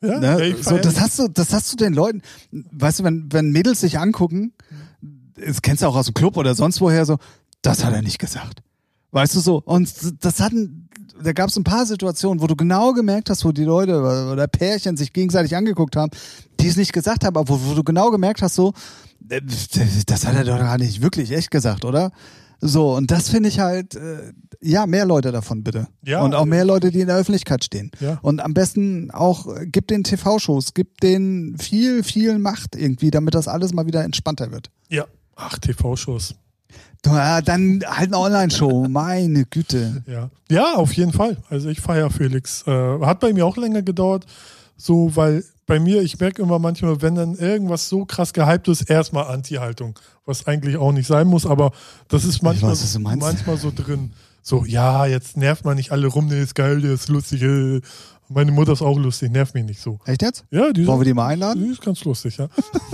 Ja, 0.00 0.20
Ne? 0.20 0.56
So, 0.60 0.78
das 0.78 1.00
hast 1.00 1.18
du, 1.18 1.28
das 1.28 1.52
hast 1.52 1.72
du 1.72 1.76
den 1.76 1.92
Leuten, 1.92 2.22
weißt 2.52 3.00
du, 3.00 3.04
wenn, 3.04 3.32
wenn 3.32 3.50
Mädels 3.50 3.80
sich 3.80 3.98
angucken, 3.98 4.52
das 5.34 5.62
kennst 5.62 5.82
du 5.82 5.86
auch 5.86 5.96
aus 5.96 6.06
dem 6.06 6.14
Club 6.14 6.36
oder 6.36 6.54
sonst 6.54 6.80
woher, 6.80 7.04
so, 7.04 7.18
das 7.62 7.84
hat 7.84 7.92
er 7.92 8.02
nicht 8.02 8.18
gesagt. 8.18 8.62
Weißt 9.10 9.34
du 9.34 9.40
so? 9.40 9.62
Und 9.64 9.92
das 10.22 10.40
hatten, 10.40 10.88
da 11.22 11.32
gab 11.32 11.48
es 11.48 11.56
ein 11.56 11.64
paar 11.64 11.86
Situationen, 11.86 12.40
wo 12.40 12.46
du 12.46 12.54
genau 12.54 12.92
gemerkt 12.92 13.30
hast, 13.30 13.44
wo 13.44 13.52
die 13.52 13.64
Leute 13.64 13.98
oder 14.00 14.46
Pärchen 14.46 14.96
sich 14.96 15.12
gegenseitig 15.12 15.56
angeguckt 15.56 15.96
haben, 15.96 16.10
die 16.60 16.68
es 16.68 16.76
nicht 16.76 16.92
gesagt 16.92 17.24
haben, 17.24 17.36
aber 17.36 17.48
wo, 17.48 17.58
wo 17.70 17.74
du 17.74 17.82
genau 17.82 18.10
gemerkt 18.10 18.42
hast, 18.42 18.54
so, 18.54 18.74
äh, 19.28 19.40
das 20.06 20.26
hat 20.26 20.34
er 20.36 20.44
doch 20.44 20.58
gar 20.58 20.78
nicht 20.78 21.02
wirklich 21.02 21.32
echt 21.32 21.50
gesagt, 21.50 21.84
oder? 21.84 22.12
So, 22.60 22.96
und 22.96 23.10
das 23.10 23.28
finde 23.28 23.48
ich 23.48 23.60
halt, 23.60 23.94
äh, 23.94 24.32
ja, 24.60 24.86
mehr 24.86 25.06
Leute 25.06 25.30
davon 25.30 25.62
bitte. 25.62 25.86
Ja, 26.04 26.22
und 26.22 26.34
auch 26.34 26.44
mehr 26.44 26.64
Leute, 26.64 26.90
die 26.90 27.00
in 27.00 27.06
der 27.06 27.16
Öffentlichkeit 27.16 27.62
stehen. 27.62 27.90
Ja. 28.00 28.18
Und 28.22 28.40
am 28.40 28.52
besten 28.54 29.10
auch, 29.12 29.46
äh, 29.54 29.66
gib 29.66 29.86
den 29.88 30.02
TV-Shows, 30.02 30.74
gib 30.74 31.00
denen 31.00 31.56
viel, 31.58 32.02
viel 32.02 32.38
Macht 32.38 32.74
irgendwie, 32.74 33.10
damit 33.10 33.34
das 33.34 33.46
alles 33.46 33.72
mal 33.72 33.86
wieder 33.86 34.02
entspannter 34.04 34.50
wird. 34.50 34.70
ja. 34.88 35.04
Ach, 35.40 35.56
TV-Shows. 35.56 36.34
Ja, 37.06 37.40
dann 37.40 37.84
halt 37.86 38.08
eine 38.08 38.18
Online-Show, 38.18 38.88
meine 38.90 39.44
Güte. 39.44 40.02
Ja. 40.08 40.30
ja, 40.50 40.74
auf 40.74 40.92
jeden 40.94 41.12
Fall. 41.12 41.36
Also 41.48 41.68
ich 41.68 41.80
feiere 41.80 42.10
Felix. 42.10 42.64
Äh, 42.66 42.98
hat 43.02 43.20
bei 43.20 43.32
mir 43.32 43.46
auch 43.46 43.56
länger 43.56 43.82
gedauert, 43.82 44.26
so, 44.76 45.14
weil 45.14 45.44
bei 45.68 45.78
mir, 45.78 46.02
ich 46.02 46.18
merke 46.18 46.42
immer 46.42 46.58
manchmal, 46.58 47.00
wenn 47.02 47.14
dann 47.14 47.36
irgendwas 47.36 47.88
so 47.88 48.06
krass 48.06 48.32
gehypt 48.32 48.66
ist, 48.68 48.90
erstmal 48.90 49.26
Anti-Haltung, 49.26 49.98
was 50.24 50.46
eigentlich 50.46 50.78
auch 50.78 50.92
nicht 50.92 51.06
sein 51.06 51.28
muss, 51.28 51.46
aber 51.46 51.72
das 52.08 52.24
ist 52.24 52.42
manchmal, 52.42 52.72
weiß, 52.72 52.98
manchmal 52.98 53.58
so 53.58 53.70
drin. 53.72 54.12
So, 54.42 54.64
ja, 54.64 55.04
jetzt 55.04 55.36
nervt 55.36 55.66
man 55.66 55.76
nicht 55.76 55.92
alle 55.92 56.06
rum, 56.06 56.30
der 56.30 56.40
ist 56.42 56.54
geil, 56.54 56.80
der 56.80 56.92
ist 56.92 57.08
lustig. 57.08 57.42
Äh. 57.42 57.80
Meine 58.30 58.50
Mutter 58.50 58.72
ist 58.72 58.82
auch 58.82 58.98
lustig, 58.98 59.30
nervt 59.30 59.54
mich 59.54 59.64
nicht 59.64 59.80
so. 59.80 59.98
Echt 60.06 60.22
jetzt? 60.22 60.44
Ja, 60.50 60.72
die 60.72 60.86
Wollen 60.86 61.00
wir 61.00 61.04
die 61.04 61.14
mal 61.14 61.28
einladen? 61.28 61.62
die 61.62 61.70
ist 61.70 61.82
ganz 61.82 62.02
lustig, 62.04 62.38
ja. 62.38 62.48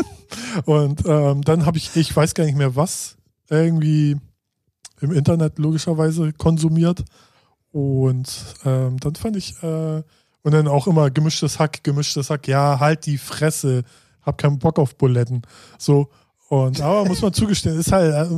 Und 0.64 1.06
ähm, 1.06 1.42
dann 1.42 1.66
habe 1.66 1.78
ich, 1.78 1.94
ich 1.94 2.14
weiß 2.14 2.34
gar 2.34 2.44
nicht 2.44 2.58
mehr 2.58 2.74
was, 2.74 3.16
irgendwie 3.48 4.16
im 5.00 5.12
Internet 5.12 5.58
logischerweise 5.58 6.32
konsumiert. 6.32 7.04
Und 7.70 8.32
ähm, 8.64 8.98
dann 8.98 9.14
fand 9.14 9.36
ich, 9.36 9.60
äh, 9.62 10.02
und 10.44 10.52
dann 10.52 10.68
auch 10.68 10.86
immer 10.86 11.10
gemischtes 11.10 11.58
Hack, 11.58 11.82
gemischtes 11.82 12.30
Hack, 12.30 12.46
ja, 12.46 12.78
halt 12.78 13.06
die 13.06 13.18
Fresse, 13.18 13.82
hab 14.22 14.38
keinen 14.38 14.58
Bock 14.58 14.78
auf 14.78 14.94
Buletten. 14.96 15.42
So, 15.78 16.10
und 16.48 16.80
aber 16.80 17.06
muss 17.06 17.22
man 17.22 17.32
zugestehen, 17.32 17.78
ist 17.78 17.90
halt 17.90 18.30
äh, 18.30 18.36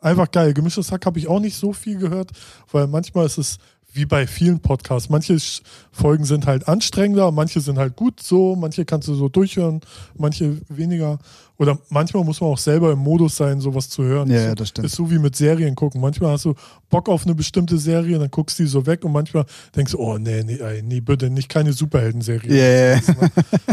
einfach 0.00 0.30
geil. 0.30 0.52
Gemischtes 0.52 0.92
Hack 0.92 1.06
habe 1.06 1.18
ich 1.18 1.28
auch 1.28 1.40
nicht 1.40 1.56
so 1.56 1.72
viel 1.72 1.96
gehört, 1.96 2.32
weil 2.70 2.88
manchmal 2.88 3.24
ist 3.24 3.38
es 3.38 3.58
wie 3.92 4.04
bei 4.04 4.26
vielen 4.26 4.58
Podcasts. 4.58 5.08
Manche 5.08 5.38
Folgen 5.92 6.24
sind 6.24 6.46
halt 6.46 6.66
anstrengender, 6.66 7.30
manche 7.30 7.60
sind 7.60 7.78
halt 7.78 7.94
gut 7.94 8.20
so, 8.20 8.56
manche 8.56 8.84
kannst 8.84 9.06
du 9.06 9.14
so 9.14 9.28
durchhören, 9.28 9.80
manche 10.16 10.60
weniger. 10.68 11.18
Oder 11.56 11.78
manchmal 11.88 12.24
muss 12.24 12.40
man 12.40 12.50
auch 12.50 12.58
selber 12.58 12.90
im 12.92 12.98
Modus 12.98 13.36
sein, 13.36 13.60
sowas 13.60 13.88
zu 13.88 14.02
hören. 14.02 14.28
Ja, 14.28 14.36
Ist 14.36 14.44
ja, 14.44 14.54
das 14.56 14.68
stimmt. 14.70 14.86
Ist 14.86 14.96
so 14.96 15.08
wie 15.10 15.18
mit 15.18 15.36
Serien 15.36 15.76
gucken. 15.76 16.00
Manchmal 16.00 16.32
hast 16.32 16.46
du 16.46 16.54
Bock 16.90 17.08
auf 17.08 17.24
eine 17.24 17.34
bestimmte 17.34 17.78
Serie, 17.78 18.18
dann 18.18 18.30
guckst 18.30 18.58
du 18.58 18.64
die 18.64 18.68
so 18.68 18.86
weg 18.86 19.04
und 19.04 19.12
manchmal 19.12 19.46
denkst 19.76 19.92
du, 19.92 19.98
oh 19.98 20.18
nee, 20.18 20.42
nee, 20.42 20.58
nee, 20.82 21.00
bitte 21.00 21.30
nicht 21.30 21.48
keine 21.48 21.72
Superhelden-Serie. 21.72 22.50
Yeah. 22.50 23.00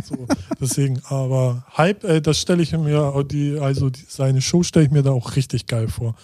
So, 0.04 0.28
deswegen, 0.60 1.02
aber 1.06 1.66
Hype, 1.76 2.04
äh, 2.04 2.22
das 2.22 2.40
stelle 2.40 2.62
ich 2.62 2.72
mir, 2.72 3.24
die, 3.24 3.58
also 3.60 3.90
die, 3.90 4.02
seine 4.08 4.42
Show 4.42 4.62
stelle 4.62 4.86
ich 4.86 4.92
mir 4.92 5.02
da 5.02 5.12
auch 5.12 5.36
richtig 5.36 5.66
geil 5.66 5.88
vor. 5.88 6.16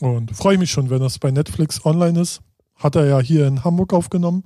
Und 0.00 0.34
freue 0.34 0.54
ich 0.54 0.60
mich 0.60 0.70
schon, 0.70 0.90
wenn 0.90 1.00
das 1.00 1.18
bei 1.18 1.30
Netflix 1.30 1.84
online 1.84 2.20
ist. 2.20 2.40
Hat 2.76 2.94
er 2.96 3.06
ja 3.06 3.20
hier 3.20 3.46
in 3.46 3.64
Hamburg 3.64 3.92
aufgenommen. 3.92 4.44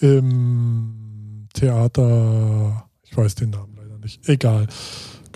Im 0.00 1.48
Theater, 1.52 2.88
ich 3.04 3.16
weiß 3.16 3.34
den 3.34 3.50
Namen 3.50 3.74
leider 3.76 3.98
nicht. 3.98 4.26
Egal. 4.28 4.66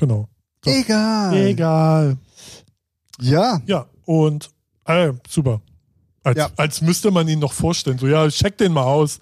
Genau. 0.01 0.29
So. 0.65 0.71
Egal. 0.71 1.37
Egal. 1.37 2.17
Ja. 3.21 3.61
Ja, 3.67 3.87
und 4.07 4.51
äh, 4.87 5.13
super. 5.29 5.61
Als, 6.25 6.39
Ja. 6.39 6.49
als 6.57 6.81
müsste 6.81 7.11
man 7.11 7.29
ihn 7.29 7.39
noch 7.39 7.53
vorstellen. 7.53 7.99
So, 7.99 8.07
ja, 8.07 8.27
check 8.29 8.57
den 8.59 8.73
mal 8.73 8.83
aus. 8.85 9.21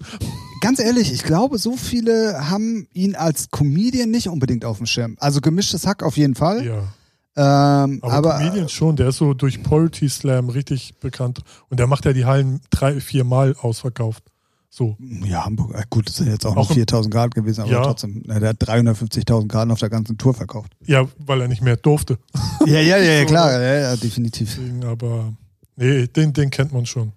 Ganz 0.61 0.79
ehrlich, 0.79 1.13
ich 1.13 1.23
glaube, 1.23 1.57
so 1.57 1.75
viele 1.77 2.49
haben 2.49 2.87
ihn 2.93 3.15
als 3.15 3.51
Comedian 3.51 4.09
nicht 4.11 4.27
unbedingt 4.27 4.65
auf 4.65 4.77
dem 4.77 4.85
Schirm. 4.85 5.15
Also 5.19 5.39
gemischtes 5.41 5.85
Hack 5.85 6.01
auf 6.03 6.17
jeden 6.17 6.35
Fall. 6.35 6.65
Ja. 6.65 7.83
Ähm, 7.85 7.99
Aber, 8.01 8.13
aber 8.13 8.37
Comedian 8.39 8.67
schon, 8.67 8.95
der 8.97 9.09
ist 9.09 9.17
so 9.17 9.33
durch 9.33 9.63
Poetry 9.63 10.09
Slam 10.09 10.49
richtig 10.49 10.97
bekannt. 10.99 11.39
Und 11.69 11.79
der 11.79 11.87
macht 11.87 12.03
ja 12.05 12.11
die 12.13 12.25
Hallen 12.25 12.59
drei, 12.69 12.99
vier 12.99 13.23
Mal 13.23 13.55
ausverkauft. 13.61 14.23
So. 14.71 14.95
ja, 14.99 15.45
Hamburg, 15.45 15.73
äh, 15.75 15.83
gut, 15.89 16.07
das 16.07 16.17
sind 16.17 16.27
jetzt 16.27 16.45
auch, 16.45 16.51
Auch 16.51 16.55
noch 16.57 16.69
im- 16.69 16.75
4000 16.75 17.11
Grad 17.13 17.33
gewesen, 17.33 17.61
aber 17.61 17.71
Ja. 17.71 17.81
trotzdem, 17.83 18.21
na, 18.27 18.39
der 18.39 18.49
hat 18.49 18.57
350.000 18.61 19.47
Grad 19.51 19.69
auf 19.71 19.79
der 19.79 19.89
ganzen 19.89 20.17
Tour 20.17 20.33
verkauft. 20.35 20.73
Ja, 20.85 21.07
weil 21.17 21.41
er 21.41 21.47
nicht 21.47 21.63
mehr 21.63 21.75
durfte. 21.75 22.19
ja, 22.67 22.79
ja, 22.79 22.97
ja, 22.97 23.13
ja, 23.13 23.25
klar, 23.25 23.51
ja, 23.51 23.79
ja, 23.79 23.95
definitiv. 23.95 24.55
Deswegen, 24.55 24.83
aber 24.85 25.33
nee, 25.75 26.05
den, 26.07 26.33
den 26.33 26.51
kennt 26.51 26.71
man 26.71 26.85
schon. 26.85 27.11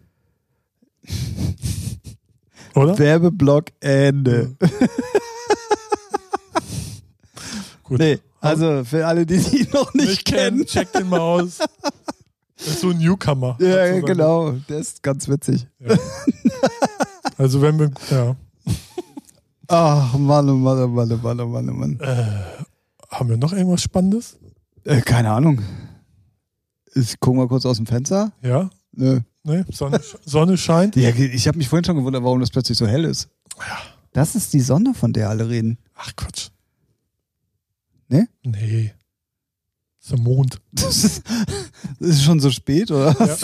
Oder? 2.74 2.98
Werbeblock 2.98 3.66
Ende. 3.80 4.56
Gut. 7.82 7.98
Nee, 7.98 8.18
also 8.40 8.82
für 8.84 9.06
alle, 9.06 9.26
die 9.26 9.34
ihn 9.34 9.68
noch 9.74 9.92
nicht, 9.92 10.08
Nicht 10.08 10.24
kennen, 10.24 10.64
kennen. 10.64 10.66
check 10.66 10.90
den 10.92 11.08
mal 11.08 11.20
aus. 11.20 11.58
Das 12.56 12.66
ist 12.68 12.80
so 12.80 12.90
ein 12.90 12.98
Newcomer. 12.98 13.58
Ja, 13.60 13.86
sozusagen. 13.88 14.06
genau, 14.06 14.50
der 14.68 14.78
ist 14.78 15.02
ganz 15.02 15.28
witzig. 15.28 15.66
Ja. 15.80 15.96
Also 17.38 17.60
wenn 17.62 17.78
wir, 17.78 17.90
ja, 18.10 18.36
Ach, 19.68 20.18
Mann, 20.18 20.50
oh 20.50 20.54
Mann, 20.54 20.78
oh 20.82 20.88
Mann, 20.88 21.12
oh 21.12 21.16
Mann, 21.16 21.40
oh 21.40 21.46
Mann, 21.48 21.70
oh 21.70 21.72
Mann. 21.72 21.98
haben 23.08 23.28
wir 23.28 23.36
noch 23.38 23.52
irgendwas 23.52 23.82
Spannendes? 23.82 24.38
Äh, 24.84 25.00
keine 25.00 25.30
Ahnung. 25.30 25.62
Ich 26.94 27.18
guck 27.20 27.34
mal 27.34 27.48
kurz 27.48 27.64
aus 27.64 27.78
dem 27.78 27.86
Fenster. 27.86 28.32
Ja? 28.42 28.68
Nö. 28.92 29.20
Nee, 29.44 29.64
Sonne, 29.70 30.00
Sonne 30.24 30.56
scheint. 30.56 30.94
Ja, 30.94 31.08
ich 31.08 31.48
habe 31.48 31.58
mich 31.58 31.68
vorhin 31.68 31.84
schon 31.84 31.96
gewundert, 31.96 32.22
warum 32.22 32.40
das 32.40 32.50
plötzlich 32.50 32.76
so 32.78 32.86
hell 32.86 33.04
ist. 33.04 33.28
Das 34.12 34.34
ist 34.34 34.52
die 34.52 34.60
Sonne, 34.60 34.94
von 34.94 35.12
der 35.12 35.30
alle 35.30 35.48
reden. 35.48 35.78
Ach 35.94 36.14
Quatsch. 36.14 36.50
Nee? 38.08 38.26
Nee. 38.44 38.92
Das 39.98 40.04
ist 40.04 40.12
der 40.12 40.20
Mond. 40.20 40.60
Das 40.72 41.04
ist, 41.04 41.22
das 41.98 42.08
ist 42.08 42.22
schon 42.24 42.40
so 42.40 42.50
spät, 42.50 42.90
oder? 42.90 43.16
Ja. 43.18 43.36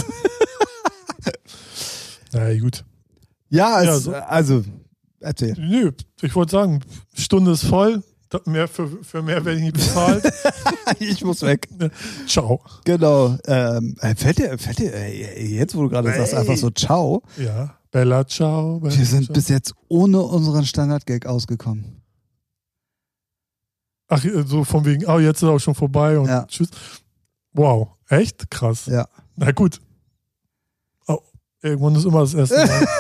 Na 2.33 2.51
ja, 2.51 2.61
gut. 2.61 2.85
Ja, 3.51 3.83
Ja, 3.83 3.95
es, 3.97 4.05
so- 4.05 4.15
also, 4.15 4.65
erzähl. 5.21 5.55
Nö, 5.59 5.93
ich 6.23 6.35
wollte 6.35 6.53
sagen, 6.53 6.81
Stunde 7.15 7.53
ist 7.53 7.65
voll. 7.65 8.03
Mehr 8.45 8.69
für, 8.69 8.87
für 9.03 9.23
mehr 9.23 9.43
werde 9.43 9.57
ich 9.59 9.65
nicht 9.65 9.75
bezahlt. 9.75 10.31
ich 10.99 11.25
muss 11.25 11.41
weg. 11.41 11.67
Ciao. 12.27 12.61
Genau. 12.85 13.39
Ähm, 13.47 13.97
äh, 14.01 14.15
fällt 14.15 14.37
dir, 14.39 14.59
fällt 14.59 14.79
dir 14.81 14.93
äh, 14.93 15.47
jetzt, 15.47 15.75
wo 15.75 15.83
du 15.85 15.89
gerade 15.89 16.13
sagst, 16.13 16.35
einfach 16.35 16.57
so 16.59 16.69
ciao. 16.71 17.23
Ja. 17.39 17.75
Bella, 17.91 18.27
ciao. 18.27 18.81
Bella, 18.81 18.95
Wir 18.99 19.07
sind 19.07 19.25
ciao. 19.25 19.33
bis 19.33 19.49
jetzt 19.49 19.73
ohne 19.89 20.21
unseren 20.21 20.67
Standard-Gag 20.67 21.25
ausgekommen. 21.25 22.03
Ach, 24.09 24.23
so 24.47 24.65
von 24.65 24.85
wegen, 24.85 25.07
oh, 25.07 25.19
jetzt 25.19 25.43
ist 25.43 25.49
auch 25.49 25.59
schon 25.59 25.75
vorbei 25.75 26.19
und 26.19 26.29
Ja. 26.29 26.45
tschüss. 26.47 26.69
Wow, 27.55 27.89
echt 28.09 28.51
krass. 28.51 28.87
Ja. 28.87 29.07
Na 29.37 29.53
gut. 29.53 29.81
Irgendwann 31.63 31.95
ist 31.97 32.05
immer 32.05 32.21
das 32.21 32.35
erste 32.35 32.57
Mal. 32.57 32.87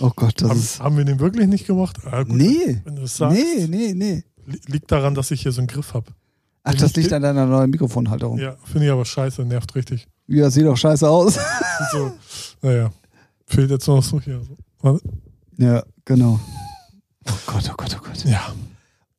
Oh 0.00 0.10
Gott, 0.16 0.42
das 0.42 0.50
haben, 0.50 0.58
ist. 0.58 0.80
haben 0.80 0.96
wir 0.96 1.04
den 1.04 1.20
wirklich 1.20 1.46
nicht 1.46 1.66
gemacht? 1.68 1.98
Ah, 2.10 2.24
gut, 2.24 2.34
Nee. 2.36 2.80
Wenn 2.84 2.96
du 2.96 3.06
sagst, 3.06 3.38
Nee, 3.38 3.66
nee, 3.68 3.94
nee. 3.94 4.24
li- 4.44 4.60
liegt 4.66 4.90
daran, 4.90 5.14
dass 5.14 5.30
ich 5.30 5.42
hier 5.42 5.52
so 5.52 5.60
einen 5.60 5.68
Griff 5.68 5.94
habe. 5.94 6.06
Ach, 6.64 6.74
das 6.74 6.96
liegt 6.96 7.12
an 7.12 7.22
deiner 7.22 7.46
neuen 7.46 7.70
Mikrofonhalterung. 7.70 8.38
Ja. 8.38 8.44
Ja, 8.50 8.56
finde 8.64 8.86
ich 8.86 8.92
aber 8.92 9.04
scheiße, 9.04 9.44
nervt 9.44 9.72
richtig. 9.76 10.08
sieht 10.26 10.64
doch 10.66 10.76
scheiße 10.76 11.08
aus. 11.08 11.38
So, 11.92 12.12
naja, 12.62 12.90
fehlt 13.46 13.70
jetzt 13.70 13.86
noch 13.86 14.02
so 14.02 14.20
hier. 14.20 14.40
So. 14.82 14.98
Ja, 15.58 15.82
genau. 16.04 16.40
Oh 17.28 17.32
Gott, 17.46 17.70
oh 17.70 17.74
Gott, 17.76 17.96
oh 18.00 18.04
Gott. 18.04 18.24
Ja, 18.24 18.52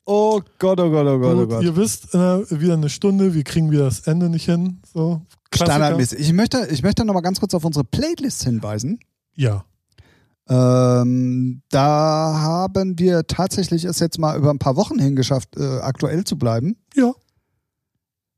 Oh 0.07 0.41
Gott, 0.59 0.79
oh 0.79 0.89
Gott, 0.91 1.07
oh 1.07 1.19
Gott, 1.19 1.35
oh 1.37 1.47
Gott. 1.47 1.63
ihr 1.63 1.75
wisst, 1.75 2.13
äh, 2.13 2.59
wieder 2.61 2.73
eine 2.73 2.89
Stunde, 2.89 3.33
wir 3.33 3.43
kriegen 3.43 3.71
wieder 3.71 3.85
das 3.85 4.01
Ende 4.01 4.29
nicht 4.29 4.45
hin. 4.45 4.79
So, 4.93 5.21
Klassiker. 5.55 5.75
Standardmäßig. 5.77 6.19
Ich 6.19 6.33
möchte, 6.33 6.67
ich 6.71 6.83
möchte 6.83 7.05
noch 7.05 7.13
mal 7.13 7.21
ganz 7.21 7.39
kurz 7.39 7.53
auf 7.53 7.65
unsere 7.65 7.83
Playlist 7.85 8.43
hinweisen. 8.43 8.99
Ja, 9.35 9.65
Ähm, 10.47 11.63
da 11.69 12.37
haben 12.39 12.99
wir 12.99 13.25
tatsächlich 13.25 13.83
es 13.83 13.99
jetzt 13.99 14.19
mal 14.19 14.37
über 14.37 14.51
ein 14.51 14.59
paar 14.59 14.75
Wochen 14.75 14.99
hingeschafft, 14.99 15.57
äh, 15.57 15.79
aktuell 15.79 16.23
zu 16.23 16.37
bleiben. 16.37 16.77
ja, 16.95 17.11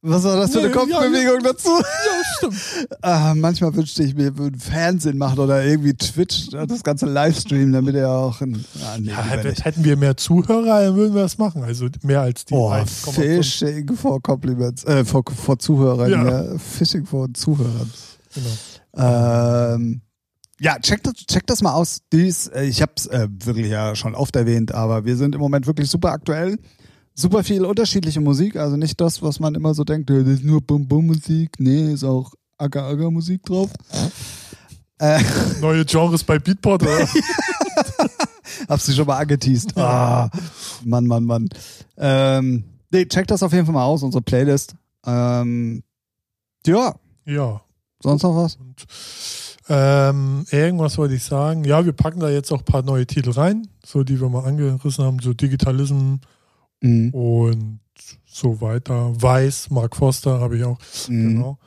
Was 0.10 0.24
war 0.24 0.38
das 0.38 0.52
für 0.52 0.60
eine 0.60 0.68
Nee, 0.70 0.74
Kopfbewegung 0.74 1.44
dazu? 1.44 1.70
ja, 1.70 2.24
stimmt. 2.38 2.56
Ah, 3.02 3.34
manchmal 3.36 3.76
wünschte 3.76 4.04
ich 4.04 4.16
mir, 4.16 4.38
würden 4.38 4.60
Fernsehen 4.60 5.18
machen 5.18 5.40
oder 5.40 5.64
irgendwie 5.66 5.94
Twitch, 5.94 6.50
das 6.52 6.84
ganze 6.84 7.06
Livestream, 7.08 7.72
damit 7.74 7.96
er 7.96 8.10
auch. 8.10 8.40
Ein, 8.42 8.64
ah, 8.84 8.98
nee, 9.00 9.10
Ja, 9.12 9.22
hätten 9.24 9.84
wir 9.84 9.98
mehr 9.98 10.16
Zuhörer, 10.18 10.82
dann 10.84 10.96
würden 10.96 11.14
wir 11.16 11.24
das 11.24 11.38
machen. 11.38 11.64
Also 11.64 11.88
mehr 12.04 12.22
als 12.22 12.46
die 12.46 12.54
Oh, 12.54 12.72
1,5. 12.72 13.12
Phishing 13.14 13.96
vor 13.96 14.22
Compliments, 14.22 14.84
äh, 14.86 15.04
vor, 15.06 15.24
vor 15.36 15.60
Zuhörern, 15.60 16.10
Ja. 16.10 16.44
ja. 16.54 16.58
Phishing 16.58 17.06
vor 17.06 17.28
Zuhörern. 17.34 17.92
Genau. 18.34 19.04
Ähm, 19.74 20.02
ja, 20.60 20.80
check 20.80 21.04
das, 21.04 21.14
check 21.28 21.46
das 21.48 21.62
mal 21.62 21.74
aus. 21.74 22.00
Dies, 22.12 22.48
äh, 22.48 22.64
ich 22.66 22.82
habe 22.82 22.94
es 22.96 23.06
äh, 23.08 23.28
wirklich 23.44 23.68
ja 23.68 23.96
schon 23.96 24.16
oft 24.16 24.36
erwähnt, 24.36 24.74
aber 24.74 25.06
wir 25.06 25.16
sind 25.16 25.36
im 25.36 25.42
Moment 25.42 25.68
wirklich 25.68 25.90
super 25.90 26.12
aktuell. 26.12 26.58
Super 27.20 27.44
viel 27.44 27.66
unterschiedliche 27.66 28.22
Musik, 28.22 28.58
also 28.58 28.78
nicht 28.78 29.02
das, 29.02 29.24
was 29.24 29.40
man 29.40 29.56
immer 29.56 29.74
so 29.74 29.84
denkt, 29.84 30.08
das 30.12 30.28
ist 30.28 30.44
nur 30.44 30.62
Bum-Bum-Musik. 30.62 31.60
Nee, 31.60 31.92
ist 31.92 32.04
auch 32.04 32.32
Aga-Aga-Musik 32.60 33.44
drauf. 33.44 33.72
Äh, 35.00 35.24
Neue 35.60 35.84
Genres 35.84 36.24
bei 36.24 36.38
Beatport, 36.38 36.84
oder? 36.84 37.08
Hab's 38.70 38.86
sie 38.86 38.94
schon 38.94 39.08
mal 39.08 39.18
angeteased. 39.18 39.76
Ah, 39.78 40.30
Mann, 40.84 41.08
Mann, 41.08 41.24
Mann. 41.24 41.50
Ähm, 41.98 42.66
nee, 42.92 43.06
check 43.08 43.26
das 43.26 43.42
auf 43.42 43.52
jeden 43.52 43.66
Fall 43.66 43.74
mal 43.74 43.86
aus, 43.86 44.04
unsere 44.04 44.22
Playlist. 44.22 44.76
Ähm, 45.04 45.82
ja, 46.68 46.94
ja. 47.26 47.62
sonst 48.00 48.22
noch 48.22 48.36
was? 48.36 48.58
Und 48.58 48.86
ähm, 49.70 50.46
irgendwas 50.52 51.00
wollte 51.00 51.16
ich 51.16 51.24
sagen. 51.24 51.64
Ja, 51.64 51.84
wir 51.84 51.94
packen 51.94 52.20
da 52.20 52.30
jetzt 52.30 52.52
auch 52.52 52.60
ein 52.60 52.66
paar 52.66 52.84
neue 52.84 53.08
Titel 53.08 53.32
rein, 53.32 53.68
so 53.84 54.04
die 54.04 54.22
wir 54.22 54.30
mal 54.30 54.46
angerissen 54.46 55.04
haben, 55.04 55.18
so 55.20 55.34
Digitalism 55.34 56.18
Mhm. 56.82 57.10
und 57.14 57.80
so 58.26 58.62
weiter. 58.62 59.12
Weiß, 59.20 59.70
Mark 59.72 59.96
Foster 59.96 60.40
habe 60.40 60.58
ich 60.58 60.64
auch. 60.64 60.78
Mhm. 61.10 61.30
Genau. 61.30 61.58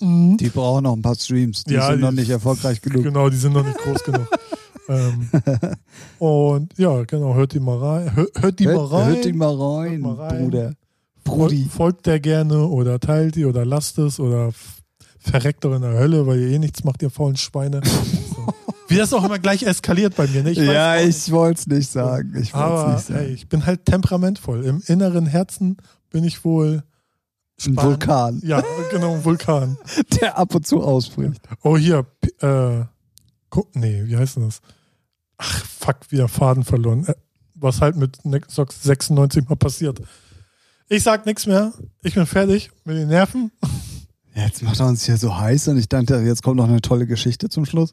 Die 0.36 0.48
brauchen 0.50 0.84
noch 0.84 0.94
ein 0.94 1.02
paar 1.02 1.14
Streams. 1.14 1.64
Die 1.64 1.74
Ja, 1.74 1.86
sind 1.88 1.98
die- 1.98 2.02
noch 2.04 2.12
nicht 2.12 2.30
erfolgreich 2.30 2.80
genug. 2.82 3.02
Genau, 3.04 3.28
die 3.30 3.36
sind 3.36 3.52
noch 3.54 3.64
nicht 3.66 3.78
groß 3.78 4.02
genug. 4.04 4.28
ähm, 4.88 5.28
und 6.18 6.76
ja, 6.78 7.02
genau, 7.04 7.34
hört 7.34 7.52
die 7.54 7.60
mal 7.60 7.78
rein. 7.78 8.16
Hört, 8.16 8.30
hört 8.42 8.58
die 8.58 8.66
mal 8.66 8.74
Hört, 8.76 8.92
rein. 8.92 9.06
hört 9.08 9.24
die 9.24 9.32
mal 9.32 9.54
rein, 9.54 10.00
mal 10.00 10.14
rein. 10.14 10.44
Bruder. 10.44 10.68
Fol- 11.24 11.48
Brudi. 11.48 11.66
Folgt 11.70 12.06
der 12.06 12.20
gerne 12.20 12.66
oder 12.66 12.98
teilt 13.00 13.36
die 13.36 13.44
oder 13.44 13.64
lasst 13.66 13.98
es 13.98 14.18
oder 14.20 14.50
verreckt 15.18 15.64
doch 15.64 15.74
in 15.74 15.82
der 15.82 15.92
Hölle, 15.94 16.26
weil 16.26 16.40
ihr 16.40 16.48
eh 16.48 16.58
nichts 16.58 16.84
macht, 16.84 17.02
ihr 17.02 17.10
faulen 17.10 17.36
Schweine. 17.36 17.80
Wie 18.88 18.96
das 18.96 19.12
auch 19.12 19.24
immer 19.24 19.38
gleich 19.38 19.62
eskaliert 19.62 20.16
bei 20.16 20.26
mir. 20.26 20.42
Ne? 20.42 20.50
Ich 20.52 20.58
ja, 20.58 20.96
ich 21.00 21.30
wollte 21.30 21.60
es 21.60 21.66
nicht 21.66 21.90
sagen. 21.90 22.34
Ich 22.40 22.52
wollte 22.54 22.66
Aber 22.66 22.86
es 22.90 22.94
nicht 22.96 23.06
sagen. 23.18 23.20
ey, 23.28 23.32
ich 23.34 23.48
bin 23.48 23.66
halt 23.66 23.84
temperamentvoll. 23.86 24.64
Im 24.64 24.82
inneren 24.86 25.26
Herzen 25.26 25.76
bin 26.10 26.24
ich 26.24 26.44
wohl 26.44 26.82
ein 27.60 27.72
Span- 27.74 27.84
Vulkan, 27.86 28.40
Ja, 28.44 28.62
genau, 28.90 29.14
ein 29.14 29.24
Vulkan. 29.24 29.76
der 30.20 30.38
ab 30.38 30.54
und 30.54 30.66
zu 30.66 30.82
ausbricht. 30.82 31.40
Oh, 31.62 31.76
hier, 31.76 32.06
äh, 32.40 32.84
guck, 33.50 33.74
nee, 33.76 34.02
wie 34.06 34.16
heißt 34.16 34.36
denn 34.36 34.44
das? 34.46 34.60
Ach, 35.38 35.64
fuck, 35.64 35.96
wieder 36.10 36.28
Faden 36.28 36.64
verloren. 36.64 37.04
Äh, 37.06 37.14
was 37.54 37.80
halt 37.80 37.96
mit 37.96 38.24
Nexox 38.24 38.82
96 38.84 39.48
mal 39.48 39.56
passiert. 39.56 40.00
Ich 40.88 41.02
sag 41.02 41.26
nichts 41.26 41.46
mehr. 41.46 41.72
Ich 42.02 42.14
bin 42.14 42.24
fertig 42.26 42.70
mit 42.84 42.96
den 42.96 43.08
Nerven. 43.08 43.50
Jetzt 44.34 44.62
macht 44.62 44.78
er 44.78 44.86
uns 44.86 45.04
hier 45.04 45.16
so 45.16 45.36
heiß 45.36 45.66
und 45.68 45.76
ich 45.78 45.88
dachte, 45.88 46.16
jetzt 46.20 46.42
kommt 46.44 46.56
noch 46.56 46.68
eine 46.68 46.80
tolle 46.80 47.06
Geschichte 47.08 47.48
zum 47.48 47.66
Schluss. 47.66 47.92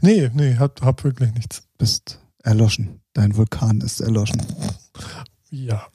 Nee, 0.00 0.30
nee, 0.34 0.56
hab, 0.56 0.82
hab 0.82 1.04
wirklich 1.04 1.32
nichts. 1.34 1.62
Bist 1.78 2.20
erloschen. 2.42 3.00
Dein 3.12 3.36
Vulkan 3.36 3.80
ist 3.80 4.00
erloschen. 4.00 4.42
Ja, 5.50 5.86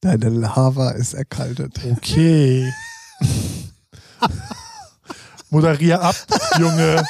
Deine 0.00 0.28
Lava 0.28 0.90
ist 0.90 1.14
erkaltet. 1.14 1.80
okay. 1.90 2.72
Moderier 5.50 6.00
ab, 6.00 6.14
Junge. 6.58 7.02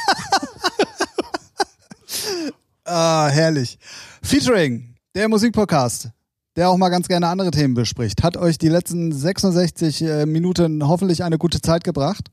Ah, 2.84 3.28
herrlich. 3.28 3.78
Featuring, 4.22 4.94
der 5.14 5.28
Musikpodcast, 5.28 6.10
der 6.54 6.70
auch 6.70 6.76
mal 6.76 6.88
ganz 6.88 7.08
gerne 7.08 7.26
andere 7.26 7.50
Themen 7.50 7.74
bespricht, 7.74 8.22
hat 8.22 8.36
euch 8.36 8.58
die 8.58 8.68
letzten 8.68 9.12
66 9.12 10.02
äh, 10.02 10.26
Minuten 10.26 10.86
hoffentlich 10.86 11.24
eine 11.24 11.38
gute 11.38 11.60
Zeit 11.60 11.82
gebracht. 11.82 12.28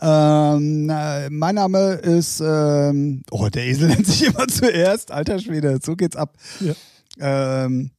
Ähm, 0.00 0.90
äh, 0.90 1.30
mein 1.30 1.54
Name 1.54 1.92
ist, 1.94 2.40
ähm, 2.40 3.22
oh, 3.30 3.48
der 3.48 3.66
Esel 3.66 3.88
nennt 3.88 4.06
sich 4.06 4.26
immer 4.26 4.46
zuerst. 4.48 5.10
Alter 5.10 5.38
Schwede, 5.38 5.78
so 5.82 5.96
geht's 5.96 6.16
ab. 6.16 6.34
Ja. 6.60 6.74
Ähm, 7.64 7.90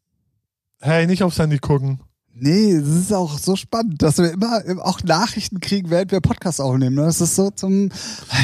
Hey, 0.80 1.08
nicht 1.08 1.24
aufs 1.24 1.40
Handy 1.40 1.58
gucken. 1.58 2.02
Nee, 2.34 2.72
es 2.72 2.88
ist 2.88 3.14
auch 3.14 3.40
so 3.40 3.56
spannend, 3.56 4.04
dass 4.04 4.20
wir 4.20 4.32
immer 4.32 4.62
auch 4.84 5.02
Nachrichten 5.04 5.60
kriegen, 5.60 5.90
während 5.90 6.12
wir 6.12 6.22
Podcasts 6.22 6.60
aufnehmen. 6.60 6.96
Das 6.98 7.20
ist 7.20 7.36
so 7.36 7.50
zum. 7.50 7.90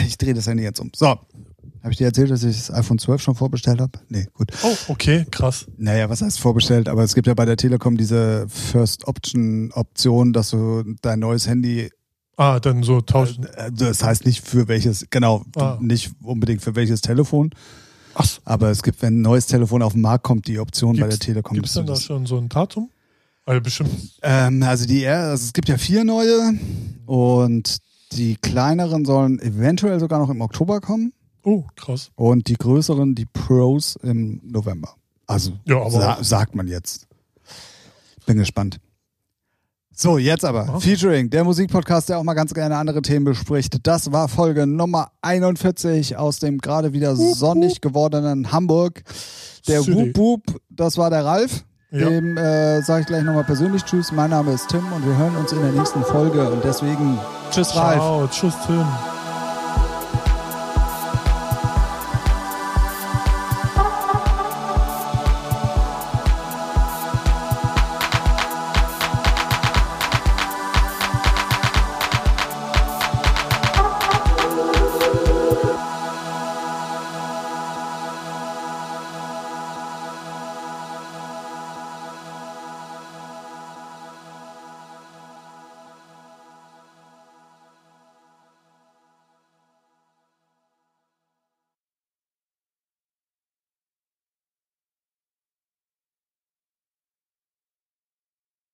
Ich 0.08 0.18
drehe 0.18 0.34
das 0.34 0.48
Handy 0.48 0.64
jetzt 0.64 0.80
um. 0.80 0.90
So. 0.96 1.06
Habe 1.08 1.92
ich 1.92 1.98
dir 1.98 2.06
erzählt, 2.06 2.32
dass 2.32 2.44
ich 2.44 2.58
das 2.58 2.72
iPhone 2.72 2.98
12 2.98 3.22
schon 3.22 3.36
vorbestellt 3.36 3.82
habe? 3.82 4.00
Nee, 4.08 4.26
gut. 4.34 4.52
Oh, 4.64 4.76
okay, 4.88 5.26
krass. 5.30 5.68
Naja, 5.78 6.10
was 6.10 6.22
heißt 6.22 6.40
vorbestellt? 6.40 6.88
Aber 6.90 7.04
es 7.04 7.14
gibt 7.14 7.28
ja 7.28 7.34
bei 7.34 7.46
der 7.46 7.58
Telekom 7.58 7.98
diese 7.98 8.48
First 8.48 9.08
Option 9.08 9.72
Option, 9.74 10.34
dass 10.34 10.50
du 10.52 10.84
dein 11.02 11.20
neues 11.20 11.48
Handy, 11.48 11.92
Ah, 12.36 12.60
dann 12.60 12.82
so 12.84 13.02
tauschen. 13.02 13.46
äh, 13.46 13.72
das 13.72 14.04
heißt 14.04 14.26
nicht 14.26 14.42
für 14.48 14.68
welches, 14.68 15.06
genau, 15.10 15.44
Ah. 15.56 15.78
nicht 15.82 16.12
unbedingt 16.24 16.62
für 16.62 16.76
welches 16.76 17.02
Telefon, 17.02 17.52
Ach, 18.16 18.26
so. 18.26 18.42
aber 18.46 18.70
es 18.72 18.82
gibt, 18.82 19.02
wenn 19.04 19.20
ein 19.20 19.22
neues 19.22 19.46
Telefon 19.48 19.82
auf 19.84 19.94
den 19.94 20.02
Markt 20.02 20.24
kommt, 20.24 20.48
die 20.48 20.60
Option 20.60 20.94
bei 20.94 21.02
der 21.02 21.10
Gibt's- 21.10 21.26
Telekom. 21.26 21.54
Gibt 21.54 21.68
es 21.68 21.74
denn 21.74 21.86
da 21.86 21.96
schon 21.96 22.26
so 22.26 22.38
ein 22.38 22.50
Datum? 22.50 22.90
Also 23.46 23.62
bestimmt. 23.62 23.90
Ähm, 24.22 24.64
also 24.64 24.86
die 24.88 25.06
also 25.06 25.44
es 25.46 25.54
gibt 25.54 25.68
ja 25.70 25.78
vier 25.78 26.04
neue 26.06 26.54
und 27.06 27.78
die 28.14 28.36
kleineren 28.38 29.06
sollen 29.06 29.40
eventuell 29.40 30.00
sogar 30.00 30.20
noch 30.20 30.30
im 30.30 30.40
Oktober 30.42 30.80
kommen 30.82 31.12
Oh, 31.44 31.66
krass. 31.76 32.10
und 32.16 32.48
die 32.48 32.54
größeren, 32.56 33.16
die 33.16 33.26
Pros 33.26 33.98
im 34.02 34.40
November. 34.44 34.96
Also 35.28 35.52
Ja, 35.66 35.90
sa 35.90 36.24
sagt 36.24 36.56
man 36.56 36.68
jetzt. 36.68 37.08
Bin 38.26 38.38
gespannt. 38.38 38.80
So, 39.96 40.18
jetzt 40.18 40.44
aber. 40.44 40.66
Ja. 40.66 40.80
Featuring, 40.80 41.30
der 41.30 41.44
Musikpodcast, 41.44 42.10
der 42.10 42.18
auch 42.18 42.24
mal 42.24 42.34
ganz 42.34 42.54
gerne 42.54 42.78
andere 42.78 43.02
Themen 43.02 43.26
bespricht. 43.26 43.78
Das 43.86 44.12
war 44.12 44.28
Folge 44.28 44.66
Nummer 44.66 45.12
41 45.22 46.18
aus 46.18 46.40
dem 46.40 46.58
gerade 46.58 46.94
wieder 46.94 47.16
sonnig 47.16 47.80
gewordenen 47.80 48.52
Hamburg. 48.52 49.04
Der. 49.68 49.86
Wup 49.86 50.18
Wup, 50.18 50.42
das 50.70 50.98
war 50.98 51.10
der 51.10 51.24
Ralf. 51.26 51.64
Ja. 51.92 52.10
Dem 52.10 52.38
äh, 52.38 52.82
sage 52.82 53.02
ich 53.02 53.08
gleich 53.08 53.24
nochmal 53.24 53.44
persönlich 53.44 53.84
Tschüss. 53.84 54.12
Mein 54.12 54.32
Name 54.32 54.54
ist 54.54 54.68
Tim 54.68 54.84
und 54.94 55.06
wir 55.06 55.16
hören 55.16 55.36
uns 55.36 55.52
in 55.52 55.62
der 55.62 55.72
nächsten 55.72 56.04
Folge. 56.04 56.50
Und 56.50 56.64
deswegen 56.64 57.20
Tschüss, 57.52 57.76
Ralf. 57.76 57.98
Ciao, 57.98 58.28
tschüss, 58.28 58.56
Tim. 58.66 59.13